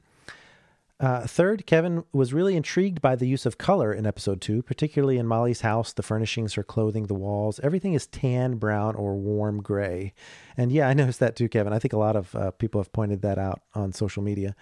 Uh, 1.01 1.25
third, 1.27 1.65
Kevin 1.65 2.03
was 2.13 2.33
really 2.33 2.57
intrigued 2.57 3.01
by 3.01 3.15
the 3.15 3.29
use 3.29 3.47
of 3.47 3.57
color 3.57 3.93
in 3.93 4.05
episode 4.05 4.41
two, 4.41 4.63
particularly 4.63 5.17
in 5.17 5.29
Molly's 5.29 5.61
house. 5.61 5.93
The 5.93 6.03
furnishings, 6.03 6.55
her 6.55 6.65
clothing, 6.65 7.07
the 7.07 7.15
walls, 7.15 7.61
everything 7.63 7.95
is 7.95 8.09
tan, 8.09 8.57
brown, 8.57 8.97
or 8.97 9.15
warm 9.15 9.63
gray. 9.63 10.13
And 10.57 10.73
yeah, 10.73 10.89
I 10.89 10.95
noticed 10.95 11.21
that 11.21 11.37
too, 11.37 11.49
Kevin. 11.49 11.73
I 11.73 11.79
think 11.79 11.93
a 11.93 11.99
lot 11.99 12.17
of 12.17 12.35
uh, 12.35 12.51
people 12.53 12.81
have 12.81 12.93
pointed 12.93 13.23
that 13.23 13.39
out 13.39 13.61
on 13.75 13.93
social 13.93 14.25
media. 14.25 14.57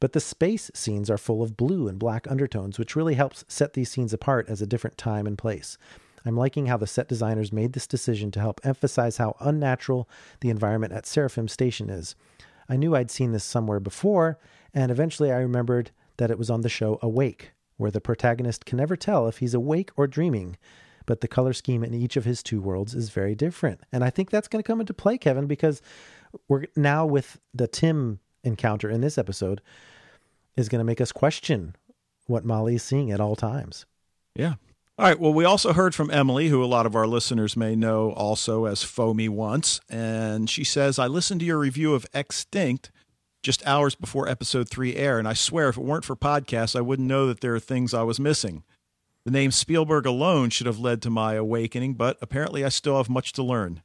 But 0.00 0.12
the 0.12 0.20
space 0.20 0.70
scenes 0.74 1.10
are 1.10 1.18
full 1.18 1.42
of 1.42 1.56
blue 1.56 1.88
and 1.88 1.98
black 1.98 2.30
undertones, 2.30 2.78
which 2.78 2.96
really 2.96 3.14
helps 3.14 3.44
set 3.48 3.72
these 3.74 3.90
scenes 3.90 4.12
apart 4.12 4.48
as 4.48 4.62
a 4.62 4.66
different 4.66 4.98
time 4.98 5.26
and 5.26 5.36
place. 5.36 5.78
I'm 6.24 6.36
liking 6.36 6.66
how 6.66 6.76
the 6.76 6.86
set 6.86 7.08
designers 7.08 7.52
made 7.52 7.72
this 7.72 7.86
decision 7.86 8.30
to 8.32 8.40
help 8.40 8.60
emphasize 8.64 9.16
how 9.16 9.36
unnatural 9.40 10.08
the 10.40 10.50
environment 10.50 10.92
at 10.92 11.06
Seraphim 11.06 11.48
Station 11.48 11.88
is. 11.90 12.14
I 12.68 12.76
knew 12.76 12.94
I'd 12.94 13.10
seen 13.10 13.32
this 13.32 13.44
somewhere 13.44 13.80
before, 13.80 14.38
and 14.74 14.90
eventually 14.90 15.32
I 15.32 15.38
remembered 15.38 15.90
that 16.18 16.30
it 16.30 16.38
was 16.38 16.50
on 16.50 16.60
the 16.60 16.68
show 16.68 16.98
Awake, 17.00 17.52
where 17.76 17.90
the 17.90 18.00
protagonist 18.00 18.66
can 18.66 18.76
never 18.76 18.96
tell 18.96 19.26
if 19.26 19.38
he's 19.38 19.54
awake 19.54 19.90
or 19.96 20.06
dreaming. 20.06 20.56
But 21.06 21.22
the 21.22 21.28
color 21.28 21.54
scheme 21.54 21.82
in 21.82 21.94
each 21.94 22.18
of 22.18 22.26
his 22.26 22.42
two 22.42 22.60
worlds 22.60 22.94
is 22.94 23.08
very 23.08 23.34
different. 23.34 23.80
And 23.90 24.04
I 24.04 24.10
think 24.10 24.28
that's 24.28 24.48
going 24.48 24.62
to 24.62 24.66
come 24.66 24.80
into 24.80 24.92
play, 24.92 25.16
Kevin, 25.16 25.46
because 25.46 25.80
we're 26.48 26.66
now 26.76 27.06
with 27.06 27.40
the 27.54 27.66
Tim 27.66 28.20
encounter 28.44 28.90
in 28.90 29.00
this 29.00 29.18
episode 29.18 29.60
is 30.56 30.68
going 30.68 30.80
to 30.80 30.84
make 30.84 31.00
us 31.00 31.12
question 31.12 31.76
what 32.26 32.44
Molly 32.44 32.76
is 32.76 32.82
seeing 32.82 33.10
at 33.10 33.20
all 33.20 33.36
times. 33.36 33.86
Yeah. 34.34 34.54
All 34.98 35.06
right. 35.06 35.18
Well, 35.18 35.32
we 35.32 35.44
also 35.44 35.72
heard 35.72 35.94
from 35.94 36.10
Emily, 36.10 36.48
who 36.48 36.62
a 36.62 36.66
lot 36.66 36.86
of 36.86 36.96
our 36.96 37.06
listeners 37.06 37.56
may 37.56 37.76
know 37.76 38.10
also 38.12 38.64
as 38.64 38.82
Foamy 38.82 39.28
once. 39.28 39.80
And 39.88 40.50
she 40.50 40.64
says, 40.64 40.98
I 40.98 41.06
listened 41.06 41.40
to 41.40 41.46
your 41.46 41.58
review 41.58 41.94
of 41.94 42.06
Extant 42.12 42.90
just 43.42 43.64
hours 43.66 43.94
before 43.94 44.28
episode 44.28 44.68
three 44.68 44.96
air, 44.96 45.18
and 45.18 45.28
I 45.28 45.32
swear 45.32 45.68
if 45.68 45.76
it 45.76 45.84
weren't 45.84 46.04
for 46.04 46.16
podcasts, 46.16 46.74
I 46.74 46.80
wouldn't 46.80 47.08
know 47.08 47.26
that 47.28 47.40
there 47.40 47.54
are 47.54 47.60
things 47.60 47.94
I 47.94 48.02
was 48.02 48.18
missing. 48.18 48.64
The 49.24 49.30
name 49.30 49.50
Spielberg 49.50 50.06
alone 50.06 50.50
should 50.50 50.66
have 50.66 50.78
led 50.78 51.02
to 51.02 51.10
my 51.10 51.34
awakening, 51.34 51.94
but 51.94 52.18
apparently 52.20 52.64
I 52.64 52.68
still 52.68 52.96
have 52.96 53.08
much 53.08 53.32
to 53.34 53.42
learn. 53.42 53.82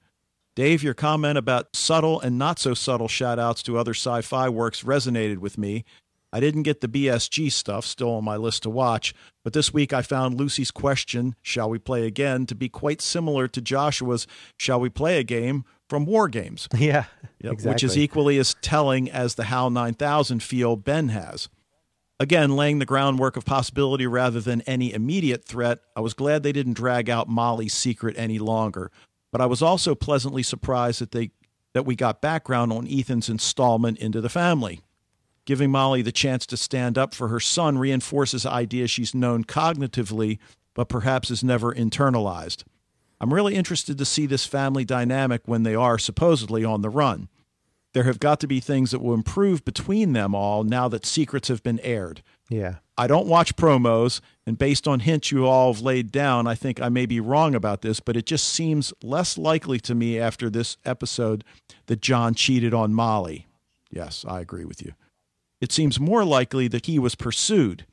Dave, 0.56 0.84
your 0.84 0.93
comment 0.93 1.38
about 1.38 1.76
subtle 1.76 2.22
and 2.22 2.38
not 2.38 2.60
so 2.60 2.74
subtle 2.74 3.08
shout 3.08 3.39
outs 3.39 3.64
to 3.64 3.78
other 3.78 3.93
sci 3.93 4.22
fi 4.22 4.49
works 4.49 4.84
resonated 4.84 5.38
with 5.38 5.58
me. 5.58 5.84
I 6.32 6.39
didn't 6.39 6.64
get 6.64 6.82
the 6.82 6.88
BSG 6.88 7.51
stuff, 7.51 7.86
still 7.86 8.12
on 8.12 8.24
my 8.24 8.38
list 8.38 8.64
to 8.64 8.70
watch, 8.70 9.14
but 9.43 9.54
this 9.54 9.72
week 9.72 9.93
I 9.93 10.01
found 10.01 10.39
Lucy's 10.39 10.72
question, 10.72 11.36
Shall 11.43 11.70
we 11.70 11.78
play 11.78 12.06
again, 12.08 12.47
to 12.47 12.56
be 12.56 12.70
quite 12.70 13.01
similar 13.01 13.47
to 13.47 13.62
Joshua's 13.62 14.26
Shall 14.58 14.80
we 14.80 14.89
play 14.89 15.20
a 15.20 15.24
game 15.24 15.64
from 15.89 16.06
War 16.06 16.28
Games. 16.28 16.68
Yeah, 16.78 17.06
exactly. 17.39 17.70
which 17.70 17.84
is 17.84 17.97
equally 17.97 18.38
as 18.39 18.56
telling 18.62 19.12
as 19.12 19.36
the 19.36 19.43
HAL 19.45 19.70
9000 19.70 20.41
feel 20.41 20.76
Ben 20.76 21.10
has. 21.10 21.49
Again, 22.20 22.56
laying 22.56 22.80
the 22.80 22.86
groundwork 22.86 23.38
of 23.38 23.45
possibility 23.45 24.08
rather 24.08 24.39
than 24.39 24.62
any 24.62 24.93
immediate 24.93 25.45
threat, 25.45 25.80
I 25.95 25.99
was 25.99 26.14
glad 26.14 26.41
they 26.41 26.51
didn't 26.51 26.74
drag 26.74 27.10
out 27.10 27.28
Molly's 27.28 27.74
secret 27.74 28.16
any 28.18 28.39
longer. 28.39 28.91
But 29.34 29.41
I 29.41 29.47
was 29.47 29.63
also 29.63 29.95
pleasantly 29.95 30.43
surprised 30.43 31.01
that 31.01 31.11
they 31.11 31.31
that 31.73 31.88
we 31.88 31.95
got 31.95 32.21
background 32.21 32.71
on 32.71 32.88
Ethan's 32.88 33.29
installment 33.29 33.97
into 33.97 34.21
the 34.21 34.29
family. 34.29 34.81
Giving 35.45 35.71
Molly 35.71 36.03
the 36.03 36.11
chance 36.11 36.45
to 36.45 36.55
stand 36.55 36.99
up 36.99 37.15
for 37.15 37.29
her 37.29 37.39
son 37.39 37.79
reinforces 37.79 38.45
ideas 38.45 38.91
she's 38.91 39.15
known 39.15 39.43
cognitively, 39.43 40.38
but 40.75 40.88
perhaps 40.88 41.31
is 41.31 41.43
never 41.43 41.73
internalized. 41.73 42.63
I'm 43.19 43.34
really 43.34 43.55
interested 43.55 43.97
to 43.97 44.05
see 44.05 44.27
this 44.27 44.45
family 44.45 44.86
dynamic 44.86 45.41
when 45.45 45.63
they 45.63 45.73
are 45.73 45.97
supposedly 45.97 46.63
on 46.63 46.84
the 46.84 46.91
run. 46.91 47.27
There 47.93 48.03
have 48.03 48.19
got 48.19 48.39
to 48.41 48.47
be 48.47 48.59
things 48.59 48.91
that 48.91 49.01
will 49.01 49.15
improve 49.15 49.65
between 49.65 50.13
them 50.13 50.36
all 50.36 50.63
now 50.63 50.88
that 50.89 51.07
secrets 51.07 51.47
have 51.47 51.63
been 51.63 51.79
aired. 51.79 52.21
Yeah. 52.49 52.75
I 52.97 53.07
don't 53.07 53.27
watch 53.27 53.55
promos, 53.55 54.21
and 54.45 54.57
based 54.57 54.87
on 54.87 54.99
hints 54.99 55.31
you 55.31 55.47
all 55.47 55.73
have 55.73 55.81
laid 55.81 56.11
down, 56.11 56.45
I 56.45 56.55
think 56.55 56.81
I 56.81 56.89
may 56.89 57.05
be 57.05 57.19
wrong 57.19 57.55
about 57.55 57.81
this, 57.81 57.99
but 57.99 58.15
it 58.15 58.25
just 58.25 58.47
seems 58.47 58.93
less 59.01 59.37
likely 59.37 59.79
to 59.79 59.95
me 59.95 60.19
after 60.19 60.49
this 60.49 60.77
episode 60.85 61.43
that 61.87 62.01
John 62.01 62.35
cheated 62.35 62.73
on 62.73 62.93
Molly. 62.93 63.47
Yes, 63.89 64.25
I 64.27 64.41
agree 64.41 64.65
with 64.65 64.81
you. 64.83 64.93
It 65.59 65.71
seems 65.71 65.99
more 65.99 66.23
likely 66.25 66.67
that 66.67 66.85
he 66.85 66.99
was 66.99 67.15
pursued. 67.15 67.85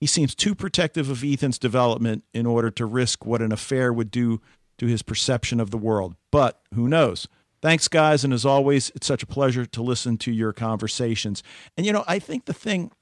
He 0.00 0.06
seems 0.06 0.34
too 0.34 0.54
protective 0.54 1.08
of 1.08 1.22
Ethan's 1.22 1.58
development 1.58 2.24
in 2.34 2.46
order 2.46 2.70
to 2.70 2.86
risk 2.86 3.24
what 3.24 3.42
an 3.42 3.52
affair 3.52 3.92
would 3.92 4.10
do 4.10 4.40
to 4.78 4.86
his 4.86 5.02
perception 5.02 5.60
of 5.60 5.70
the 5.70 5.78
world. 5.78 6.16
But 6.30 6.60
who 6.74 6.88
knows? 6.88 7.28
Thanks, 7.62 7.88
guys. 7.88 8.22
And 8.22 8.32
as 8.32 8.44
always, 8.44 8.90
it's 8.94 9.06
such 9.06 9.22
a 9.22 9.26
pleasure 9.26 9.64
to 9.64 9.82
listen 9.82 10.18
to 10.18 10.32
your 10.32 10.52
conversations. 10.52 11.42
And, 11.76 11.86
you 11.86 11.92
know, 11.92 12.04
I 12.06 12.18
think 12.18 12.44
the 12.44 12.52
thing 12.52 12.92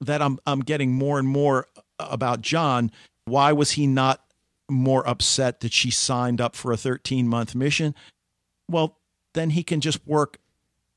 that 0.00 0.20
I'm, 0.22 0.38
I'm 0.46 0.60
getting 0.60 0.92
more 0.92 1.18
and 1.18 1.28
more 1.28 1.66
about 1.98 2.40
John, 2.42 2.90
why 3.24 3.52
was 3.52 3.72
he 3.72 3.86
not 3.86 4.22
more 4.68 5.06
upset 5.08 5.60
that 5.60 5.72
she 5.72 5.90
signed 5.90 6.40
up 6.40 6.56
for 6.56 6.72
a 6.72 6.76
13 6.76 7.28
month 7.28 7.54
mission? 7.54 7.94
Well, 8.68 8.98
then 9.34 9.50
he 9.50 9.62
can 9.62 9.80
just 9.80 10.06
work 10.06 10.38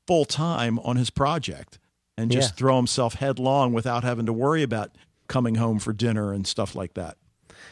full 0.06 0.24
time 0.24 0.78
on 0.80 0.96
his 0.96 1.10
project 1.10 1.78
and 2.18 2.30
just 2.30 2.50
Yeah. 2.52 2.56
throw 2.56 2.76
himself 2.76 3.14
headlong 3.14 3.72
without 3.72 4.02
having 4.04 4.26
to 4.26 4.32
worry 4.32 4.62
about 4.62 4.96
coming 5.28 5.54
home 5.54 5.78
for 5.78 5.92
dinner 5.92 6.32
and 6.32 6.46
stuff 6.46 6.74
like 6.74 6.94
that. 6.94 7.16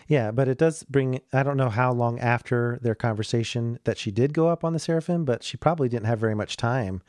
Yeah, 0.07 0.31
but 0.31 0.49
it 0.49 0.59
does 0.59 0.85
bring. 0.85 1.21
I 1.33 1.43
don't 1.43 1.57
know 1.57 1.71
how 1.71 1.93
long 1.93 2.19
after 2.21 2.79
their 2.83 2.95
conversation 2.95 3.79
that 3.85 3.99
she 3.99 4.11
did 4.11 4.33
go 4.35 4.49
up 4.49 4.63
on 4.63 4.73
the 4.75 4.79
Seraphim, 4.79 5.25
but 5.25 5.43
she 5.43 5.57
probably 5.57 5.89
didn't 5.89 6.07
have 6.07 6.19
very 6.19 6.35
much 6.35 6.57
time 6.57 7.03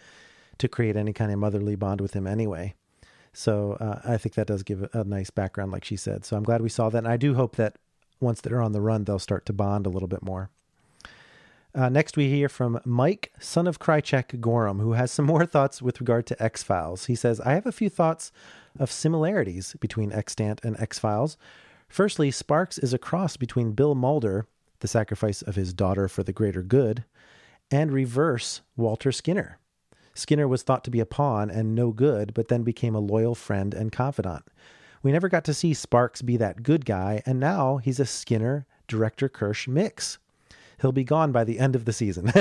to 0.58 0.68
create 0.68 0.96
any 0.96 1.14
kind 1.14 1.32
of 1.32 1.40
motherly 1.40 1.76
bond 1.76 2.00
with 2.02 2.14
him 2.14 2.26
anyway. 2.26 2.74
So 3.34 3.74
uh, 3.74 4.02
I 4.04 4.18
think 4.18 4.36
that 4.36 4.48
does 4.48 4.64
give 4.64 4.90
a, 4.94 5.04
nice 5.04 5.30
background, 5.30 5.72
like 5.72 5.86
she 5.86 5.96
said. 5.96 6.26
So 6.26 6.36
I'm 6.36 6.44
glad 6.44 6.62
we 6.62 6.70
saw 6.70 6.90
that. 6.90 6.98
And 7.00 7.08
I 7.08 7.18
do 7.18 7.36
hope 7.36 7.56
that 7.58 7.78
once 8.20 8.42
they're 8.42 8.62
on 8.62 8.72
the 8.72 8.82
run, 8.82 9.04
they'll 9.04 9.20
start 9.20 9.46
to 9.48 9.54
bond 9.54 9.86
a 9.86 9.90
little 9.90 10.08
bit 10.08 10.24
more. 10.24 10.50
Uh, 11.76 11.88
next, 11.88 12.18
we 12.18 12.30
hear 12.30 12.50
from 12.50 12.80
Mike, 12.84 13.32
son 13.40 13.68
of 13.68 13.80
Krycek 13.80 14.42
Gorham, 14.42 14.80
who 14.80 14.94
has 14.94 15.12
some 15.12 15.26
more 15.34 15.46
thoughts 15.46 15.82
with 15.82 16.00
regard 16.00 16.26
to 16.28 16.44
X 16.44 16.64
Files. 16.64 17.06
He 17.06 17.16
says, 17.16 17.40
I 17.42 17.54
have 17.54 17.66
a 17.66 17.72
few 17.72 17.90
thoughts 17.90 18.32
of 18.80 18.92
similarities 18.92 19.76
between 19.80 20.12
Extant 20.12 20.62
and 20.64 20.80
X 20.80 20.98
Files. 21.00 21.38
Firstly, 21.88 22.32
Sparks 22.32 22.78
is 22.78 22.94
a 22.94 23.00
cross 23.00 23.38
between 23.38 23.74
Bill 23.74 23.96
Mulder, 23.96 24.48
the 24.80 24.88
sacrifice 24.88 25.42
of 25.42 25.56
his 25.56 25.74
daughter 25.74 26.08
for 26.08 26.24
the 26.24 26.34
greater 26.34 26.62
good, 26.62 27.04
and 27.72 27.92
reverse 27.92 28.62
Walter 28.76 29.12
Skinner. 29.12 29.60
Skinner 30.14 30.48
was 30.48 30.64
thought 30.64 30.84
to 30.84 30.92
be 30.92 31.00
a 31.00 31.06
pawn 31.06 31.50
and 31.50 31.76
no 31.76 31.92
good, 31.92 32.34
but 32.34 32.48
then 32.48 32.64
became 32.64 32.96
a 32.96 33.00
loyal 33.00 33.36
friend 33.36 33.74
and 33.74 33.92
confidant. 33.92 34.44
We 35.02 35.12
never 35.12 35.30
got 35.30 35.46
to 35.46 35.54
see 35.54 35.74
Sparks 35.74 36.22
be 36.22 36.38
that 36.38 36.64
good 36.64 36.86
guy, 36.86 37.24
and 37.26 37.40
now 37.40 37.78
he's 37.78 38.00
a 38.00 38.06
Skinner 38.06 38.66
Director 38.88 39.30
Kersh 39.30 39.68
mix. 39.68 40.18
He'll 40.82 40.92
be 40.92 41.04
gone 41.04 41.32
by 41.32 41.44
the 41.44 41.60
end 41.60 41.76
of 41.76 41.86
the 41.86 41.94
season. 41.94 42.32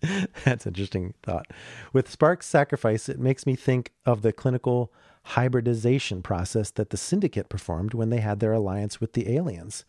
That's 0.44 0.66
interesting 0.66 1.14
thought. 1.22 1.46
With 1.92 2.10
Spark's 2.10 2.46
sacrifice, 2.46 3.08
it 3.08 3.18
makes 3.18 3.46
me 3.46 3.54
think 3.54 3.92
of 4.04 4.22
the 4.22 4.32
clinical 4.32 4.92
hybridization 5.24 6.22
process 6.22 6.70
that 6.70 6.90
the 6.90 6.96
Syndicate 6.96 7.48
performed 7.48 7.94
when 7.94 8.10
they 8.10 8.20
had 8.20 8.40
their 8.40 8.52
alliance 8.52 9.00
with 9.00 9.14
the 9.14 9.34
aliens, 9.34 9.84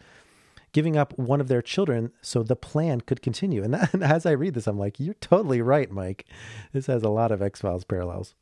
giving 0.75 0.97
up 0.97 1.17
one 1.17 1.39
of 1.39 1.47
their 1.47 1.61
children 1.61 2.11
so 2.21 2.43
the 2.43 2.53
plan 2.53 2.99
could 2.99 3.21
continue. 3.21 3.63
And, 3.63 3.73
that, 3.73 3.93
and 3.93 4.03
as 4.03 4.25
I 4.25 4.31
read 4.31 4.55
this, 4.55 4.67
I'm 4.67 4.77
like, 4.77 4.99
you're 4.99 5.13
totally 5.15 5.61
right, 5.61 5.89
Mike. 5.89 6.25
This 6.73 6.87
has 6.87 7.01
a 7.01 7.09
lot 7.09 7.31
of 7.31 7.41
X 7.41 7.61
Files 7.61 7.85
parallels. 7.85 8.35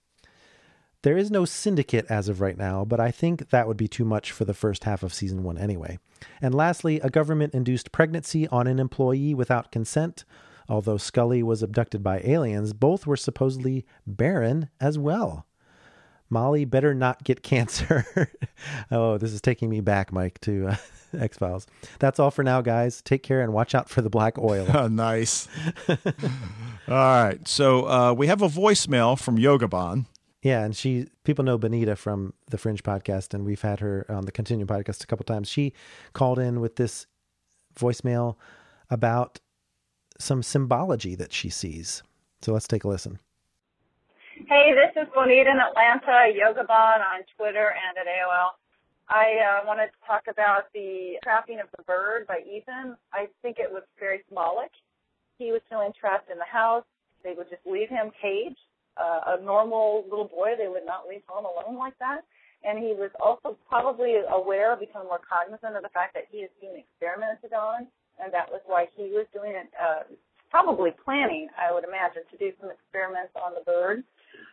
There 1.03 1.15
is 1.15 1.29
no 1.29 1.45
syndicate 1.45 2.07
as 2.09 2.29
of 2.29 2.41
right 2.41 2.57
now, 2.57 2.85
but 2.85 2.99
I 2.99 3.11
think 3.11 3.51
that 3.51 3.67
would 3.67 3.77
be 3.77 3.87
too 3.87 4.03
much 4.03 4.31
for 4.31 4.45
the 4.45 4.53
first 4.55 4.85
half 4.85 5.03
of 5.03 5.13
season 5.13 5.43
one 5.43 5.59
anyway. 5.59 5.99
And 6.41 6.55
lastly, 6.55 6.99
a 7.01 7.09
government 7.11 7.53
induced 7.53 7.91
pregnancy 7.91 8.47
on 8.47 8.65
an 8.65 8.79
employee 8.79 9.35
without 9.35 9.71
consent. 9.71 10.25
Although 10.67 10.97
Scully 10.97 11.43
was 11.43 11.61
abducted 11.61 12.01
by 12.01 12.19
aliens, 12.21 12.73
both 12.73 13.05
were 13.05 13.17
supposedly 13.17 13.85
barren 14.07 14.69
as 14.81 14.97
well. 14.97 15.45
Molly 16.33 16.65
better 16.65 16.93
not 16.93 17.23
get 17.23 17.43
cancer. 17.43 18.05
oh, 18.91 19.17
this 19.17 19.31
is 19.31 19.39
taking 19.39 19.69
me 19.69 19.79
back, 19.79 20.11
Mike, 20.11 20.41
to 20.41 20.69
uh, 20.69 20.75
X 21.17 21.37
Files. 21.37 21.67
That's 21.99 22.19
all 22.19 22.31
for 22.31 22.43
now, 22.43 22.61
guys. 22.61 23.01
Take 23.01 23.23
care 23.23 23.41
and 23.41 23.53
watch 23.53 23.73
out 23.75 23.89
for 23.89 24.01
the 24.01 24.09
black 24.09 24.37
oil. 24.37 24.89
nice. 24.89 25.47
all 25.87 25.95
right. 26.87 27.47
So 27.47 27.87
uh, 27.87 28.13
we 28.13 28.27
have 28.27 28.41
a 28.41 28.49
voicemail 28.49 29.17
from 29.17 29.37
Yogabon. 29.37 30.07
Yeah, 30.41 30.65
and 30.65 30.75
she 30.75 31.07
people 31.23 31.45
know 31.45 31.57
Bonita 31.57 31.95
from 31.95 32.33
the 32.49 32.57
Fringe 32.57 32.83
podcast, 32.83 33.33
and 33.33 33.45
we've 33.45 33.61
had 33.61 33.79
her 33.79 34.05
on 34.09 34.25
the 34.25 34.31
Continuum 34.31 34.67
podcast 34.67 35.01
a 35.01 35.07
couple 35.07 35.23
times. 35.23 35.47
She 35.47 35.71
called 36.11 36.37
in 36.37 36.59
with 36.59 36.75
this 36.75 37.07
voicemail 37.79 38.35
about 38.89 39.39
some 40.19 40.43
symbology 40.43 41.15
that 41.15 41.31
she 41.31 41.49
sees. 41.49 42.03
So 42.41 42.51
let's 42.51 42.67
take 42.67 42.83
a 42.83 42.89
listen. 42.89 43.19
Hey, 44.33 44.73
this 44.73 44.91
is 45.01 45.07
Bonita 45.13 45.49
in 45.49 45.59
Atlanta, 45.61 46.33
Yogabon 46.33 46.99
on 47.05 47.21
Twitter 47.37 47.73
and 47.73 47.97
at 47.97 48.07
AOL. 48.09 48.57
I 49.09 49.37
uh, 49.39 49.65
wanted 49.65 49.87
to 49.87 49.99
talk 50.05 50.23
about 50.29 50.73
the 50.73 51.17
trapping 51.23 51.59
of 51.59 51.67
the 51.77 51.83
bird 51.83 52.25
by 52.27 52.41
Ethan. 52.41 52.97
I 53.13 53.27
think 53.41 53.57
it 53.59 53.71
was 53.71 53.83
very 53.99 54.21
symbolic. 54.27 54.71
He 55.37 55.51
was 55.51 55.61
feeling 55.69 55.91
trapped 55.93 56.31
in 56.31 56.37
the 56.37 56.49
house. 56.49 56.85
They 57.23 57.33
would 57.37 57.49
just 57.49 57.65
leave 57.65 57.89
him 57.89 58.11
caged 58.21 58.59
uh, 58.97 59.37
a 59.37 59.41
normal 59.41 60.05
little 60.09 60.27
boy, 60.27 60.53
they 60.57 60.67
would 60.67 60.85
not 60.85 61.07
leave 61.09 61.21
home 61.27 61.45
alone 61.45 61.77
like 61.77 61.97
that. 61.99 62.21
And 62.63 62.79
he 62.79 62.93
was 62.95 63.11
also 63.19 63.57
probably 63.67 64.15
aware, 64.29 64.75
becoming 64.75 65.09
more 65.09 65.19
cognizant 65.19 65.75
of 65.75 65.83
the 65.83 65.89
fact 65.89 66.13
that 66.13 66.29
he 66.31 66.45
is 66.45 66.51
being 66.61 66.79
experimented 66.79 67.51
on, 67.51 67.87
and 68.23 68.31
that 68.31 68.47
was 68.47 68.61
why 68.65 68.87
he 68.95 69.11
was 69.11 69.27
doing 69.33 69.51
it. 69.51 69.67
Uh, 69.75 70.07
probably 70.49 70.91
planning, 71.03 71.49
I 71.57 71.73
would 71.73 71.83
imagine, 71.83 72.23
to 72.31 72.37
do 72.37 72.53
some 72.61 72.69
experiments 72.71 73.33
on 73.35 73.57
the 73.57 73.65
bird. 73.65 74.03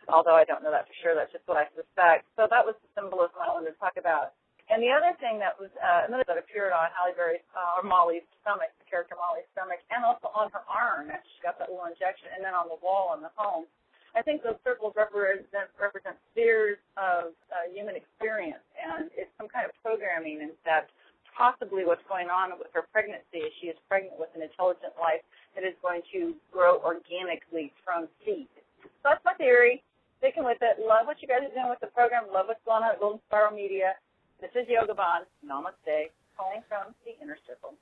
Although 0.09 0.35
I 0.35 0.43
don't 0.43 0.63
know 0.63 0.71
that 0.71 0.87
for 0.87 0.95
sure, 1.01 1.13
that's 1.15 1.31
just 1.31 1.45
what 1.47 1.57
I 1.57 1.69
suspect. 1.73 2.27
So 2.35 2.47
that 2.49 2.65
was 2.65 2.75
the 2.81 2.89
symbolism 2.97 3.37
I 3.39 3.53
wanted 3.53 3.73
to 3.73 3.79
talk 3.79 3.95
about. 3.95 4.33
And 4.71 4.79
the 4.79 4.93
other 4.93 5.11
thing 5.19 5.35
that 5.43 5.59
was 5.59 5.67
uh, 5.83 6.07
another 6.07 6.23
that 6.31 6.39
appeared 6.39 6.71
on 6.71 6.87
Halle 6.95 7.11
Berry's 7.11 7.43
uh, 7.51 7.79
or 7.79 7.83
Molly's 7.83 8.23
stomach, 8.39 8.71
the 8.79 8.87
character 8.87 9.19
Molly's 9.19 9.49
stomach, 9.51 9.83
and 9.91 10.05
also 10.07 10.31
on 10.31 10.47
her 10.55 10.63
arm 10.69 11.11
after 11.11 11.27
she 11.27 11.43
got 11.43 11.59
that 11.59 11.67
little 11.67 11.85
injection, 11.89 12.31
and 12.31 12.39
then 12.39 12.55
on 12.55 12.71
the 12.71 12.79
wall 12.79 13.11
in 13.13 13.19
the 13.19 13.33
home 13.35 13.67
I 14.15 14.21
think 14.21 14.43
those 14.43 14.59
circles 14.63 14.93
represent 14.95 15.71
represent 15.79 16.19
spheres 16.31 16.77
of 16.99 17.31
uh, 17.47 17.71
human 17.71 17.95
experience, 17.95 18.63
and 18.75 19.07
it's 19.15 19.31
some 19.39 19.47
kind 19.47 19.63
of 19.63 19.71
programming, 19.79 20.43
and 20.43 20.51
that 20.67 20.91
possibly 21.31 21.87
what's 21.87 22.03
going 22.11 22.27
on 22.27 22.51
with 22.59 22.67
her 22.75 22.83
pregnancy 22.91 23.47
is 23.47 23.51
she 23.63 23.71
is 23.71 23.79
pregnant 23.87 24.19
with 24.19 24.27
an 24.35 24.43
intelligent 24.43 24.91
life 24.99 25.23
that 25.55 25.63
is 25.63 25.75
going 25.79 26.03
to 26.11 26.35
grow 26.51 26.83
organically 26.83 27.71
from 27.87 28.11
seed. 28.25 28.51
So 28.83 29.09
that's 29.09 29.25
my 29.25 29.33
theory. 29.33 29.83
Sticking 30.19 30.43
with 30.43 30.59
it. 30.61 30.77
Love 30.79 31.07
what 31.07 31.21
you 31.21 31.27
guys 31.27 31.41
are 31.41 31.53
doing 31.53 31.69
with 31.69 31.79
the 31.79 31.87
program. 31.87 32.25
Love 32.31 32.47
what's 32.47 32.63
going 32.65 32.83
on 32.83 32.91
at 32.91 32.99
Golden 32.99 33.19
Spiral 33.27 33.53
Media. 33.53 33.93
This 34.39 34.51
is 34.55 34.67
Yogabon. 34.67 35.25
Namaste. 35.45 36.09
Calling 36.37 36.61
from 36.67 36.93
the 37.05 37.13
inner 37.21 37.37
circle. 37.47 37.73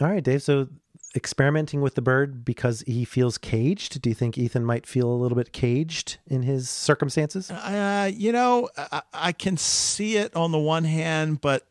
All 0.00 0.08
right, 0.08 0.24
Dave. 0.24 0.42
So 0.42 0.68
experimenting 1.14 1.80
with 1.80 1.94
the 1.94 2.02
bird 2.02 2.44
because 2.44 2.82
he 2.86 3.04
feels 3.04 3.38
caged? 3.38 4.00
Do 4.00 4.10
you 4.10 4.14
think 4.14 4.38
Ethan 4.38 4.64
might 4.64 4.86
feel 4.86 5.08
a 5.08 5.14
little 5.14 5.36
bit 5.36 5.52
caged 5.52 6.18
in 6.26 6.42
his 6.42 6.70
circumstances? 6.70 7.50
Uh, 7.50 8.10
you 8.12 8.32
know, 8.32 8.68
I, 8.76 9.02
I, 9.12 9.32
can 9.32 9.56
see 9.56 10.16
it 10.16 10.34
on 10.36 10.52
the 10.52 10.58
one 10.58 10.84
hand, 10.84 11.40
but 11.40 11.66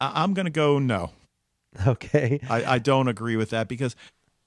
I, 0.00 0.24
am 0.24 0.34
going 0.34 0.46
to 0.46 0.52
go 0.52 0.78
no. 0.78 1.12
Okay. 1.86 2.38
I, 2.50 2.74
I 2.74 2.78
don't 2.78 3.08
agree 3.08 3.36
with 3.36 3.48
that 3.50 3.66
because, 3.66 3.96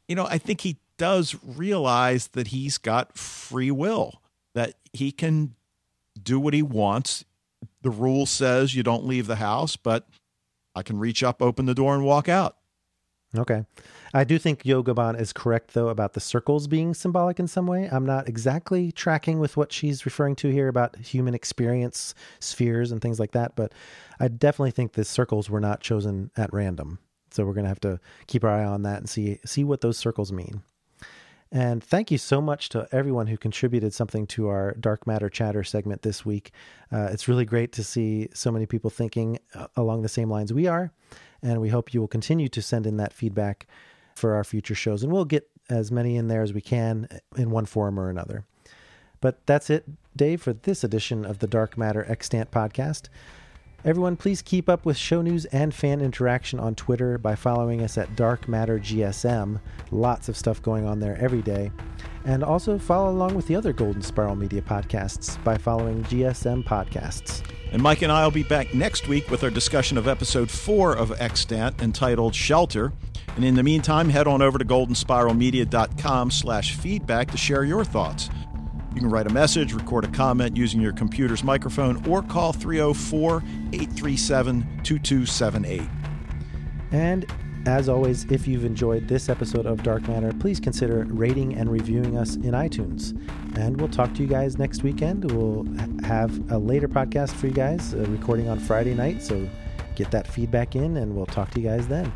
you 0.07 0.15
know, 0.15 0.27
I 0.27 0.37
think 0.37 0.61
he 0.61 0.77
does 0.97 1.35
realize 1.43 2.27
that 2.29 2.47
he's 2.47 2.77
got 2.77 3.17
free 3.17 3.71
will, 3.71 4.21
that 4.53 4.75
he 4.93 5.11
can 5.11 5.55
do 6.21 6.39
what 6.39 6.53
he 6.53 6.61
wants. 6.61 7.25
The 7.81 7.89
rule 7.89 8.25
says 8.25 8.75
you 8.75 8.83
don't 8.83 9.05
leave 9.05 9.27
the 9.27 9.35
house, 9.35 9.75
but 9.75 10.07
I 10.75 10.83
can 10.83 10.99
reach 10.99 11.23
up, 11.23 11.41
open 11.41 11.65
the 11.65 11.75
door, 11.75 11.95
and 11.95 12.03
walk 12.03 12.27
out. 12.29 12.57
Okay. 13.37 13.65
I 14.13 14.23
do 14.23 14.37
think 14.39 14.63
Yogabon 14.63 15.19
is 15.19 15.33
correct, 15.33 15.73
though, 15.73 15.89
about 15.89 16.13
the 16.13 16.19
circles 16.19 16.67
being 16.67 16.93
symbolic 16.93 17.39
in 17.39 17.47
some 17.47 17.67
way. 17.67 17.89
I'm 17.91 18.05
not 18.05 18.29
exactly 18.29 18.91
tracking 18.91 19.39
with 19.39 19.57
what 19.57 19.73
she's 19.73 20.05
referring 20.05 20.35
to 20.37 20.49
here 20.49 20.69
about 20.69 20.95
human 20.95 21.33
experience, 21.33 22.15
spheres, 22.39 22.91
and 22.91 23.01
things 23.01 23.19
like 23.19 23.31
that, 23.31 23.55
but 23.55 23.73
I 24.19 24.29
definitely 24.29 24.71
think 24.71 24.93
the 24.93 25.03
circles 25.03 25.49
were 25.49 25.59
not 25.59 25.81
chosen 25.81 26.31
at 26.37 26.53
random. 26.53 26.99
So 27.31 27.45
we're 27.45 27.53
going 27.53 27.65
to 27.65 27.69
have 27.69 27.81
to 27.81 27.99
keep 28.27 28.45
our 28.45 28.49
eye 28.49 28.63
on 28.63 28.83
that 28.83 28.99
and 28.99 29.09
see 29.09 29.39
see 29.45 29.65
what 29.65 29.81
those 29.81 29.97
circles 29.97 30.31
mean. 30.31 30.63
And 31.55 31.81
thank 31.81 32.11
you 32.11 32.17
so 32.17 32.41
much 32.41 32.67
to 32.69 32.85
everyone 32.91 33.27
who 33.27 33.37
contributed 33.37 33.93
something 33.93 34.27
to 34.27 34.49
our 34.49 34.73
Dark 34.73 35.07
Matter 35.07 35.29
Chatter 35.29 35.63
segment 35.63 36.01
this 36.01 36.25
week. 36.25 36.51
Uh, 36.91 37.07
it's 37.13 37.29
really 37.29 37.45
great 37.45 37.71
to 37.71 37.83
see 37.83 38.27
so 38.33 38.51
many 38.51 38.65
people 38.65 38.89
thinking 38.89 39.39
uh, 39.53 39.67
along 39.77 40.01
the 40.01 40.09
same 40.09 40.29
lines 40.29 40.51
we 40.51 40.67
are. 40.67 40.91
And 41.41 41.61
we 41.61 41.69
hope 41.69 41.93
you 41.93 42.01
will 42.01 42.09
continue 42.09 42.49
to 42.49 42.61
send 42.61 42.85
in 42.85 42.97
that 42.97 43.13
feedback 43.13 43.67
for 44.15 44.33
our 44.33 44.43
future 44.43 44.75
shows. 44.75 45.01
And 45.01 45.13
we'll 45.13 45.23
get 45.23 45.49
as 45.69 45.93
many 45.93 46.17
in 46.17 46.27
there 46.27 46.41
as 46.41 46.51
we 46.51 46.59
can 46.59 47.07
in 47.37 47.51
one 47.51 47.65
form 47.65 47.97
or 47.97 48.09
another. 48.09 48.43
But 49.21 49.39
that's 49.47 49.69
it, 49.69 49.85
Dave, 50.13 50.41
for 50.41 50.51
this 50.51 50.83
edition 50.83 51.23
of 51.23 51.39
the 51.39 51.47
Dark 51.47 51.77
Matter 51.77 52.05
Extant 52.11 52.51
podcast. 52.51 53.07
Everyone, 53.85 54.15
please 54.15 54.41
keep 54.41 54.67
up 54.67 54.83
with 54.83 54.97
show 54.97 55.21
news 55.21 55.45
and 55.45 55.71
fan 55.71 56.01
interaction 56.01 56.59
on 56.59 56.73
Twitter 56.73 57.19
by 57.19 57.35
following 57.35 57.83
us 57.83 57.99
at 57.99 58.15
Dark 58.15 58.47
Matter 58.47 58.79
GSM. 58.79 59.61
Lots 59.91 60.27
of 60.27 60.35
stuff 60.35 60.59
going 60.59 60.87
on 60.87 60.99
there 60.99 61.15
every 61.21 61.43
day. 61.43 61.71
And 62.25 62.43
also 62.43 62.79
follow 62.79 63.11
along 63.11 63.35
with 63.35 63.45
the 63.45 63.55
other 63.55 63.73
Golden 63.73 64.01
Spiral 64.01 64.35
Media 64.35 64.63
podcasts 64.63 65.41
by 65.43 65.55
following 65.55 66.03
GSM 66.05 66.63
Podcasts. 66.63 67.43
And 67.71 67.79
Mike 67.79 68.01
and 68.01 68.11
I 68.11 68.23
will 68.23 68.31
be 68.31 68.41
back 68.41 68.73
next 68.73 69.07
week 69.07 69.29
with 69.29 69.43
our 69.43 69.51
discussion 69.51 69.99
of 69.99 70.07
episode 70.07 70.49
four 70.49 70.95
of 70.95 71.11
Extant 71.21 71.79
entitled 71.83 72.33
Shelter. 72.33 72.91
And 73.35 73.45
in 73.45 73.53
the 73.53 73.61
meantime, 73.61 74.09
head 74.09 74.27
on 74.27 74.41
over 74.41 74.57
to 74.57 74.65
goldenspiralmedia.com 74.65 76.31
slash 76.31 76.73
feedback 76.75 77.29
to 77.29 77.37
share 77.37 77.63
your 77.63 77.85
thoughts. 77.85 78.31
You 78.95 79.01
can 79.01 79.09
write 79.09 79.27
a 79.27 79.33
message, 79.33 79.73
record 79.73 80.05
a 80.05 80.07
comment 80.07 80.55
using 80.55 80.79
your 80.79 80.93
computer's 80.93 81.43
microphone, 81.43 82.07
or 82.07 82.23
call 82.23 82.53
304 82.53 83.43
837 83.73 84.61
2278. 84.83 85.81
And 86.91 87.25
as 87.65 87.89
always, 87.89 88.23
if 88.31 88.47
you've 88.47 88.63
enjoyed 88.63 89.07
this 89.07 89.27
episode 89.27 89.65
of 89.65 89.83
Dark 89.83 90.07
Matter, 90.07 90.31
please 90.39 90.61
consider 90.61 91.03
rating 91.09 91.55
and 91.55 91.69
reviewing 91.69 92.17
us 92.17 92.35
in 92.35 92.51
iTunes. 92.51 93.11
And 93.57 93.79
we'll 93.79 93.89
talk 93.89 94.13
to 94.13 94.21
you 94.21 94.27
guys 94.27 94.57
next 94.57 94.83
weekend. 94.83 95.29
We'll 95.31 95.65
have 96.05 96.51
a 96.51 96.57
later 96.57 96.87
podcast 96.87 97.31
for 97.31 97.47
you 97.47 97.53
guys, 97.53 97.93
uh, 97.95 98.05
recording 98.07 98.47
on 98.47 98.59
Friday 98.59 98.93
night. 98.93 99.21
So 99.21 99.49
get 99.95 100.09
that 100.11 100.27
feedback 100.27 100.75
in, 100.75 100.95
and 100.97 101.15
we'll 101.15 101.25
talk 101.25 101.51
to 101.51 101.59
you 101.59 101.67
guys 101.67 101.87
then. 101.87 102.13